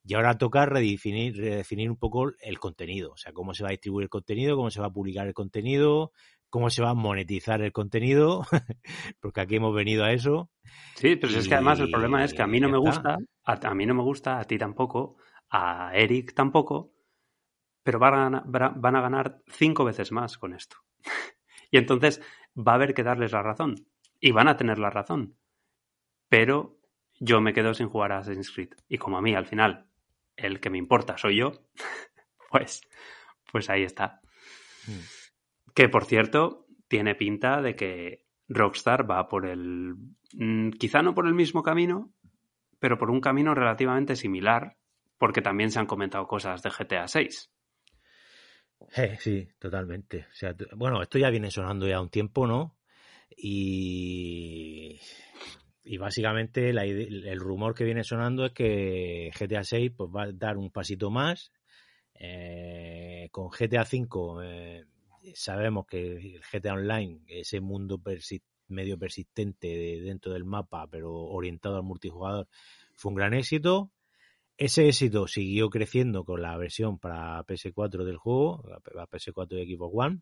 y 0.04 0.14
ahora 0.14 0.38
toca 0.38 0.66
redefinir, 0.66 1.36
redefinir 1.36 1.90
un 1.90 1.96
poco 1.96 2.32
el 2.40 2.58
contenido. 2.58 3.12
O 3.12 3.16
sea, 3.16 3.32
cómo 3.32 3.54
se 3.54 3.62
va 3.62 3.68
a 3.68 3.72
distribuir 3.72 4.04
el 4.04 4.10
contenido, 4.10 4.56
cómo 4.56 4.70
se 4.70 4.80
va 4.80 4.86
a 4.86 4.92
publicar 4.92 5.26
el 5.26 5.34
contenido, 5.34 6.12
cómo 6.48 6.70
se 6.70 6.82
va 6.82 6.90
a 6.90 6.94
monetizar 6.94 7.62
el 7.62 7.72
contenido, 7.72 8.42
porque 9.20 9.40
aquí 9.40 9.56
hemos 9.56 9.74
venido 9.74 10.04
a 10.04 10.12
eso. 10.12 10.50
Sí, 10.96 11.16
pero 11.16 11.36
es 11.36 11.48
que 11.48 11.54
además 11.54 11.80
el 11.80 11.90
problema 11.90 12.24
es 12.24 12.34
que 12.34 12.42
a 12.42 12.46
mí 12.46 12.60
no 12.60 12.68
me 12.68 12.78
gusta, 12.78 13.18
a, 13.44 13.68
a 13.68 13.74
mí 13.74 13.86
no 13.86 13.94
me 13.94 14.02
gusta, 14.02 14.38
a 14.38 14.44
ti 14.44 14.58
tampoco, 14.58 15.16
a 15.50 15.92
Eric 15.94 16.34
tampoco, 16.34 16.92
pero 17.82 17.98
van 17.98 18.34
a, 18.34 18.42
van 18.44 18.96
a 18.96 19.00
ganar 19.00 19.42
cinco 19.48 19.84
veces 19.84 20.12
más 20.12 20.38
con 20.38 20.54
esto. 20.54 20.76
y 21.70 21.78
entonces 21.78 22.20
va 22.56 22.72
a 22.72 22.74
haber 22.76 22.94
que 22.94 23.02
darles 23.02 23.32
la 23.32 23.42
razón. 23.42 23.86
Y 24.22 24.32
van 24.32 24.48
a 24.48 24.56
tener 24.56 24.78
la 24.78 24.90
razón. 24.90 25.38
Pero 26.28 26.78
yo 27.18 27.40
me 27.40 27.54
quedo 27.54 27.72
sin 27.72 27.88
jugar 27.88 28.12
a 28.12 28.18
Assassin's 28.18 28.50
Creed. 28.50 28.74
Y 28.86 28.98
como 28.98 29.16
a 29.16 29.22
mí 29.22 29.34
al 29.34 29.46
final 29.46 29.89
el 30.44 30.60
que 30.60 30.70
me 30.70 30.78
importa 30.78 31.16
soy 31.18 31.36
yo, 31.36 31.52
pues, 32.50 32.82
pues 33.50 33.70
ahí 33.70 33.82
está. 33.82 34.20
Mm. 34.86 35.72
Que 35.74 35.88
por 35.88 36.04
cierto, 36.04 36.66
tiene 36.88 37.14
pinta 37.14 37.62
de 37.62 37.76
que 37.76 38.26
Rockstar 38.48 39.08
va 39.08 39.28
por 39.28 39.46
el. 39.46 39.94
mm, 40.34 40.70
quizá 40.70 41.02
no 41.02 41.14
por 41.14 41.26
el 41.26 41.34
mismo 41.34 41.62
camino, 41.62 42.12
pero 42.78 42.98
por 42.98 43.10
un 43.10 43.20
camino 43.20 43.54
relativamente 43.54 44.16
similar, 44.16 44.76
porque 45.18 45.42
también 45.42 45.70
se 45.70 45.78
han 45.78 45.86
comentado 45.86 46.26
cosas 46.26 46.62
de 46.62 46.70
GTA 46.70 47.06
6. 47.06 47.50
Eh, 48.96 49.16
sí, 49.20 49.48
totalmente. 49.58 50.26
O 50.30 50.34
sea, 50.34 50.54
bueno, 50.74 51.02
esto 51.02 51.18
ya 51.18 51.30
viene 51.30 51.50
sonando 51.50 51.86
ya 51.86 52.00
un 52.00 52.08
tiempo, 52.08 52.46
¿no? 52.46 52.76
Y, 53.36 55.00
y 55.82 55.96
básicamente 55.96 56.70
el 56.70 57.40
rumor 57.40 57.74
que 57.74 57.84
viene 57.84 58.04
sonando 58.04 58.46
es 58.46 58.52
que 58.52 59.30
GTA 59.38 59.64
6 59.64 59.92
pues, 59.96 60.10
va 60.14 60.24
a 60.24 60.32
dar 60.32 60.56
un 60.56 60.70
pasito 60.70 61.10
más. 61.10 61.52
Eh, 62.14 63.28
con 63.30 63.48
GTA 63.48 63.84
5 63.84 64.42
eh, 64.42 64.84
sabemos 65.34 65.86
que 65.86 66.16
el 66.16 66.40
GTA 66.40 66.74
Online, 66.74 67.20
ese 67.28 67.60
mundo 67.60 68.00
medio 68.68 68.98
persistente 68.98 69.68
dentro 70.02 70.32
del 70.32 70.44
mapa, 70.44 70.86
pero 70.86 71.12
orientado 71.12 71.76
al 71.76 71.82
multijugador, 71.82 72.46
fue 72.94 73.10
un 73.10 73.16
gran 73.16 73.34
éxito. 73.34 73.90
Ese 74.58 74.86
éxito 74.86 75.26
siguió 75.26 75.70
creciendo 75.70 76.24
con 76.24 76.42
la 76.42 76.56
versión 76.58 76.98
para 76.98 77.42
PS4 77.46 78.04
del 78.04 78.18
juego, 78.18 78.62
la 78.94 79.08
PS4 79.08 79.66
y 79.66 79.74
Xbox 79.74 79.94
One. 79.96 80.20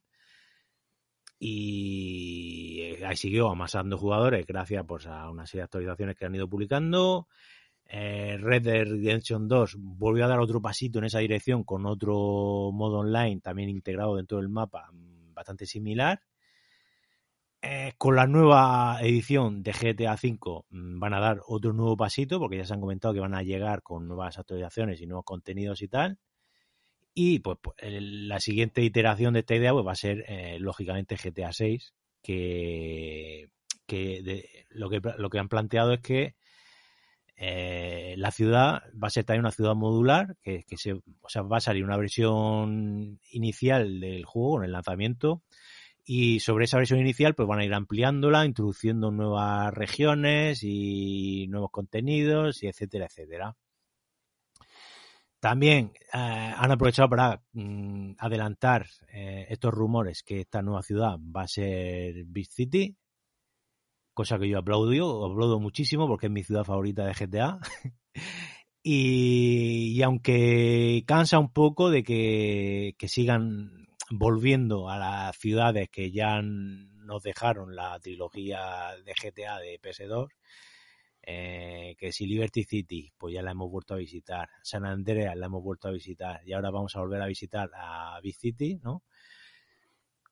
Y 1.39 2.81
eh, 2.83 3.07
ahí 3.07 3.17
siguió 3.17 3.49
amasando 3.49 3.97
jugadores 3.97 4.47
gracias 4.47 4.85
pues, 4.87 5.07
a 5.07 5.31
una 5.31 5.47
serie 5.47 5.61
de 5.61 5.65
actualizaciones 5.65 6.17
que 6.17 6.25
han 6.25 6.35
ido 6.35 6.49
publicando. 6.49 7.29
Eh, 7.91 8.37
Red 8.39 8.63
Dead 8.63 8.85
Redemption 8.85 9.49
2 9.49 9.77
volvió 9.79 10.27
a 10.27 10.29
dar 10.29 10.41
otro 10.41 10.61
pasito 10.61 10.99
en 10.99 11.07
esa 11.07 11.21
dirección 11.21 11.65
con 11.65 11.87
otro 11.87 12.13
modo 12.71 12.99
online 12.99 13.41
también 13.41 13.71
integrado 13.71 14.17
dentro 14.17 14.37
del 14.39 14.51
mapa 14.51 14.91
mm, 14.93 15.33
bastante 15.33 15.65
similar. 15.65 16.21
Eh, 17.61 17.95
con 17.99 18.15
la 18.15 18.27
nueva 18.27 18.99
edición 19.01 19.65
de 19.65 19.73
GTA 19.73 20.15
V 20.15 20.65
mm, 20.71 21.01
van 21.01 21.15
a 21.15 21.21
dar 21.21 21.41
otro 21.47 21.73
nuevo 21.73 21.97
pasito 21.97 22.39
porque 22.39 22.59
ya 22.59 22.65
se 22.65 22.75
han 22.75 22.81
comentado 22.81 23.15
que 23.15 23.21
van 23.21 23.35
a 23.35 23.43
llegar 23.43 23.83
con 23.83 24.07
nuevas 24.07 24.39
actualizaciones 24.39 25.01
y 25.01 25.07
nuevos 25.07 25.25
contenidos 25.25 25.83
y 25.83 25.89
tal. 25.89 26.19
Y 27.21 27.41
pues, 27.41 27.59
pues 27.61 27.75
la 27.81 28.39
siguiente 28.39 28.81
iteración 28.81 29.35
de 29.35 29.41
esta 29.41 29.57
idea 29.57 29.73
pues, 29.73 29.85
va 29.85 29.91
a 29.91 29.97
ser 29.97 30.25
eh, 30.29 30.61
lógicamente 30.61 31.17
GTA 31.17 31.53
6 31.53 31.93
que, 32.23 33.49
que 33.87 34.65
lo 34.69 34.89
que 34.89 35.01
lo 35.17 35.29
que 35.29 35.39
han 35.41 35.49
planteado 35.49 35.95
es 35.95 36.01
que 36.01 36.37
eh, 37.35 38.15
la 38.19 38.31
ciudad 38.31 38.85
va 38.95 39.09
a 39.09 39.11
ser 39.11 39.25
también 39.25 39.41
una 39.41 39.51
ciudad 39.51 39.75
modular, 39.75 40.37
que, 40.45 40.63
se, 40.77 40.93
o 40.93 41.29
sea, 41.29 41.43
va 41.43 41.57
a 41.57 41.61
salir 41.61 41.83
una 41.83 41.97
versión 41.97 43.19
inicial 43.33 43.99
del 43.99 44.25
juego 44.25 44.53
con 44.53 44.65
el 44.65 44.71
lanzamiento 44.71 45.43
y 46.05 46.39
sobre 46.39 46.67
esa 46.67 46.77
versión 46.79 47.01
inicial 47.01 47.35
pues 47.35 47.49
van 47.49 47.59
a 47.59 47.65
ir 47.65 47.75
ampliándola, 47.75 48.45
introduciendo 48.45 49.11
nuevas 49.11 49.75
regiones 49.75 50.61
y 50.63 51.49
nuevos 51.49 51.73
contenidos 51.73 52.63
y 52.63 52.69
etcétera, 52.69 53.07
etcétera. 53.07 53.57
También 55.41 55.93
eh, 56.13 56.53
han 56.57 56.71
aprovechado 56.71 57.09
para 57.09 57.41
mm, 57.53 58.15
adelantar 58.19 58.87
eh, 59.13 59.47
estos 59.49 59.73
rumores 59.73 60.23
que 60.25 60.41
esta 60.41 60.63
nueva 60.63 60.83
ciudad 60.83 61.17
va 61.19 61.43
a 61.43 61.49
ser 61.49 62.25
Big 62.27 62.51
City, 62.51 62.97
cosa 64.15 64.37
que 64.37 64.49
yo 64.49 64.59
aplaudo, 64.59 65.25
aplaudo 65.25 65.61
muchísimo 65.61 66.09
porque 66.09 66.27
es 66.27 66.33
mi 66.33 66.43
ciudad 66.43 66.65
favorita 66.65 67.05
de 67.05 67.13
GTA. 67.15 67.61
y, 68.83 70.03
aunque 70.03 71.05
cansa 71.07 71.39
un 71.39 71.53
poco 71.53 71.89
de 71.89 72.03
que, 72.03 72.97
sigan 73.07 73.87
volviendo 74.11 74.91
a 74.91 74.99
las 74.99 75.37
ciudades 75.37 75.89
que 75.89 76.11
ya 76.11 76.41
nos 76.43 77.23
dejaron 77.23 77.77
la 77.77 78.01
trilogía 78.01 78.97
de 79.05 79.13
GTA 79.13 79.59
de 79.59 79.81
PS2, 79.81 80.31
eh, 81.31 81.95
que 81.99 82.11
si 82.11 82.27
Liberty 82.27 82.65
City, 82.65 83.13
pues 83.19 83.35
ya 83.35 83.43
la 83.43 83.51
hemos 83.51 83.71
vuelto 83.71 83.93
a 83.93 83.99
visitar, 83.99 84.49
San 84.63 84.87
Andreas 84.87 85.37
la 85.37 85.45
hemos 85.45 85.63
vuelto 85.63 85.89
a 85.89 85.91
visitar 85.91 86.41
y 86.47 86.55
ahora 86.55 86.71
vamos 86.71 86.97
a 86.97 87.01
volver 87.01 87.21
a 87.21 87.27
visitar 87.27 87.71
a 87.75 88.19
Vice 88.23 88.39
City, 88.41 88.81
¿no? 88.83 89.03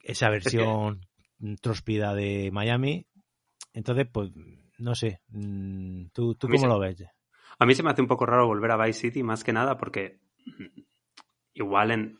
Esa 0.00 0.30
versión 0.30 1.02
trospida 1.60 2.14
de 2.14 2.50
Miami, 2.50 3.06
entonces, 3.74 4.08
pues, 4.10 4.30
no 4.78 4.94
sé. 4.94 5.20
Mm, 5.28 6.06
¿Tú, 6.14 6.34
tú 6.36 6.48
cómo 6.48 6.66
lo 6.66 6.78
ves? 6.78 7.04
A 7.58 7.66
mí 7.66 7.74
se 7.74 7.82
me 7.82 7.90
hace 7.90 8.00
un 8.00 8.08
poco 8.08 8.24
raro 8.24 8.46
volver 8.46 8.70
a 8.70 8.82
Vice 8.82 9.00
City, 9.00 9.22
más 9.22 9.44
que 9.44 9.52
nada, 9.52 9.76
porque 9.76 10.20
igual 11.52 11.90
en 11.90 12.18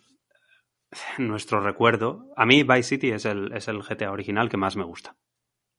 nuestro 1.16 1.60
recuerdo. 1.60 2.30
A 2.36 2.44
mí 2.44 2.62
Vice 2.62 2.82
City 2.82 3.10
es 3.12 3.24
el, 3.24 3.52
es 3.54 3.68
el 3.68 3.80
GTA 3.80 4.10
original 4.10 4.50
que 4.50 4.58
más 4.58 4.76
me 4.76 4.84
gusta. 4.84 5.16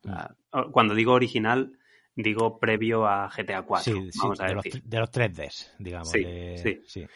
Mm. 0.03 0.71
Cuando 0.71 0.95
digo 0.95 1.13
original, 1.13 1.77
digo 2.17 2.59
previo 2.59 3.07
a 3.07 3.29
GTA 3.29 3.61
4. 3.61 3.93
Sí, 3.93 4.09
vamos 4.19 4.41
a 4.41 4.47
de, 4.47 4.55
Los, 4.55 4.65
de 4.83 4.99
los 4.99 5.11
3Ds, 5.11 5.75
digamos. 5.77 6.09
Sí, 6.09 6.81
sí. 6.85 7.07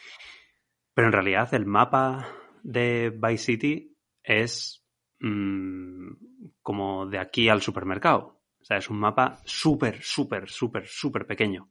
Pero 0.94 1.08
en 1.08 1.12
realidad 1.12 1.52
el 1.54 1.66
mapa 1.66 2.28
de 2.62 3.10
Vice 3.10 3.44
City 3.44 3.96
es 4.22 4.86
mm, 5.20 6.12
como 6.62 7.06
de 7.06 7.18
aquí 7.18 7.48
al 7.48 7.60
supermercado. 7.60 8.40
O 8.60 8.64
sea, 8.64 8.76
es 8.76 8.88
un 8.88 8.98
mapa 8.98 9.40
súper, 9.44 10.00
súper, 10.02 10.48
súper, 10.48 10.86
súper 10.86 11.26
pequeño. 11.26 11.68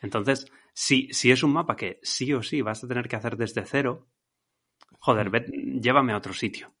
Entonces, 0.00 0.46
si, 0.72 1.12
si 1.12 1.32
es 1.32 1.42
un 1.42 1.52
mapa 1.52 1.74
que 1.74 1.98
sí 2.02 2.32
o 2.32 2.42
sí 2.42 2.62
vas 2.62 2.84
a 2.84 2.88
tener 2.88 3.08
que 3.08 3.16
hacer 3.16 3.36
desde 3.36 3.64
cero, 3.66 4.06
joder, 5.00 5.30
llévame 5.80 6.12
a 6.12 6.18
otro 6.18 6.32
sitio. 6.32 6.72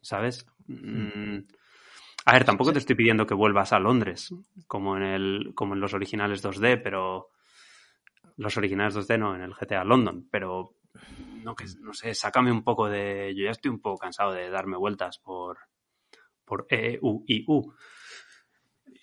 ¿Sabes? 0.00 0.46
Mm. 0.66 1.38
A 2.26 2.32
ver, 2.32 2.44
tampoco 2.44 2.72
te 2.72 2.78
estoy 2.78 2.96
pidiendo 2.96 3.26
que 3.26 3.34
vuelvas 3.34 3.72
a 3.72 3.78
Londres, 3.78 4.34
como 4.66 4.96
en, 4.96 5.02
el, 5.02 5.52
como 5.54 5.74
en 5.74 5.80
los 5.80 5.94
originales 5.94 6.42
2D, 6.42 6.80
pero. 6.82 7.30
Los 8.36 8.56
originales 8.56 8.96
2D 8.96 9.18
no, 9.18 9.36
en 9.36 9.42
el 9.42 9.54
GTA 9.54 9.84
London, 9.84 10.26
pero. 10.30 10.74
No, 11.42 11.54
que, 11.54 11.66
no 11.80 11.92
sé, 11.92 12.14
sácame 12.14 12.50
un 12.50 12.64
poco 12.64 12.88
de. 12.88 13.34
Yo 13.36 13.44
ya 13.44 13.50
estoy 13.50 13.70
un 13.70 13.80
poco 13.80 13.98
cansado 13.98 14.32
de 14.32 14.48
darme 14.48 14.76
vueltas 14.76 15.18
por, 15.18 15.58
por 16.44 16.66
EU 16.70 17.24
y 17.26 17.44
U. 17.46 17.72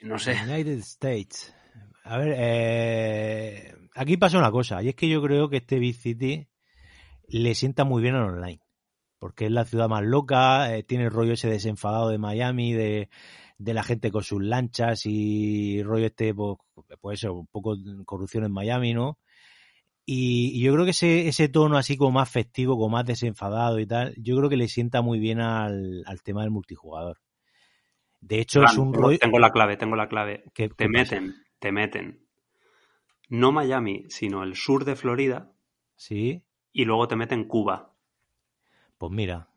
No 0.01 0.17
sé. 0.17 0.35
United 0.43 0.79
States. 0.79 1.53
A 2.03 2.17
ver, 2.17 2.33
eh, 2.35 3.75
aquí 3.93 4.17
pasa 4.17 4.39
una 4.39 4.51
cosa, 4.51 4.81
y 4.81 4.89
es 4.89 4.95
que 4.95 5.07
yo 5.07 5.21
creo 5.21 5.49
que 5.49 5.57
este 5.57 5.77
Big 5.77 5.95
City 5.95 6.49
le 7.27 7.53
sienta 7.53 7.83
muy 7.83 8.01
bien 8.01 8.15
al 8.15 8.23
online, 8.23 8.59
porque 9.21 9.45
es 9.45 9.51
la 9.51 9.65
ciudad 9.65 9.87
más 9.87 10.03
loca, 10.03 10.75
eh, 10.75 10.81
tiene 10.81 11.03
el 11.03 11.11
rollo 11.11 11.33
ese 11.33 11.47
desenfadado 11.47 12.09
de 12.09 12.17
Miami, 12.17 12.73
de, 12.73 13.07
la 13.59 13.83
gente 13.83 14.09
con 14.09 14.23
sus 14.23 14.41
lanchas 14.41 15.05
y 15.05 15.83
rollo 15.83 16.07
este, 16.07 16.33
pues, 16.33 16.57
puede 16.99 17.17
ser 17.17 17.29
un 17.29 17.45
poco 17.45 17.77
corrupción 18.03 18.45
en 18.45 18.51
Miami, 18.51 18.95
¿no? 18.95 19.19
Y, 20.07 20.59
yo 20.63 20.73
creo 20.73 20.85
que 20.85 20.91
ese, 20.91 21.27
ese 21.27 21.49
tono 21.49 21.77
así 21.77 21.97
como 21.97 22.09
más 22.09 22.31
festivo, 22.31 22.77
como 22.77 22.89
más 22.89 23.05
desenfadado 23.05 23.79
y 23.79 23.85
tal, 23.85 24.15
yo 24.17 24.35
creo 24.37 24.49
que 24.49 24.57
le 24.57 24.67
sienta 24.67 25.03
muy 25.03 25.19
bien 25.19 25.39
al 25.39 26.03
tema 26.23 26.41
del 26.41 26.49
multijugador. 26.49 27.19
De 28.21 28.39
hecho, 28.39 28.63
es 28.63 28.75
un 28.75 28.91
rollo. 28.91 29.19
Tengo 29.19 29.37
la 29.37 29.51
clave, 29.51 29.77
tengo 29.77 29.95
la 29.95 30.09
clave. 30.09 30.45
Te 30.55 30.89
meten, 30.89 31.35
te 31.59 31.71
meten. 31.71 32.25
No 33.29 33.51
Miami, 33.51 34.05
sino 34.09 34.41
el 34.41 34.55
sur 34.55 34.83
de 34.83 34.95
Florida. 34.95 35.53
Sí. 35.95 36.41
Y 36.73 36.85
luego 36.85 37.07
te 37.07 37.15
meten 37.15 37.47
Cuba. 37.47 37.90
Pues 39.01 39.11
mira, 39.11 39.47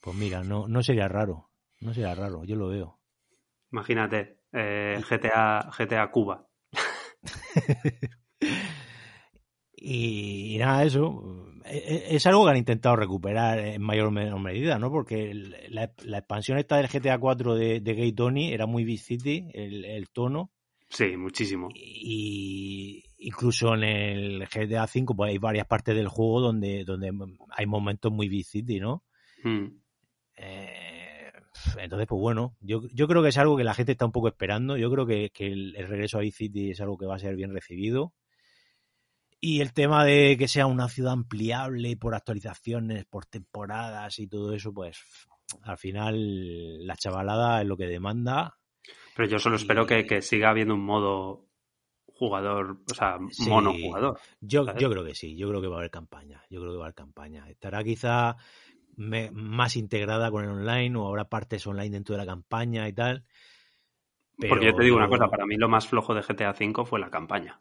pues 0.00 0.16
mira, 0.16 0.42
no, 0.42 0.66
no 0.66 0.82
sería 0.82 1.08
raro. 1.08 1.50
No 1.82 1.92
sería 1.92 2.14
raro, 2.14 2.42
yo 2.44 2.56
lo 2.56 2.68
veo. 2.68 2.98
Imagínate, 3.70 4.38
eh, 4.50 4.98
GTA, 5.06 5.70
GTA 5.76 6.10
Cuba. 6.10 6.48
y, 9.76 10.56
nada, 10.58 10.84
eso. 10.84 11.52
E, 11.66 11.76
e, 11.76 12.16
es 12.16 12.26
algo 12.26 12.44
que 12.46 12.52
han 12.52 12.56
intentado 12.56 12.96
recuperar 12.96 13.58
en 13.58 13.82
mayor 13.82 14.06
o 14.06 14.10
menor 14.10 14.40
medida, 14.40 14.78
¿no? 14.78 14.90
Porque 14.90 15.34
la, 15.68 15.92
expansión 16.16 16.56
esta 16.56 16.78
del 16.78 16.88
GTA 16.88 17.18
4 17.18 17.56
de, 17.56 17.80
Gay 17.80 18.12
Tony 18.14 18.54
era 18.54 18.64
muy 18.64 18.84
Vice 18.84 19.04
City, 19.04 19.50
el, 19.52 20.08
tono. 20.14 20.50
Sí, 20.88 21.14
muchísimo. 21.18 21.68
Y 21.74 23.04
incluso 23.26 23.74
en 23.74 23.84
el 23.84 24.46
GTA 24.46 24.86
5 24.86 25.14
pues 25.16 25.30
hay 25.30 25.38
varias 25.38 25.66
partes 25.66 25.94
del 25.94 26.08
juego 26.08 26.40
donde, 26.40 26.84
donde 26.84 27.12
hay 27.50 27.66
momentos 27.66 28.12
muy 28.12 28.28
Vice 28.28 28.62
¿no? 28.80 29.04
Hmm. 29.42 29.66
Eh, 30.36 31.32
entonces, 31.78 32.06
pues 32.08 32.20
bueno, 32.20 32.56
yo, 32.60 32.82
yo 32.92 33.06
creo 33.06 33.22
que 33.22 33.28
es 33.28 33.38
algo 33.38 33.56
que 33.56 33.64
la 33.64 33.74
gente 33.74 33.92
está 33.92 34.04
un 34.04 34.12
poco 34.12 34.28
esperando. 34.28 34.76
Yo 34.76 34.90
creo 34.90 35.06
que, 35.06 35.30
que 35.30 35.46
el, 35.46 35.76
el, 35.76 35.86
regreso 35.86 36.18
a 36.18 36.22
Vice 36.22 36.50
es 36.70 36.80
algo 36.80 36.98
que 36.98 37.06
va 37.06 37.14
a 37.14 37.20
ser 37.20 37.36
bien 37.36 37.52
recibido. 37.52 38.12
Y 39.40 39.60
el 39.60 39.72
tema 39.72 40.04
de 40.04 40.36
que 40.38 40.48
sea 40.48 40.66
una 40.66 40.88
ciudad 40.88 41.12
ampliable 41.12 41.96
por 41.96 42.14
actualizaciones, 42.14 43.04
por 43.04 43.26
temporadas 43.26 44.18
y 44.18 44.26
todo 44.26 44.54
eso, 44.54 44.72
pues 44.72 44.98
al 45.62 45.76
final 45.76 46.86
la 46.86 46.96
chavalada 46.96 47.60
es 47.60 47.68
lo 47.68 47.76
que 47.76 47.86
demanda. 47.86 48.58
Pero 49.14 49.28
yo 49.28 49.38
solo 49.38 49.56
espero 49.56 49.86
que, 49.86 50.22
siga 50.22 50.50
habiendo 50.50 50.74
un 50.74 50.84
modo 50.84 51.46
jugador, 52.14 52.78
o 52.90 52.94
sea, 52.94 53.18
monojugador. 53.46 54.18
Yo, 54.40 54.64
yo 54.78 54.90
creo 54.90 55.04
que 55.04 55.14
sí, 55.14 55.36
yo 55.36 55.48
creo 55.48 55.60
que 55.60 55.68
va 55.68 55.76
a 55.76 55.78
haber 55.80 55.90
campaña, 55.90 56.42
yo 56.48 56.60
creo 56.60 56.72
que 56.72 56.78
va 56.78 56.84
a 56.84 56.86
haber 56.86 56.94
campaña. 56.94 57.48
Estará 57.48 57.82
quizá 57.82 58.36
más 58.96 59.76
integrada 59.76 60.30
con 60.30 60.44
el 60.44 60.50
online 60.50 60.96
o 60.96 61.08
habrá 61.08 61.28
partes 61.28 61.66
online 61.66 61.90
dentro 61.90 62.14
de 62.14 62.20
la 62.20 62.26
campaña 62.26 62.88
y 62.88 62.92
tal. 62.92 63.24
Porque 64.48 64.66
yo 64.66 64.74
te 64.74 64.84
digo 64.84 64.96
una 64.96 65.08
cosa, 65.08 65.28
para 65.28 65.46
mí 65.46 65.56
lo 65.56 65.68
más 65.68 65.86
flojo 65.86 66.14
de 66.14 66.22
GTA 66.22 66.54
V 66.58 66.84
fue 66.84 66.98
la 66.98 67.10
campaña. 67.10 67.60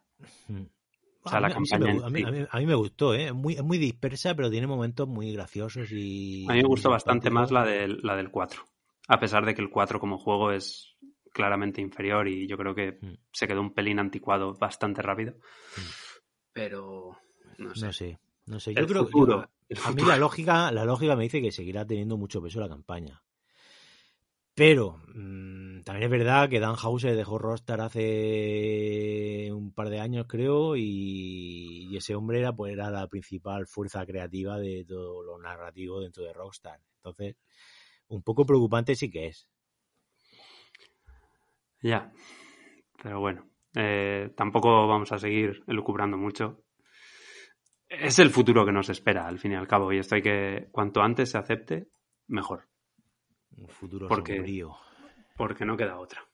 a, 1.25 2.09
mí, 2.09 2.65
me 2.65 2.75
gustó, 2.75 3.13
¿eh? 3.13 3.31
Muy, 3.31 3.53
es 3.53 3.63
muy 3.63 3.77
dispersa, 3.77 4.35
pero 4.35 4.49
tiene 4.49 4.67
momentos 4.67 5.07
muy 5.07 5.31
graciosos 5.33 5.91
y... 5.91 6.45
A 6.49 6.53
mí 6.53 6.61
me 6.61 6.67
gustó 6.67 6.89
bastante 6.89 7.29
más 7.29 7.51
la 7.51 7.63
del, 7.63 7.99
la 8.01 8.15
del 8.15 8.31
4. 8.31 8.63
A 9.07 9.19
pesar 9.19 9.45
de 9.45 9.53
que 9.53 9.61
el 9.61 9.69
4 9.69 9.99
como 9.99 10.17
juego 10.17 10.51
es 10.51 10.95
claramente 11.33 11.81
inferior 11.81 12.27
y 12.27 12.47
yo 12.47 12.57
creo 12.57 12.73
que 12.73 12.99
mm. 13.01 13.13
se 13.31 13.47
quedó 13.47 13.59
un 13.59 13.73
pelín 13.73 13.99
anticuado 13.99 14.53
bastante 14.53 15.01
rápido. 15.01 15.33
Mm. 15.33 15.81
Pero... 16.53 17.17
No 17.57 17.75
sé. 17.91 18.19
No 18.45 18.59
sé. 18.59 18.73
Yo 18.73 18.87
creo 18.87 19.05
futuro, 19.05 19.49
a 19.83 19.91
mí 19.91 20.03
la 20.03 20.17
lógica, 20.17 20.71
la 20.71 20.85
lógica 20.85 21.15
me 21.15 21.23
dice 21.23 21.41
que 21.41 21.51
seguirá 21.51 21.85
teniendo 21.85 22.17
mucho 22.17 22.41
peso 22.41 22.59
la 22.59 22.69
campaña. 22.69 23.23
Pero 24.55 25.01
mmm, 25.07 25.81
también 25.81 26.03
es 26.03 26.19
verdad 26.19 26.49
que 26.49 26.59
Dan 26.59 26.75
Hauser 26.81 27.15
dejó 27.15 27.39
Rockstar 27.39 27.81
hace 27.81 29.49
un 29.51 29.73
par 29.73 29.89
de 29.89 29.99
años, 29.99 30.27
creo, 30.27 30.75
y, 30.75 31.87
y, 31.89 31.97
ese 31.97 32.15
hombre 32.15 32.39
era, 32.39 32.53
pues, 32.53 32.73
era 32.73 32.91
la 32.91 33.07
principal 33.07 33.65
fuerza 33.65 34.05
creativa 34.05 34.59
de 34.59 34.85
todo 34.85 35.23
lo 35.23 35.39
narrativo 35.39 36.01
dentro 36.01 36.23
de 36.23 36.33
Rockstar. 36.33 36.79
Entonces, 36.97 37.35
un 38.07 38.21
poco 38.21 38.45
preocupante 38.45 38.95
sí 38.95 39.09
que 39.09 39.27
es. 39.27 39.47
Ya, 41.83 42.13
pero 43.01 43.19
bueno, 43.19 43.45
eh, 43.75 44.31
tampoco 44.37 44.87
vamos 44.87 45.11
a 45.11 45.19
seguir 45.19 45.63
elucubrando 45.67 46.17
mucho. 46.17 46.63
Es 47.89 48.19
el 48.19 48.29
futuro 48.29 48.65
que 48.65 48.71
nos 48.71 48.89
espera, 48.89 49.27
al 49.27 49.37
fin 49.37 49.51
y 49.51 49.55
al 49.55 49.67
cabo, 49.67 49.91
y 49.91 49.99
esto 49.99 50.15
hay 50.15 50.21
que, 50.21 50.69
cuanto 50.71 51.01
antes 51.01 51.31
se 51.31 51.37
acepte, 51.37 51.89
mejor. 52.27 52.69
Un 53.57 53.67
futuro 53.67 54.07
porque, 54.07 54.37
sombrío. 54.37 54.75
Porque 55.35 55.65
no 55.65 55.75
queda 55.75 55.99
otra. 55.99 56.25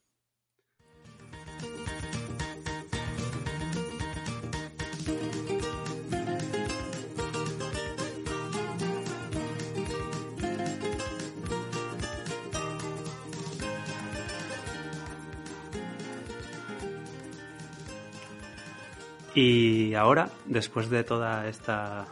Y 19.42 19.94
ahora, 19.94 20.30
después 20.48 20.90
de 20.90 21.06
toda 21.06 21.48
esta 21.48 22.08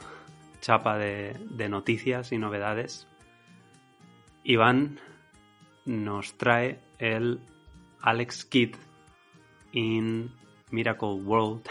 chapa 0.62 0.98
de, 0.98 1.36
de, 1.50 1.68
noticias 1.68 2.32
y 2.32 2.38
novedades, 2.38 3.06
Iván 4.46 4.98
nos 5.84 6.38
trae 6.38 6.80
el 7.00 7.42
Alex 8.00 8.46
Kidd 8.46 8.78
in 9.74 10.32
Miracle 10.72 11.16
World 11.16 11.68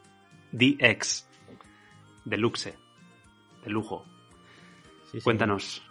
DX 0.52 1.28
Deluxe, 2.24 2.74
de 3.62 3.70
lujo. 3.70 4.06
Sí, 5.10 5.18
sí. 5.18 5.20
Cuéntanos. 5.20 5.82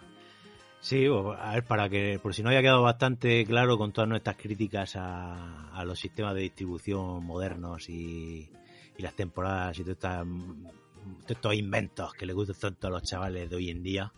Sí, 0.80 1.06
a 1.06 1.52
ver, 1.52 1.64
para 1.64 1.88
que, 1.88 2.18
por 2.20 2.34
si 2.34 2.42
no 2.42 2.50
haya 2.50 2.62
quedado 2.62 2.82
bastante 2.82 3.46
claro 3.46 3.78
con 3.78 3.92
todas 3.92 4.10
nuestras 4.10 4.36
críticas 4.36 4.96
a, 4.96 5.70
a 5.70 5.84
los 5.84 6.00
sistemas 6.00 6.34
de 6.34 6.40
distribución 6.40 7.24
modernos 7.24 7.88
y, 7.88 8.50
y 8.96 9.02
las 9.02 9.14
temporadas 9.14 9.78
y 9.78 9.84
todos 9.84 10.26
estos 11.28 11.54
inventos 11.54 12.12
que 12.14 12.26
les 12.26 12.34
gustan 12.34 12.56
tanto 12.56 12.86
a 12.86 12.90
los 12.90 13.02
chavales 13.02 13.50
de 13.50 13.56
hoy 13.56 13.70
en 13.70 13.82
día. 13.82 14.12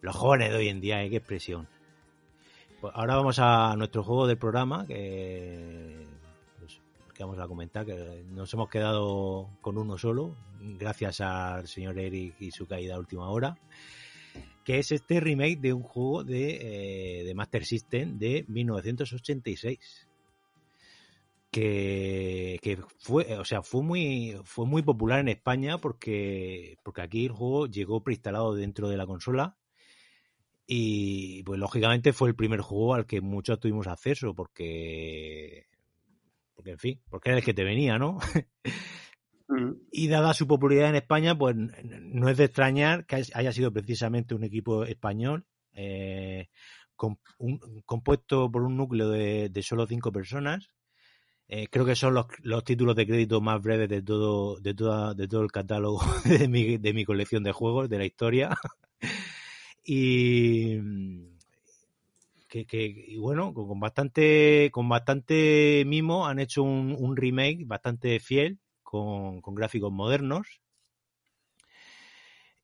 Los 0.00 0.14
jóvenes 0.14 0.50
de 0.50 0.56
hoy 0.56 0.68
en 0.68 0.80
día, 0.80 1.02
¿eh? 1.02 1.10
qué 1.10 1.16
expresión. 1.16 1.68
Pues 2.80 2.92
ahora 2.94 3.16
vamos 3.16 3.38
a 3.40 3.74
nuestro 3.76 4.04
juego 4.04 4.26
del 4.28 4.38
programa, 4.38 4.86
que, 4.86 6.06
pues, 6.60 6.80
que 7.12 7.24
vamos 7.24 7.38
a 7.40 7.48
comentar, 7.48 7.84
que 7.84 8.24
nos 8.30 8.52
hemos 8.54 8.68
quedado 8.68 9.50
con 9.60 9.76
uno 9.78 9.98
solo, 9.98 10.36
gracias 10.60 11.20
al 11.20 11.66
señor 11.66 11.98
Eric 11.98 12.36
y 12.40 12.52
su 12.52 12.66
caída 12.66 12.94
a 12.94 12.98
última 12.98 13.28
hora, 13.30 13.58
que 14.64 14.78
es 14.78 14.92
este 14.92 15.18
remake 15.18 15.58
de 15.58 15.72
un 15.72 15.82
juego 15.82 16.22
de, 16.22 17.20
eh, 17.20 17.24
de 17.24 17.34
Master 17.34 17.64
System 17.64 18.18
de 18.18 18.44
1986 18.46 20.07
que, 21.50 22.58
que, 22.62 22.78
fue, 22.98 23.36
o 23.38 23.44
sea, 23.44 23.62
fue 23.62 23.82
muy, 23.82 24.36
fue 24.44 24.66
muy 24.66 24.82
popular 24.82 25.20
en 25.20 25.28
España 25.28 25.78
porque, 25.78 26.76
porque 26.82 27.02
aquí 27.02 27.26
el 27.26 27.32
juego 27.32 27.66
llegó 27.66 28.02
preinstalado 28.02 28.54
dentro 28.54 28.88
de 28.88 28.96
la 28.96 29.06
consola 29.06 29.56
y 30.66 31.42
pues 31.44 31.58
lógicamente 31.58 32.12
fue 32.12 32.28
el 32.28 32.36
primer 32.36 32.60
juego 32.60 32.94
al 32.94 33.06
que 33.06 33.22
muchos 33.22 33.58
tuvimos 33.58 33.86
acceso 33.86 34.34
porque, 34.34 35.66
porque 36.54 36.72
en 36.72 36.78
fin, 36.78 37.00
porque 37.08 37.30
era 37.30 37.38
el 37.38 37.44
que 37.44 37.54
te 37.54 37.64
venía, 37.64 37.98
¿no? 37.98 38.18
Y 39.90 40.08
dada 40.08 40.34
su 40.34 40.46
popularidad 40.46 40.90
en 40.90 40.96
España, 40.96 41.36
pues 41.36 41.56
no 41.56 42.28
es 42.28 42.36
de 42.36 42.44
extrañar 42.44 43.06
que 43.06 43.24
haya 43.32 43.50
sido 43.50 43.72
precisamente 43.72 44.34
un 44.34 44.44
equipo 44.44 44.84
español 44.84 45.46
eh, 45.72 46.50
con, 46.96 47.18
un, 47.38 47.58
compuesto 47.86 48.50
por 48.50 48.62
un 48.62 48.76
núcleo 48.76 49.08
de, 49.08 49.48
de 49.48 49.62
solo 49.62 49.86
cinco 49.86 50.12
personas 50.12 50.68
eh, 51.50 51.66
creo 51.70 51.86
que 51.86 51.96
son 51.96 52.12
los, 52.12 52.26
los, 52.42 52.62
títulos 52.62 52.94
de 52.94 53.06
crédito 53.06 53.40
más 53.40 53.62
breves 53.62 53.88
de 53.88 54.02
todo, 54.02 54.60
de 54.60 54.74
toda, 54.74 55.14
de 55.14 55.26
todo 55.28 55.40
el 55.42 55.50
catálogo 55.50 56.00
de 56.24 56.46
mi, 56.46 56.76
de 56.76 56.92
mi 56.92 57.06
colección 57.06 57.42
de 57.42 57.52
juegos, 57.52 57.88
de 57.88 57.98
la 57.98 58.04
historia. 58.04 58.50
y, 59.84 60.76
que, 62.48 62.66
que, 62.66 62.84
y 62.84 63.16
bueno, 63.16 63.54
con 63.54 63.80
bastante, 63.80 64.70
con 64.72 64.90
bastante 64.90 65.84
mimo 65.86 66.26
han 66.26 66.38
hecho 66.38 66.62
un, 66.62 67.16
remake 67.16 67.64
bastante 67.66 68.20
fiel, 68.20 68.58
con, 68.82 69.40
con 69.40 69.54
gráficos 69.54 69.90
modernos. 69.90 70.60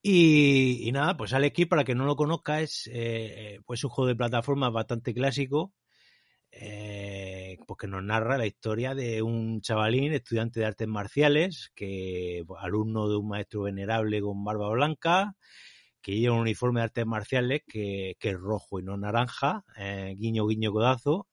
Y, 0.02 0.86
y, 0.86 0.92
nada, 0.92 1.16
pues 1.16 1.32
Alex 1.32 1.66
para 1.66 1.84
que 1.84 1.94
no 1.94 2.04
lo 2.04 2.16
conozca, 2.16 2.60
es 2.60 2.90
eh, 2.92 3.60
pues 3.64 3.82
un 3.84 3.88
juego 3.90 4.08
de 4.08 4.16
plataforma 4.16 4.68
bastante 4.68 5.14
clásico, 5.14 5.72
eh, 6.56 7.58
pues 7.66 7.78
que 7.78 7.88
nos 7.88 8.02
narra 8.02 8.38
la 8.38 8.46
historia 8.46 8.94
de 8.94 9.22
un 9.22 9.60
chavalín, 9.60 10.12
estudiante 10.12 10.60
de 10.60 10.66
artes 10.66 10.88
marciales, 10.88 11.72
que 11.74 12.44
pues, 12.46 12.60
alumno 12.62 13.08
de 13.08 13.16
un 13.16 13.28
maestro 13.28 13.62
venerable 13.62 14.20
con 14.20 14.44
barba 14.44 14.68
blanca, 14.70 15.36
que 16.00 16.18
lleva 16.18 16.34
un 16.34 16.42
uniforme 16.42 16.80
de 16.80 16.84
artes 16.84 17.06
marciales 17.06 17.62
que, 17.66 18.16
que 18.20 18.30
es 18.30 18.38
rojo 18.38 18.78
y 18.78 18.82
no 18.82 18.96
naranja, 18.96 19.64
eh, 19.76 20.14
guiño, 20.16 20.46
guiño, 20.46 20.70
codazo, 20.70 21.26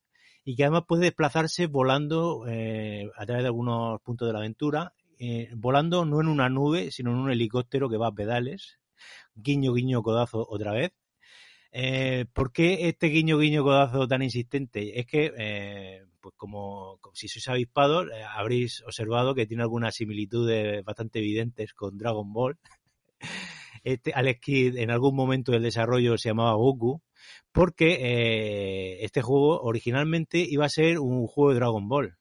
y 0.44 0.56
que 0.56 0.64
además 0.64 0.84
puede 0.88 1.04
desplazarse 1.04 1.68
volando 1.68 2.46
eh, 2.48 3.10
a 3.16 3.26
través 3.26 3.44
de 3.44 3.48
algunos 3.48 4.02
puntos 4.02 4.28
de 4.28 4.34
la 4.34 4.40
aventura, 4.40 4.94
eh, 5.20 5.50
volando 5.56 6.06
no 6.06 6.20
en 6.22 6.28
una 6.28 6.50
nube, 6.50 6.90
sino 6.90 7.12
en 7.12 7.18
un 7.18 7.32
helicóptero 7.32 7.90
que 7.90 7.98
va 7.98 8.08
a 8.08 8.14
pedales, 8.14 8.80
guiño, 9.36 9.74
guiño, 9.74 10.02
codazo 10.02 10.48
otra 10.50 10.72
vez, 10.72 10.94
eh, 11.72 12.26
¿Por 12.34 12.52
qué 12.52 12.90
este 12.90 13.08
guiño 13.08 13.38
guiño 13.38 13.64
codazo 13.64 14.08
tan 14.08 14.22
insistente? 14.22 15.00
Es 15.00 15.06
que, 15.06 15.32
eh, 15.38 16.04
pues 16.20 16.36
como, 16.36 17.00
si 17.14 17.28
sois 17.30 17.48
avispados, 17.48 18.08
eh, 18.12 18.24
habréis 18.24 18.82
observado 18.84 19.34
que 19.36 19.48
tiene 19.48 19.64
algunas 19.64 19.96
similitudes 19.96 20.84
bastante 20.84 21.20
evidentes 21.20 21.74
con 21.74 21.98
Dragon 21.98 22.32
Ball. 22.34 22.58
Este 23.84 24.14
Alex 24.14 24.42
Kidd 24.42 24.78
en 24.78 24.92
algún 24.92 25.16
momento 25.16 25.52
del 25.54 25.64
desarrollo 25.64 26.16
se 26.16 26.30
llamaba 26.30 26.54
Goku, 26.54 27.02
porque 27.52 29.00
este 29.02 29.24
juego 29.24 29.60
originalmente 29.62 30.38
iba 30.48 30.66
a 30.66 30.70
ser 30.70 31.00
un 31.00 31.26
juego 31.26 31.50
de 31.50 31.56
Dragon 31.56 31.88
Ball. 31.90 32.18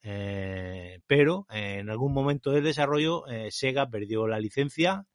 Pero 0.00 1.46
en 1.50 1.90
algún 1.90 2.14
momento 2.14 2.50
del 2.52 2.64
desarrollo 2.64 3.24
Sega 3.50 3.90
perdió 3.90 4.26
la 4.26 4.40
licencia 4.40 5.06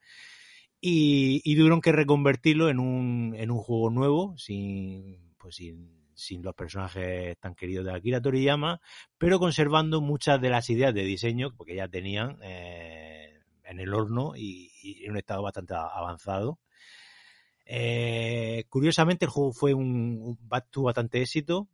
y, 0.79 1.55
tuvieron 1.55 1.81
que 1.81 1.91
reconvertirlo 1.91 2.69
en 2.69 2.79
un, 2.79 3.33
en 3.35 3.51
un 3.51 3.57
juego 3.57 3.89
nuevo, 3.89 4.37
sin, 4.37 5.33
pues 5.37 5.55
sin, 5.55 6.11
sin 6.13 6.43
los 6.43 6.55
personajes 6.55 7.37
tan 7.39 7.55
queridos 7.55 7.85
de 7.85 7.93
Akira 7.93 8.21
Toriyama, 8.21 8.81
pero 9.17 9.39
conservando 9.39 10.01
muchas 10.01 10.39
de 10.41 10.49
las 10.49 10.69
ideas 10.69 10.93
de 10.93 11.03
diseño, 11.03 11.53
porque 11.55 11.75
ya 11.75 11.87
tenían 11.87 12.37
eh, 12.43 13.39
en 13.63 13.79
el 13.79 13.93
horno 13.93 14.33
y, 14.35 14.71
en 15.03 15.11
un 15.11 15.17
estado 15.17 15.43
bastante 15.43 15.73
avanzado. 15.75 16.59
Eh, 17.65 18.63
curiosamente 18.69 19.25
el 19.25 19.31
juego 19.31 19.51
fue 19.51 19.73
un, 19.73 20.21
un 20.21 20.37
tuvo 20.71 20.85
bastante 20.85 21.21
éxito, 21.21 21.67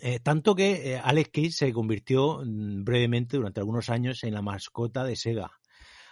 eh, 0.00 0.20
tanto 0.20 0.54
que 0.54 0.94
eh, 0.94 1.00
Alex 1.02 1.30
Kidd 1.30 1.50
se 1.52 1.72
convirtió 1.72 2.40
mm, 2.44 2.84
brevemente 2.84 3.36
durante 3.36 3.60
algunos 3.60 3.88
años 3.88 4.24
en 4.24 4.34
la 4.34 4.42
mascota 4.42 5.04
de 5.04 5.16
Sega 5.16 5.52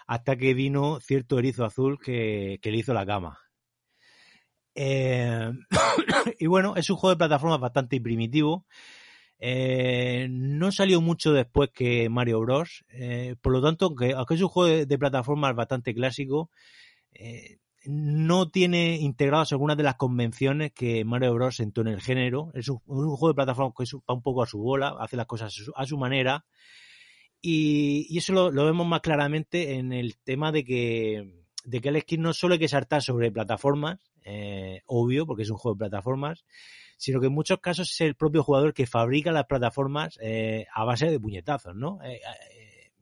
hasta 0.07 0.37
que 0.37 0.55
vino 0.55 1.01
cierto 1.01 1.39
erizo 1.39 1.65
azul 1.65 1.99
que, 1.99 2.59
que 2.63 2.71
le 2.71 2.79
hizo 2.79 2.95
la 2.95 3.07
cama. 3.07 3.39
Eh, 4.75 5.53
y 6.39 6.47
bueno, 6.47 6.75
es 6.77 6.91
un 6.91 6.97
juego 6.97 7.15
de 7.15 7.19
plataformas 7.19 7.61
bastante 7.61 8.01
primitivo. 8.01 8.67
Eh, 9.39 10.27
no 10.31 10.73
salió 10.73 11.01
mucho 11.01 11.33
después 11.33 11.71
que 11.73 12.09
Mario 12.09 12.41
Bros. 12.41 12.85
Eh, 12.91 13.37
por 13.41 13.53
lo 13.53 13.63
tanto, 13.63 13.87
aunque, 13.87 14.13
aunque, 14.13 14.35
es 14.35 14.43
un 14.43 14.49
juego 14.49 14.87
de, 14.87 14.99
plataformas 14.99 15.55
bastante 15.55 15.95
clásico, 15.95 16.51
no 17.87 18.51
tiene 18.51 18.97
integradas 18.97 19.53
algunas 19.53 19.77
de 19.77 19.83
las 19.83 19.97
convenciones 19.97 20.73
que 20.73 21.05
Mario 21.05 21.35
Bros. 21.35 21.57
sentó 21.57 21.83
en 21.83 21.89
el 21.89 22.01
género. 22.01 22.51
Es 22.55 22.69
un, 22.69 22.79
juego 22.79 23.29
de 23.29 23.35
plataformas 23.35 23.75
que 23.77 23.85
va 24.09 24.15
un 24.15 24.23
poco 24.23 24.43
a 24.43 24.47
su 24.47 24.59
bola, 24.59 24.97
hace 24.99 25.17
las 25.17 25.27
cosas 25.27 25.55
a 25.75 25.87
su 25.87 25.99
manera 25.99 26.45
y, 27.47 28.07
y 28.09 28.17
eso 28.17 28.33
lo, 28.33 28.65
vemos 28.65 28.87
más 28.87 29.03
claramente 29.03 29.75
en 29.75 29.93
el 29.93 30.17
tema 30.17 30.51
de 30.51 30.65
que, 30.65 31.45
de 31.67 31.81
que 31.83 31.91
Alex 31.91 32.07
Kidd 32.07 32.21
no 32.21 32.33
solo 32.33 32.55
hay 32.55 32.59
que 32.59 32.69
saltar 32.69 33.03
sobre 33.03 33.31
plataformas, 33.31 34.01
eh, 34.25 34.81
obvio, 34.87 35.27
porque 35.27 35.43
es 35.43 35.51
un 35.51 35.59
juego 35.59 35.75
de 35.75 35.81
plataformas, 35.81 36.47
sino 36.97 37.21
que 37.21 37.27
en 37.27 37.35
muchos 37.35 37.59
casos 37.61 37.93
es 37.93 38.01
el 38.01 38.15
propio 38.15 38.43
jugador 38.43 38.73
que 38.73 38.87
fabrica 38.87 39.31
las 39.31 39.45
plataformas 39.45 40.19
eh, 40.23 40.65
a 40.75 40.85
base 40.85 41.11
de 41.11 41.21
puñetazos, 41.21 41.77
¿no? 41.77 41.99
Eh, 42.03 42.23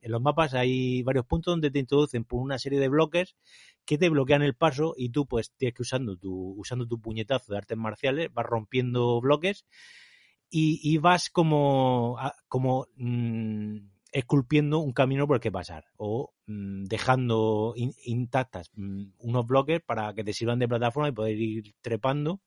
en 0.01 0.11
los 0.11 0.21
mapas 0.21 0.55
hay 0.55 1.05
varios 1.05 1.25
puntos 1.25 1.53
donde 1.53 1.71
te 1.71 1.79
introducen 1.79 2.25
por 2.25 2.41
una 2.41 2.59
serie 2.59 2.81
de 2.81 2.89
bloques 2.89 3.37
que 3.85 3.97
te 3.97 4.09
bloquean 4.09 4.43
el 4.43 4.57
paso 4.57 4.95
y 4.97 5.11
tú 5.11 5.25
pues 5.25 5.53
tienes 5.57 5.77
que 5.77 5.83
usando 5.83 6.17
tu, 6.17 6.57
usando 6.59 6.89
tu 6.89 7.01
puñetazo 7.01 7.53
de 7.53 7.59
artes 7.59 7.79
marciales, 7.79 8.35
vas 8.35 8.47
rompiendo 8.47 9.21
bloques 9.21 9.67
y, 10.55 10.99
vas 10.99 11.31
como, 11.31 12.19
como 12.49 12.89
mm, 12.97 13.92
esculpiendo 14.13 14.79
un 14.79 14.93
camino 14.93 15.27
por 15.27 15.37
el 15.37 15.41
que 15.41 15.51
pasar 15.51 15.87
o 15.97 16.33
mm, 16.47 16.85
dejando 16.85 17.75
intactas 17.77 18.71
mm, 18.75 19.05
unos 19.19 19.47
bloques 19.47 19.81
para 19.81 20.13
que 20.15 20.23
te 20.23 20.35
sirvan 20.35 20.59
de 20.59 20.69
plataforma 20.69 21.09
y 21.09 21.13
poder 21.13 21.39
ir 21.39 21.75
trepando. 21.81 22.41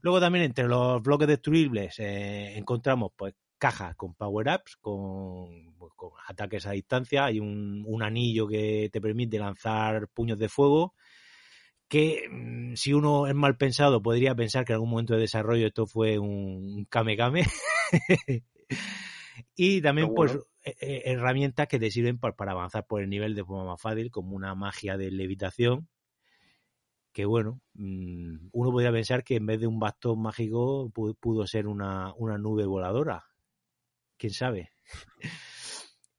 Luego 0.00 0.20
también 0.20 0.46
entre 0.46 0.66
los 0.66 1.02
bloques 1.02 1.28
destruibles 1.28 1.98
eh, 1.98 2.56
encontramos 2.56 3.12
pues 3.16 3.34
cajas 3.58 3.94
con 3.94 4.14
power-ups, 4.14 4.78
pues, 4.80 5.92
con, 5.96 6.10
ataques 6.26 6.66
a 6.66 6.72
distancia, 6.72 7.26
hay 7.26 7.40
un, 7.40 7.84
un, 7.86 8.02
anillo 8.02 8.48
que 8.48 8.90
te 8.92 9.00
permite 9.00 9.38
lanzar 9.38 10.08
puños 10.08 10.38
de 10.38 10.48
fuego, 10.48 10.94
que 11.88 12.28
mm, 12.30 12.74
si 12.74 12.92
uno 12.92 13.26
es 13.26 13.34
mal 13.34 13.56
pensado 13.56 14.02
podría 14.02 14.34
pensar 14.34 14.64
que 14.64 14.72
en 14.72 14.76
algún 14.76 14.90
momento 14.90 15.14
de 15.14 15.20
desarrollo 15.20 15.66
esto 15.66 15.86
fue 15.86 16.18
un 16.18 16.86
Kame 16.90 17.16
Kame. 17.16 17.44
y 19.54 19.80
también 19.80 20.12
pues 20.14 20.38
e, 20.62 20.76
e, 20.80 21.12
herramientas 21.12 21.68
que 21.68 21.78
te 21.78 21.90
sirven 21.90 22.18
para 22.18 22.52
avanzar 22.52 22.86
por 22.86 23.02
el 23.02 23.08
nivel 23.08 23.34
de 23.34 23.44
forma 23.44 23.64
más 23.64 23.80
fácil, 23.80 24.10
como 24.10 24.36
una 24.36 24.54
magia 24.54 24.96
de 24.96 25.10
levitación, 25.10 25.88
que 27.12 27.24
bueno, 27.24 27.60
mm, 27.74 28.48
uno 28.52 28.72
podría 28.72 28.90
pensar 28.90 29.22
que 29.22 29.36
en 29.36 29.46
vez 29.46 29.60
de 29.60 29.66
un 29.66 29.78
bastón 29.78 30.20
mágico 30.20 30.90
pudo 30.90 31.46
ser 31.46 31.66
una, 31.66 32.12
una 32.16 32.38
nube 32.38 32.66
voladora. 32.66 33.24
¿Quién 34.16 34.32
sabe? 34.32 34.70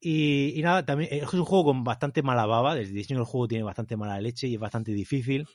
Y, 0.08 0.62
nada, 0.62 0.86
también 0.86 1.10
es 1.12 1.34
un 1.34 1.44
juego 1.44 1.66
con 1.66 1.84
bastante 1.84 2.22
mala 2.22 2.46
baba. 2.46 2.76
Desde 2.76 2.90
el 2.92 2.96
diseño 2.96 3.22
del 3.22 3.26
juego 3.26 3.48
tiene 3.48 3.64
bastante 3.64 3.98
mala 3.98 4.22
leche 4.22 4.46
y 4.46 4.54
es 4.54 4.60
bastante 4.60 4.92
difícil. 4.92 5.48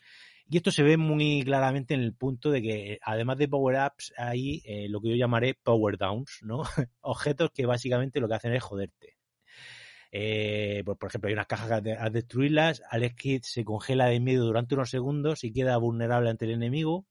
Y 0.53 0.57
esto 0.57 0.73
se 0.73 0.83
ve 0.83 0.97
muy 0.97 1.45
claramente 1.45 1.95
en 1.95 2.01
el 2.01 2.13
punto 2.13 2.51
de 2.51 2.61
que, 2.61 2.99
además 3.03 3.39
de 3.39 3.47
power-ups, 3.47 4.13
hay 4.17 4.61
eh, 4.65 4.89
lo 4.89 5.01
que 5.01 5.11
yo 5.11 5.15
llamaré 5.15 5.55
power-downs, 5.55 6.41
¿no? 6.43 6.63
Objetos 7.03 7.53
que 7.55 7.67
básicamente 7.67 8.19
lo 8.19 8.27
que 8.27 8.35
hacen 8.35 8.53
es 8.53 8.63
joderte. 8.63 9.17
Eh, 10.11 10.83
por, 10.85 11.09
ejemplo, 11.09 11.29
hay 11.29 11.35
unas 11.35 11.47
cajas 11.47 11.81
que 11.83 11.93
al 11.93 12.13
destruirlas, 12.13 12.83
Alex 12.91 13.15
Kidd 13.15 13.43
se 13.45 13.65
congela 13.65 14.07
de 14.07 14.19
miedo 14.19 14.45
durante 14.45 14.75
unos 14.75 14.91
segundos 14.91 15.45
y 15.45 15.53
queda 15.53 15.77
vulnerable 15.77 16.31
ante 16.31 16.47
el 16.47 16.51
enemigo 16.51 17.07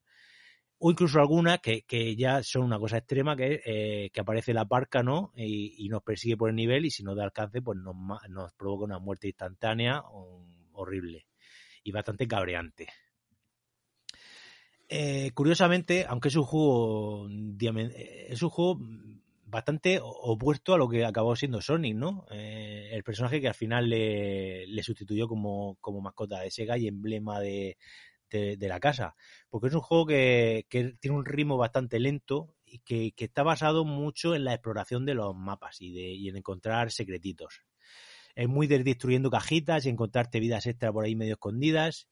o 0.78 0.92
incluso 0.92 1.20
algunas 1.20 1.60
que, 1.60 2.16
ya 2.18 2.44
son 2.44 2.64
una 2.64 2.78
cosa 2.78 2.98
extrema, 2.98 3.38
que, 3.38 3.62
eh, 3.66 4.10
que 4.12 4.20
aparece 4.20 4.54
la 4.54 4.66
parca, 4.66 5.02
¿no? 5.02 5.32
Y, 5.36 5.88
nos 5.90 6.04
persigue 6.04 6.36
por 6.36 6.50
el 6.50 6.58
nivel 6.58 6.86
y 6.86 6.92
si 6.92 7.04
no 7.04 7.16
da 7.16 7.24
alcance, 7.24 7.62
pues 7.62 7.78
nos, 7.80 7.96
nos 8.30 8.54
provoca 8.54 8.84
una 8.84 9.00
muerte 9.00 9.28
instantánea 9.28 10.04
horrible 10.74 11.26
y 11.84 11.92
bastante 11.94 12.28
cabreante. 12.28 12.88
Eh, 14.92 15.30
curiosamente, 15.36 16.06
aunque 16.10 16.30
es 16.30 16.36
un 16.36 16.46
juego 16.46 17.30
eh, 17.30 18.28
es 18.30 18.42
un 18.42 18.50
juego 18.50 18.80
bastante 19.46 20.00
opuesto 20.02 20.74
a 20.74 20.80
lo 20.80 20.90
que 20.90 21.06
acabó 21.06 21.36
siendo 21.36 21.62
Sonic, 21.62 21.96
¿no? 21.96 22.26
el 22.30 23.04
personaje 23.04 23.40
que 23.40 23.48
al 23.48 23.54
final 23.54 23.90
le, 23.90 24.84
sustituyó 24.84 25.28
como, 25.28 25.78
mascota 26.02 26.42
de 26.42 26.52
Sega 26.52 26.78
y 26.78 26.88
emblema 26.88 27.40
de, 27.40 27.78
la 28.32 28.80
casa. 28.80 29.16
Porque 29.50 29.68
es 29.68 29.74
un 29.74 29.82
juego 29.82 30.08
que, 30.08 30.66
tiene 30.70 31.18
un 31.18 31.26
ritmo 31.26 31.58
bastante 31.58 32.00
lento 32.00 32.56
y 32.66 32.80
que, 32.80 33.14
está 33.18 33.44
basado 33.44 33.86
mucho 33.86 34.36
en 34.36 34.44
la 34.44 34.54
exploración 34.54 35.06
de 35.06 35.16
los 35.16 35.36
mapas 35.36 35.82
y, 35.82 35.94
de, 35.94 36.30
en 36.30 36.38
encontrar 36.38 36.92
secretitos. 36.92 37.64
Es 38.36 38.48
muy 38.48 38.68
de 38.68 38.84
destruyendo 38.84 39.30
cajitas 39.30 39.86
y 39.86 39.90
encontrarte 39.90 40.40
vidas 40.40 40.66
extra 40.66 40.94
por 40.94 41.06
ahí 41.06 41.16
medio 41.16 41.34
escondidas. 41.34 42.08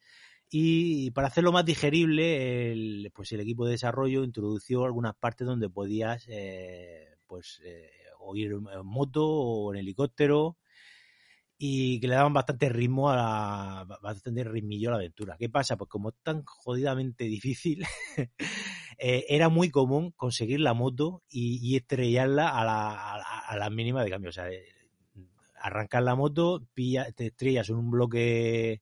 Y 0.50 1.12
para 1.12 1.28
hacerlo 1.28 1.52
más 1.52 1.66
digerible, 1.66 2.72
el, 2.72 3.12
pues 3.14 3.32
el 3.34 3.42
equipo 3.42 3.66
de 3.66 3.72
desarrollo 3.72 4.24
introdució 4.24 4.86
algunas 4.86 5.16
partes 5.16 5.46
donde 5.46 5.70
podías 5.70 6.26
eh, 6.30 7.18
pues 7.28 7.62
eh, 7.66 7.90
o 8.20 8.36
ir 8.36 8.54
en 8.54 8.86
moto 8.86 9.26
o 9.26 9.74
en 9.74 9.80
helicóptero 9.80 10.58
y 11.58 12.00
que 12.00 12.08
le 12.08 12.16
daban 12.16 12.34
bastante 12.34 12.70
ritmo 12.70 13.10
a 13.10 13.16
la, 13.16 14.00
bastante 14.02 14.44
ritmillo 14.44 14.90
a 14.90 14.92
la 14.92 14.98
aventura. 14.98 15.36
¿Qué 15.38 15.50
pasa? 15.50 15.76
Pues 15.76 15.90
como 15.90 16.10
es 16.10 16.16
tan 16.24 16.44
jodidamente 16.46 17.26
difícil, 17.26 17.84
eh, 18.98 19.26
era 19.28 19.50
muy 19.50 19.70
común 19.70 20.12
conseguir 20.12 20.60
la 20.60 20.74
moto 20.74 21.24
y, 21.30 21.76
estrellarla 21.76 22.50
a 22.50 22.64
la, 22.64 23.16
a, 23.48 23.58
la, 23.58 23.70
mínima 23.70 24.04
de 24.04 24.10
cambio. 24.12 24.30
O 24.30 24.34
sea, 24.34 24.48
arrancar 25.60 26.04
la 26.04 26.16
moto, 26.16 26.68
pilla, 26.74 27.12
te 27.12 27.28
estrellas 27.28 27.70
en 27.70 27.78
un 27.78 27.90
bloque 27.90 28.82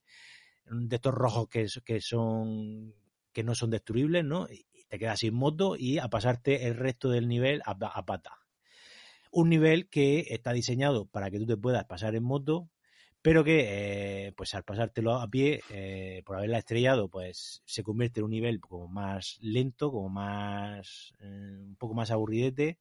de 0.70 0.96
estos 0.96 1.14
rojos 1.14 1.48
que, 1.50 2.02
son 2.02 2.94
que 3.32 3.44
no 3.44 3.56
son 3.56 3.70
destruibles, 3.70 4.24
¿no? 4.24 4.48
Y 4.50 4.66
te 4.88 5.00
quedas 5.00 5.20
sin 5.20 5.34
moto 5.34 5.76
y 5.78 5.98
a 5.98 6.08
pasarte 6.08 6.68
el 6.68 6.76
resto 6.76 7.10
del 7.10 7.28
nivel 7.28 7.62
a, 7.66 8.06
pata 8.06 8.40
un 9.32 9.50
nivel 9.50 9.90
que 9.90 10.28
está 10.30 10.54
diseñado 10.54 11.08
para 11.08 11.30
que 11.30 11.40
tú 11.40 11.46
te 11.46 11.58
puedas 11.58 11.84
pasar 11.84 12.16
en 12.16 12.24
moto, 12.24 12.70
pero 13.22 13.44
que 13.44 14.28
eh, 14.28 14.32
pues 14.34 14.54
al 14.56 14.64
pasártelo 14.64 15.16
a 15.16 15.28
pie, 15.28 15.62
eh, 15.72 16.22
por 16.26 16.38
haberla 16.38 16.60
estrellado, 16.60 17.10
pues 17.10 17.62
se 17.66 17.84
convierte 17.84 18.22
en 18.22 18.26
un 18.26 18.32
nivel 18.32 18.62
como 18.62 18.88
más 18.88 19.38
lento, 19.42 19.92
como 19.92 20.08
más 20.08 21.14
eh, 21.20 21.58
un 21.60 21.76
poco 21.76 21.96
más 21.96 22.12
aburridete. 22.12 22.80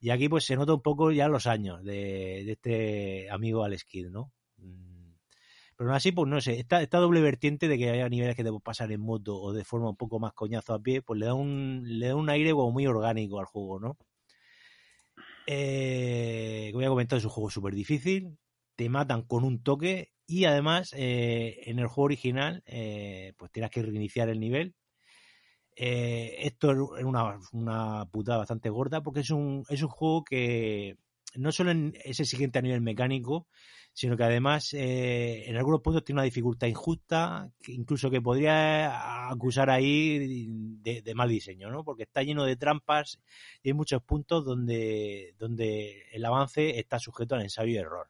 Y 0.00 0.10
aquí 0.10 0.28
pues 0.28 0.46
se 0.46 0.56
nota 0.56 0.74
un 0.74 0.82
poco 0.82 1.12
ya 1.12 1.28
los 1.28 1.46
años 1.46 1.84
de, 1.84 2.50
este 2.50 3.30
amigo 3.30 3.62
Alex 3.62 3.84
Kidd, 3.84 4.08
¿no? 4.08 4.32
Pero 5.78 5.90
aún 5.90 5.96
así, 5.96 6.10
pues 6.10 6.28
no 6.28 6.40
sé, 6.40 6.58
esta, 6.58 6.82
esta 6.82 6.98
doble 6.98 7.20
vertiente 7.20 7.68
de 7.68 7.78
que 7.78 7.88
haya 7.88 8.08
niveles 8.08 8.34
que 8.34 8.42
debo 8.42 8.58
pasar 8.58 8.90
en 8.90 9.00
moto 9.00 9.40
o 9.40 9.52
de 9.52 9.64
forma 9.64 9.90
un 9.90 9.96
poco 9.96 10.18
más 10.18 10.32
coñazo 10.32 10.74
a 10.74 10.80
pie, 10.82 11.02
pues 11.02 11.20
le 11.20 11.26
da 11.26 11.34
un, 11.34 11.82
le 11.84 12.08
da 12.08 12.16
un 12.16 12.28
aire 12.30 12.50
como 12.50 12.72
muy 12.72 12.88
orgánico 12.88 13.38
al 13.38 13.46
juego, 13.46 13.78
¿no? 13.78 13.96
Eh, 15.46 16.70
como 16.72 16.82
ya 16.82 16.88
he 16.88 16.90
comentado, 16.90 17.18
es 17.18 17.24
un 17.24 17.30
juego 17.30 17.50
súper 17.50 17.74
difícil. 17.74 18.38
Te 18.74 18.88
matan 18.88 19.22
con 19.22 19.44
un 19.44 19.62
toque 19.62 20.10
y 20.26 20.46
además 20.46 20.92
eh, 20.96 21.60
en 21.66 21.78
el 21.78 21.86
juego 21.86 22.06
original 22.06 22.64
eh, 22.66 23.34
pues 23.36 23.52
tienes 23.52 23.70
que 23.70 23.82
reiniciar 23.82 24.28
el 24.30 24.40
nivel. 24.40 24.74
Eh, 25.76 26.38
esto 26.40 26.96
es 26.96 27.04
una, 27.04 27.38
una 27.52 28.04
putada 28.06 28.38
bastante 28.38 28.68
gorda 28.68 29.00
porque 29.00 29.20
es 29.20 29.30
un, 29.30 29.64
es 29.68 29.80
un 29.80 29.90
juego 29.90 30.24
que 30.24 30.96
no 31.36 31.52
solo 31.52 31.70
es 32.04 32.18
exigente 32.18 32.58
a 32.58 32.62
nivel 32.62 32.80
mecánico, 32.80 33.46
sino 33.98 34.16
que 34.16 34.22
además 34.22 34.74
eh, 34.74 35.50
en 35.50 35.56
algunos 35.56 35.80
puntos 35.80 36.04
tiene 36.04 36.20
una 36.20 36.24
dificultad 36.24 36.68
injusta, 36.68 37.50
incluso 37.66 38.08
que 38.08 38.22
podría 38.22 39.28
acusar 39.28 39.70
ahí 39.70 40.46
de, 40.80 41.14
mal 41.16 41.28
diseño, 41.28 41.68
¿no? 41.68 41.82
Porque 41.82 42.04
está 42.04 42.22
lleno 42.22 42.44
de 42.44 42.54
trampas 42.54 43.18
y 43.60 43.70
hay 43.70 43.72
muchos 43.72 44.00
puntos 44.04 44.44
donde, 44.44 45.34
donde 45.36 46.04
el 46.12 46.24
avance 46.24 46.78
está 46.78 47.00
sujeto 47.00 47.34
al 47.34 47.42
ensayo 47.42 47.72
y 47.72 47.76
error. 47.76 48.08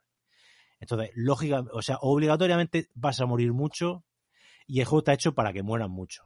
Entonces, 0.79 1.11
lógica, 1.15 1.65
o 1.73 1.81
sea, 1.81 1.97
obligatoriamente 2.03 2.91
vas 2.93 3.19
a 3.23 3.27
morir 3.27 3.55
mucho 3.55 4.05
y 4.67 4.81
el 4.81 4.85
juego 4.85 4.99
está 4.99 5.15
hecho 5.15 5.33
para 5.35 5.55
que 5.55 5.63
mueran 5.63 5.91
mucho. 5.91 6.23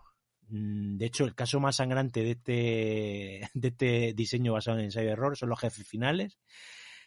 Mm, 0.48 0.97
de 0.97 1.06
hecho, 1.06 1.24
el 1.24 1.36
caso 1.36 1.60
más 1.60 1.76
sangrante 1.76 2.24
de 2.24 2.30
este, 2.32 3.48
de 3.55 3.68
este 3.68 4.12
diseño 4.12 4.55
basado 4.55 4.78
en 4.78 4.86
ensayo 4.86 5.10
y 5.10 5.12
error 5.12 5.36
son 5.36 5.51
los 5.51 5.60
jefes 5.60 5.86
finales, 5.86 6.40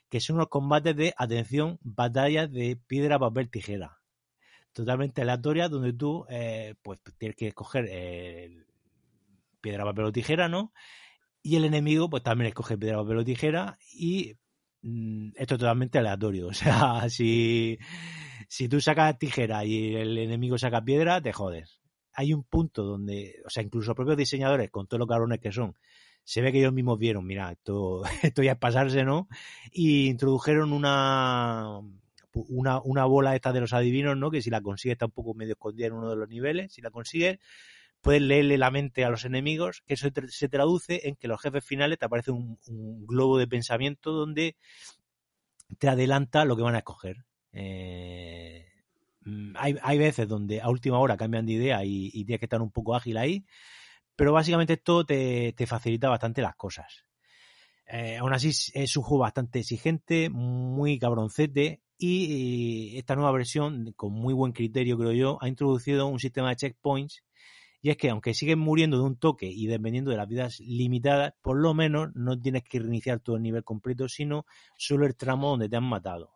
que 0.10 0.20
son 0.20 0.38
los 0.38 0.48
combates 0.48 0.96
de, 0.96 1.14
atención, 1.18 1.80
batallas 1.82 2.52
de 2.52 2.78
piedra, 2.88 3.20
papel, 3.20 3.50
tijera. 3.50 4.00
Totalmente 4.74 5.22
aleatorias, 5.22 5.70
donde 5.70 5.94
tú 5.94 6.26
eh, 6.30 6.76
pues 6.82 7.00
tienes 7.18 7.36
que 7.36 7.48
escoger 7.48 7.88
eh, 7.90 8.66
piedra, 9.62 9.86
papel 9.86 10.06
o 10.06 10.12
tijera, 10.12 10.48
¿no? 10.48 10.74
Y 11.42 11.56
el 11.56 11.66
enemigo, 11.66 12.10
pues 12.10 12.24
también 12.24 12.48
escoge 12.50 12.78
piedra, 12.78 12.98
papel 12.98 13.18
o 13.20 13.26
tijera. 13.26 13.78
Y 13.94 14.36
mm, 14.82 15.30
esto 15.36 15.56
es 15.56 15.60
totalmente 15.60 16.00
aleatorio. 16.00 16.48
O 16.50 16.54
sea, 16.54 17.10
si, 17.10 17.78
si 18.48 18.68
tú 18.68 18.82
sacas 18.82 19.18
tijera 19.18 19.66
y 19.66 19.96
el 19.96 20.18
enemigo 20.18 20.58
saca 20.58 20.84
piedra, 20.84 21.22
te 21.22 21.32
jodes. 21.32 21.80
Hay 22.14 22.34
un 22.34 22.44
punto 22.44 22.84
donde, 22.84 23.42
o 23.46 23.50
sea, 23.50 23.64
incluso 23.64 23.96
propios 23.96 24.18
diseñadores, 24.18 24.72
con 24.72 24.88
todos 24.88 25.00
los 25.00 25.08
cabrones 25.08 25.40
que 25.40 25.52
son, 25.52 25.76
se 26.26 26.42
ve 26.42 26.52
que 26.52 26.60
ellos 26.60 26.74
mismos 26.74 27.00
vieron, 27.00 27.26
mira, 27.26 27.52
esto, 27.52 28.04
esto 28.24 28.44
ya 28.44 28.54
es 28.54 28.58
pasarse, 28.58 29.06
¿no? 29.06 29.30
Y 29.72 30.08
introdujeron 30.08 30.74
una, 30.74 31.80
una, 32.34 32.82
una 32.82 33.06
bola 33.06 33.36
esta 33.36 33.54
de 33.54 33.62
los 33.62 33.74
adivinos, 33.74 34.18
¿no? 34.18 34.32
Que 34.32 34.42
si 34.42 34.50
la 34.50 34.62
consigues 34.62 34.96
está 34.96 35.06
un 35.06 35.12
poco 35.12 35.36
medio 35.36 35.54
escondida 35.54 35.88
en 35.88 35.94
uno 35.94 36.10
de 36.10 36.16
los 36.18 36.28
niveles, 36.28 36.74
si 36.74 36.82
la 36.82 36.90
consigues, 36.90 37.40
puedes 38.02 38.24
leerle 38.24 38.58
la 38.58 38.72
mente 38.72 39.06
a 39.06 39.10
los 39.10 39.24
enemigos, 39.24 39.84
que 39.86 39.94
eso 39.94 40.10
se 40.30 40.50
traduce 40.50 41.08
en 41.08 41.16
que 41.16 41.28
los 41.28 41.42
jefes 41.42 41.64
finales 41.64 42.00
te 42.00 42.06
aparece 42.06 42.32
un, 42.32 42.58
globo 43.06 43.38
de 43.38 43.48
pensamiento 43.48 44.12
donde 44.12 44.56
te 45.78 45.90
adelanta 45.90 46.44
lo 46.44 46.58
que 46.58 46.64
van 46.64 46.76
a 46.76 46.80
escoger. 46.80 47.24
Eh, 47.54 48.68
mm, 49.22 49.54
hay, 49.58 49.76
hay, 49.82 49.98
veces 50.00 50.28
donde 50.28 50.60
a 50.60 50.70
última 50.70 51.00
hora 51.00 51.18
cambian 51.18 51.46
de 51.46 51.54
idea 51.54 51.86
y, 51.86 52.08
y, 52.14 52.26
tienes 52.26 52.40
que 52.40 52.46
estar 52.46 52.62
un 52.62 52.72
poco 52.72 52.96
ágil 52.96 53.18
ahí, 53.18 53.46
pero 54.16 54.34
básicamente 54.34 54.74
esto 54.74 55.06
te, 55.06 55.54
facilita 55.68 56.10
bastante 56.10 56.42
las 56.42 56.56
cosas. 56.56 57.06
Eh, 57.88 58.18
aún 58.18 58.34
así 58.34 58.50
es 58.50 58.98
un 58.98 59.04
juego 59.04 59.24
bastante 59.24 59.60
exigente, 59.60 60.30
muy 60.30 60.98
cabroncete 60.98 61.82
y 61.98 62.98
esta 62.98 63.16
nueva 63.16 63.32
versión, 63.32 63.94
con 63.96 64.12
muy 64.12 64.34
buen 64.34 64.54
criterio 64.54 64.98
creo 64.98 65.12
yo, 65.12 65.38
ha 65.42 65.48
introducido 65.48 66.08
un 66.08 66.20
sistema 66.20 66.50
de 66.50 66.56
checkpoints 66.56 67.24
y 67.82 67.92
es 67.92 67.98
que 67.98 68.10
aunque 68.10 68.34
siguen 68.34 68.58
muriendo 68.58 68.98
de 68.98 69.04
un 69.04 69.18
toque 69.18 69.46
y 69.46 69.68
dependiendo 69.68 70.10
de 70.10 70.18
las 70.18 70.28
vidas 70.28 70.60
limitadas, 70.60 71.36
por 71.44 71.58
lo 71.58 71.76
menos 71.76 72.10
no 72.16 72.40
tienes 72.40 72.64
que 72.64 72.80
reiniciar 72.80 73.20
todo 73.20 73.36
el 73.36 73.44
nivel 73.44 73.64
completo, 73.64 74.10
sino 74.10 74.48
solo 74.76 75.06
el 75.06 75.16
tramo 75.16 75.52
donde 75.52 75.70
te 75.70 75.76
han 75.76 75.84
matado. 75.84 76.32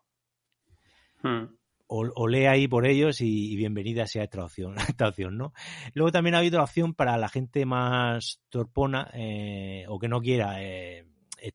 Hmm. 1.24 1.59
O, 1.92 2.28
lee 2.28 2.46
ahí 2.46 2.68
por 2.68 2.86
ellos 2.86 3.20
y, 3.20 3.56
bienvenida 3.56 4.06
sea 4.06 4.24
esta 4.24 4.44
opción, 4.44 4.76
esta 4.88 5.08
opción, 5.08 5.38
¿no? 5.38 5.54
Luego 5.94 6.12
también 6.12 6.36
ha 6.36 6.38
habido 6.38 6.58
la 6.58 6.66
opción 6.66 6.94
para 6.94 7.18
la 7.18 7.30
gente 7.30 7.66
más 7.66 8.42
torpona 8.50 9.10
eh, 9.14 9.86
o 9.88 9.98
que 9.98 10.08
no 10.08 10.22
quiera 10.22 10.64
eh, 10.64 11.08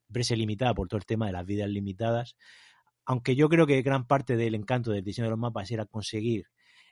verse 0.08 0.36
limitada 0.36 0.74
por 0.74 0.88
todo 0.88 0.98
el 0.98 1.06
tema 1.06 1.26
de 1.26 1.32
las 1.32 1.46
vidas 1.46 1.68
limitadas, 1.68 2.36
aunque 3.04 3.36
yo 3.36 3.48
creo 3.48 3.66
que 3.66 3.80
gran 3.82 4.06
parte 4.06 4.36
del 4.36 4.56
encanto 4.56 4.90
del 4.90 5.04
diseño 5.04 5.26
de 5.26 5.30
los 5.30 5.38
mapas 5.38 5.70
era 5.70 5.86
conseguir 5.86 6.46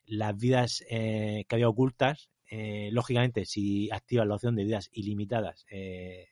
las 0.06 0.36
vidas 0.36 0.85
eh, 0.89 1.44
que 1.48 1.56
había 1.56 1.69
ocultas 1.69 2.31
eh, 2.55 2.90
lógicamente, 2.93 3.47
si 3.47 3.90
activas 3.90 4.27
la 4.27 4.35
opción 4.35 4.55
de 4.55 4.64
vidas 4.64 4.90
ilimitadas, 4.93 5.64
eh, 5.70 6.28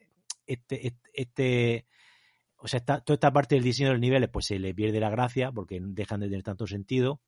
este, 0.46 0.94
este, 1.14 1.86
o 2.62 2.68
sea, 2.68 2.80
toda 2.80 3.14
esta 3.14 3.32
parte 3.32 3.54
del 3.54 3.64
diseño 3.64 3.88
de 3.88 3.94
los 3.94 4.00
niveles, 4.00 4.28
pues 4.30 4.46
se 4.46 4.58
le 4.58 4.74
pierde 4.74 5.00
la 5.00 5.10
gracia 5.10 5.50
porque 5.50 5.80
dejan 5.80 6.20
de 6.20 6.28
tener 6.28 6.42
tanto 6.42 6.66
sentido. 6.66 7.20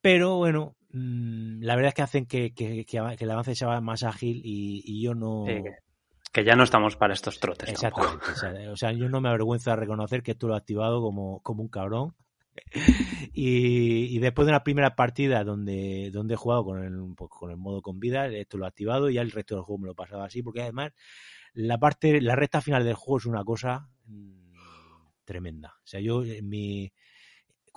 Pero 0.00 0.36
bueno, 0.36 0.76
mm, 0.90 1.62
la 1.62 1.74
verdad 1.74 1.88
es 1.88 1.94
que 1.94 2.02
hacen 2.02 2.26
que, 2.26 2.52
el 3.18 3.30
avance 3.30 3.54
sea 3.54 3.80
más 3.80 4.02
ágil 4.02 4.40
y, 4.44 5.02
yo 5.02 5.14
no. 5.14 5.44
que 6.32 6.44
ya 6.44 6.54
no 6.54 6.64
estamos 6.64 6.96
para 6.96 7.14
estos 7.14 7.40
trotes. 7.40 7.68
Exactamente. 7.68 8.68
O 8.68 8.76
sea, 8.76 8.92
yo 8.92 9.08
no 9.08 9.20
me 9.20 9.28
avergüenzo 9.28 9.70
de 9.70 9.76
reconocer 9.76 10.22
que 10.22 10.32
esto 10.32 10.46
lo 10.46 10.54
he 10.54 10.58
activado 10.58 11.00
como, 11.00 11.40
como 11.40 11.62
un 11.62 11.68
cabrón 11.68 12.14
y, 13.32 14.18
después 14.18 14.46
de 14.46 14.52
una 14.52 14.64
primera 14.64 14.94
partida 14.94 15.44
donde, 15.44 16.10
donde 16.12 16.34
he 16.34 16.36
jugado 16.36 16.64
con 16.64 16.84
el, 16.84 17.14
pues, 17.16 17.30
con 17.30 17.50
el 17.50 17.56
modo 17.56 17.82
con 17.82 17.98
vida, 17.98 18.26
esto 18.26 18.58
lo 18.58 18.64
he 18.64 18.68
activado 18.68 19.10
y 19.10 19.14
ya 19.14 19.22
el 19.22 19.30
resto 19.30 19.54
del 19.54 19.64
juego 19.64 19.82
me 19.82 19.88
lo 19.88 19.94
pasaba 19.94 20.26
así, 20.26 20.42
porque 20.42 20.62
además 20.62 20.92
la 21.54 21.78
parte, 21.78 22.20
la 22.20 22.36
recta 22.36 22.60
final 22.60 22.84
del 22.84 22.94
juego 22.94 23.18
es 23.18 23.26
una 23.26 23.44
cosa 23.44 23.88
tremenda. 25.24 25.74
O 25.84 25.86
sea, 25.86 26.00
yo 26.00 26.24
en 26.24 26.48
mi 26.48 26.92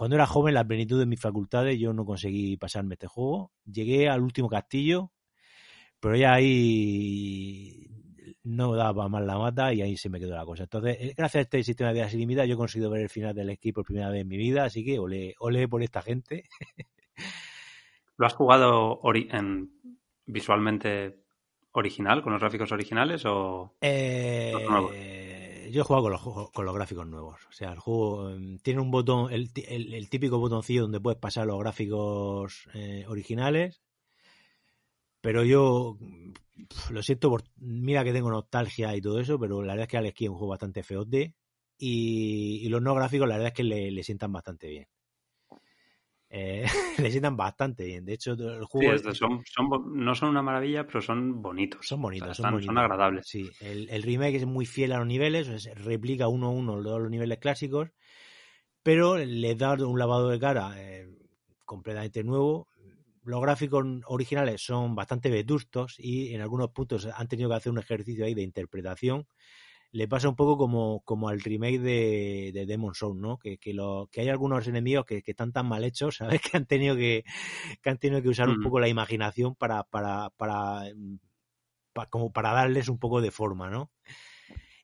cuando 0.01 0.15
era 0.15 0.25
joven, 0.25 0.55
la 0.55 0.65
plenitud 0.65 0.97
de 0.97 1.05
mis 1.05 1.19
facultades, 1.19 1.79
yo 1.79 1.93
no 1.93 2.05
conseguí 2.05 2.57
pasarme 2.57 2.95
este 2.95 3.05
juego. 3.05 3.51
Llegué 3.65 4.09
al 4.09 4.21
último 4.21 4.49
castillo, 4.49 5.11
pero 5.99 6.15
ya 6.15 6.33
ahí 6.33 7.87
no 8.43 8.75
daba 8.75 9.07
más 9.09 9.23
la 9.23 9.37
mata 9.37 9.71
y 9.73 9.83
ahí 9.83 9.97
se 9.97 10.09
me 10.09 10.19
quedó 10.19 10.35
la 10.35 10.43
cosa. 10.43 10.63
Entonces, 10.63 10.97
eh, 10.99 11.13
gracias 11.15 11.41
a 11.41 11.41
este 11.41 11.63
sistema 11.63 11.89
de 11.89 11.99
vidas 11.99 12.13
ilimitadas, 12.15 12.49
yo 12.49 12.55
he 12.55 12.57
conseguido 12.57 12.89
ver 12.89 13.01
el 13.01 13.09
final 13.09 13.35
del 13.35 13.51
equipo 13.51 13.81
por 13.81 13.85
primera 13.85 14.09
vez 14.09 14.21
en 14.21 14.27
mi 14.27 14.37
vida, 14.37 14.63
así 14.63 14.83
que 14.83 14.97
ole, 14.97 15.35
ole 15.37 15.67
por 15.67 15.83
esta 15.83 16.01
gente. 16.01 16.49
¿Lo 18.17 18.25
has 18.25 18.33
jugado 18.33 18.99
en, 19.13 19.69
visualmente 20.25 21.21
original, 21.73 22.23
con 22.23 22.33
los 22.33 22.41
gráficos 22.41 22.71
originales 22.71 23.23
o 23.25 23.75
eh, 23.81 24.51
Yo 25.71 25.81
he 25.81 25.83
jugado 25.83 26.03
con 26.03 26.11
los, 26.11 26.51
con 26.51 26.65
los 26.65 26.75
gráficos 26.75 27.07
nuevos. 27.07 27.39
O 27.49 27.51
sea, 27.51 27.71
el 27.71 27.79
juego 27.79 28.29
em, 28.29 28.57
tiene 28.59 28.81
un 28.81 28.91
botón, 28.91 29.31
el, 29.31 29.51
el, 29.55 30.09
típico 30.09 30.37
botoncillo 30.39 30.83
donde 30.83 30.99
puedes 30.99 31.19
pasar 31.19 31.47
los 31.47 31.59
gráficos 31.59 32.67
eh, 32.73 33.05
originales 33.07 33.81
pero 35.21 35.43
yo 35.43 35.97
lo 36.89 37.03
siento 37.03 37.29
por. 37.29 37.43
Mira 37.57 38.03
que 38.03 38.11
tengo 38.11 38.31
nostalgia 38.31 38.95
y 38.95 39.01
todo 39.01 39.19
eso, 39.19 39.39
pero 39.39 39.61
la 39.61 39.73
verdad 39.73 39.83
es 39.83 39.89
que 39.89 39.97
Alex 39.97 40.21
es 40.21 40.29
un 40.29 40.35
juego 40.35 40.49
bastante 40.49 40.83
feote. 40.83 41.35
Y, 41.77 42.59
y 42.63 42.69
los 42.69 42.81
no 42.81 42.93
gráficos, 42.95 43.27
la 43.27 43.35
verdad 43.35 43.49
es 43.49 43.53
que 43.53 43.63
le, 43.63 44.03
sientan 44.03 44.31
bastante 44.31 44.67
bien. 44.67 44.87
Eh, 46.33 46.65
le 46.97 47.11
sientan 47.11 47.35
bastante 47.35 47.83
bien. 47.85 48.05
De 48.05 48.13
hecho, 48.13 48.31
el 48.33 48.63
juego. 48.65 48.97
son, 49.13 49.43
no 49.93 50.15
son 50.15 50.29
una 50.29 50.41
maravilla, 50.41 50.87
pero 50.87 51.01
son 51.01 51.41
bonitos. 51.41 51.85
Son 51.85 52.01
bonitos, 52.01 52.37
son, 52.37 52.77
agradables. 52.77 53.27
Sí, 53.27 53.49
el, 53.59 54.01
remake 54.01 54.37
es 54.37 54.45
muy 54.45 54.65
fiel 54.65 54.93
a 54.93 54.99
los 54.99 55.07
niveles, 55.07 55.65
replica 55.75 56.29
uno 56.29 56.47
a 56.47 56.51
uno 56.51 56.79
los 56.79 57.09
niveles 57.09 57.39
clásicos, 57.39 57.89
pero 58.81 59.17
le 59.17 59.55
da 59.55 59.73
un 59.73 59.99
lavado 59.99 60.29
de 60.29 60.39
cara 60.39 60.73
eh, 60.77 61.09
completamente 61.65 62.23
nuevo 62.23 62.71
los 63.23 63.41
gráficos 63.41 63.85
originales 64.07 64.61
son 64.61 64.95
bastante 64.95 65.29
vetustos 65.29 65.95
y 65.99 66.33
en 66.33 66.41
algunos 66.41 66.71
puntos 66.71 67.05
han 67.05 67.27
tenido 67.27 67.49
que 67.49 67.55
hacer 67.55 67.71
un 67.71 67.79
ejercicio 67.79 68.25
ahí 68.25 68.33
de 68.33 68.41
interpretación. 68.41 69.27
Le 69.91 70.07
pasa 70.07 70.29
un 70.29 70.35
poco 70.35 70.57
como, 70.57 71.01
como 71.01 71.29
al 71.29 71.41
remake 71.41 71.79
de, 71.79 72.51
de 72.53 72.65
Demon 72.65 72.95
Soul, 72.95 73.19
¿no? 73.19 73.37
Que, 73.37 73.57
que, 73.57 73.73
lo, 73.73 74.09
que 74.11 74.21
hay 74.21 74.29
algunos 74.29 74.67
enemigos 74.67 75.05
que, 75.05 75.21
que, 75.21 75.31
están 75.31 75.51
tan 75.51 75.67
mal 75.67 75.83
hechos, 75.83 76.15
¿sabes? 76.17 76.41
Que 76.41 76.57
han 76.57 76.65
tenido 76.65 76.95
que, 76.95 77.23
que, 77.81 77.89
han 77.89 77.97
tenido 77.97 78.21
que 78.21 78.29
usar 78.29 78.49
un 78.49 78.61
poco 78.61 78.79
la 78.79 78.87
imaginación 78.87 79.55
para, 79.55 79.83
para, 79.83 80.29
para, 80.31 80.83
mm, 80.95 81.19
como 82.09 82.31
para 82.31 82.53
darles 82.53 82.87
un 82.87 82.99
poco 82.99 83.21
de 83.21 83.31
forma, 83.31 83.69
¿no? 83.69 83.91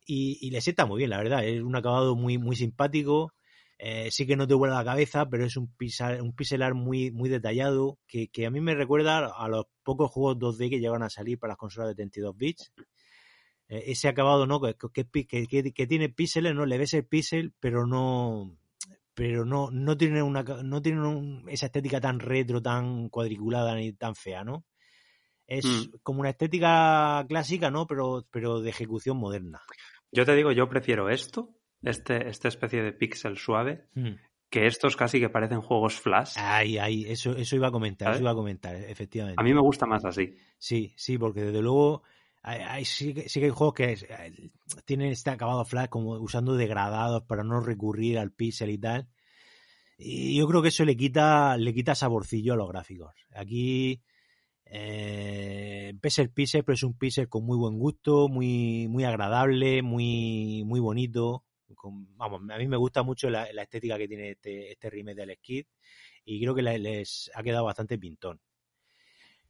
Y, 0.06 0.38
y 0.42 0.52
le 0.52 0.62
sienta 0.62 0.86
muy 0.86 1.00
bien, 1.00 1.10
la 1.10 1.18
verdad. 1.18 1.46
Es 1.46 1.62
un 1.62 1.76
acabado 1.76 2.16
muy, 2.16 2.38
muy 2.38 2.56
simpático. 2.56 3.34
Eh, 3.80 4.10
sí 4.10 4.26
que 4.26 4.36
no 4.36 4.48
te 4.48 4.56
vuela 4.56 4.76
la 4.76 4.84
cabeza, 4.84 5.30
pero 5.30 5.46
es 5.46 5.56
un, 5.56 5.72
pixel, 5.76 6.22
un 6.22 6.34
pixelar 6.34 6.74
muy, 6.74 7.12
muy 7.12 7.30
detallado 7.30 8.00
que, 8.08 8.30
a 8.46 8.50
mí 8.50 8.60
me 8.60 8.74
recuerda 8.74 9.28
a 9.28 9.48
los 9.48 9.66
pocos 9.84 10.10
juegos 10.10 10.38
2D 10.38 10.70
que 10.70 10.80
llevan 10.80 11.04
a 11.04 11.10
salir 11.10 11.38
para 11.38 11.52
las 11.52 11.58
consolas 11.58 11.90
de 11.90 11.96
32 11.96 12.36
bits. 12.36 12.72
Eh, 13.70 13.84
ese 13.88 14.08
acabado, 14.08 14.46
¿no? 14.46 14.60
Que, 14.62 14.76
que, 14.94 15.88
tiene 15.88 16.10
píxeles, 16.10 16.56
¿no? 16.56 16.66
Le 16.66 16.78
ves 16.78 16.94
el 16.94 17.06
píxel, 17.06 17.54
pero 17.60 17.86
no 17.86 18.58
pero 19.14 19.46
no, 19.46 19.72
no 19.72 19.98
tiene 19.98 20.22
una 20.22 20.44
no 20.44 20.82
tiene 20.82 21.44
esa 21.48 21.66
estética 21.66 22.00
tan 22.00 22.20
retro, 22.20 22.62
tan 22.62 23.10
cuadriculada 23.10 23.76
ni 23.76 23.94
tan 23.94 24.16
fea, 24.16 24.44
¿no? 24.44 24.66
Es 25.48 25.66
mm. 25.66 25.98
como 26.04 26.20
una 26.20 26.30
estética 26.30 27.26
clásica, 27.28 27.72
¿no? 27.72 27.88
Pero, 27.88 28.28
pero 28.32 28.60
de 28.60 28.70
ejecución 28.70 29.18
moderna. 29.18 29.62
Yo 30.12 30.26
te 30.26 30.36
digo, 30.36 30.52
yo 30.52 30.70
prefiero 30.70 31.10
esto 31.10 31.58
este, 31.84 32.28
esta 32.30 32.48
especie 32.48 32.82
de 32.82 32.92
pixel 32.94 33.38
suave, 33.38 33.86
hmm. 33.94 34.14
que 34.50 34.66
estos 34.66 34.96
casi 34.96 35.20
que 35.20 35.30
parecen 35.30 35.62
juegos 35.62 36.00
flash. 36.00 36.34
Ay, 36.38 36.78
ay, 36.78 37.06
eso, 37.08 37.36
eso 37.36 37.56
iba 37.56 37.68
a 37.68 37.72
comentar, 37.72 38.12
eso 38.12 38.22
iba 38.22 38.32
a 38.32 38.36
comentar, 38.36 38.76
efectivamente. 38.76 39.40
A 39.40 39.44
mí 39.44 39.54
me 39.54 39.62
gusta 39.62 39.86
más 39.86 40.06
así. 40.06 40.36
Sí, 40.58 40.94
sí, 40.98 41.18
porque 41.18 41.42
desde 41.42 41.62
luego 41.62 42.04
hay, 42.56 42.86
sí, 42.86 43.14
sí, 43.28 43.40
que 43.40 43.48
hay 43.48 43.52
juegos 43.52 43.74
que 43.74 43.94
eh, 43.94 44.50
tienen 44.86 45.12
este 45.12 45.30
acabado 45.30 45.66
flash 45.66 45.90
como 45.90 46.14
usando 46.14 46.56
degradados 46.56 47.24
para 47.24 47.44
no 47.44 47.60
recurrir 47.60 48.20
al 48.20 48.32
pixel 48.32 48.70
y 48.72 48.78
tal. 48.78 49.08
Y 49.98 50.38
yo 50.38 50.48
creo 50.48 50.62
que 50.62 50.70
eso 50.70 50.86
le 50.86 50.96
quita, 50.96 51.58
le 51.58 51.74
quita 51.74 51.96
saborcillo 51.96 52.54
a 52.54 52.58
los 52.58 52.70
gráficos. 52.70 53.14
Aquí 53.36 54.02
eh, 54.66 55.94
pese 56.02 56.22
el 56.22 56.32
pixel, 56.32 56.64
pero 56.64 56.76
es 56.76 56.84
un 56.84 56.98
pixel 56.98 57.30
con 57.30 57.46
muy 57.46 57.58
buen 57.58 57.78
gusto, 57.80 58.28
muy, 58.30 58.88
muy 58.88 59.04
agradable, 59.04 59.82
muy, 59.82 60.64
muy 60.66 60.80
bonito 60.80 61.44
vamos, 62.16 62.42
a 62.50 62.58
mí 62.58 62.68
me 62.68 62.78
gusta 62.78 63.04
mucho 63.04 63.30
la, 63.30 63.46
estética 63.46 63.98
que 63.98 64.08
tiene 64.08 64.32
este, 64.32 64.72
este 64.72 64.90
remake 64.90 65.18
del 65.18 65.36
Skid 65.36 65.66
y 66.26 66.42
creo 66.42 66.56
que 66.56 66.62
les 66.62 67.32
ha 67.34 67.44
quedado 67.44 67.66
bastante 67.66 67.98
pintón. 67.98 68.40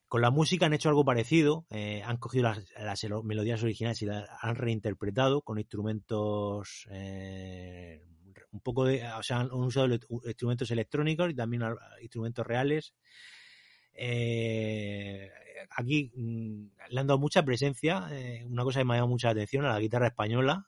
Con 0.07 0.21
la 0.21 0.31
música 0.31 0.65
han 0.65 0.73
hecho 0.73 0.88
algo 0.88 1.03
parecido, 1.03 1.65
eh, 1.69 2.01
han 2.05 2.17
cogido 2.17 2.43
las, 2.43 3.05
melodías 3.23 3.61
originales 3.61 4.01
y 4.01 4.05
las 4.05 4.29
han 4.41 4.55
reinterpretado 4.55 5.41
con 5.41 5.59
instrumentos 5.59 6.88
eh, 6.91 8.01
un 8.51 8.61
poco 8.61 8.85
de, 8.85 9.05
o 9.05 9.23
sea, 9.23 9.39
han 9.39 9.51
usado 9.51 9.99
instrumentos 10.25 10.71
electrónicos 10.71 11.29
y 11.29 11.35
también 11.35 11.63
instrumentos 12.01 12.47
reales. 12.47 12.93
Eh, 13.93 15.29
aquí 15.71 16.11
mm, 16.15 16.67
le 16.89 16.99
han 16.99 17.07
dado 17.07 17.19
mucha 17.19 17.43
presencia, 17.43 18.07
una 18.45 18.63
cosa 18.63 18.79
que 18.79 18.85
me 18.85 18.93
ha 18.93 18.97
llamado 18.97 19.09
mucha 19.09 19.31
atención 19.31 19.65
a 19.65 19.73
la 19.73 19.79
guitarra 19.79 20.07
española 20.07 20.67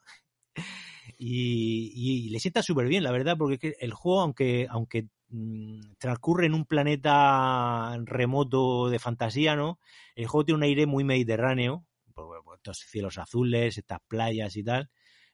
y, 1.18 2.30
le 2.30 2.40
sienta 2.40 2.64
súper 2.64 2.88
bien, 2.88 3.03
la 3.03 3.11
verdad, 3.11 3.38
porque 3.38 3.76
el 3.80 3.94
juego, 3.94 4.22
aunque, 4.22 4.68
aunque 4.69 5.07
mm, 5.30 5.94
transcurre 5.98 6.45
en 6.45 6.53
un 6.53 6.65
planeta 6.65 7.98
remoto 8.06 8.90
de 8.90 8.99
fantasía, 8.99 9.56
¿no? 9.56 9.80
El 10.15 10.27
juego 10.27 10.45
tiene 10.45 10.57
un 10.57 10.64
aire 10.64 10.86
muy 10.86 11.03
mediterráneo, 11.03 11.86
por, 12.14 12.41
estos 12.56 12.80
cielos 12.80 13.18
azules, 13.18 13.77
estas 13.77 13.99
playas 14.07 14.56
y 14.57 14.64
tal, 14.64 14.90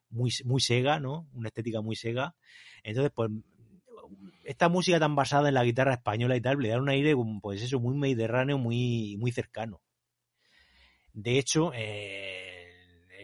muy, 0.10 0.32
muy 0.44 0.62
sega, 0.62 1.00
¿no? 1.00 1.28
Una 1.34 1.50
estética 1.50 1.82
muy 1.82 1.96
sega. 1.96 2.36
Entonces, 2.84 3.12
pues, 3.16 3.32
esta 4.44 4.70
música 4.70 5.00
tan 5.00 5.16
basada 5.16 5.50
en 5.50 5.56
la 5.56 5.64
guitarra 5.64 5.94
española 5.94 6.36
y 6.36 6.42
tal, 6.42 6.58
le 6.60 6.70
da 6.70 6.80
un 6.80 6.90
aire, 6.90 7.16
pues 7.42 7.62
eso, 7.62 7.80
muy 7.80 7.96
mediterráneo, 7.96 8.58
muy, 8.58 9.18
muy 9.18 9.32
cercano. 9.32 9.82
De 11.14 11.40
hecho, 11.40 11.72
eh, 11.74 12.45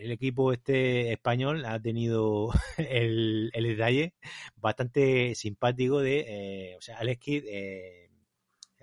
el 0.02 0.12
equipo 0.12 0.52
este 0.52 1.14
español 1.14 1.66
ha 1.66 1.80
tenido 1.80 2.50
el, 2.78 3.52
detalle 3.54 4.14
bastante 4.56 5.36
simpático 5.36 6.00
de, 6.00 6.26
eh, 6.28 6.76
o 6.78 6.82
sea, 6.82 6.98
Alex 6.98 7.20
Kidd, 7.20 7.44
eh, 7.48 8.10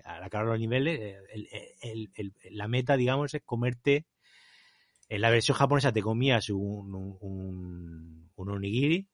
a 0.05 0.19
la 0.19 0.29
cara 0.29 0.45
de 0.45 0.51
los 0.51 0.59
niveles, 0.59 0.99
eh, 1.01 2.31
la 2.51 2.67
meta, 2.67 2.95
digamos, 2.95 3.33
es 3.33 3.41
comerte, 3.43 4.05
en 5.09 5.21
la 5.21 5.29
versión 5.29 5.57
japonesa 5.57 5.91
te 5.91 6.01
comías 6.01 6.49
un, 6.49 6.95
un, 6.95 8.31
un 8.35 8.49
onigiri 8.49 9.07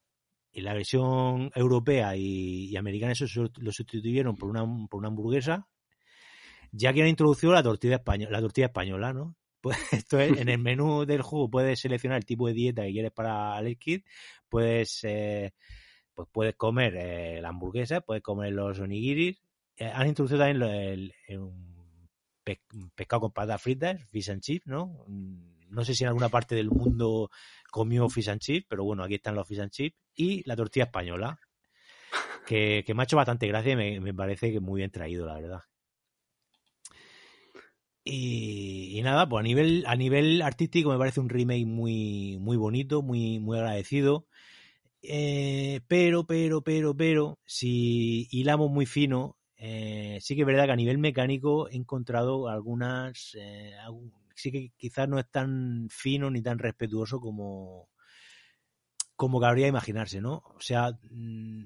y 0.52 0.60
la 0.60 0.74
versión 0.74 1.50
europea 1.54 2.16
y, 2.16 2.76
americana 2.76 3.12
eso 3.12 3.26
lo 3.58 3.72
sustituyeron 3.72 4.36
por 4.36 4.48
una, 4.48 4.64
por 4.88 4.98
una 4.98 5.08
hamburguesa, 5.08 5.66
ya 6.70 6.92
que 6.92 7.02
han 7.02 7.08
introducido 7.08 7.52
la 7.52 7.62
tortilla 7.62 7.96
española, 7.96 8.30
la 8.30 8.40
tortilla 8.40 8.66
española, 8.68 9.12
¿no? 9.12 9.36
Pues 9.66 9.78
en 10.38 10.48
el 10.48 10.58
menú 10.58 11.04
del 11.04 11.22
juego 11.22 11.50
puedes 11.50 11.80
seleccionar 11.80 12.18
el 12.18 12.24
tipo 12.24 12.46
de 12.46 12.54
dieta 12.54 12.82
que 12.82 12.92
quieres 12.92 13.10
para 13.10 13.58
el 13.58 13.76
kit, 13.76 14.06
puedes 14.48 15.02
eh, 15.02 15.52
pues 16.14 16.28
puedes 16.30 16.54
comer 16.54 16.94
eh, 16.96 17.40
la 17.40 17.48
hamburguesa, 17.48 18.00
puedes 18.00 18.22
comer 18.22 18.52
los 18.52 18.78
onigiris. 18.78 19.42
Eh, 19.76 19.90
han 19.92 20.06
introducido 20.06 20.38
también 20.38 20.62
el, 20.62 21.12
pescado 22.94 23.22
con 23.22 23.32
patatas 23.32 23.60
fritas, 23.60 24.00
fish 24.10 24.30
and 24.30 24.40
chips, 24.40 24.66
¿no? 24.66 25.04
Mm, 25.08 25.70
no 25.70 25.84
sé 25.84 25.94
si 25.94 26.04
en 26.04 26.08
alguna 26.08 26.28
parte 26.28 26.54
del 26.54 26.70
mundo 26.70 27.30
comió 27.70 28.08
fish 28.08 28.30
and 28.30 28.40
chips, 28.40 28.66
pero 28.68 28.84
bueno, 28.84 29.02
aquí 29.02 29.16
están 29.16 29.34
los 29.34 29.48
fish 29.48 29.60
and 29.60 29.72
chips. 29.72 29.96
Y 30.14 30.48
la 30.48 30.54
tortilla 30.54 30.84
española, 30.84 31.40
que, 32.46 32.84
me 32.94 33.02
ha 33.02 33.04
hecho 33.04 33.16
bastante 33.16 33.48
gracia 33.48 33.72
y 33.72 33.76
me, 33.76 34.00
me 34.00 34.14
parece 34.14 34.52
que 34.52 34.60
muy 34.60 34.78
bien 34.78 34.92
traído, 34.92 35.26
la 35.26 35.34
verdad. 35.34 35.62
Y, 38.08 39.00
nada, 39.02 39.28
pues 39.28 39.40
a 39.40 39.42
nivel, 39.42 39.84
a 39.84 39.96
nivel 39.96 40.40
artístico 40.40 40.90
me 40.90 40.98
parece 40.98 41.18
un 41.18 41.28
remake 41.28 41.66
muy, 41.66 42.38
muy 42.38 42.56
bonito, 42.56 43.02
muy, 43.02 43.40
muy 43.40 43.58
agradecido. 43.58 44.28
Eh, 45.02 45.80
pero, 45.88 46.24
pero, 46.24 46.62
pero, 46.62 46.96
pero, 46.96 47.40
si 47.44 48.28
hilamos 48.30 48.70
muy 48.70 48.86
fino, 48.86 49.36
eh, 49.56 50.18
sí 50.20 50.36
que 50.36 50.42
es 50.42 50.46
verdad 50.46 50.66
que 50.66 50.72
a 50.72 50.76
nivel 50.76 50.98
mecánico 50.98 51.68
he 51.68 51.74
encontrado 51.74 52.48
algunas, 52.48 53.36
eh, 53.40 53.72
sí 54.36 54.52
que 54.52 54.70
quizás 54.76 55.08
no 55.08 55.18
es 55.18 55.28
tan 55.28 55.88
fino 55.90 56.30
ni 56.30 56.42
tan 56.42 56.60
respetuoso 56.60 57.18
como, 57.18 57.88
como 59.16 59.40
cabría 59.40 59.66
imaginarse, 59.66 60.20
¿no? 60.20 60.44
O 60.54 60.60
sea, 60.60 60.92
mm, 61.10 61.64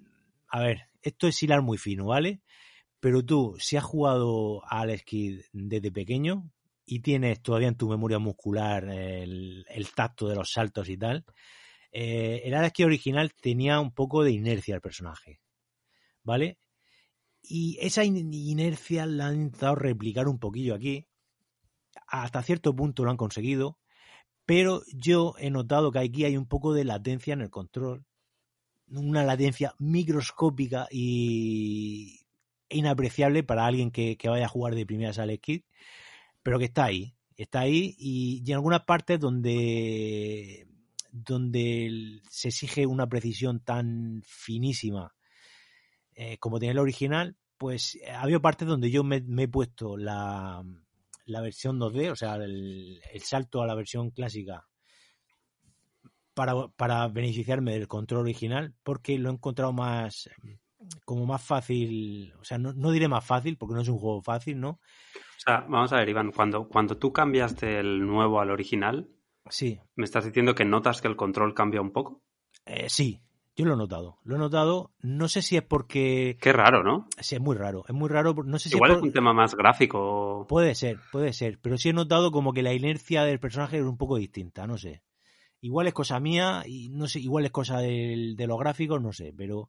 a 0.48 0.60
ver, 0.60 0.88
esto 1.02 1.28
es 1.28 1.42
hilar 1.42 1.60
muy 1.60 1.76
fino, 1.76 2.06
¿vale? 2.06 2.40
Pero 3.00 3.24
tú, 3.24 3.56
si 3.58 3.76
has 3.76 3.84
jugado 3.84 4.62
al 4.66 4.90
esquí 4.90 5.40
desde 5.52 5.90
pequeño 5.90 6.50
y 6.84 7.00
tienes 7.00 7.42
todavía 7.42 7.68
en 7.68 7.76
tu 7.76 7.88
memoria 7.88 8.18
muscular 8.18 8.84
el, 8.88 9.64
tacto 9.94 10.28
de 10.28 10.36
los 10.36 10.52
saltos 10.52 10.88
y 10.90 10.98
tal, 10.98 11.24
eh, 11.92 12.42
el 12.44 12.54
esquí 12.54 12.84
original 12.84 13.32
tenía 13.40 13.80
un 13.80 13.92
poco 13.92 14.22
de 14.22 14.32
inercia 14.32 14.74
el 14.74 14.82
personaje, 14.82 15.40
¿vale? 16.22 16.58
Y 17.42 17.78
esa 17.80 18.04
inercia 18.04 19.06
la 19.06 19.28
han 19.28 19.40
intentado 19.40 19.76
replicar 19.76 20.28
un 20.28 20.38
poquillo 20.38 20.74
aquí. 20.74 21.06
Hasta 22.06 22.42
cierto 22.42 22.76
punto 22.76 23.04
lo 23.04 23.10
han 23.10 23.16
conseguido, 23.16 23.78
pero 24.44 24.82
yo 24.92 25.34
he 25.38 25.50
notado 25.50 25.90
que 25.90 26.00
aquí 26.00 26.24
hay 26.24 26.36
un 26.36 26.46
poco 26.46 26.74
de 26.74 26.84
latencia 26.84 27.32
en 27.32 27.40
el 27.40 27.50
control. 27.50 28.04
Una 28.88 29.24
latencia 29.24 29.74
microscópica 29.78 30.88
y 30.90 32.19
inapreciable 32.70 33.42
para 33.42 33.66
alguien 33.66 33.90
que, 33.90 34.16
vaya 34.24 34.46
a 34.46 34.48
jugar 34.48 34.74
de 34.74 34.86
primeras 34.86 35.18
al 35.18 35.38
Kid, 35.38 35.62
pero 36.42 36.58
que 36.58 36.66
está 36.66 36.84
ahí, 36.84 37.14
está 37.36 37.60
ahí 37.60 37.94
y, 37.98 38.42
en 38.46 38.54
algunas 38.54 38.84
partes 38.84 39.20
donde, 39.20 40.66
donde 41.10 42.20
se 42.30 42.48
exige 42.48 42.86
una 42.86 43.08
precisión 43.08 43.60
tan 43.60 44.22
finísima 44.24 45.14
eh, 46.14 46.38
como 46.38 46.58
tiene 46.58 46.72
el 46.72 46.78
original, 46.78 47.36
pues 47.56 47.98
ha 48.10 48.22
habido 48.22 48.42
partes 48.42 48.68
donde 48.68 48.90
yo 48.90 49.02
me, 49.04 49.24
he 49.38 49.48
puesto 49.48 49.96
la, 49.96 50.62
la, 51.24 51.40
versión 51.40 51.78
2D, 51.78 52.10
o 52.10 52.16
sea, 52.16 52.34
el, 52.34 53.00
el, 53.12 53.22
salto 53.22 53.62
a 53.62 53.66
la 53.66 53.74
versión 53.74 54.10
clásica 54.10 54.66
para, 56.34 56.68
para 56.68 57.08
beneficiarme 57.08 57.72
del 57.72 57.88
control 57.88 58.20
original, 58.22 58.74
porque 58.82 59.18
lo 59.18 59.30
he 59.30 59.32
encontrado 59.32 59.72
más 59.72 60.28
como 61.04 61.26
más 61.26 61.42
fácil, 61.42 62.32
o 62.40 62.44
sea, 62.44 62.58
no, 62.58 62.72
no, 62.72 62.90
diré 62.90 63.08
más 63.08 63.24
fácil 63.24 63.56
porque 63.56 63.74
no 63.74 63.82
es 63.82 63.88
un 63.88 63.98
juego 63.98 64.22
fácil, 64.22 64.60
¿no? 64.60 64.70
O 64.70 65.40
sea, 65.42 65.60
vamos 65.68 65.92
a 65.92 65.96
ver, 65.96 66.08
Iván, 66.08 66.32
cuando, 66.32 66.68
cuando 66.68 66.96
tú 66.96 67.12
cambias 67.12 67.56
del 67.56 68.06
nuevo 68.06 68.40
al 68.40 68.50
original, 68.50 69.08
sí. 69.48 69.78
¿me 69.96 70.04
estás 70.04 70.24
diciendo 70.24 70.54
que 70.54 70.64
notas 70.64 71.00
que 71.00 71.08
el 71.08 71.16
control 71.16 71.54
cambia 71.54 71.80
un 71.80 71.92
poco? 71.92 72.22
Eh, 72.64 72.86
sí, 72.88 73.20
yo 73.56 73.66
lo 73.66 73.74
he 73.74 73.76
notado. 73.76 74.18
Lo 74.24 74.36
he 74.36 74.38
notado, 74.38 74.92
no 75.00 75.28
sé 75.28 75.42
si 75.42 75.56
es 75.56 75.62
porque... 75.62 76.38
Qué 76.40 76.52
raro, 76.52 76.82
¿no? 76.82 77.08
Sí, 77.18 77.34
es 77.34 77.40
muy 77.40 77.56
raro, 77.56 77.84
es 77.86 77.94
muy 77.94 78.08
raro, 78.08 78.34
no 78.44 78.58
sé 78.58 78.70
si 78.70 78.76
Igual 78.76 78.92
es, 78.92 79.02
un 79.02 79.12
tema 79.12 79.32
más 79.32 79.54
gráfico. 79.54 80.46
Puede 80.48 80.74
ser, 80.74 80.98
puede 81.12 81.32
ser, 81.32 81.58
pero 81.60 81.76
sí 81.76 81.90
he 81.90 81.92
notado 81.92 82.32
como 82.32 82.52
que 82.52 82.62
la 82.62 82.72
inercia 82.72 83.24
del 83.24 83.40
personaje 83.40 83.78
es 83.78 83.84
un 83.84 83.98
poco 83.98 84.16
distinta, 84.16 84.66
no 84.66 84.78
sé. 84.78 85.02
Igual 85.60 85.88
es 85.88 85.92
cosa 85.92 86.20
mía 86.20 86.62
y 86.64 86.88
no 86.88 87.06
sé, 87.06 87.20
igual 87.20 87.44
es 87.44 87.50
cosa 87.50 87.80
de 87.80 88.34
los 88.38 88.58
gráficos, 88.58 89.02
no 89.02 89.12
sé, 89.12 89.34
pero 89.36 89.68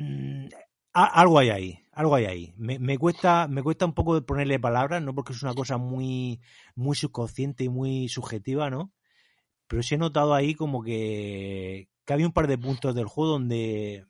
Mm, 0.00 0.48
algo 0.92 1.38
hay 1.38 1.50
ahí, 1.50 1.78
algo 1.92 2.14
hay 2.14 2.24
ahí. 2.24 2.54
Me, 2.56 2.98
cuesta, 2.98 3.46
me 3.48 3.62
cuesta 3.62 3.84
un 3.84 3.94
poco 3.94 4.24
ponerle 4.24 4.58
palabras, 4.58 5.02
no 5.02 5.14
porque 5.14 5.32
es 5.32 5.42
una 5.42 5.54
cosa 5.54 5.76
muy, 5.76 6.40
muy 6.74 6.96
subconsciente 6.96 7.64
y 7.64 7.68
muy 7.68 8.08
subjetiva, 8.08 8.70
¿no? 8.70 8.92
Pero 9.66 9.82
sí 9.82 9.94
he 9.94 9.98
notado 9.98 10.34
ahí 10.34 10.54
como 10.54 10.82
que, 10.82 11.88
que 12.04 12.12
había 12.12 12.26
un 12.26 12.32
par 12.32 12.48
de 12.48 12.58
puntos 12.58 12.94
del 12.94 13.06
juego 13.06 13.32
donde, 13.32 14.04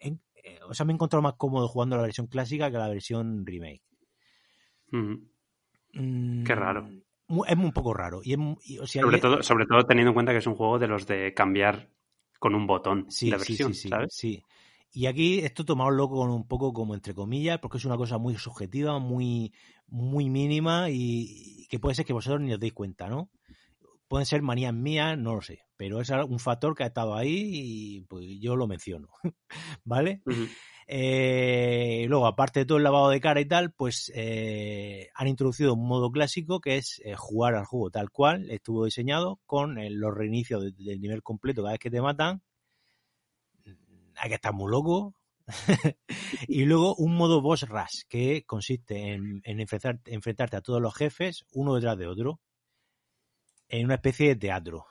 eh, 0.00 0.18
o 0.68 0.72
sea, 0.72 0.86
me 0.86 0.92
he 0.92 0.94
encontrado 0.94 1.22
más 1.22 1.34
cómodo 1.34 1.68
jugando 1.68 1.96
la 1.96 2.02
versión 2.02 2.26
clásica 2.26 2.70
que 2.70 2.78
la 2.78 2.88
versión 2.88 3.44
remake. 3.44 3.82
Mm, 4.92 6.44
Qué 6.44 6.54
raro. 6.54 6.88
Es 7.46 7.56
un 7.56 7.72
poco 7.72 7.92
raro. 7.92 8.20
Y, 8.22 8.36
sobre, 8.86 9.18
todo, 9.18 9.42
sobre 9.42 9.66
todo 9.66 9.84
teniendo 9.84 10.10
en 10.10 10.14
cuenta 10.14 10.32
que 10.32 10.38
es 10.38 10.46
un 10.46 10.54
juego 10.54 10.78
de 10.78 10.86
los 10.86 11.06
de 11.06 11.34
cambiar 11.34 11.90
con 12.38 12.54
un 12.54 12.66
botón 12.66 13.08
de 13.08 13.30
versión, 13.30 13.74
sí, 13.74 13.88
¿sabes? 13.88 14.14
Sí, 14.14 14.42
y 14.92 15.06
aquí 15.06 15.40
esto 15.40 15.64
tomado 15.64 15.90
loco 15.90 16.16
con 16.16 16.30
un 16.30 16.46
poco 16.46 16.72
como 16.72 16.94
entre 16.94 17.14
comillas, 17.14 17.58
porque 17.58 17.78
es 17.78 17.84
una 17.84 17.96
cosa 17.96 18.18
muy 18.18 18.36
subjetiva, 18.36 18.98
muy, 18.98 19.52
muy 19.86 20.30
mínima 20.30 20.88
y 20.90 21.66
que 21.68 21.78
puede 21.78 21.94
ser 21.94 22.04
que 22.04 22.12
vosotros 22.12 22.40
ni 22.40 22.52
os 22.52 22.60
deis 22.60 22.72
cuenta, 22.72 23.08
¿no? 23.08 23.30
Pueden 24.08 24.26
ser 24.26 24.40
manías 24.40 24.72
mías, 24.72 25.18
no 25.18 25.34
lo 25.34 25.42
sé, 25.42 25.60
pero 25.76 26.00
es 26.00 26.10
un 26.10 26.38
factor 26.38 26.74
que 26.74 26.84
ha 26.84 26.86
estado 26.86 27.14
ahí 27.14 27.50
y 27.52 28.00
pues 28.02 28.24
yo 28.40 28.54
lo 28.54 28.66
menciono, 28.68 29.08
¿vale? 29.84 30.22
Eh, 30.86 32.06
luego, 32.08 32.26
aparte 32.26 32.60
de 32.60 32.66
todo 32.66 32.78
el 32.78 32.84
lavado 32.84 33.10
de 33.10 33.20
cara 33.20 33.40
y 33.40 33.46
tal, 33.46 33.72
pues 33.72 34.12
eh, 34.14 35.08
han 35.14 35.26
introducido 35.26 35.74
un 35.74 35.86
modo 35.86 36.12
clásico 36.12 36.60
que 36.60 36.76
es 36.76 37.02
eh, 37.04 37.14
jugar 37.16 37.56
al 37.56 37.64
juego 37.64 37.90
tal 37.90 38.10
cual 38.10 38.48
estuvo 38.50 38.84
diseñado 38.84 39.40
con 39.46 39.76
los 39.98 40.14
reinicios 40.14 40.74
del 40.76 41.00
nivel 41.00 41.24
completo 41.24 41.62
cada 41.62 41.72
vez 41.72 41.80
que 41.80 41.90
te 41.90 42.00
matan 42.00 42.42
que 44.28 44.34
estar 44.34 44.52
muy 44.52 44.70
loco. 44.70 45.14
y 46.48 46.64
luego 46.64 46.96
un 46.96 47.16
modo 47.16 47.40
boss 47.40 47.68
rush, 47.68 48.02
que 48.08 48.44
consiste 48.44 49.12
en, 49.12 49.42
enfrentarte 49.44 50.56
a 50.56 50.60
todos 50.60 50.82
los 50.82 50.94
jefes 50.94 51.44
uno 51.52 51.74
detrás 51.74 51.96
de 51.98 52.08
otro, 52.08 52.40
en 53.68 53.84
una 53.84 53.94
especie 53.94 54.28
de 54.28 54.36
teatro. 54.36 54.86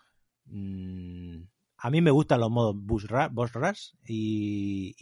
Mm, 0.46 1.44
a 1.78 1.90
mí 1.90 2.02
me 2.02 2.12
gustan 2.12 2.40
los 2.40 2.50
modos 2.50 2.76
boss 2.78 3.54
rush, 3.54 3.92
y, 4.06 4.96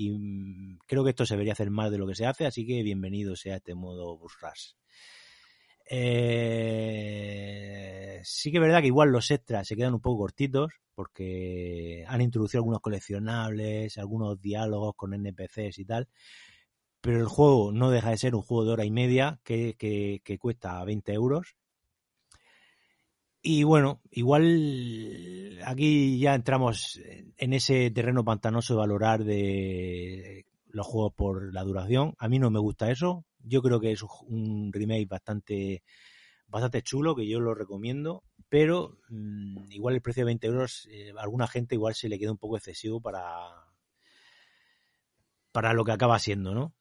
creo 0.87 1.03
que 1.03 1.11
esto 1.11 1.25
se 1.25 1.35
debería 1.35 1.53
hacer 1.53 1.69
más 1.69 1.91
de 1.91 1.97
lo 1.97 2.07
que 2.07 2.15
se 2.15 2.25
hace, 2.25 2.45
así 2.45 2.65
que 2.65 2.83
bienvenido 2.83 3.35
sea 3.35 3.57
este 3.57 3.75
modo 3.75 4.17
boss 4.17 4.33
rush. 4.41 4.71
Eh, 5.85 7.43
sí 8.23 8.51
que 8.51 8.57
es 8.57 8.61
verdad 8.61 8.81
que 8.81 8.87
igual 8.87 9.09
los 9.09 9.29
extras 9.31 9.67
se 9.67 9.75
quedan 9.75 9.93
un 9.93 10.01
poco 10.01 10.19
cortitos 10.19 10.73
porque 10.95 12.05
han 12.07 12.21
introducido 12.21 12.59
algunos 12.59 12.81
coleccionables, 12.81 13.97
algunos 13.97 14.39
diálogos 14.39 14.95
con 14.95 15.13
NPCs 15.13 15.79
y 15.79 15.85
tal, 15.85 16.07
pero 17.01 17.19
el 17.19 17.27
juego 17.27 17.71
no 17.71 17.89
deja 17.91 18.11
de 18.11 18.17
ser 18.17 18.35
un 18.35 18.43
juego 18.43 18.65
de 18.65 18.71
hora 18.71 18.85
y 18.85 18.91
media 18.91 19.39
que, 19.43 19.75
que 19.77 20.37
cuesta 20.39 20.83
20 20.83 21.13
euros. 21.13 21.55
Y 23.45 23.63
bueno, 23.63 24.01
igual 24.11 25.59
aquí 25.65 26.17
ya 26.17 26.33
entramos 26.33 27.01
en 27.37 27.53
ese 27.53 27.91
terreno 27.91 28.23
pantanoso 28.23 28.73
de 28.73 28.79
valorar 28.79 29.25
de 29.25 30.45
los 30.73 30.87
juegos 30.87 31.13
por 31.13 31.53
la 31.53 31.63
duración. 31.63 32.15
A 32.17 32.27
mí 32.27 32.39
no 32.39 32.49
me 32.49 32.59
gusta 32.59 32.91
eso. 32.91 33.25
Yo 33.39 33.61
creo 33.61 33.79
que 33.79 33.91
es 33.91 34.03
un 34.27 34.73
remake 34.73 35.07
bastante, 35.07 35.83
bastante 36.47 36.81
chulo, 36.81 37.15
que 37.15 37.27
yo 37.27 37.39
lo 37.39 37.53
recomiendo, 37.53 38.23
pero 38.49 38.97
mm, 39.09 39.71
igual 39.71 39.95
el 39.95 40.01
precio 40.01 40.21
de 40.21 40.25
20 40.25 40.47
euros, 40.47 40.87
eh, 40.91 41.13
a 41.15 41.21
alguna 41.21 41.47
gente 41.47 41.75
igual 41.75 41.93
se 41.93 42.09
le 42.09 42.17
queda 42.17 42.31
un 42.31 42.39
poco 42.39 42.57
excesivo 42.57 42.99
para, 43.01 43.31
para 45.51 45.73
lo 45.73 45.85
que 45.85 45.91
acaba 45.91 46.17
siendo, 46.17 46.55
¿no? 46.55 46.73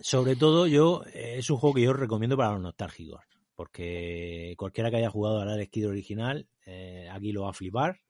Sobre 0.00 0.36
todo 0.36 0.68
yo, 0.68 1.02
eh, 1.12 1.38
es 1.38 1.50
un 1.50 1.58
juego 1.58 1.74
que 1.74 1.82
yo 1.82 1.92
recomiendo 1.92 2.36
para 2.36 2.52
los 2.52 2.62
nostálgicos, 2.62 3.24
porque 3.56 4.54
cualquiera 4.56 4.90
que 4.90 4.98
haya 4.98 5.10
jugado 5.10 5.40
al 5.40 5.50
Alex 5.50 5.70
Kid 5.72 5.88
original, 5.88 6.48
eh, 6.66 7.08
aquí 7.10 7.32
lo 7.32 7.42
va 7.42 7.50
a 7.50 7.54
flipar. 7.54 8.00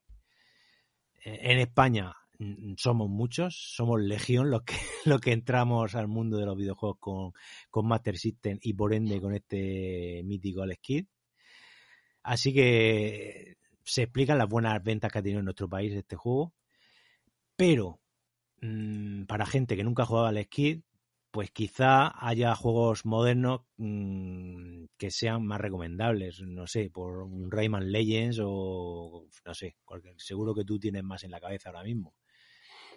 en 1.24 1.60
España 1.60 2.16
somos 2.76 3.08
muchos, 3.08 3.74
somos 3.74 4.00
legión 4.00 4.50
los 4.50 4.62
que, 4.62 4.74
los 5.04 5.20
que 5.20 5.32
entramos 5.32 5.94
al 5.94 6.08
mundo 6.08 6.38
de 6.38 6.46
los 6.46 6.56
videojuegos 6.56 6.98
con, 6.98 7.32
con 7.70 7.86
Master 7.86 8.16
System 8.16 8.58
y 8.60 8.74
por 8.74 8.94
ende 8.94 9.20
con 9.20 9.34
este 9.34 10.22
mítico 10.24 10.62
Alex 10.62 10.80
Kidd. 10.80 11.06
Así 12.22 12.54
que 12.54 13.56
se 13.84 14.02
explican 14.02 14.38
las 14.38 14.48
buenas 14.48 14.82
ventas 14.82 15.10
que 15.10 15.18
ha 15.18 15.22
tenido 15.22 15.40
en 15.40 15.46
nuestro 15.46 15.68
país 15.68 15.92
este 15.92 16.16
juego. 16.16 16.54
Pero 17.56 18.00
mm, 18.60 19.24
para 19.24 19.46
gente 19.46 19.76
que 19.76 19.84
nunca 19.84 20.04
ha 20.04 20.06
jugado 20.06 20.26
al 20.26 20.42
Skid, 20.44 20.82
pues 21.30 21.50
quizá 21.50 22.12
haya 22.26 22.54
juegos 22.54 23.06
modernos 23.06 23.62
mm, 23.76 24.84
que 24.98 25.10
sean 25.10 25.46
más 25.46 25.60
recomendables, 25.60 26.42
no 26.42 26.66
sé, 26.66 26.90
por 26.90 27.22
un 27.22 27.50
Rayman 27.50 27.90
Legends 27.90 28.38
o 28.42 29.26
no 29.46 29.54
sé, 29.54 29.76
seguro 30.18 30.54
que 30.54 30.64
tú 30.64 30.78
tienes 30.78 31.02
más 31.02 31.24
en 31.24 31.30
la 31.30 31.40
cabeza 31.40 31.70
ahora 31.70 31.84
mismo. 31.84 32.14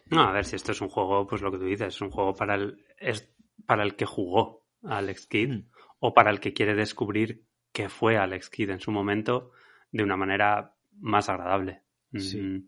No, 0.10 0.22
a 0.22 0.32
ver 0.32 0.46
si 0.46 0.56
esto 0.56 0.72
es 0.72 0.82
un 0.82 0.90
juego, 0.90 1.26
pues 1.28 1.42
lo 1.42 1.52
que 1.52 1.58
tú 1.58 1.66
dices, 1.66 1.88
es 1.88 2.02
un 2.02 2.12
juego 2.12 2.34
para 2.36 2.56
el 2.56 2.86
es 2.98 3.32
para 3.66 3.84
el 3.84 3.96
que 3.96 4.06
jugó 4.06 4.66
Alex 4.84 5.28
Kidd 5.28 5.50
mm. 5.50 5.70
o 6.00 6.14
para 6.14 6.30
el 6.30 6.40
que 6.40 6.54
quiere 6.54 6.76
descubrir 6.76 7.44
qué 7.72 7.90
fue 7.90 8.18
Alex 8.18 8.50
Kidd 8.50 8.70
en 8.70 8.80
su 8.80 8.92
momento 8.92 9.52
de 9.92 10.04
una 10.04 10.18
manera 10.18 10.76
más 11.00 11.30
agradable. 11.30 11.82
Mm, 12.12 12.60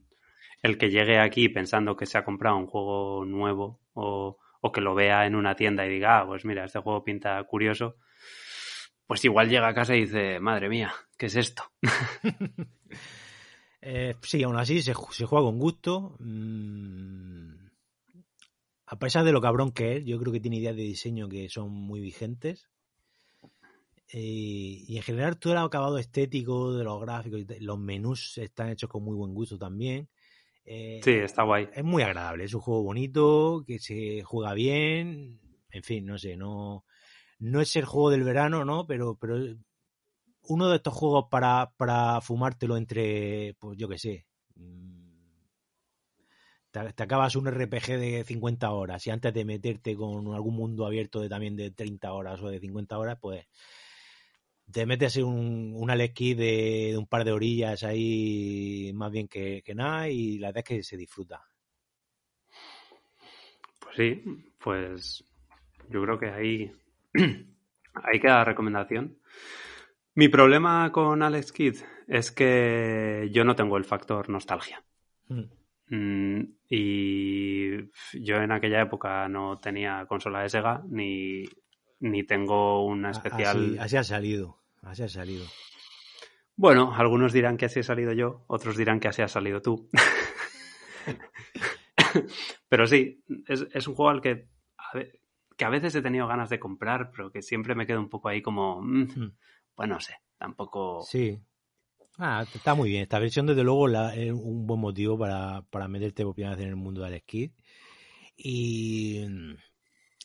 el 0.63 0.77
que 0.77 0.89
llegue 0.89 1.19
aquí 1.19 1.47
pensando 1.47 1.95
que 1.95 2.05
se 2.05 2.17
ha 2.17 2.25
comprado 2.25 2.57
un 2.57 2.67
juego 2.67 3.23
nuevo 3.25 3.79
o 3.93 4.39
o 4.61 4.71
que 4.71 4.81
lo 4.81 4.95
vea 4.95 5.25
en 5.25 5.35
una 5.35 5.55
tienda 5.55 5.85
y 5.85 5.89
diga, 5.89 6.19
ah, 6.19 6.25
pues 6.25 6.45
mira, 6.45 6.65
este 6.65 6.79
juego 6.79 7.03
pinta 7.03 7.41
curioso, 7.43 7.97
pues 9.05 9.23
igual 9.25 9.49
llega 9.49 9.67
a 9.69 9.73
casa 9.73 9.95
y 9.95 10.01
dice, 10.01 10.39
madre 10.39 10.69
mía, 10.69 10.93
¿qué 11.17 11.27
es 11.27 11.35
esto? 11.35 11.63
eh, 13.81 14.15
sí, 14.21 14.43
aún 14.43 14.57
así 14.57 14.81
se, 14.81 14.93
juega 14.93 15.45
con 15.45 15.59
gusto. 15.59 16.15
Mm, 16.19 17.67
a 18.87 18.99
pesar 18.99 19.25
de 19.25 19.31
lo 19.31 19.41
cabrón 19.41 19.71
que 19.71 19.97
es, 19.97 20.05
yo 20.05 20.19
creo 20.19 20.33
que 20.33 20.39
tiene 20.39 20.57
ideas 20.57 20.75
de 20.75 20.83
diseño 20.83 21.29
que 21.29 21.49
son 21.49 21.71
muy 21.71 21.99
vigentes. 21.99 22.69
Eh, 24.13 24.85
y 24.87 24.95
en 24.95 25.03
general 25.03 25.37
todo 25.37 25.51
el 25.51 25.59
acabado 25.59 25.97
estético 25.97 26.73
de 26.73 26.85
los 26.85 27.01
gráficos, 27.01 27.41
los 27.59 27.77
menús 27.77 28.37
están 28.37 28.69
hechos 28.69 28.89
con 28.89 29.03
muy 29.03 29.15
buen 29.15 29.33
gusto 29.33 29.57
también. 29.57 30.07
Eh, 30.63 31.01
sí, 31.03 31.11
está 31.11 31.43
guay. 31.43 31.69
Es 31.73 31.83
muy 31.83 32.03
agradable, 32.03 32.45
es 32.45 32.53
un 32.53 32.61
juego 32.61 32.83
bonito, 32.83 33.63
que 33.65 33.79
se 33.79 34.21
juega 34.23 34.53
bien, 34.53 35.39
en 35.71 35.83
fin, 35.83 36.05
no 36.05 36.17
sé, 36.17 36.37
no, 36.37 36.85
no 37.39 37.61
es 37.61 37.75
el 37.75 37.85
juego 37.85 38.09
del 38.09 38.23
verano, 38.23 38.65
¿no? 38.65 38.85
Pero, 38.87 39.15
pero 39.15 39.37
uno 40.47 40.69
de 40.69 40.77
estos 40.77 40.93
juegos 40.93 41.25
para, 41.29 41.71
para 41.77 42.21
fumártelo 42.21 42.77
entre, 42.77 43.55
pues 43.59 43.77
yo 43.77 43.87
qué 43.87 43.97
sé, 43.97 44.25
mm, 44.55 44.97
te, 46.71 47.03
acabas 47.03 47.35
un 47.35 47.47
RPG 47.47 47.97
de 47.97 48.23
50 48.25 48.71
horas 48.71 49.05
y 49.07 49.09
antes 49.09 49.33
de 49.33 49.45
meterte 49.45 49.95
con 49.95 50.33
algún 50.33 50.55
mundo 50.55 50.85
abierto 50.85 51.21
de 51.21 51.29
también 51.29 51.55
de 51.55 51.71
30 51.71 52.11
horas 52.13 52.41
o 52.41 52.49
de 52.49 52.59
50 52.59 52.97
horas, 52.97 53.17
pues 53.21 53.45
te 54.71 54.85
metes 54.85 55.17
un, 55.17 55.73
un 55.75 55.89
Alex 55.89 56.13
de, 56.37 56.95
un 56.97 57.07
par 57.07 57.23
de 57.23 57.31
orillas 57.31 57.83
ahí 57.83 58.91
más 58.93 59.11
bien 59.11 59.27
que, 59.27 59.63
nada 59.75 60.09
y 60.09 60.37
la 60.39 60.49
verdad 60.49 60.63
es 60.65 60.77
que 60.77 60.83
se 60.83 60.97
disfruta. 60.97 61.41
Pues 63.79 63.95
sí, 63.95 64.23
pues 64.59 65.23
yo 65.89 66.03
creo 66.03 66.19
que 66.19 66.29
ahí, 66.29 66.71
ahí 67.93 68.19
queda 68.19 68.39
la 68.39 68.45
recomendación. 68.45 69.17
Mi 70.17 70.29
problema 70.29 70.91
con 70.91 71.21
Alex 71.21 71.51
Kidd 71.51 71.75
es 72.07 72.31
que 72.31 73.29
yo 73.31 73.43
no 73.43 73.55
tengo 73.55 73.77
el 73.77 73.85
factor 73.85 74.29
nostalgia. 74.29 74.83
Hmm. 75.27 75.43
Mm, 75.89 76.55
y 76.67 77.77
yo 78.19 78.37
en 78.37 78.51
aquella 78.51 78.81
época 78.81 79.29
no 79.29 79.59
tenía 79.59 80.07
consola 80.07 80.41
de 80.41 80.49
Sega 80.49 80.83
ni, 80.89 81.43
ni 81.99 82.23
tengo 82.23 82.83
una 82.83 83.11
especial. 83.11 83.77
Así, 83.79 83.95
ha 83.95 84.03
salido. 84.03 84.57
Así 84.81 85.03
ha 85.03 85.07
salido. 85.07 85.45
Bueno, 86.55 86.95
algunos 86.95 87.31
dirán 87.31 87.55
que 87.55 87.65
así 87.65 87.81
he 87.81 87.83
salido 87.83 88.11
yo, 88.11 88.43
otros 88.47 88.75
dirán 88.75 88.99
que 88.99 89.09
así 89.09 89.21
has 89.21 89.31
salido 89.31 89.61
tú. 89.61 89.87
pero 92.67 92.87
sí, 92.87 93.23
es, 93.47 93.87
un 93.87 93.93
juego 93.93 94.09
al 94.09 94.21
que 94.21 94.49
a, 94.79 94.97
que 95.57 95.65
a 95.65 95.69
veces 95.69 95.93
he 95.95 96.01
tenido 96.01 96.27
ganas 96.27 96.49
de 96.49 96.59
comprar, 96.59 97.09
pero 97.11 97.31
que 97.31 97.41
siempre 97.41 97.75
me 97.75 97.87
quedo 97.87 97.99
un 97.99 98.09
poco 98.09 98.29
ahí 98.29 98.41
como. 98.41 98.81
Mm, 98.81 99.33
Bueno, 99.77 99.93
no 99.95 99.99
sé, 100.01 100.15
tampoco. 100.37 101.01
Sí. 101.03 101.39
Ah, 102.17 102.43
está 102.53 102.75
muy 102.75 102.89
bien. 102.89 103.03
Esta 103.03 103.19
versión, 103.19 103.45
desde 103.45 103.63
luego, 103.63 103.87
es 103.87 104.31
un 104.31 104.67
buen 104.67 104.81
motivo 104.81 105.17
para, 105.17 105.61
para 105.69 105.87
meterte 105.87 106.25
por 106.25 106.33
primera 106.33 106.55
vez 106.55 106.65
en 106.65 106.71
el 106.71 106.75
mundo 106.75 107.03
del 107.03 107.13
esquí. 107.13 107.53
Y 108.35 109.23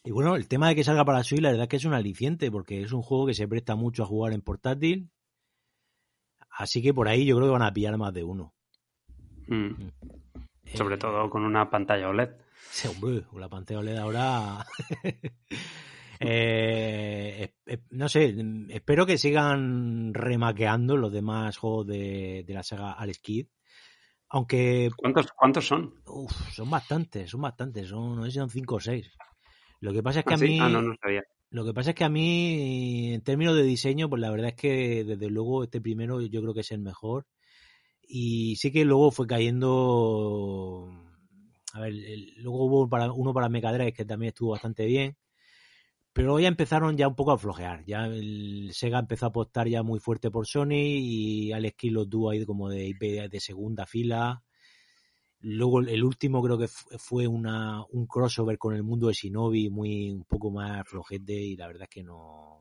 y 0.05 0.11
bueno, 0.11 0.35
el 0.35 0.49
tema 0.49 0.69
de 0.69 0.75
que 0.75 0.83
salga 0.83 1.05
para 1.05 1.23
Switch, 1.23 1.41
la 1.41 1.51
verdad 1.51 1.65
es 1.65 1.69
que 1.69 1.77
es 1.77 1.85
un 1.85 1.95
aliciente, 1.95 2.51
porque 2.51 2.83
es 2.83 2.93
un 2.93 3.03
juego 3.03 3.27
que 3.27 3.35
se 3.35 3.47
presta 3.47 3.77
mucho 3.77 4.03
a 4.03 4.07
jugar 4.07 4.33
en 4.33 4.43
portátil. 4.43 5.11
Así 6.51 6.83
que 6.83 6.93
por 6.93 7.09
ahí 7.09 7.25
yo 7.25 7.37
creo 7.37 7.49
que 7.49 7.53
van 7.53 7.63
a 7.63 7.73
pillar 7.73 7.97
más 7.99 8.13
de 8.13 8.25
uno. 8.25 8.53
Mm. 9.47 9.67
Mm. 9.67 9.93
Sobre 10.75 10.97
eh, 10.97 10.99
todo 10.99 11.31
con 11.31 11.45
una 11.45 11.71
pantalla 11.71 12.09
OLED. 12.09 12.31
Sí, 12.71 12.89
hombre, 12.89 13.25
la 13.33 13.49
pantalla 13.49 13.81
OLED 13.81 13.97
ahora. 13.97 14.67
Eh, 16.25 17.55
no 17.91 18.09
sé, 18.09 18.35
espero 18.69 19.07
que 19.07 19.19
sigan 19.19 20.15
remaqueando 20.15 20.97
los 20.97 21.13
demás 21.13 21.57
juegos 21.57 21.87
de, 21.87 22.45
la 22.49 22.63
saga 22.63 22.93
Alex 22.93 23.19
Kidd. 23.21 23.47
Aunque. 24.29 24.91
¿Cuántos, 24.97 25.33
cuántos 25.33 25.67
son? 25.67 25.95
son 26.53 26.71
bastantes, 26.71 27.31
son 27.31 27.43
bastantes. 27.43 27.89
Son, 27.89 28.17
no 28.17 28.25
sé 28.25 28.31
si 28.31 28.39
son 28.39 28.51
5 28.51 28.75
o 28.75 28.81
6. 28.81 29.11
Lo 29.81 29.93
que 29.93 30.03
pasa 30.03 30.21
es 30.21 30.25
que 30.25 30.35
¿Ah, 30.35 30.37
a 30.37 30.41
mí. 30.41 30.59
Ah, 30.61 30.69
no, 30.69 30.83
no 30.83 30.95
sabía. 31.01 31.23
Lo 31.51 31.67
que 31.67 31.75
pasa 31.75 31.91
es 31.91 31.97
que 31.97 32.05
a 32.05 32.09
mí, 32.09 33.13
en 33.13 33.21
términos 33.23 33.55
de 33.55 33.63
diseño, 33.63 34.09
pues 34.09 34.23
la 34.23 34.31
verdad 34.31 34.49
es 34.49 34.55
que 34.55 35.05
desde 35.05 35.29
luego 35.29 35.65
este 35.65 35.83
primero 35.83 36.23
yo 36.23 36.41
creo 36.41 36.55
que 36.55 36.61
es 36.61 36.73
el 36.73 36.81
mejor. 36.81 37.27
Y 38.09 38.57
sí 38.57 38.73
que 38.73 38.85
luego 38.85 39.11
fue 39.11 39.27
cayendo. 39.27 40.89
A 41.75 41.81
ver, 41.81 41.93
luego 42.37 42.65
hubo 42.65 42.89
para, 42.89 43.13
uno 43.13 43.35
para 43.35 43.51
Mega 43.51 43.73
Drive 43.73 43.93
que 43.93 44.05
también 44.05 44.29
estuvo 44.29 44.53
bastante 44.53 44.87
bien. 44.87 45.17
Pero 46.13 46.39
ya 46.39 46.49
empezaron 46.49 46.97
ya 46.97 47.09
un 47.09 47.15
poco 47.15 47.33
a 47.33 47.39
flojear. 47.39 47.85
Ya 47.87 48.05
el 48.07 48.71
Sega 48.73 48.99
empezó 48.99 49.27
a 49.27 49.29
apostar 49.31 49.67
ya 49.69 49.83
muy 49.83 49.99
fuerte 49.99 50.31
por 50.31 50.47
Sony 50.47 50.99
y 50.99 51.53
Alex 51.53 51.77
Kidd 51.77 51.93
los 51.93 52.09
tuvo 52.11 52.31
ahí 52.31 52.45
como 52.45 52.69
de 52.69 52.95
de 53.31 53.41
segunda 53.41 53.87
fila. 53.87 54.43
Luego 55.41 55.81
el 55.81 56.05
último 56.05 56.43
creo 56.43 56.57
que 56.57 56.69
fue 56.69 57.27
una, 57.27 57.83
un 57.91 58.07
crossover 58.07 58.59
con 58.59 58.75
el 58.75 58.85
mundo 58.85 59.09
de 59.09 59.15
Shinobi 59.15 59.71
muy 59.71 60.11
un 60.11 60.25
poco 60.25 60.51
más 60.51 60.87
flojete 60.87 61.33
y 61.33 61.57
la 61.57 61.67
verdad 61.67 61.85
es 61.85 61.89
que 61.89 62.05
no 62.05 62.53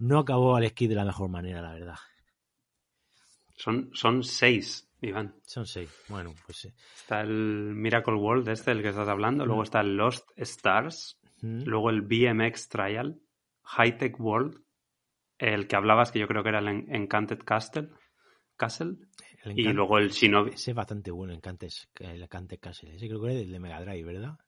no 0.00 0.18
acabó 0.18 0.56
al 0.56 0.64
esquí 0.64 0.88
de 0.88 0.94
la 0.94 1.04
mejor 1.04 1.28
manera, 1.28 1.62
la 1.62 1.72
verdad. 1.74 1.96
Son, 3.54 3.90
son 3.92 4.24
seis, 4.24 4.90
Iván. 5.02 5.36
Son 5.44 5.66
seis. 5.66 5.90
Bueno, 6.08 6.34
pues 6.46 6.58
sí. 6.58 6.72
Está 6.96 7.20
el 7.20 7.74
Miracle 7.74 8.14
World, 8.14 8.48
este, 8.48 8.72
el 8.72 8.82
que 8.82 8.88
estás 8.88 9.08
hablando. 9.08 9.44
Luego 9.44 9.62
está 9.62 9.82
el 9.82 9.96
Lost 9.96 10.30
Stars. 10.36 11.19
Luego 11.42 11.90
el 11.90 12.02
BMX 12.02 12.68
Trial. 12.68 13.20
High 13.62 13.98
Tech 13.98 14.20
World. 14.20 14.62
El 15.38 15.66
que 15.66 15.76
hablabas, 15.76 16.12
que 16.12 16.18
yo 16.18 16.26
creo 16.26 16.42
que 16.42 16.50
era 16.50 16.58
el 16.58 16.68
Enchanted 16.68 17.38
Castle. 17.44 17.88
Castle 18.56 18.98
y 19.46 19.62
luego 19.72 19.98
el 19.98 20.10
Shinobi. 20.10 20.50
Ese 20.50 20.72
es 20.72 20.76
bastante 20.76 21.10
bueno, 21.10 21.32
Encantes, 21.32 21.88
el 21.98 22.22
Enchanted 22.22 22.58
Castle. 22.60 22.94
Ese 22.94 23.08
creo 23.08 23.22
que 23.22 23.34
es 23.34 23.42
el 23.42 23.52
de 23.52 23.58
Mega 23.58 23.80
Drive, 23.80 24.04
¿verdad? 24.04 24.38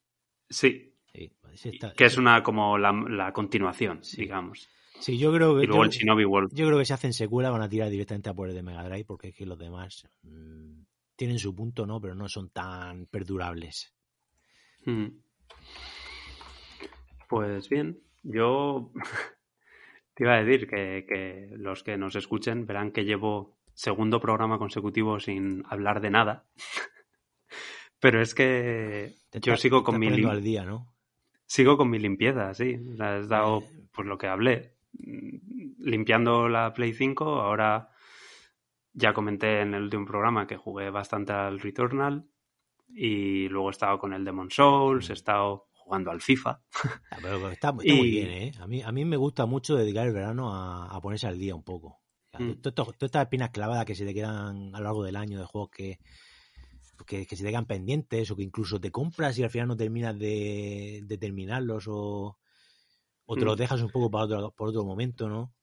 Sí. 0.48 0.94
que 1.12 2.04
es 2.04 2.18
una 2.18 2.42
como 2.42 2.76
la, 2.76 3.32
continuación, 3.32 4.00
digamos. 4.16 4.68
Sí, 5.00 5.16
yo 5.18 5.32
creo 5.32 5.56
que. 5.56 5.64
Y 5.64 5.66
luego 5.66 5.84
el 5.84 5.90
Shinobi 5.90 6.24
World. 6.24 6.50
Yo 6.54 6.66
creo 6.66 6.78
que 6.78 6.84
si 6.84 6.92
hacen 6.92 7.12
secuela 7.12 7.50
van 7.50 7.62
a 7.62 7.68
tirar 7.68 7.88
directamente 7.88 8.28
a 8.28 8.34
por 8.34 8.48
el 8.48 8.54
de 8.54 8.62
Mega 8.62 8.84
Drive 8.84 9.06
porque 9.06 9.28
es 9.28 9.34
que 9.34 9.46
los 9.46 9.58
demás 9.58 10.06
mm, 10.22 10.82
tienen 11.16 11.38
su 11.38 11.54
punto, 11.54 11.86
¿no? 11.86 12.00
Pero 12.00 12.14
no 12.14 12.28
son 12.28 12.50
tan 12.50 13.06
perdurables. 13.06 13.94
Pues 17.32 17.70
bien, 17.70 17.98
yo 18.22 18.92
te 20.14 20.24
iba 20.24 20.34
a 20.34 20.44
decir 20.44 20.68
que, 20.68 21.06
que, 21.08 21.48
los 21.56 21.82
que 21.82 21.96
nos 21.96 22.14
escuchen 22.14 22.66
verán 22.66 22.92
que 22.92 23.06
llevo 23.06 23.56
segundo 23.72 24.20
programa 24.20 24.58
consecutivo 24.58 25.18
sin 25.18 25.62
hablar 25.66 26.02
de 26.02 26.10
nada. 26.10 26.44
Pero 28.00 28.20
es 28.20 28.34
que 28.34 29.14
yo 29.32 29.56
sigo 29.56 29.82
con 29.82 29.98
mi 29.98 30.10
día, 30.10 30.66
¿no? 30.66 30.92
Sigo 31.46 31.78
con 31.78 31.88
mi 31.88 31.98
limpieza, 31.98 32.52
sí. 32.52 32.78
has 33.00 33.30
dado 33.30 33.60
eh. 33.60 33.88
pues 33.94 34.06
lo 34.06 34.18
que 34.18 34.26
hablé. 34.26 34.74
Limpiando 35.78 36.50
la 36.50 36.74
Play 36.74 36.92
5, 36.92 37.24
ahora 37.24 37.88
ya 38.92 39.14
comenté 39.14 39.62
en 39.62 39.72
el 39.72 39.84
último 39.84 40.04
programa 40.04 40.46
que 40.46 40.58
jugué 40.58 40.90
bastante 40.90 41.32
al 41.32 41.60
Returnal 41.60 42.26
y 42.90 43.48
luego 43.48 43.68
he 43.68 43.70
estado 43.70 43.98
con 43.98 44.12
el 44.12 44.22
Demon 44.22 44.50
Souls, 44.50 45.08
he 45.08 45.14
estado 45.14 45.71
jugando 45.84 46.10
al 46.10 46.20
FIFA. 46.20 46.60
Ah, 47.10 47.18
pero 47.20 47.50
está, 47.50 47.72
muy 47.72 48.10
bien, 48.10 48.30
¿eh? 48.30 48.52
A 48.60 48.66
mí, 48.66 48.82
a 48.82 48.92
mí 48.92 49.04
me 49.04 49.16
gusta 49.16 49.46
mucho 49.46 49.76
dedicar 49.76 50.06
el 50.06 50.12
verano 50.12 50.54
a 50.54 51.00
ponerse 51.00 51.26
al 51.26 51.38
día 51.38 51.54
un 51.54 51.62
poco. 51.62 52.02
Mm. 52.38 52.52
Todas 52.60 52.88
estas 53.00 53.22
espinas 53.24 53.50
clavadas 53.50 53.84
que 53.84 53.94
se 53.94 54.06
te 54.06 54.14
quedan 54.14 54.74
a 54.74 54.78
lo 54.78 54.84
largo 54.84 55.04
del 55.04 55.16
año 55.16 55.38
de 55.38 55.44
juegos 55.44 55.70
que, 55.70 55.98
que, 57.06 57.26
se 57.36 57.44
te 57.44 57.50
quedan 57.50 57.66
pendientes 57.66 58.30
o 58.30 58.36
que 58.36 58.42
incluso 58.42 58.80
te 58.80 58.90
compras 58.90 59.38
y 59.38 59.42
al 59.42 59.50
final 59.50 59.68
no 59.68 59.76
terminas 59.76 60.18
de, 60.18 61.04
terminarlos 61.20 61.84
o, 61.88 62.38
o 63.26 63.36
te 63.36 63.44
los 63.44 63.56
mm. 63.56 63.60
dejas 63.60 63.82
un 63.82 63.90
poco 63.90 64.10
para 64.10 64.24
otro, 64.24 64.54
por 64.56 64.68
otro 64.68 64.84
momento, 64.84 65.28
¿no? 65.28 65.54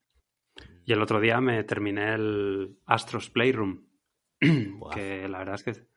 Y 0.86 0.94
el 0.94 1.02
otro 1.02 1.20
día 1.20 1.40
me 1.40 1.64
terminé 1.64 2.14
el 2.14 2.78
Astros 2.86 3.30
Playroom, 3.30 3.88
que 4.40 5.28
la 5.28 5.40
verdad 5.40 5.56
es 5.56 5.64
que 5.64 5.90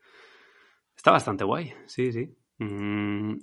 Está 0.94 1.10
bastante 1.10 1.42
guay, 1.42 1.72
sí, 1.86 2.12
sí. 2.12 2.36
Mm, 2.58 3.36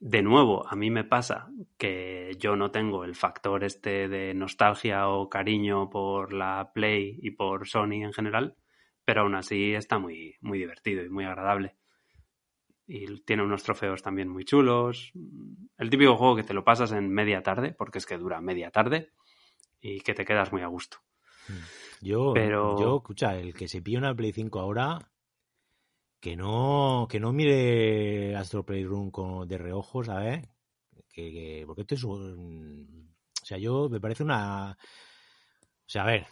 de 0.00 0.22
nuevo, 0.22 0.66
a 0.66 0.74
mí 0.76 0.90
me 0.90 1.04
pasa 1.04 1.50
que 1.76 2.34
yo 2.38 2.56
no 2.56 2.70
tengo 2.70 3.04
el 3.04 3.14
factor 3.14 3.64
este 3.64 4.08
de 4.08 4.32
nostalgia 4.32 5.08
o 5.08 5.28
cariño 5.28 5.90
por 5.90 6.32
la 6.32 6.72
Play 6.72 7.18
y 7.20 7.32
por 7.32 7.68
Sony 7.68 8.02
en 8.02 8.14
general, 8.14 8.56
pero 9.04 9.20
aún 9.20 9.34
así 9.34 9.74
está 9.74 9.98
muy, 9.98 10.36
muy 10.40 10.58
divertido 10.58 11.04
y 11.04 11.10
muy 11.10 11.26
agradable. 11.26 11.76
Y 12.86 13.20
tiene 13.20 13.42
unos 13.42 13.62
trofeos 13.62 14.02
también 14.02 14.28
muy 14.28 14.44
chulos. 14.44 15.12
El 15.76 15.90
típico 15.90 16.16
juego 16.16 16.36
que 16.36 16.44
te 16.44 16.54
lo 16.54 16.64
pasas 16.64 16.92
en 16.92 17.10
media 17.10 17.42
tarde, 17.42 17.72
porque 17.72 17.98
es 17.98 18.06
que 18.06 18.16
dura 18.16 18.40
media 18.40 18.70
tarde, 18.70 19.12
y 19.80 20.00
que 20.00 20.14
te 20.14 20.24
quedas 20.24 20.50
muy 20.50 20.62
a 20.62 20.66
gusto. 20.66 20.96
Mm. 21.48 22.06
Yo, 22.06 22.34
yo, 22.34 22.96
escucha, 22.96 23.36
el 23.36 23.52
que 23.52 23.68
se 23.68 23.82
pilla 23.82 23.98
una 23.98 24.14
Play 24.14 24.32
5 24.32 24.58
ahora, 24.58 24.98
que 26.20 26.36
no, 26.36 27.06
que 27.08 27.18
no 27.18 27.32
mire 27.32 28.36
Astro 28.36 28.64
Playroom 28.64 29.10
con, 29.10 29.48
de 29.48 29.58
reojo, 29.58 30.04
¿sabes? 30.04 30.46
Que, 31.12 31.64
porque 31.66 31.82
esto 31.82 31.94
es 31.94 32.04
un... 32.04 33.14
O 33.42 33.46
sea, 33.46 33.58
yo 33.58 33.88
me 33.88 34.00
parece 34.00 34.22
una... 34.22 34.72
O 34.72 35.92
sea, 35.92 36.02
a 36.02 36.06
ver, 36.06 36.26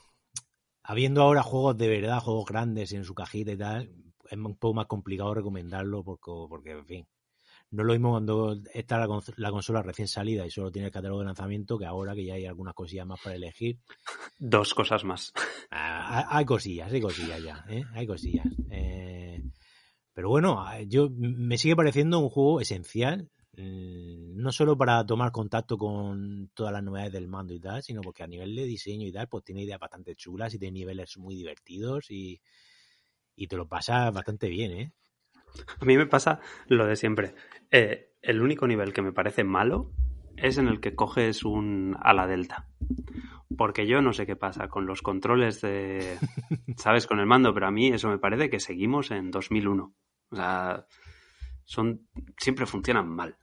habiendo 0.84 1.22
ahora 1.22 1.42
juegos 1.42 1.76
de 1.76 1.88
verdad, 1.88 2.20
juegos 2.20 2.46
grandes 2.46 2.92
en 2.92 3.04
su 3.04 3.14
cajita 3.14 3.52
y 3.52 3.56
tal, 3.56 3.92
es 4.30 4.38
un 4.38 4.56
poco 4.56 4.74
más 4.74 4.86
complicado 4.86 5.34
recomendarlo 5.34 6.04
porque, 6.04 6.30
porque 6.48 6.70
en 6.70 6.86
fin, 6.86 7.08
no 7.70 7.82
es 7.82 7.86
lo 7.86 7.92
mismo 7.92 8.10
cuando 8.12 8.56
está 8.72 8.98
la, 8.98 9.50
consola 9.50 9.82
recién 9.82 10.08
salida 10.08 10.46
y 10.46 10.50
solo 10.50 10.70
tiene 10.70 10.86
el 10.86 10.92
catálogo 10.92 11.20
de 11.20 11.26
lanzamiento 11.26 11.78
que 11.78 11.86
ahora 11.86 12.14
que 12.14 12.24
ya 12.24 12.34
hay 12.34 12.46
algunas 12.46 12.74
cosillas 12.74 13.06
más 13.06 13.20
para 13.22 13.36
elegir. 13.36 13.78
Dos 14.38 14.72
cosas 14.74 15.04
más. 15.04 15.32
Ah, 15.70 16.26
hay 16.30 16.44
cosillas, 16.44 16.90
hay 16.92 17.00
cosillas 17.00 17.42
ya, 17.42 17.64
¿eh? 17.68 17.84
hay 17.94 18.06
cosillas. 18.06 18.46
Eh, 18.70 19.42
pero 20.18 20.30
bueno, 20.30 20.66
yo 20.88 21.08
me 21.16 21.58
sigue 21.58 21.76
pareciendo 21.76 22.18
un 22.18 22.28
juego 22.28 22.60
esencial, 22.60 23.30
mm, 23.56 24.34
no 24.34 24.50
solo 24.50 24.76
para 24.76 25.06
tomar 25.06 25.30
contacto 25.30 25.78
con 25.78 26.50
todas 26.54 26.72
las 26.72 26.82
novedades 26.82 27.12
del 27.12 27.28
mando 27.28 27.54
y 27.54 27.60
tal, 27.60 27.84
sino 27.84 28.00
porque 28.00 28.24
a 28.24 28.26
nivel 28.26 28.56
de 28.56 28.64
diseño 28.64 29.06
y 29.06 29.12
tal, 29.12 29.28
pues 29.28 29.44
tiene 29.44 29.62
ideas 29.62 29.78
bastante 29.78 30.16
chulas 30.16 30.52
y 30.52 30.58
tiene 30.58 30.80
niveles 30.80 31.16
muy 31.18 31.36
divertidos 31.36 32.10
y, 32.10 32.40
te 33.48 33.56
lo 33.56 33.68
pasas 33.68 34.12
bastante 34.12 34.48
bien, 34.48 34.72
¿eh? 34.72 34.92
A 35.78 35.84
mí 35.84 35.96
me 35.96 36.06
pasa 36.06 36.40
lo 36.66 36.84
de 36.86 36.96
siempre. 36.96 37.36
Eh, 37.70 38.10
el 38.20 38.42
único 38.42 38.66
nivel 38.66 38.92
que 38.92 39.02
me 39.02 39.12
parece 39.12 39.44
malo 39.44 39.92
es 40.36 40.58
en 40.58 40.66
el 40.66 40.80
que 40.80 40.96
coges 40.96 41.44
un 41.44 41.96
ala 42.00 42.26
delta. 42.26 42.66
Porque 43.56 43.86
yo 43.86 44.02
no 44.02 44.12
sé 44.12 44.26
qué 44.26 44.34
pasa 44.34 44.66
con 44.66 44.84
los 44.84 45.00
controles 45.00 45.60
de, 45.60 46.18
¿sabes? 46.76 47.06
Con 47.06 47.20
el 47.20 47.26
mando, 47.26 47.54
pero 47.54 47.68
a 47.68 47.70
mí 47.70 47.86
eso 47.86 48.08
me 48.08 48.18
parece 48.18 48.50
que 48.50 48.58
seguimos 48.58 49.12
en 49.12 49.30
2001. 49.30 49.94
O 50.30 50.36
sea, 50.36 50.86
son, 51.64 52.06
siempre 52.36 52.66
funcionan 52.66 53.08
mal. 53.08 53.36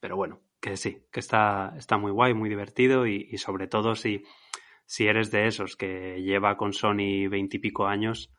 Pero 0.00 0.16
bueno, 0.16 0.40
que 0.60 0.76
sí, 0.76 1.06
que 1.10 1.20
está, 1.20 1.74
está 1.76 1.98
muy 1.98 2.12
guay, 2.12 2.34
muy 2.34 2.48
divertido 2.48 3.06
y, 3.06 3.36
sobre 3.38 3.66
todo 3.66 3.94
si, 3.94 4.24
si 4.84 5.06
eres 5.06 5.30
de 5.30 5.46
esos 5.46 5.76
que 5.76 6.22
lleva 6.22 6.56
con 6.56 6.72
Sony 6.72 7.28
veintipico 7.28 7.86
años, 7.86 8.32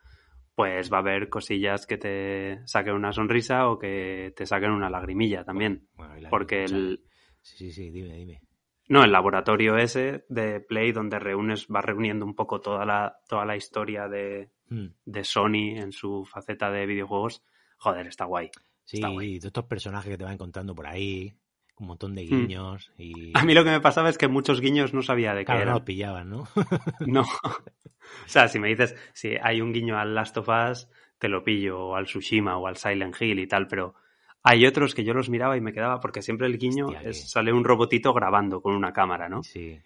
pues 0.56 0.92
va 0.92 0.98
a 0.98 1.02
haber 1.02 1.30
cosillas 1.30 1.88
que 1.88 1.98
te 1.98 2.68
saquen 2.68 2.94
una 2.94 3.12
sonrisa 3.12 3.68
o 3.68 3.80
que 3.80 4.34
te 4.36 4.46
saquen 4.46 4.72
una 4.72 4.90
lagrimilla 4.90 5.44
también. 5.44 5.88
porque 6.30 6.64
el... 6.64 7.04
Sí, 7.42 7.72
sí, 7.72 7.92
dime, 7.92 8.16
dime. 8.16 8.42
No, 8.88 9.04
el 9.04 9.12
laboratorio 9.12 9.78
ese 9.78 10.26
de 10.30 10.60
Play 10.60 10.92
donde 10.92 11.20
reúnes, 11.20 11.68
va 11.74 11.82
reuniendo 11.82 12.26
un 12.26 12.36
poco 12.36 12.60
toda 12.62 12.86
la, 12.86 13.18
toda 13.28 13.46
la 13.46 13.56
historia 13.56 14.08
de, 14.08 14.52
hmm. 14.70 14.88
de 15.06 15.24
Sony 15.24 15.78
en 15.78 15.92
su 15.92 16.26
faceta 16.26 16.70
de 16.70 16.86
videojuegos, 16.86 17.44
joder, 17.84 18.08
está 18.08 18.26
guay. 18.26 18.50
Sí, 18.86 18.98
y 18.98 19.02
todos 19.02 19.46
estos 19.46 19.66
personajes 19.66 20.12
que 20.12 20.18
te 20.18 20.24
van 20.24 20.34
encontrando 20.34 20.74
por 20.74 20.88
ahí, 20.88 21.34
un 21.78 21.88
montón 21.88 22.16
de 22.16 22.24
hmm. 22.24 22.28
guiños. 22.28 22.92
Y... 22.98 23.38
A 23.38 23.44
mí 23.44 23.54
lo 23.54 23.64
que 23.64 23.72
me 23.72 23.82
pasaba 23.82 24.10
es 24.10 24.18
que 24.18 24.28
muchos 24.28 24.62
guiños 24.62 24.94
no 24.94 25.02
sabía 25.02 25.34
de 25.34 25.42
qué 25.42 25.46
claro, 25.46 25.62
eran. 25.62 25.74
no 25.76 25.86
pillaban, 25.86 26.30
¿no? 26.30 26.48
no. 27.06 27.22
O 27.22 28.28
sea, 28.28 28.48
si 28.48 28.60
me 28.60 28.70
dices, 28.70 28.96
si 29.14 29.36
hay 29.42 29.62
un 29.62 29.74
guiño 29.74 29.98
al 29.98 30.16
Last 30.16 30.38
of 30.38 30.48
Us, 30.48 30.90
te 31.18 31.28
lo 31.28 31.44
pillo, 31.44 31.80
o 31.80 31.96
al 31.96 32.06
Tsushima, 32.06 32.58
o 32.58 32.68
al 32.68 32.78
Silent 32.78 33.16
Hill 33.20 33.40
y 33.40 33.48
tal, 33.48 33.68
pero 33.68 33.96
hay 34.44 34.66
otros 34.66 34.96
que 34.96 35.04
yo 35.04 35.14
los 35.14 35.30
miraba 35.30 35.58
y 35.58 35.62
me 35.62 35.74
quedaba, 35.74 36.00
porque 36.00 36.22
siempre 36.22 36.48
el 36.48 36.58
guiño 36.58 36.88
es, 37.02 37.30
sale 37.32 37.52
un 37.52 37.64
robotito 37.64 38.14
grabando 38.14 38.62
con 38.62 38.76
una 38.76 38.94
cámara, 38.94 39.30
¿no? 39.30 39.44
Sí. 39.44 39.82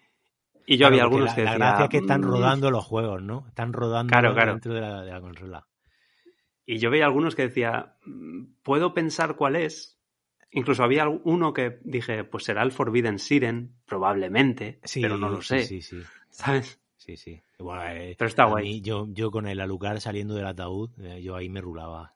Y 0.66 0.76
yo 0.76 0.86
había 0.86 1.02
algunos 1.02 1.34
que 1.34 1.42
decían... 1.42 1.60
La 1.60 1.68
gracia 1.68 1.84
es 1.84 1.90
que 1.90 1.98
están 1.98 2.20
mm". 2.20 2.24
rodando 2.24 2.70
los 2.70 2.84
juegos, 2.84 3.22
¿no? 3.22 3.44
Están 3.48 3.72
rodando 3.72 4.14
dentro 4.14 4.74
de 4.74 4.80
la 4.80 5.20
consola. 5.20 5.66
Y 6.70 6.80
yo 6.80 6.90
veía 6.90 7.06
algunos 7.06 7.34
que 7.34 7.48
decía, 7.48 7.94
mm, 8.04 8.56
puedo 8.62 8.92
pensar 8.92 9.36
cuál 9.36 9.56
es. 9.56 9.98
Incluso 10.50 10.84
había 10.84 11.08
uno 11.08 11.54
que 11.54 11.78
dije, 11.82 12.24
pues 12.24 12.44
será 12.44 12.62
el 12.62 12.72
Forbidden 12.72 13.18
Siren, 13.18 13.72
probablemente, 13.86 14.78
pero 15.00 15.16
no 15.16 15.30
lo 15.30 15.40
sé. 15.40 15.62
Sí, 15.64 15.80
sí, 15.80 16.02
¿Sabes? 16.30 16.78
Sí, 16.98 17.16
sí. 17.16 17.40
Eh, 17.58 18.14
pero 18.18 18.28
está 18.28 18.44
guay. 18.44 18.82
yo, 18.82 19.06
yo 19.08 19.30
con 19.30 19.48
el 19.48 19.60
Alucard 19.60 19.98
saliendo 20.00 20.34
del 20.34 20.46
ataúd, 20.46 20.90
eh, 21.00 21.22
yo 21.22 21.36
ahí 21.36 21.48
me 21.48 21.62
rulaba. 21.62 22.14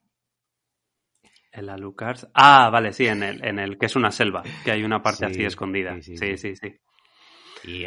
El 1.51 1.71
Alucard. 1.71 2.29
Ah, 2.35 2.69
vale, 2.71 2.93
sí, 2.93 3.07
en 3.07 3.23
el, 3.23 3.43
en 3.43 3.59
el 3.59 3.79
que 3.79 3.87
es 3.87 3.97
una 3.97 4.11
selva, 4.11 4.43
que 4.67 4.71
hay 4.71 4.85
una 4.85 5.03
parte 5.03 5.25
así 5.25 5.45
escondida. 5.45 5.95
Sí, 6.03 6.19
sí, 6.19 6.37
sí. 6.37 6.57
sí, 6.57 6.77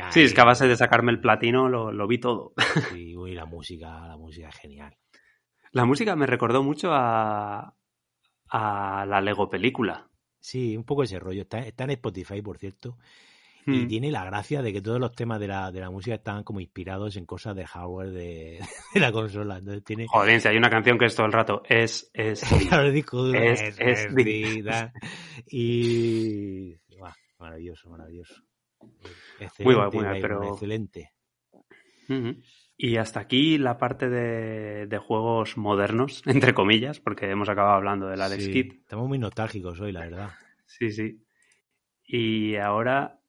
sí. 0.10 0.22
es 0.24 0.34
que 0.34 0.42
a 0.42 0.46
base 0.46 0.68
de 0.68 0.76
sacarme 0.76 1.12
el 1.12 1.22
platino 1.22 1.70
lo, 1.70 1.92
lo 1.92 2.08
vi 2.08 2.18
todo. 2.18 2.54
Sí, 2.92 3.14
y 3.16 3.36
la 3.36 3.46
música, 3.46 4.08
la 4.08 4.18
música 4.18 4.50
es 4.50 4.56
genial. 4.56 4.98
La 5.72 5.86
música 5.86 6.16
me 6.16 6.26
recordó 6.26 6.64
mucho 6.64 6.92
a, 6.94 7.76
a 8.50 9.06
la 9.06 9.22
Lego 9.22 9.50
película. 9.50 10.10
Sí, 10.40 10.78
un 10.78 10.84
poco 10.84 11.04
ese 11.04 11.20
rollo. 11.20 11.42
Está, 11.42 11.84
en 11.84 11.90
Spotify, 11.90 12.42
por 12.42 12.58
cierto. 12.58 12.98
Y 13.66 13.86
hmm. 13.86 13.88
tiene 13.88 14.12
la 14.12 14.24
gracia 14.26 14.62
de 14.62 14.72
que 14.72 14.80
todos 14.80 15.00
los 15.00 15.12
temas 15.14 15.40
de 15.40 15.48
la, 15.48 15.72
de 15.72 15.80
la 15.80 15.90
música 15.90 16.16
están 16.16 16.44
como 16.44 16.60
inspirados 16.60 17.18
en 17.18 17.26
cosas 17.26 17.56
de 17.56 17.66
hardware 17.66 18.12
de, 18.12 18.60
la 18.94 19.12
consola. 19.12 19.58
Entonces 19.58 19.84
tiene... 19.84 20.06
Joder, 20.08 20.40
si 20.40 20.48
hay 20.48 20.58
una 20.58 20.70
canción 20.70 21.00
que 21.00 21.06
es 21.06 21.16
todo 21.16 21.26
el 21.26 21.34
rato. 21.34 21.64
Es, 21.68 22.12
es, 22.14 22.44
es, 22.52 23.76
es, 23.80 24.08
Y... 25.48 26.76
maravilloso, 27.40 27.90
maravilloso. 27.90 28.36
Excelente, 29.40 29.98
muy 29.98 30.22
pero... 30.22 30.44
Excelente. 30.44 31.12
Y 32.78 32.98
hasta 32.98 33.22
aquí 33.22 33.58
la 33.58 33.78
parte 33.78 34.10
de, 34.10 34.98
juegos 34.98 35.58
modernos, 35.58 36.24
entre 36.26 36.54
comillas, 36.54 37.00
porque 37.00 37.30
hemos 37.30 37.50
acabado 37.50 37.76
hablando 37.76 38.08
del 38.08 38.22
Alex 38.22 38.44
sí, 38.44 38.80
Estamos 38.82 39.08
muy 39.08 39.18
nostálgicos 39.18 39.80
hoy, 39.80 39.92
la 39.92 40.02
verdad. 40.02 40.32
Sí, 40.66 40.92
sí. 40.92 41.22
Y 42.06 42.56
ahora, 42.58 43.20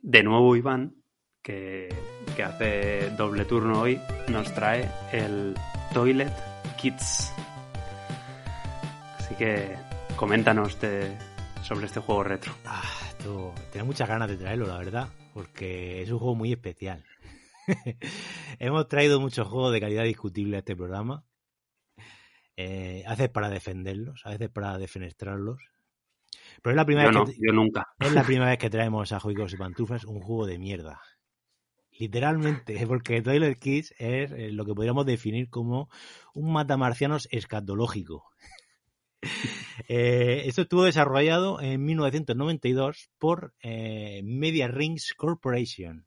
de 0.00 0.22
nuevo 0.22 0.56
Iván, 0.56 0.96
que, 1.42 1.88
que 2.34 2.42
hace 2.42 3.10
doble 3.16 3.44
turno 3.44 3.82
hoy, 3.82 4.00
nos 4.28 4.52
trae 4.54 4.88
el 5.12 5.54
Toilet 5.92 6.32
Kids. 6.76 7.32
Así 9.18 9.34
que 9.36 9.76
coméntanos 10.16 10.78
sobre 11.62 11.86
este 11.86 12.00
juego 12.00 12.24
retro. 12.24 12.52
Ah, 12.64 12.82
tengo 13.72 13.86
muchas 13.86 14.08
ganas 14.08 14.28
de 14.28 14.36
traerlo, 14.36 14.66
la 14.66 14.78
verdad, 14.78 15.08
porque 15.34 16.02
es 16.02 16.10
un 16.10 16.18
juego 16.18 16.34
muy 16.34 16.52
especial. 16.52 17.04
Hemos 18.58 18.88
traído 18.88 19.20
muchos 19.20 19.46
juegos 19.48 19.72
de 19.72 19.80
calidad 19.80 20.04
discutible 20.04 20.56
a 20.56 20.58
este 20.60 20.76
programa. 20.76 21.24
Eh, 22.56 23.04
a 23.06 23.10
veces 23.10 23.28
para 23.28 23.50
defenderlos, 23.50 24.22
a 24.24 24.30
veces 24.30 24.48
para 24.48 24.78
defenestrarlos. 24.78 25.60
Pero 26.62 26.72
es 26.72 26.76
la 26.76 26.86
primera 26.86 27.10
vez 27.10 27.36
que, 27.36 27.52
nunca. 27.52 27.88
Es 27.98 28.12
la 28.12 28.24
primera 28.24 28.50
vez 28.50 28.58
que 28.58 28.70
traemos 28.70 29.12
a 29.12 29.20
Juegos 29.20 29.52
y 29.52 29.56
Pantufas 29.56 30.04
un 30.04 30.20
juego 30.20 30.46
de 30.46 30.58
mierda. 30.58 31.00
Literalmente, 31.98 32.84
porque 32.86 33.22
Toilet 33.22 33.58
Kids 33.58 33.94
es 33.98 34.32
eh, 34.32 34.52
lo 34.52 34.64
que 34.64 34.74
podríamos 34.74 35.06
definir 35.06 35.50
como 35.50 35.90
un 36.34 36.52
matamarcianos 36.52 37.28
escatológico. 37.30 38.24
Eh, 39.88 40.44
esto 40.46 40.62
estuvo 40.62 40.84
desarrollado 40.84 41.60
en 41.60 41.84
1992 41.84 43.10
por 43.18 43.54
Media 43.62 44.68
Rings 44.68 45.14
Corporation 45.14 46.06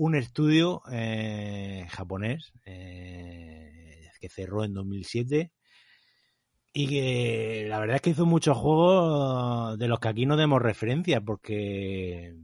un 0.00 0.14
estudio 0.14 0.80
eh, 0.90 1.86
japonés 1.90 2.54
eh, 2.64 4.08
que 4.18 4.30
cerró 4.30 4.64
en 4.64 4.72
2007 4.72 5.52
y 6.72 6.88
que 6.88 7.66
la 7.68 7.78
verdad 7.80 7.96
es 7.96 8.02
que 8.02 8.10
hizo 8.10 8.24
muchos 8.24 8.56
juegos 8.56 9.78
de 9.78 9.88
los 9.88 10.00
que 10.00 10.08
aquí 10.08 10.24
no 10.24 10.38
demos 10.38 10.62
referencia 10.62 11.20
porque 11.20 12.34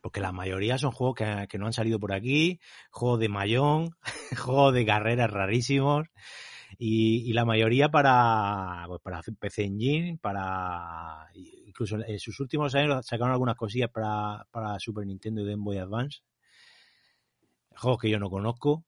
porque 0.00 0.20
la 0.20 0.32
mayoría 0.32 0.78
son 0.78 0.92
juegos 0.92 1.16
que, 1.46 1.58
no 1.58 1.66
han 1.66 1.74
salido 1.74 2.00
por 2.00 2.14
aquí, 2.14 2.58
juegos 2.90 3.20
de 3.20 3.28
mayón, 3.28 3.90
juegos 4.38 4.72
de 4.72 4.86
carreras 4.86 5.30
rarísimos 5.30 6.06
y, 6.82 7.32
la 7.32 7.44
mayoría 7.44 7.90
para 7.90 8.84
pues 8.86 9.00
para 9.02 9.22
PC 9.38 9.64
Engine, 9.64 10.18
para 10.20 11.28
incluso 11.34 11.98
en 12.04 12.18
sus 12.18 12.40
últimos 12.40 12.74
años 12.74 13.06
sacaron 13.06 13.32
algunas 13.32 13.56
cosillas 13.56 13.90
para, 13.90 14.46
para 14.50 14.78
Super 14.78 15.06
Nintendo 15.06 15.42
y 15.42 15.50
Game 15.50 15.62
Boy 15.62 15.78
Advance 15.78 16.20
juegos 17.80 18.00
que 18.00 18.10
yo 18.10 18.18
no 18.18 18.30
conozco. 18.30 18.84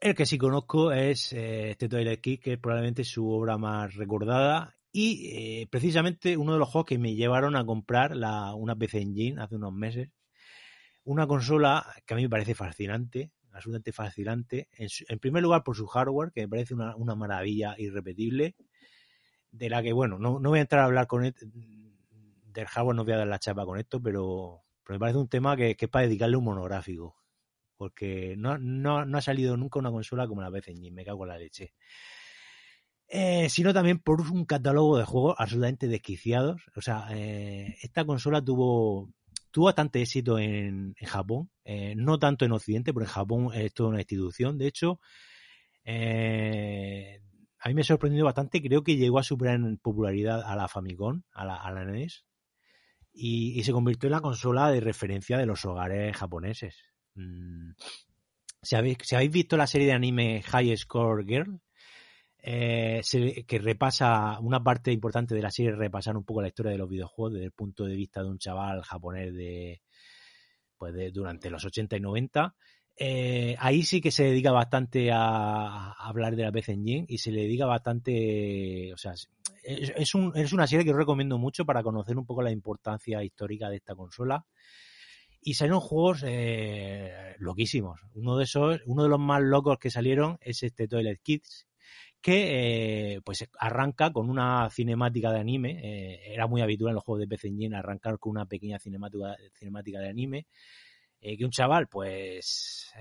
El 0.00 0.14
que 0.14 0.26
sí 0.26 0.38
conozco 0.38 0.92
es 0.92 1.32
eh, 1.32 1.70
este 1.70 1.88
Toilet 1.88 2.20
Kid, 2.20 2.40
que 2.40 2.52
es 2.54 2.58
probablemente 2.58 3.04
su 3.04 3.28
obra 3.28 3.58
más 3.58 3.94
recordada 3.94 4.76
y 4.92 5.30
eh, 5.34 5.68
precisamente 5.70 6.36
uno 6.36 6.52
de 6.52 6.58
los 6.58 6.68
juegos 6.68 6.86
que 6.86 6.98
me 6.98 7.14
llevaron 7.14 7.56
a 7.56 7.64
comprar 7.66 8.16
la, 8.16 8.54
una 8.54 8.76
PC 8.76 9.00
Engine 9.00 9.42
hace 9.42 9.56
unos 9.56 9.72
meses. 9.72 10.10
Una 11.04 11.26
consola 11.26 11.86
que 12.06 12.14
a 12.14 12.16
mí 12.16 12.22
me 12.24 12.28
parece 12.28 12.54
fascinante, 12.54 13.32
absolutamente 13.52 13.92
fascinante. 13.92 14.68
En, 14.72 15.18
primer 15.18 15.42
lugar 15.42 15.62
por 15.64 15.76
su 15.76 15.86
hardware, 15.86 16.32
que 16.32 16.42
me 16.42 16.48
parece 16.48 16.74
una, 16.74 16.96
una, 16.96 17.14
maravilla 17.14 17.74
irrepetible, 17.78 18.56
de 19.50 19.70
la 19.70 19.82
que, 19.82 19.92
bueno, 19.92 20.18
no, 20.18 20.38
no 20.38 20.50
voy 20.50 20.58
a 20.58 20.62
entrar 20.62 20.82
a 20.82 20.84
hablar 20.84 21.06
con 21.06 21.24
él, 21.24 21.34
del 22.44 22.66
hardware, 22.66 22.96
no 22.96 23.04
voy 23.04 23.12
a 23.14 23.18
dar 23.18 23.26
la 23.26 23.38
chapa 23.38 23.64
con 23.64 23.78
esto, 23.78 24.02
pero, 24.02 24.62
pero 24.84 24.96
me 24.96 25.00
parece 25.00 25.18
un 25.18 25.28
tema 25.28 25.56
que, 25.56 25.76
que, 25.76 25.86
es 25.86 25.90
para 25.90 26.06
dedicarle 26.06 26.36
un 26.36 26.44
monográfico. 26.44 27.16
Porque 27.76 28.34
no, 28.36 28.58
no, 28.58 29.04
no 29.04 29.18
ha 29.18 29.22
salido 29.22 29.56
nunca 29.56 29.78
una 29.78 29.92
consola 29.92 30.26
como 30.26 30.42
la 30.42 30.48
Engine, 30.48 30.90
me 30.90 31.04
cago 31.04 31.24
en 31.24 31.28
la 31.28 31.38
leche. 31.38 31.74
Eh, 33.10 33.48
sino 33.48 33.72
también 33.72 34.00
por 34.00 34.20
un 34.20 34.44
catálogo 34.44 34.98
de 34.98 35.04
juegos 35.04 35.36
absolutamente 35.38 35.86
desquiciados. 35.86 36.60
O 36.76 36.82
sea, 36.82 37.06
eh, 37.12 37.76
esta 37.82 38.04
consola 38.04 38.44
tuvo, 38.44 39.10
tuvo 39.50 39.66
bastante 39.66 40.00
éxito 40.02 40.38
en, 40.38 40.94
Japón, 41.04 41.50
eh, 41.64 41.94
no 41.96 42.18
tanto 42.18 42.44
en 42.44 42.52
Occidente, 42.52 42.92
pero 42.92 43.04
en 43.04 43.10
Japón 43.10 43.50
es 43.54 43.72
toda 43.74 43.90
una 43.90 44.00
institución. 44.00 44.58
De 44.58 44.66
hecho, 44.66 45.00
eh, 45.84 47.20
a 47.60 47.68
mí 47.68 47.74
me 47.74 47.80
ha 47.80 47.84
sorprendido 47.84 48.24
bastante, 48.24 48.62
creo 48.62 48.82
que 48.82 48.96
llegó 48.96 49.18
a 49.18 49.24
superar 49.24 49.56
en 49.56 49.78
popularidad 49.78 50.42
a 50.42 50.56
la 50.56 50.68
Famicom, 50.68 51.22
a 51.32 51.44
la, 51.44 51.84
NES, 51.84 52.24
y, 53.12 53.58
y, 53.58 53.64
se 53.64 53.72
convirtió 53.72 54.06
en 54.06 54.12
la 54.12 54.20
consola 54.20 54.70
de 54.70 54.80
referencia 54.80 55.38
de 55.38 55.46
los 55.46 55.64
hogares 55.64 56.16
japoneses. 56.16 56.76
Mm. 57.14 57.72
Si, 58.62 58.76
habéis, 58.76 58.98
si 59.02 59.14
habéis 59.14 59.32
visto 59.32 59.56
la 59.56 59.66
serie 59.66 59.88
de 59.88 59.92
anime 59.92 60.42
High 60.42 60.76
Score 60.76 61.24
Girl, 61.24 61.60
eh, 62.40 63.02
que 63.46 63.58
repasa 63.58 64.38
una 64.40 64.62
parte 64.62 64.92
importante 64.92 65.34
de 65.34 65.42
la 65.42 65.50
serie, 65.50 65.72
repasar 65.72 66.16
un 66.16 66.24
poco 66.24 66.42
la 66.42 66.48
historia 66.48 66.72
de 66.72 66.78
los 66.78 66.88
videojuegos 66.88 67.34
desde 67.34 67.46
el 67.46 67.52
punto 67.52 67.84
de 67.84 67.96
vista 67.96 68.22
de 68.22 68.28
un 68.28 68.38
chaval 68.38 68.82
japonés 68.82 69.34
de, 69.34 69.82
pues 70.76 70.94
de, 70.94 71.10
durante 71.10 71.50
los 71.50 71.64
80 71.64 71.96
y 71.96 72.00
90. 72.00 72.54
Eh, 73.00 73.54
ahí 73.60 73.84
sí 73.84 74.00
que 74.00 74.10
se 74.10 74.24
dedica 74.24 74.50
bastante 74.50 75.10
a, 75.12 75.92
hablar 75.92 76.34
de 76.34 76.42
la 76.42 76.50
PC 76.52 76.72
Engine 76.72 77.06
y 77.08 77.18
se 77.18 77.30
le 77.30 77.42
dedica 77.42 77.64
bastante, 77.64 78.92
o 78.92 78.96
sea, 78.96 79.14
es, 79.62 80.14
un, 80.14 80.32
es 80.34 80.52
una 80.52 80.66
serie 80.66 80.84
que 80.84 80.90
os 80.90 80.96
recomiendo 80.96 81.38
mucho 81.38 81.64
para 81.64 81.82
conocer 81.82 82.18
un 82.18 82.26
poco 82.26 82.42
la 82.42 82.50
importancia 82.50 83.22
histórica 83.22 83.68
de 83.68 83.76
esta 83.76 83.94
consola 83.94 84.44
y 85.40 85.54
salieron 85.54 85.80
juegos 85.80 86.24
eh, 86.26 87.36
loquísimos. 87.38 88.00
Uno 88.14 88.36
de 88.36 88.44
esos, 88.44 88.80
uno 88.86 89.04
de 89.04 89.08
los 89.08 89.20
más 89.20 89.42
locos 89.42 89.78
que 89.78 89.90
salieron 89.90 90.38
es 90.40 90.64
este 90.64 90.88
Toilet 90.88 91.20
Kids, 91.22 91.67
que 92.20 93.14
eh, 93.14 93.20
pues 93.24 93.48
arranca 93.58 94.12
con 94.12 94.28
una 94.30 94.68
cinemática 94.70 95.32
de 95.32 95.40
anime. 95.40 95.80
Eh, 95.82 96.32
era 96.32 96.46
muy 96.46 96.60
habitual 96.62 96.90
en 96.90 96.94
los 96.96 97.04
juegos 97.04 97.20
de 97.20 97.28
PC 97.28 97.48
Engine 97.48 97.76
arrancar 97.76 98.18
con 98.18 98.30
una 98.30 98.46
pequeña 98.46 98.78
cinemática, 98.78 99.36
cinemática 99.54 100.00
de 100.00 100.08
anime. 100.08 100.46
Eh, 101.20 101.36
que 101.36 101.44
un 101.44 101.50
chaval, 101.50 101.88
pues, 101.88 102.92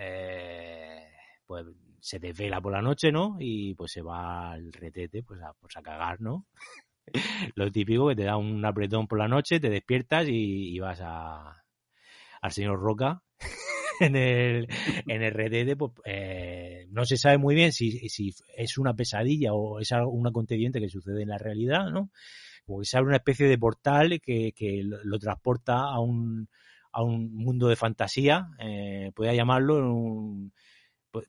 pues 1.45 1.65
se 1.99 2.19
desvela 2.19 2.61
por 2.61 2.73
la 2.73 2.81
noche, 2.81 3.11
¿no? 3.11 3.38
Y 3.39 3.76
pues 3.76 3.91
se 3.91 4.02
va 4.02 4.52
al 4.52 4.72
retete, 4.73 5.23
pues 5.23 5.41
a, 5.41 5.53
pues 5.53 5.76
a 5.77 5.81
cagar, 5.81 6.22
¿no? 6.22 6.45
Lo 7.56 7.72
típico 7.72 8.07
que 8.10 8.15
te 8.15 8.23
da 8.23 8.38
un 8.38 8.65
apretón 8.65 9.07
por 9.07 9.19
la 9.19 9.27
noche, 9.27 9.60
te 9.60 9.69
despiertas 9.69 10.27
y, 10.27 10.76
y 10.76 10.80
vas 10.80 10.99
a, 11.02 11.64
al 12.41 12.52
señor 12.52 12.80
Roca 12.80 13.23
en 14.02 14.15
el, 14.15 14.68
en 15.07 15.22
el 15.24 15.34
RDD, 15.34 15.78
pues, 15.78 15.91
eh, 16.06 16.88
no 16.91 17.06
se 17.06 17.18
sabe 17.18 17.38
muy 17.38 17.56
bien 17.56 17.72
si, 17.72 17.91
si 18.10 18.34
es 18.56 18.78
una 18.78 18.94
pesadilla 18.94 19.53
o 19.53 19.80
es 19.80 19.91
algo, 19.91 20.11
un 20.11 20.28
acontecimiento 20.28 20.80
que 20.80 20.90
sucede 20.90 21.24
en 21.24 21.30
la 21.30 21.38
realidad, 21.38 21.90
¿no? 21.90 22.11
Como 22.65 22.80
que 22.80 22.86
se 22.86 22.98
abre 22.98 23.10
una 23.10 23.18
especie 23.18 23.48
de 23.48 23.57
portal 23.57 24.19
que, 24.22 24.52
que 24.53 24.82
lo, 24.84 25.03
lo 25.03 25.19
transporta 25.19 25.84
a 25.84 25.99
un, 25.99 26.49
a 26.91 27.03
un 27.03 27.34
mundo 27.34 27.68
de 27.68 27.76
fantasía, 27.76 28.49
eh, 28.60 29.11
podría 29.15 29.34
llamarlo 29.34 29.78
un, 29.94 30.52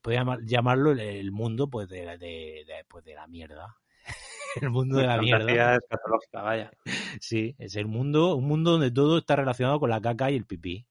podría 0.03 0.24
llamarlo 0.45 0.93
el 0.93 1.32
mundo 1.32 1.69
pues 1.69 1.89
de, 1.89 2.07
de, 2.19 2.65
de, 2.66 2.85
pues 2.89 3.05
de 3.05 3.15
la 3.15 3.27
mierda. 3.27 3.77
el 4.62 4.70
mundo 4.70 4.99
de 4.99 5.07
la 5.07 5.19
mierda. 5.19 5.77
escatológica, 5.77 6.43
vaya. 6.43 6.70
Sí, 7.20 7.55
es 7.59 7.77
el 7.77 7.86
mundo, 7.86 8.35
un 8.35 8.47
mundo 8.47 8.73
donde 8.73 8.90
todo 8.90 9.19
está 9.19 9.36
relacionado 9.36 9.81
con 9.81 9.90
la 9.90 10.01
caca 10.01 10.31
y 10.31 10.36
el 10.36 10.47
pipí. 10.47 10.86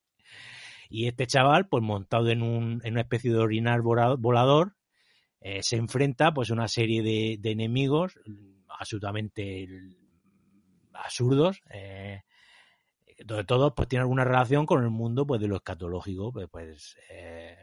Y 0.90 1.08
este 1.08 1.28
chaval, 1.28 1.68
pues 1.68 1.84
montado 1.84 2.30
en, 2.30 2.42
un, 2.42 2.82
en 2.84 2.94
una 2.94 3.02
especie 3.02 3.32
de 3.32 3.40
orinar 3.40 3.82
volador, 3.82 4.76
eh, 5.40 5.62
se 5.62 5.76
enfrenta 5.76 6.34
pues 6.34 6.50
a 6.50 6.54
una 6.54 6.68
serie 6.68 7.02
de, 7.04 7.40
enemigos 7.52 8.20
absolutamente 8.68 9.68
absurdos, 10.94 11.62
eh, 11.72 12.22
donde 13.24 13.44
todos 13.44 13.74
pues 13.76 13.88
tienen 13.88 14.04
alguna 14.04 14.24
relación 14.24 14.66
con 14.66 14.84
el 14.84 14.90
mundo 14.90 15.26
pues 15.26 15.40
de 15.42 15.48
lo 15.48 15.58
escatológico, 15.58 16.32
pues, 16.32 16.48
pues 16.52 16.98
eh, 17.10 17.58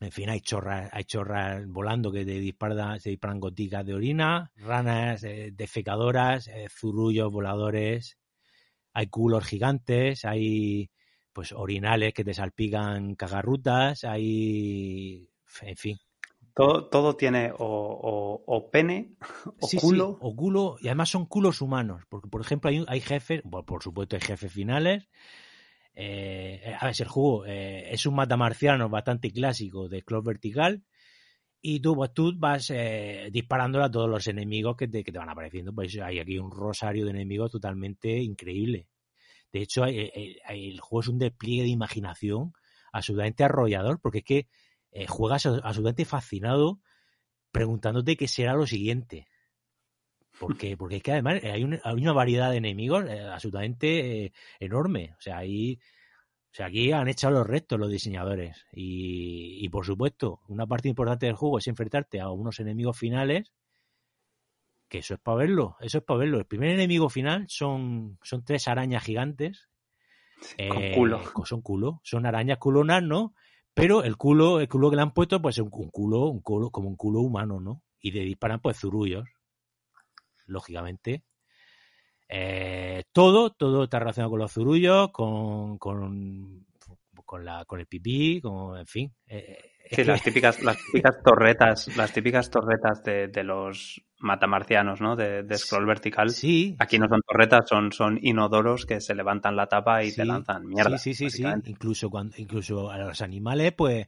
en 0.00 0.12
fin, 0.12 0.30
hay 0.30 0.40
chorras, 0.40 0.88
hay 0.92 1.04
chorras 1.04 1.66
volando 1.66 2.10
que 2.10 2.24
te 2.24 2.38
disparan, 2.40 2.98
se 3.00 3.10
disparan 3.10 3.38
goticas 3.38 3.84
de 3.84 3.94
orina, 3.94 4.50
ranas 4.56 5.20
defecadoras, 5.52 6.48
eh, 6.48 6.68
zurullos 6.70 7.30
voladores, 7.30 8.16
hay 8.94 9.08
culos 9.08 9.44
gigantes, 9.44 10.24
hay 10.24 10.90
pues 11.32 11.52
orinales 11.52 12.14
que 12.14 12.24
te 12.24 12.34
salpican 12.34 13.14
cagarrutas, 13.14 14.04
hay, 14.04 15.28
en 15.62 15.76
fin. 15.76 15.98
Todo, 16.54 16.88
todo 16.88 17.16
tiene 17.16 17.52
o, 17.52 17.56
o, 17.58 18.44
o 18.46 18.70
pene, 18.70 19.14
o 19.60 19.66
sí, 19.66 19.78
culo. 19.78 20.12
Sí, 20.12 20.18
o 20.20 20.36
culo, 20.36 20.76
y 20.80 20.88
además 20.88 21.08
son 21.10 21.26
culos 21.26 21.60
humanos, 21.60 22.02
porque 22.08 22.28
por 22.28 22.40
ejemplo 22.40 22.70
hay, 22.70 22.84
hay 22.88 23.00
jefes, 23.00 23.42
bueno, 23.44 23.64
por 23.64 23.82
supuesto 23.82 24.16
hay 24.16 24.22
jefes 24.22 24.52
finales, 24.52 25.08
eh, 25.94 26.74
a 26.78 26.86
ver, 26.86 26.94
el 26.98 27.08
juego 27.08 27.46
eh, 27.46 27.92
es 27.92 28.06
un 28.06 28.14
matamarciano 28.14 28.88
bastante 28.88 29.30
clásico 29.30 29.88
de 29.88 30.00
scroll 30.00 30.22
vertical, 30.22 30.84
y 31.62 31.80
tú, 31.80 31.94
pues, 31.94 32.12
tú 32.14 32.32
vas 32.38 32.70
eh, 32.70 33.28
disparándole 33.30 33.84
a 33.84 33.90
todos 33.90 34.08
los 34.08 34.26
enemigos 34.26 34.76
que 34.76 34.88
te, 34.88 35.04
que 35.04 35.12
te 35.12 35.18
van 35.18 35.28
apareciendo. 35.28 35.74
Pues 35.74 35.96
hay 35.98 36.18
aquí 36.18 36.38
un 36.38 36.50
rosario 36.50 37.04
de 37.04 37.10
enemigos 37.10 37.50
totalmente 37.50 38.18
increíble. 38.18 38.88
De 39.52 39.62
hecho, 39.62 39.84
el, 39.84 40.10
el, 40.14 40.40
el, 40.48 40.80
juego 40.80 41.00
es 41.00 41.08
un 41.08 41.18
despliegue 41.18 41.62
de 41.62 41.68
imaginación 41.68 42.52
absolutamente 42.92 43.44
arrollador, 43.44 44.00
porque 44.00 44.18
es 44.18 44.24
que 44.24 44.48
eh, 44.92 45.06
juegas 45.06 45.46
absolutamente 45.46 46.04
fascinado 46.04 46.80
preguntándote 47.52 48.16
qué 48.16 48.28
será 48.28 48.54
lo 48.54 48.66
siguiente. 48.66 49.26
Porque, 50.38 50.76
porque 50.76 50.96
es 50.96 51.02
que 51.02 51.12
además 51.12 51.42
hay, 51.44 51.64
un, 51.64 51.78
hay 51.84 51.94
una 51.94 52.12
variedad 52.12 52.50
de 52.50 52.56
enemigos 52.56 53.04
eh, 53.04 53.20
absolutamente 53.20 54.24
eh, 54.24 54.32
enorme. 54.58 55.14
O 55.18 55.20
sea, 55.20 55.38
ahí, 55.38 55.78
o 56.52 56.54
sea, 56.54 56.66
aquí 56.66 56.92
han 56.92 57.08
echado 57.08 57.34
los 57.34 57.46
restos 57.46 57.78
los 57.78 57.90
diseñadores. 57.90 58.64
Y, 58.72 59.64
y 59.64 59.68
por 59.68 59.84
supuesto, 59.84 60.40
una 60.48 60.66
parte 60.66 60.88
importante 60.88 61.26
del 61.26 61.34
juego 61.34 61.58
es 61.58 61.66
enfrentarte 61.66 62.20
a 62.20 62.30
unos 62.30 62.58
enemigos 62.60 62.96
finales 62.96 63.52
que 64.90 64.98
eso 64.98 65.14
es 65.14 65.20
para 65.20 65.38
verlo, 65.38 65.76
eso 65.80 65.98
es 65.98 66.04
para 66.04 66.18
verlo. 66.18 66.38
El 66.38 66.46
primer 66.46 66.70
enemigo 66.70 67.08
final 67.08 67.46
son, 67.48 68.18
son 68.22 68.44
tres 68.44 68.68
arañas 68.68 69.04
gigantes. 69.04 69.70
Con 70.68 70.82
eh, 70.82 70.92
culo. 70.94 71.22
Son 71.44 71.62
culo. 71.62 72.00
Son 72.02 72.26
arañas 72.26 72.58
culonas, 72.58 73.02
¿no? 73.02 73.34
Pero 73.72 74.02
el 74.02 74.16
culo, 74.16 74.60
el 74.60 74.68
culo 74.68 74.90
que 74.90 74.96
le 74.96 75.02
han 75.02 75.14
puesto, 75.14 75.40
pues 75.40 75.56
es 75.56 75.62
un, 75.62 75.70
un 75.72 75.90
culo, 75.90 76.26
un 76.26 76.40
culo, 76.40 76.70
como 76.70 76.88
un 76.88 76.96
culo 76.96 77.20
humano, 77.20 77.60
¿no? 77.60 77.82
Y 78.00 78.10
le 78.10 78.20
disparan, 78.20 78.60
pues, 78.60 78.78
zurullos. 78.78 79.28
Lógicamente. 80.46 81.24
Eh, 82.28 83.04
todo, 83.12 83.50
todo 83.52 83.84
está 83.84 84.00
relacionado 84.00 84.30
con 84.30 84.40
los 84.40 84.52
zurullos, 84.52 85.10
con, 85.12 85.78
con, 85.78 86.66
con, 87.24 87.44
la, 87.44 87.64
con 87.64 87.80
el 87.80 87.86
pipí, 87.86 88.40
con, 88.40 88.76
en 88.78 88.86
fin. 88.86 89.14
Eh, 89.26 89.58
Sí, 89.92 90.04
las 90.04 90.22
típicas, 90.22 90.62
las 90.62 90.76
típicas 90.76 91.20
torretas, 91.22 91.96
las 91.96 92.12
típicas 92.12 92.48
torretas 92.48 93.02
de, 93.02 93.26
de 93.26 93.42
los 93.42 94.00
matamarcianos, 94.20 95.00
¿no? 95.00 95.16
De, 95.16 95.42
de, 95.42 95.58
scroll 95.58 95.86
vertical. 95.86 96.30
Sí. 96.30 96.76
Aquí 96.78 96.98
no 96.98 97.08
son 97.08 97.20
torretas, 97.26 97.68
son, 97.68 97.92
son 97.92 98.18
inodoros 98.22 98.86
que 98.86 99.00
se 99.00 99.14
levantan 99.14 99.56
la 99.56 99.66
tapa 99.66 100.04
y 100.04 100.10
sí, 100.10 100.16
te 100.16 100.24
lanzan 100.24 100.66
mierda. 100.66 100.98
Sí, 100.98 101.14
sí, 101.14 101.30
sí, 101.30 101.42
sí. 101.42 101.44
Incluso 101.64 102.10
cuando, 102.10 102.36
incluso 102.38 102.90
a 102.90 102.98
los 102.98 103.20
animales, 103.22 103.72
pues, 103.72 104.06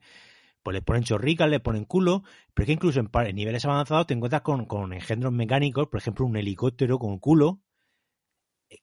pues 0.62 0.74
les 0.74 0.84
ponen 0.84 1.02
chorricas, 1.02 1.48
les 1.48 1.60
ponen 1.60 1.84
culo, 1.84 2.22
pero 2.54 2.64
es 2.64 2.66
que 2.66 2.72
incluso 2.72 3.00
en, 3.00 3.10
en 3.12 3.36
niveles 3.36 3.64
avanzados 3.64 4.06
te 4.06 4.14
encuentras 4.14 4.42
con, 4.42 4.66
con, 4.66 4.92
engendros 4.92 5.32
mecánicos, 5.32 5.88
por 5.88 6.00
ejemplo, 6.00 6.26
un 6.26 6.36
helicóptero 6.36 6.98
con 6.98 7.18
culo, 7.18 7.60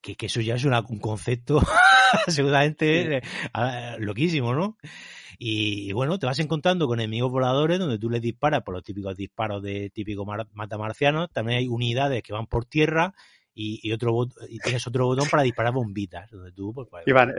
que, 0.02 0.16
que 0.16 0.26
eso 0.26 0.42
ya 0.42 0.56
es 0.56 0.66
una, 0.66 0.82
un 0.82 1.00
concepto 1.00 1.62
absolutamente 2.28 3.22
sí. 3.22 3.48
uh, 3.56 4.02
loquísimo, 4.02 4.54
¿no? 4.54 4.78
Y, 5.38 5.90
y, 5.90 5.94
bueno, 5.94 6.20
te 6.20 6.26
vas 6.26 6.40
encontrando 6.40 6.86
con 6.88 7.00
enemigos 7.00 7.32
voladores 7.32 7.80
donde 7.80 7.98
tú 7.98 8.10
les 8.10 8.22
disparas 8.22 8.62
por 8.62 8.74
los 8.74 8.84
típicos 8.84 9.16
disparos 9.16 9.64
de 9.64 9.90
típico 9.90 10.26
mar, 10.26 10.48
matamarcianos. 10.54 11.32
También 11.32 11.60
hay 11.60 11.68
unidades 11.70 12.22
que 12.24 12.34
van 12.34 12.48
por 12.48 12.66
tierra 12.66 13.14
y, 13.62 13.92
otro 13.92 14.28
y 14.48 14.60
tienes 14.60 14.88
otro 14.88 15.06
botón 15.06 15.28
para 15.30 15.44
disparar 15.44 15.74
bombitas. 15.74 16.30
Donde 16.32 16.52
tú, 16.52 16.74
pues, 16.74 16.88
Iván, 17.06 17.34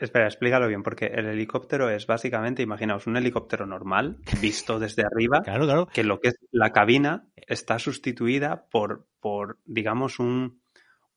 espera, 0.00 0.26
explícalo 0.26 0.68
bien, 0.68 0.82
porque 0.82 1.06
el 1.06 1.26
helicóptero 1.26 1.90
es 1.90 2.06
básicamente, 2.06 2.62
imaginaos, 2.62 3.06
un 3.06 3.16
helicóptero 3.16 3.66
normal, 3.66 4.18
visto 4.40 4.78
desde 4.78 5.02
arriba, 5.04 5.42
claro, 5.42 5.64
claro. 5.64 5.86
que 5.86 6.04
lo 6.04 6.20
que 6.20 6.28
es 6.28 6.36
la 6.52 6.72
cabina 6.72 7.26
está 7.34 7.78
sustituida 7.78 8.66
por, 8.70 9.06
por 9.20 9.58
digamos, 9.64 10.20
un, 10.20 10.60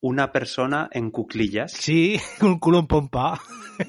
una 0.02 0.32
persona 0.32 0.90
en 0.92 1.12
cuclillas. 1.12 1.72
Sí, 1.72 2.20
un 2.42 2.60
culo 2.60 2.80
en 2.80 2.88
pompa. 2.88 3.40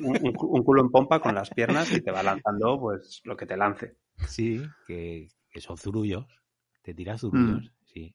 Un, 0.01 0.33
culo 0.33 0.83
en 0.83 0.91
pompa 0.91 1.21
con 1.21 1.35
las 1.35 1.51
piernas 1.51 1.93
y 1.93 2.01
te 2.01 2.11
va 2.11 2.23
lanzando 2.23 2.79
pues 2.79 3.21
lo 3.25 3.37
que 3.37 3.47
te 3.47 3.57
lance. 3.57 3.97
Sí, 4.27 4.63
que, 4.87 5.29
son 5.57 5.77
zurullos. 5.77 6.27
Te 6.83 6.95
tiras 6.95 7.21
zurullos, 7.21 7.65
mm. 7.65 7.85
sí. 7.85 8.15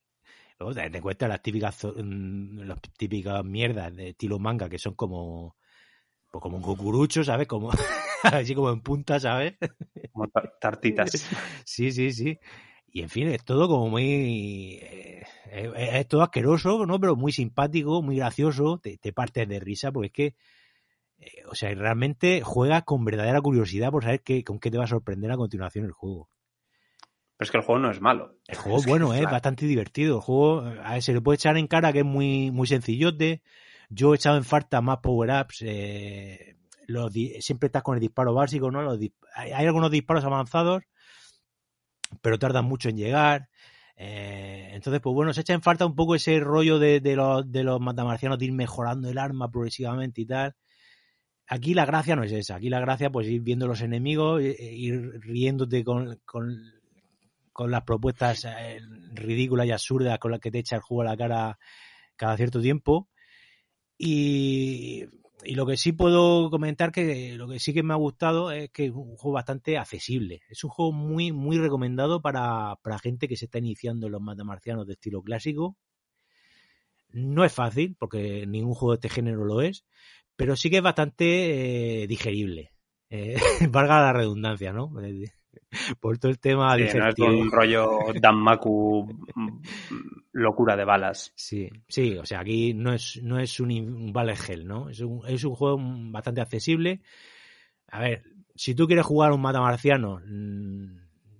Luego 0.59 0.73
te, 0.73 1.01
cuesta 1.01 1.27
las 1.27 1.41
típicas 1.41 1.83
mm, 1.83 2.59
las 2.61 2.79
típicas 2.97 3.43
mierdas 3.43 3.93
de 3.95 4.09
estilo 4.09 4.39
manga 4.39 4.69
que 4.69 4.79
son 4.79 4.93
como 4.93 5.57
pues 6.31 6.41
como 6.41 6.57
un 6.57 6.63
cucurucho, 6.63 7.23
¿sabes? 7.23 7.47
Como 7.47 7.71
así 8.23 8.55
como 8.55 8.69
en 8.69 8.81
punta, 8.81 9.19
¿sabes? 9.19 9.55
Como 10.11 10.27
tartitas. 10.59 11.11
Sí, 11.65 11.91
sí, 11.91 12.11
sí. 12.11 12.39
Y 12.95 13.01
en 13.01 13.09
fin, 13.09 13.27
es 13.27 13.43
todo 13.43 13.67
como 13.67 13.89
muy. 13.89 14.79
Eh, 14.81 15.25
es, 15.51 16.07
todo 16.07 16.21
asqueroso, 16.21 16.85
¿no? 16.85 16.97
Pero 16.97 17.17
muy 17.17 17.33
simpático, 17.33 18.01
muy 18.01 18.15
gracioso. 18.15 18.79
Te, 18.81 19.11
partes 19.11 19.49
de 19.49 19.59
risa 19.59 19.91
porque 19.91 20.07
es 20.07 20.13
que. 20.13 20.35
Eh, 21.17 21.43
o 21.51 21.55
sea, 21.55 21.75
realmente 21.75 22.39
juegas 22.39 22.83
con 22.83 23.03
verdadera 23.03 23.41
curiosidad 23.41 23.91
por 23.91 24.05
saber 24.05 24.21
qué, 24.21 24.45
con 24.45 24.59
qué 24.59 24.71
te 24.71 24.77
va 24.77 24.85
a 24.85 24.87
sorprender 24.87 25.29
a 25.29 25.35
continuación 25.35 25.83
el 25.83 25.91
juego. 25.91 26.29
Pero 27.35 27.45
es 27.45 27.51
que 27.51 27.57
el 27.57 27.65
juego 27.65 27.81
no 27.81 27.91
es 27.91 27.99
malo. 27.99 28.37
El 28.47 28.55
juego 28.55 28.77
es 28.77 28.85
bueno, 28.85 29.13
es 29.13 29.23
bastante 29.23 29.65
divertido. 29.65 30.15
El 30.15 30.21
juego, 30.21 30.61
a 30.61 30.93
ver, 30.93 31.01
se 31.01 31.11
le 31.11 31.19
puede 31.19 31.35
echar 31.35 31.57
en 31.57 31.67
cara 31.67 31.91
que 31.91 31.99
es 31.99 32.05
muy, 32.05 32.49
muy 32.51 32.65
sencillote. 32.65 33.41
Yo 33.89 34.13
he 34.13 34.15
echado 34.15 34.37
en 34.37 34.45
falta 34.45 34.79
más 34.79 34.99
power-ups. 34.99 35.63
Eh, 35.63 36.55
siempre 37.41 37.67
estás 37.67 37.83
con 37.83 37.95
el 37.95 37.99
disparo 37.99 38.33
básico, 38.33 38.71
¿no? 38.71 38.89
hay, 39.35 39.51
algunos 39.51 39.91
disparos 39.91 40.23
avanzados 40.23 40.83
pero 42.21 42.39
tardan 42.39 42.65
mucho 42.65 42.89
en 42.89 42.97
llegar. 42.97 43.49
Eh, 43.97 44.69
entonces, 44.73 45.01
pues 45.01 45.13
bueno, 45.13 45.33
se 45.33 45.41
echa 45.41 45.53
en 45.53 45.61
falta 45.61 45.85
un 45.85 45.95
poco 45.95 46.15
ese 46.15 46.39
rollo 46.39 46.79
de, 46.79 46.99
los, 47.15 47.51
de 47.51 47.63
los 47.63 47.79
matamarcianos 47.79 48.39
de 48.39 48.45
ir 48.45 48.51
mejorando 48.51 49.09
el 49.09 49.17
arma 49.17 49.49
progresivamente 49.49 50.21
y 50.21 50.25
tal. 50.25 50.55
Aquí 51.47 51.73
la 51.73 51.85
gracia 51.85 52.15
no 52.15 52.23
es 52.23 52.31
esa. 52.31 52.55
Aquí 52.55 52.69
la 52.69 52.79
gracia, 52.79 53.11
pues 53.11 53.27
ir 53.27 53.41
viendo 53.41 53.67
los 53.67 53.81
enemigos, 53.81 54.41
ir 54.41 55.19
riéndote 55.21 55.83
con, 55.83 56.19
con, 56.25 56.55
con 57.55 57.71
las 57.71 57.83
propuestas 57.83 58.43
eh, 58.43 58.81
ridículas 59.13 59.65
y 59.65 59.71
absurdas 59.71 60.19
con 60.19 60.31
las 60.31 60.41
que 60.41 60.51
te 60.51 60.59
echa 60.59 60.75
el 60.75 60.81
juego 60.81 61.03
a 61.03 61.05
la 61.05 61.15
cara 61.15 61.57
cada 62.17 62.35
cierto 62.35 62.59
tiempo. 62.59 63.07
Y 63.97 65.05
y 65.45 65.55
lo 65.55 65.65
que 65.65 65.77
sí 65.77 65.91
puedo 65.91 66.49
comentar 66.49 66.91
que 66.91 67.33
lo 67.33 67.47
que 67.47 67.59
sí 67.59 67.73
que 67.73 67.83
me 67.83 67.93
ha 67.93 67.97
gustado 67.97 68.51
es 68.51 68.69
que 68.71 68.85
es 68.85 68.91
un 68.91 69.15
juego 69.15 69.33
bastante 69.33 69.77
accesible. 69.77 70.41
Es 70.49 70.63
un 70.63 70.69
juego 70.69 70.91
muy, 70.91 71.31
muy 71.31 71.57
recomendado 71.57 72.21
para, 72.21 72.77
para 72.81 72.99
gente 72.99 73.27
que 73.27 73.37
se 73.37 73.45
está 73.45 73.59
iniciando 73.59 74.07
en 74.07 74.13
los 74.13 74.21
matamarcianos 74.21 74.87
de 74.87 74.93
estilo 74.93 75.21
clásico. 75.21 75.77
No 77.09 77.45
es 77.45 77.53
fácil, 77.53 77.95
porque 77.97 78.45
ningún 78.45 78.73
juego 78.73 78.91
de 78.91 78.95
este 78.95 79.09
género 79.09 79.45
lo 79.45 79.61
es, 79.61 79.85
pero 80.35 80.55
sí 80.55 80.69
que 80.69 80.77
es 80.77 80.83
bastante 80.83 82.03
eh, 82.03 82.07
digerible. 82.07 82.73
Eh, 83.09 83.35
valga 83.69 84.01
la 84.01 84.13
redundancia, 84.13 84.73
¿no? 84.73 84.91
por 85.99 86.17
todo 86.17 86.31
el 86.31 86.39
tema 86.39 86.75
sí, 86.77 86.97
no 86.97 87.07
es 87.09 87.19
un 87.19 87.51
rollo 87.51 87.99
Danmaku 88.21 89.07
mm, 89.35 89.61
locura 90.33 90.75
de 90.75 90.85
balas. 90.85 91.31
Sí, 91.35 91.69
sí, 91.87 92.17
o 92.17 92.25
sea, 92.25 92.41
aquí 92.41 92.73
no 92.73 92.93
es, 92.93 93.21
no 93.23 93.39
es 93.39 93.59
un, 93.59 93.71
un 93.71 94.35
gel, 94.35 94.67
¿no? 94.67 94.89
Es 94.89 94.99
un, 95.01 95.21
es 95.27 95.43
un 95.43 95.55
juego 95.55 95.77
bastante 96.11 96.41
accesible. 96.41 97.01
A 97.87 97.99
ver, 97.99 98.23
si 98.55 98.75
tú 98.75 98.87
quieres 98.87 99.05
jugar 99.05 99.31
un 99.31 99.41
matamarciano 99.41 100.21
mm, 100.25 100.97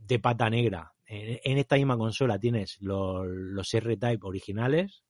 de 0.08 0.20
pata 0.20 0.50
negra, 0.50 0.94
en, 1.08 1.58
esta 1.58 1.76
misma 1.76 1.98
consola 1.98 2.40
tienes 2.40 2.78
los, 2.82 3.26
los 3.28 3.74
R-Type 3.74 4.26
originales. 4.26 5.04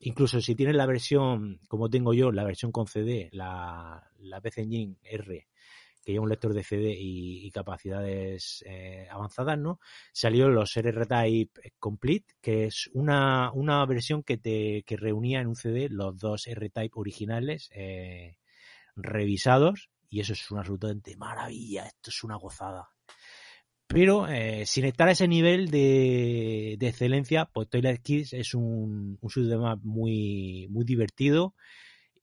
Incluso 0.00 0.40
si 0.40 0.54
tienes 0.56 0.74
la 0.74 0.86
versión, 0.86 1.60
como 1.68 1.88
tengo 1.88 2.12
yo, 2.12 2.32
la 2.32 2.44
versión 2.44 2.72
con 2.72 2.86
CD, 2.86 3.28
la, 3.32 4.10
la 4.18 4.40
PC 4.40 4.62
Engine 4.62 4.96
R, 5.04 5.46
que 6.02 6.12
lleva 6.12 6.24
un 6.24 6.30
lector 6.30 6.52
de 6.52 6.64
CD 6.64 6.96
y, 6.98 7.50
capacidades 7.52 8.64
eh, 8.66 9.06
avanzadas, 9.10 9.58
¿no? 9.58 9.78
Salió 10.12 10.48
los 10.48 10.76
R-Type 10.76 11.74
Complete, 11.78 12.34
que 12.40 12.64
es 12.64 12.90
una, 12.92 13.52
una 13.52 13.84
versión 13.86 14.22
que 14.22 14.38
te 14.38 14.82
que 14.84 14.96
reunía 14.96 15.40
en 15.40 15.48
un 15.48 15.56
CD 15.56 15.88
los 15.88 16.18
dos 16.18 16.46
R-Type 16.46 16.92
originales 16.94 17.70
eh, 17.74 18.38
revisados 18.96 19.90
y 20.08 20.20
eso 20.20 20.32
es 20.32 20.50
una 20.50 20.60
absolutamente 20.60 21.16
maravilla, 21.16 21.86
esto 21.86 22.10
es 22.10 22.24
una 22.24 22.36
gozada. 22.36 22.88
Pero 23.86 24.26
eh, 24.26 24.64
sin 24.66 24.86
estar 24.86 25.08
a 25.08 25.12
ese 25.12 25.28
nivel 25.28 25.70
de, 25.70 26.76
de 26.78 26.88
excelencia, 26.88 27.44
pues 27.44 27.68
Toilet 27.68 28.00
Kids 28.02 28.32
es 28.32 28.54
un, 28.54 29.18
un 29.20 29.30
sistema 29.30 29.76
muy, 29.82 30.66
muy 30.70 30.84
divertido, 30.84 31.54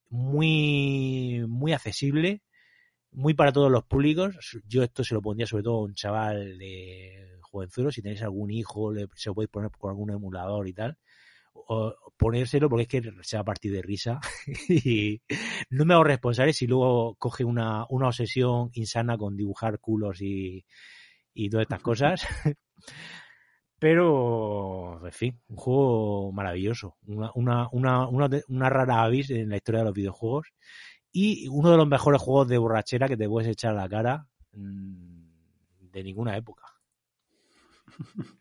muy, 0.10 1.46
muy 1.48 1.74
accesible 1.74 2.42
muy 3.12 3.34
para 3.34 3.52
todos 3.52 3.72
los 3.72 3.84
públicos. 3.86 4.36
Yo 4.68 4.84
esto 4.84 5.04
se 5.04 5.14
lo 5.14 5.22
pondría 5.22 5.48
sobre 5.48 5.64
todo 5.64 5.78
a 5.78 5.84
un 5.84 5.94
chaval 5.96 6.58
de 6.58 7.40
jovenzuelo. 7.42 7.92
Si 7.92 8.02
tenéis 8.02 8.22
algún 8.22 8.52
hijo, 8.52 8.92
le, 8.92 9.08
se 9.16 9.30
lo 9.30 9.36
podéis 9.36 9.52
poner 9.52 9.72
con 9.72 9.92
algún 9.92 10.12
emulador 10.12 10.68
y 10.68 10.74
tal. 10.74 10.98
O 11.54 11.94
ponérselo 12.18 12.70
porque 12.70 12.84
es 12.84 12.88
que 12.88 13.12
se 13.22 13.38
va 13.38 13.42
a 13.42 13.46
partir 13.46 13.72
de 13.72 13.82
risa. 13.82 14.20
y 14.70 15.22
no 15.70 15.86
me 15.86 15.94
hago 15.94 16.04
responsable 16.04 16.54
si 16.54 16.68
luego 16.68 17.16
coge 17.16 17.44
una, 17.44 17.86
una 17.90 18.08
obsesión 18.08 18.70
insana 18.74 19.18
con 19.18 19.38
dibujar 19.38 19.80
culos 19.80 20.22
y, 20.22 20.66
y 21.34 21.50
todas 21.50 21.64
estas 21.64 21.82
cosas. 21.82 22.28
Pero, 23.80 25.06
en 25.06 25.14
fin, 25.14 25.42
un 25.48 25.56
juego 25.56 26.34
maravilloso. 26.34 26.98
Una, 27.08 27.32
una, 27.36 27.70
una, 27.72 28.08
una, 28.10 28.30
una 28.50 28.70
rara 28.70 29.04
avis 29.04 29.30
en 29.30 29.50
la 29.50 29.56
historia 29.56 29.80
de 29.80 29.86
los 29.86 29.94
videojuegos 29.94 30.48
y 31.12 31.48
uno 31.48 31.72
de 31.72 31.78
los 31.78 31.88
mejores 31.88 32.22
juegos 32.22 32.48
de 32.48 32.58
borrachera 32.58 33.08
que 33.08 33.18
te 33.18 33.28
puedes 33.28 33.50
echar 33.50 33.72
a 33.72 33.82
la 33.82 33.90
cara 33.90 34.28
mm, 34.54 35.90
de 35.92 36.04
ninguna 36.04 36.38
época. 36.38 36.66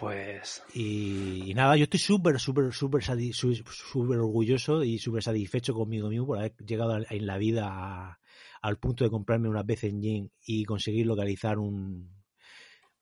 Pues. 0.00 0.62
Y, 0.74 1.52
nada, 1.56 1.76
yo 1.76 1.84
estoy 1.84 1.98
súper, 1.98 2.38
súper, 2.38 2.72
súper 2.72 3.02
súper 3.02 4.18
orgulloso 4.18 4.84
y 4.84 4.98
súper 4.98 5.24
satisfecho 5.24 5.74
conmigo 5.74 6.08
mismo 6.08 6.26
por 6.26 6.38
haber 6.38 6.54
llegado 6.58 6.98
en 7.10 7.26
la 7.26 7.36
vida 7.36 8.20
al 8.62 8.78
punto 8.78 9.02
de 9.02 9.10
comprarme 9.10 9.48
una 9.48 9.64
PC 9.64 9.88
Engine 9.88 10.30
y 10.44 10.64
conseguir 10.64 11.06
localizar 11.06 11.58
un, 11.58 12.12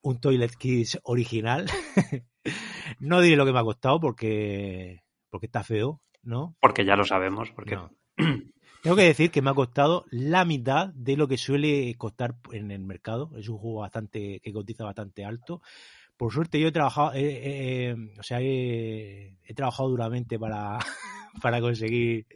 un 0.01 0.21
Toilet 0.21 0.57
Kids 0.57 0.99
original. 1.03 1.67
no 3.01 3.21
diré 3.21 3.37
lo 3.37 3.45
que 3.45 3.53
me 3.53 3.59
ha 3.59 3.65
costado 3.65 4.01
porque, 4.01 5.03
porque 5.29 5.47
está 5.47 5.65
feo, 5.65 6.01
¿no? 6.27 6.57
Porque 6.61 6.85
ya 6.85 6.97
lo 6.97 7.05
sabemos, 7.05 7.51
porque... 7.53 7.79
Tengo 8.83 8.97
que 8.97 9.03
decir 9.03 9.31
que 9.31 9.43
me 9.43 9.51
ha 9.51 9.55
costado 9.55 10.05
la 10.11 10.45
mitad 10.45 10.89
de 10.95 11.17
lo 11.17 11.27
que 11.27 11.39
suele 11.39 11.93
costar 11.97 12.37
en 12.53 12.71
el 12.71 12.81
mercado. 12.81 13.33
Es 13.37 13.49
un 13.49 13.59
juego 13.59 13.81
bastante 13.81 14.39
que 14.41 14.53
cotiza 14.53 14.85
bastante 14.85 15.25
alto. 15.25 15.61
Por 16.17 16.33
suerte 16.33 16.61
yo 16.61 16.69
he 16.69 16.73
trabajado, 16.73 17.09
o 17.09 18.23
sea, 18.23 18.39
he, 18.41 19.35
trabajado 19.57 19.89
duramente 19.89 20.39
para, 20.39 20.79
para 21.43 21.61
conseguir 21.61 22.27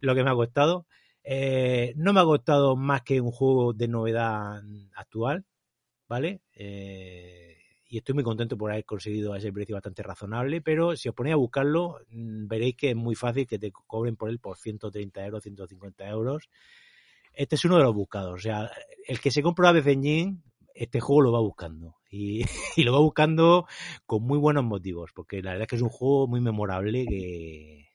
lo 0.00 0.14
que 0.14 0.24
me 0.24 0.30
ha 0.30 0.34
costado. 0.34 0.86
Eh, 1.22 1.92
no 1.96 2.14
me 2.14 2.20
ha 2.20 2.24
costado 2.24 2.74
más 2.74 3.02
que 3.02 3.20
un 3.20 3.30
juego 3.30 3.74
de 3.74 3.88
novedad 3.88 4.62
actual, 4.96 5.44
¿vale? 6.08 6.40
Eh, 6.54 7.57
y 7.88 7.98
estoy 7.98 8.14
muy 8.14 8.24
contento 8.24 8.58
por 8.58 8.70
haber 8.70 8.84
conseguido 8.84 9.34
ese 9.34 9.52
precio 9.52 9.74
bastante 9.74 10.02
razonable, 10.02 10.60
pero 10.60 10.94
si 10.94 11.08
os 11.08 11.14
ponéis 11.14 11.34
a 11.34 11.36
buscarlo, 11.36 12.00
mm, 12.10 12.46
veréis 12.46 12.76
que 12.76 12.90
es 12.90 12.96
muy 12.96 13.14
fácil 13.14 13.46
que 13.46 13.58
te 13.58 13.72
cobren 13.72 14.16
por 14.16 14.28
él 14.28 14.38
por 14.38 14.58
130 14.58 15.24
euros, 15.24 15.42
150 15.42 16.08
euros. 16.08 16.50
Este 17.32 17.56
es 17.56 17.64
uno 17.64 17.78
de 17.78 17.84
los 17.84 17.94
buscados, 17.94 18.34
o 18.34 18.38
sea, 18.38 18.70
el 19.06 19.20
que 19.20 19.30
se 19.30 19.42
compra 19.42 19.70
una 19.70 19.80
vez 19.80 19.86
en 19.86 20.42
este 20.74 21.00
juego 21.00 21.22
lo 21.22 21.32
va 21.32 21.40
buscando 21.40 21.96
y, 22.10 22.44
lo 22.84 22.92
va 22.92 23.00
buscando 23.00 23.66
con 24.06 24.22
muy 24.22 24.38
buenos 24.38 24.64
motivos, 24.64 25.12
porque 25.14 25.42
la 25.42 25.52
verdad 25.52 25.62
es 25.64 25.68
que 25.68 25.76
es 25.76 25.82
un 25.82 25.88
juego 25.88 26.26
muy 26.28 26.40
memorable 26.40 27.06
que, 27.06 27.88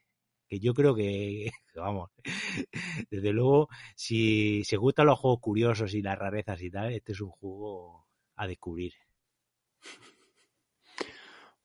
que 0.48 0.60
yo 0.60 0.74
creo 0.74 0.96
que, 0.96 1.52
vamos, 1.76 2.10
desde 3.12 3.32
luego, 3.32 3.70
si 3.96 4.64
se 4.64 4.78
gustan 4.78 5.08
los 5.08 5.20
juegos 5.20 5.40
curiosos 5.40 5.94
y 5.94 6.02
las 6.02 6.18
rarezas 6.18 6.62
y 6.64 6.72
tal, 6.72 6.94
este 6.94 7.12
es 7.14 7.22
un 7.22 7.30
juego 7.30 8.08
a 8.36 8.48
descubrir. 8.48 8.94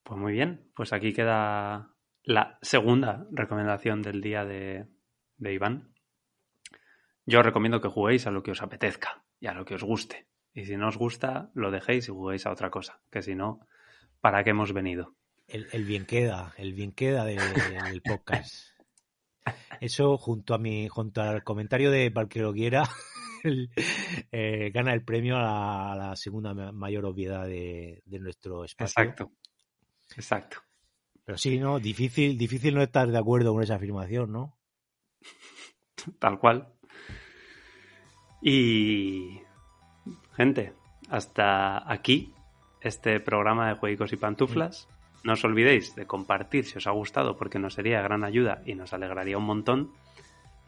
Pues 0.09 0.19
muy 0.19 0.33
bien, 0.33 0.71
pues 0.75 0.95
aquí 0.95 1.13
queda 1.13 1.95
la 2.23 2.59
segunda 2.63 3.27
recomendación 3.31 4.01
del 4.01 4.23
día 4.23 4.45
de, 4.47 4.87
Iván. 5.39 5.93
Yo 7.27 7.41
os 7.41 7.45
recomiendo 7.45 7.83
que 7.83 7.89
juguéis 7.89 8.27
a 8.27 8.31
lo 8.31 8.43
que 8.43 8.53
os 8.53 8.63
apetezca 8.63 9.23
y 9.39 9.49
a 9.49 9.53
lo 9.53 9.67
que 9.67 9.75
os 9.75 9.83
guste. 9.83 10.27
Y 10.55 10.65
si 10.65 10.79
no 10.79 10.89
os 10.89 10.97
gusta, 10.97 11.51
lo 11.55 11.71
dejéis 11.71 12.09
y 12.09 12.13
juguéis 12.13 12.47
a 12.47 12.53
otra 12.53 12.71
cosa, 12.71 13.01
que 13.11 13.21
si 13.21 13.35
no, 13.35 13.61
¿para 14.21 14.45
qué 14.45 14.51
hemos 14.51 14.73
venido? 14.73 15.15
El, 15.47 15.85
bien 15.85 16.07
queda, 16.07 16.55
el 16.57 16.73
bien 16.73 16.93
queda 16.93 17.25
del, 17.25 17.39
podcast. 18.03 18.71
Eso 19.81 20.17
junto 20.17 20.55
a 20.55 20.59
mi, 20.59 20.89
junto 20.89 21.21
al 21.21 21.45
comentario 21.45 21.91
de 21.91 22.11
para 22.11 22.29
eh, 24.33 24.71
gana 24.73 24.93
el 24.93 25.05
premio 25.05 25.37
a 25.37 25.95
la, 25.97 26.17
segunda 26.17 26.55
mayor 26.73 27.07
obviedad 27.07 27.47
de, 27.47 28.03
nuestro 28.07 28.65
espacio. 28.65 29.03
Exacto. 29.03 29.33
Exacto. 30.17 30.59
Pero 31.25 31.37
sí, 31.37 31.59
¿no? 31.59 31.79
Difícil, 31.79 32.39
difícil 32.39 32.75
no 32.75 32.83
estar 32.83 33.09
de 33.09 33.19
acuerdo 33.19 33.53
con 33.53 33.63
esa 33.63 33.75
afirmación, 33.75 34.33
¿no? 34.33 34.59
Tal 36.19 36.39
cual. 36.39 36.73
Y 38.41 39.41
gente, 40.35 40.73
hasta 41.11 41.91
aquí 41.91 42.33
este 42.81 43.21
programa 43.21 43.69
de 43.69 43.75
Juegos 43.75 44.13
y 44.13 44.17
Pantuflas. 44.17 44.89
No 45.25 45.33
os 45.33 45.45
olvidéis 45.45 45.97
de 45.97 46.07
compartir 46.07 46.65
si 46.65 46.79
os 46.79 46.87
ha 46.87 46.93
gustado 46.93 47.37
porque 47.37 47.59
nos 47.59 47.75
sería 47.75 48.01
gran 48.03 48.25
ayuda 48.25 48.63
y 48.65 48.75
nos 48.75 48.93
alegraría 48.93 49.37
un 49.37 49.45
montón. 49.45 49.93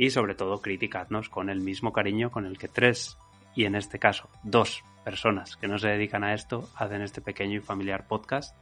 Y 0.00 0.08
sobre 0.08 0.34
todo 0.34 0.62
criticadnos 0.62 1.28
con 1.28 1.50
el 1.50 1.60
mismo 1.60 1.92
cariño 1.92 2.30
con 2.30 2.46
el 2.46 2.56
que 2.56 2.68
tres, 2.68 3.18
y 3.54 3.66
en 3.66 3.74
este 3.74 3.98
caso 3.98 4.30
dos 4.42 4.82
personas 5.04 5.58
que 5.58 5.68
no 5.68 5.78
se 5.78 5.88
dedican 5.88 6.24
a 6.24 6.32
esto, 6.32 6.70
hacen 6.74 7.02
este 7.02 7.20
pequeño 7.20 7.58
y 7.58 7.60
familiar 7.60 8.06
podcast. 8.08 8.56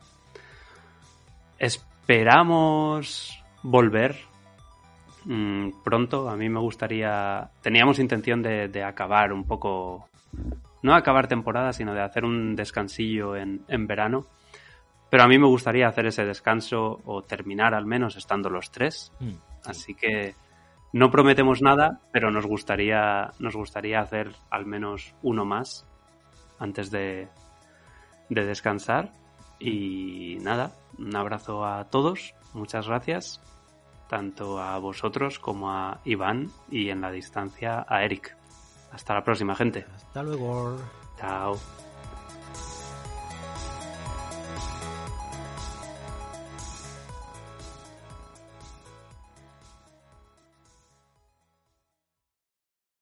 Esperamos 1.57 3.41
volver 3.63 4.17
mm, 5.27 5.85
pronto. 5.85 6.29
A 6.29 6.37
mí 6.37 6.49
me 6.49 6.59
gustaría... 6.59 7.49
Teníamos 7.63 8.01
intención 8.01 8.43
de, 8.43 8.67
de 8.67 8.83
acabar 8.83 9.33
un 9.33 9.45
poco 9.45 10.09
no 10.83 10.93
acabar 10.93 11.29
temporada, 11.29 11.73
sino 11.73 11.95
de 11.95 12.03
hacer 12.03 12.25
un 12.25 12.57
descansillo 12.57 13.37
en, 13.37 13.87
verano. 13.87 14.27
Pero 15.09 15.23
a 15.23 15.29
mí 15.29 15.39
me 15.39 15.47
gustaría 15.47 15.87
hacer 15.87 16.07
ese 16.07 16.25
descanso 16.25 17.01
o 17.05 17.23
terminar 17.23 17.75
al 17.75 17.87
menos 17.87 18.17
estando 18.17 18.51
los 18.51 18.73
tres. 18.73 19.13
Mm. 19.21 19.35
Así 19.67 19.95
que 19.95 20.35
no 20.93 21.11
prometemos 21.11 21.63
nada, 21.63 22.01
pero 22.13 22.31
nos 22.31 22.47
gustaría, 22.47 23.33
nos 23.39 23.55
gustaría 23.55 24.01
hacer 24.01 24.33
al 24.51 24.67
menos 24.67 25.15
uno 25.23 25.45
más 25.45 25.87
antes 26.59 26.91
de, 26.91 27.29
de 28.29 28.47
descansar. 28.47 29.13
Y 29.59 30.39
nada, 30.41 30.73
un 30.99 31.15
abrazo 31.17 31.67
a 31.67 31.85
todos, 31.85 32.35
muchas 32.55 32.87
gracias, 32.87 33.41
tanto 34.09 34.61
a 34.61 34.79
vosotros 34.79 35.39
como 35.39 35.71
a 35.71 36.01
Iván 36.05 36.51
y 36.71 36.91
en 36.91 37.01
la 37.01 37.11
distancia 37.11 37.85
a 37.89 38.05
Eric. 38.05 38.37
Hasta 38.93 39.15
la 39.15 39.25
próxima, 39.25 39.55
gente. 39.55 39.85
Hasta 39.95 40.23
luego. 40.23 40.79
Chao. 41.19 41.59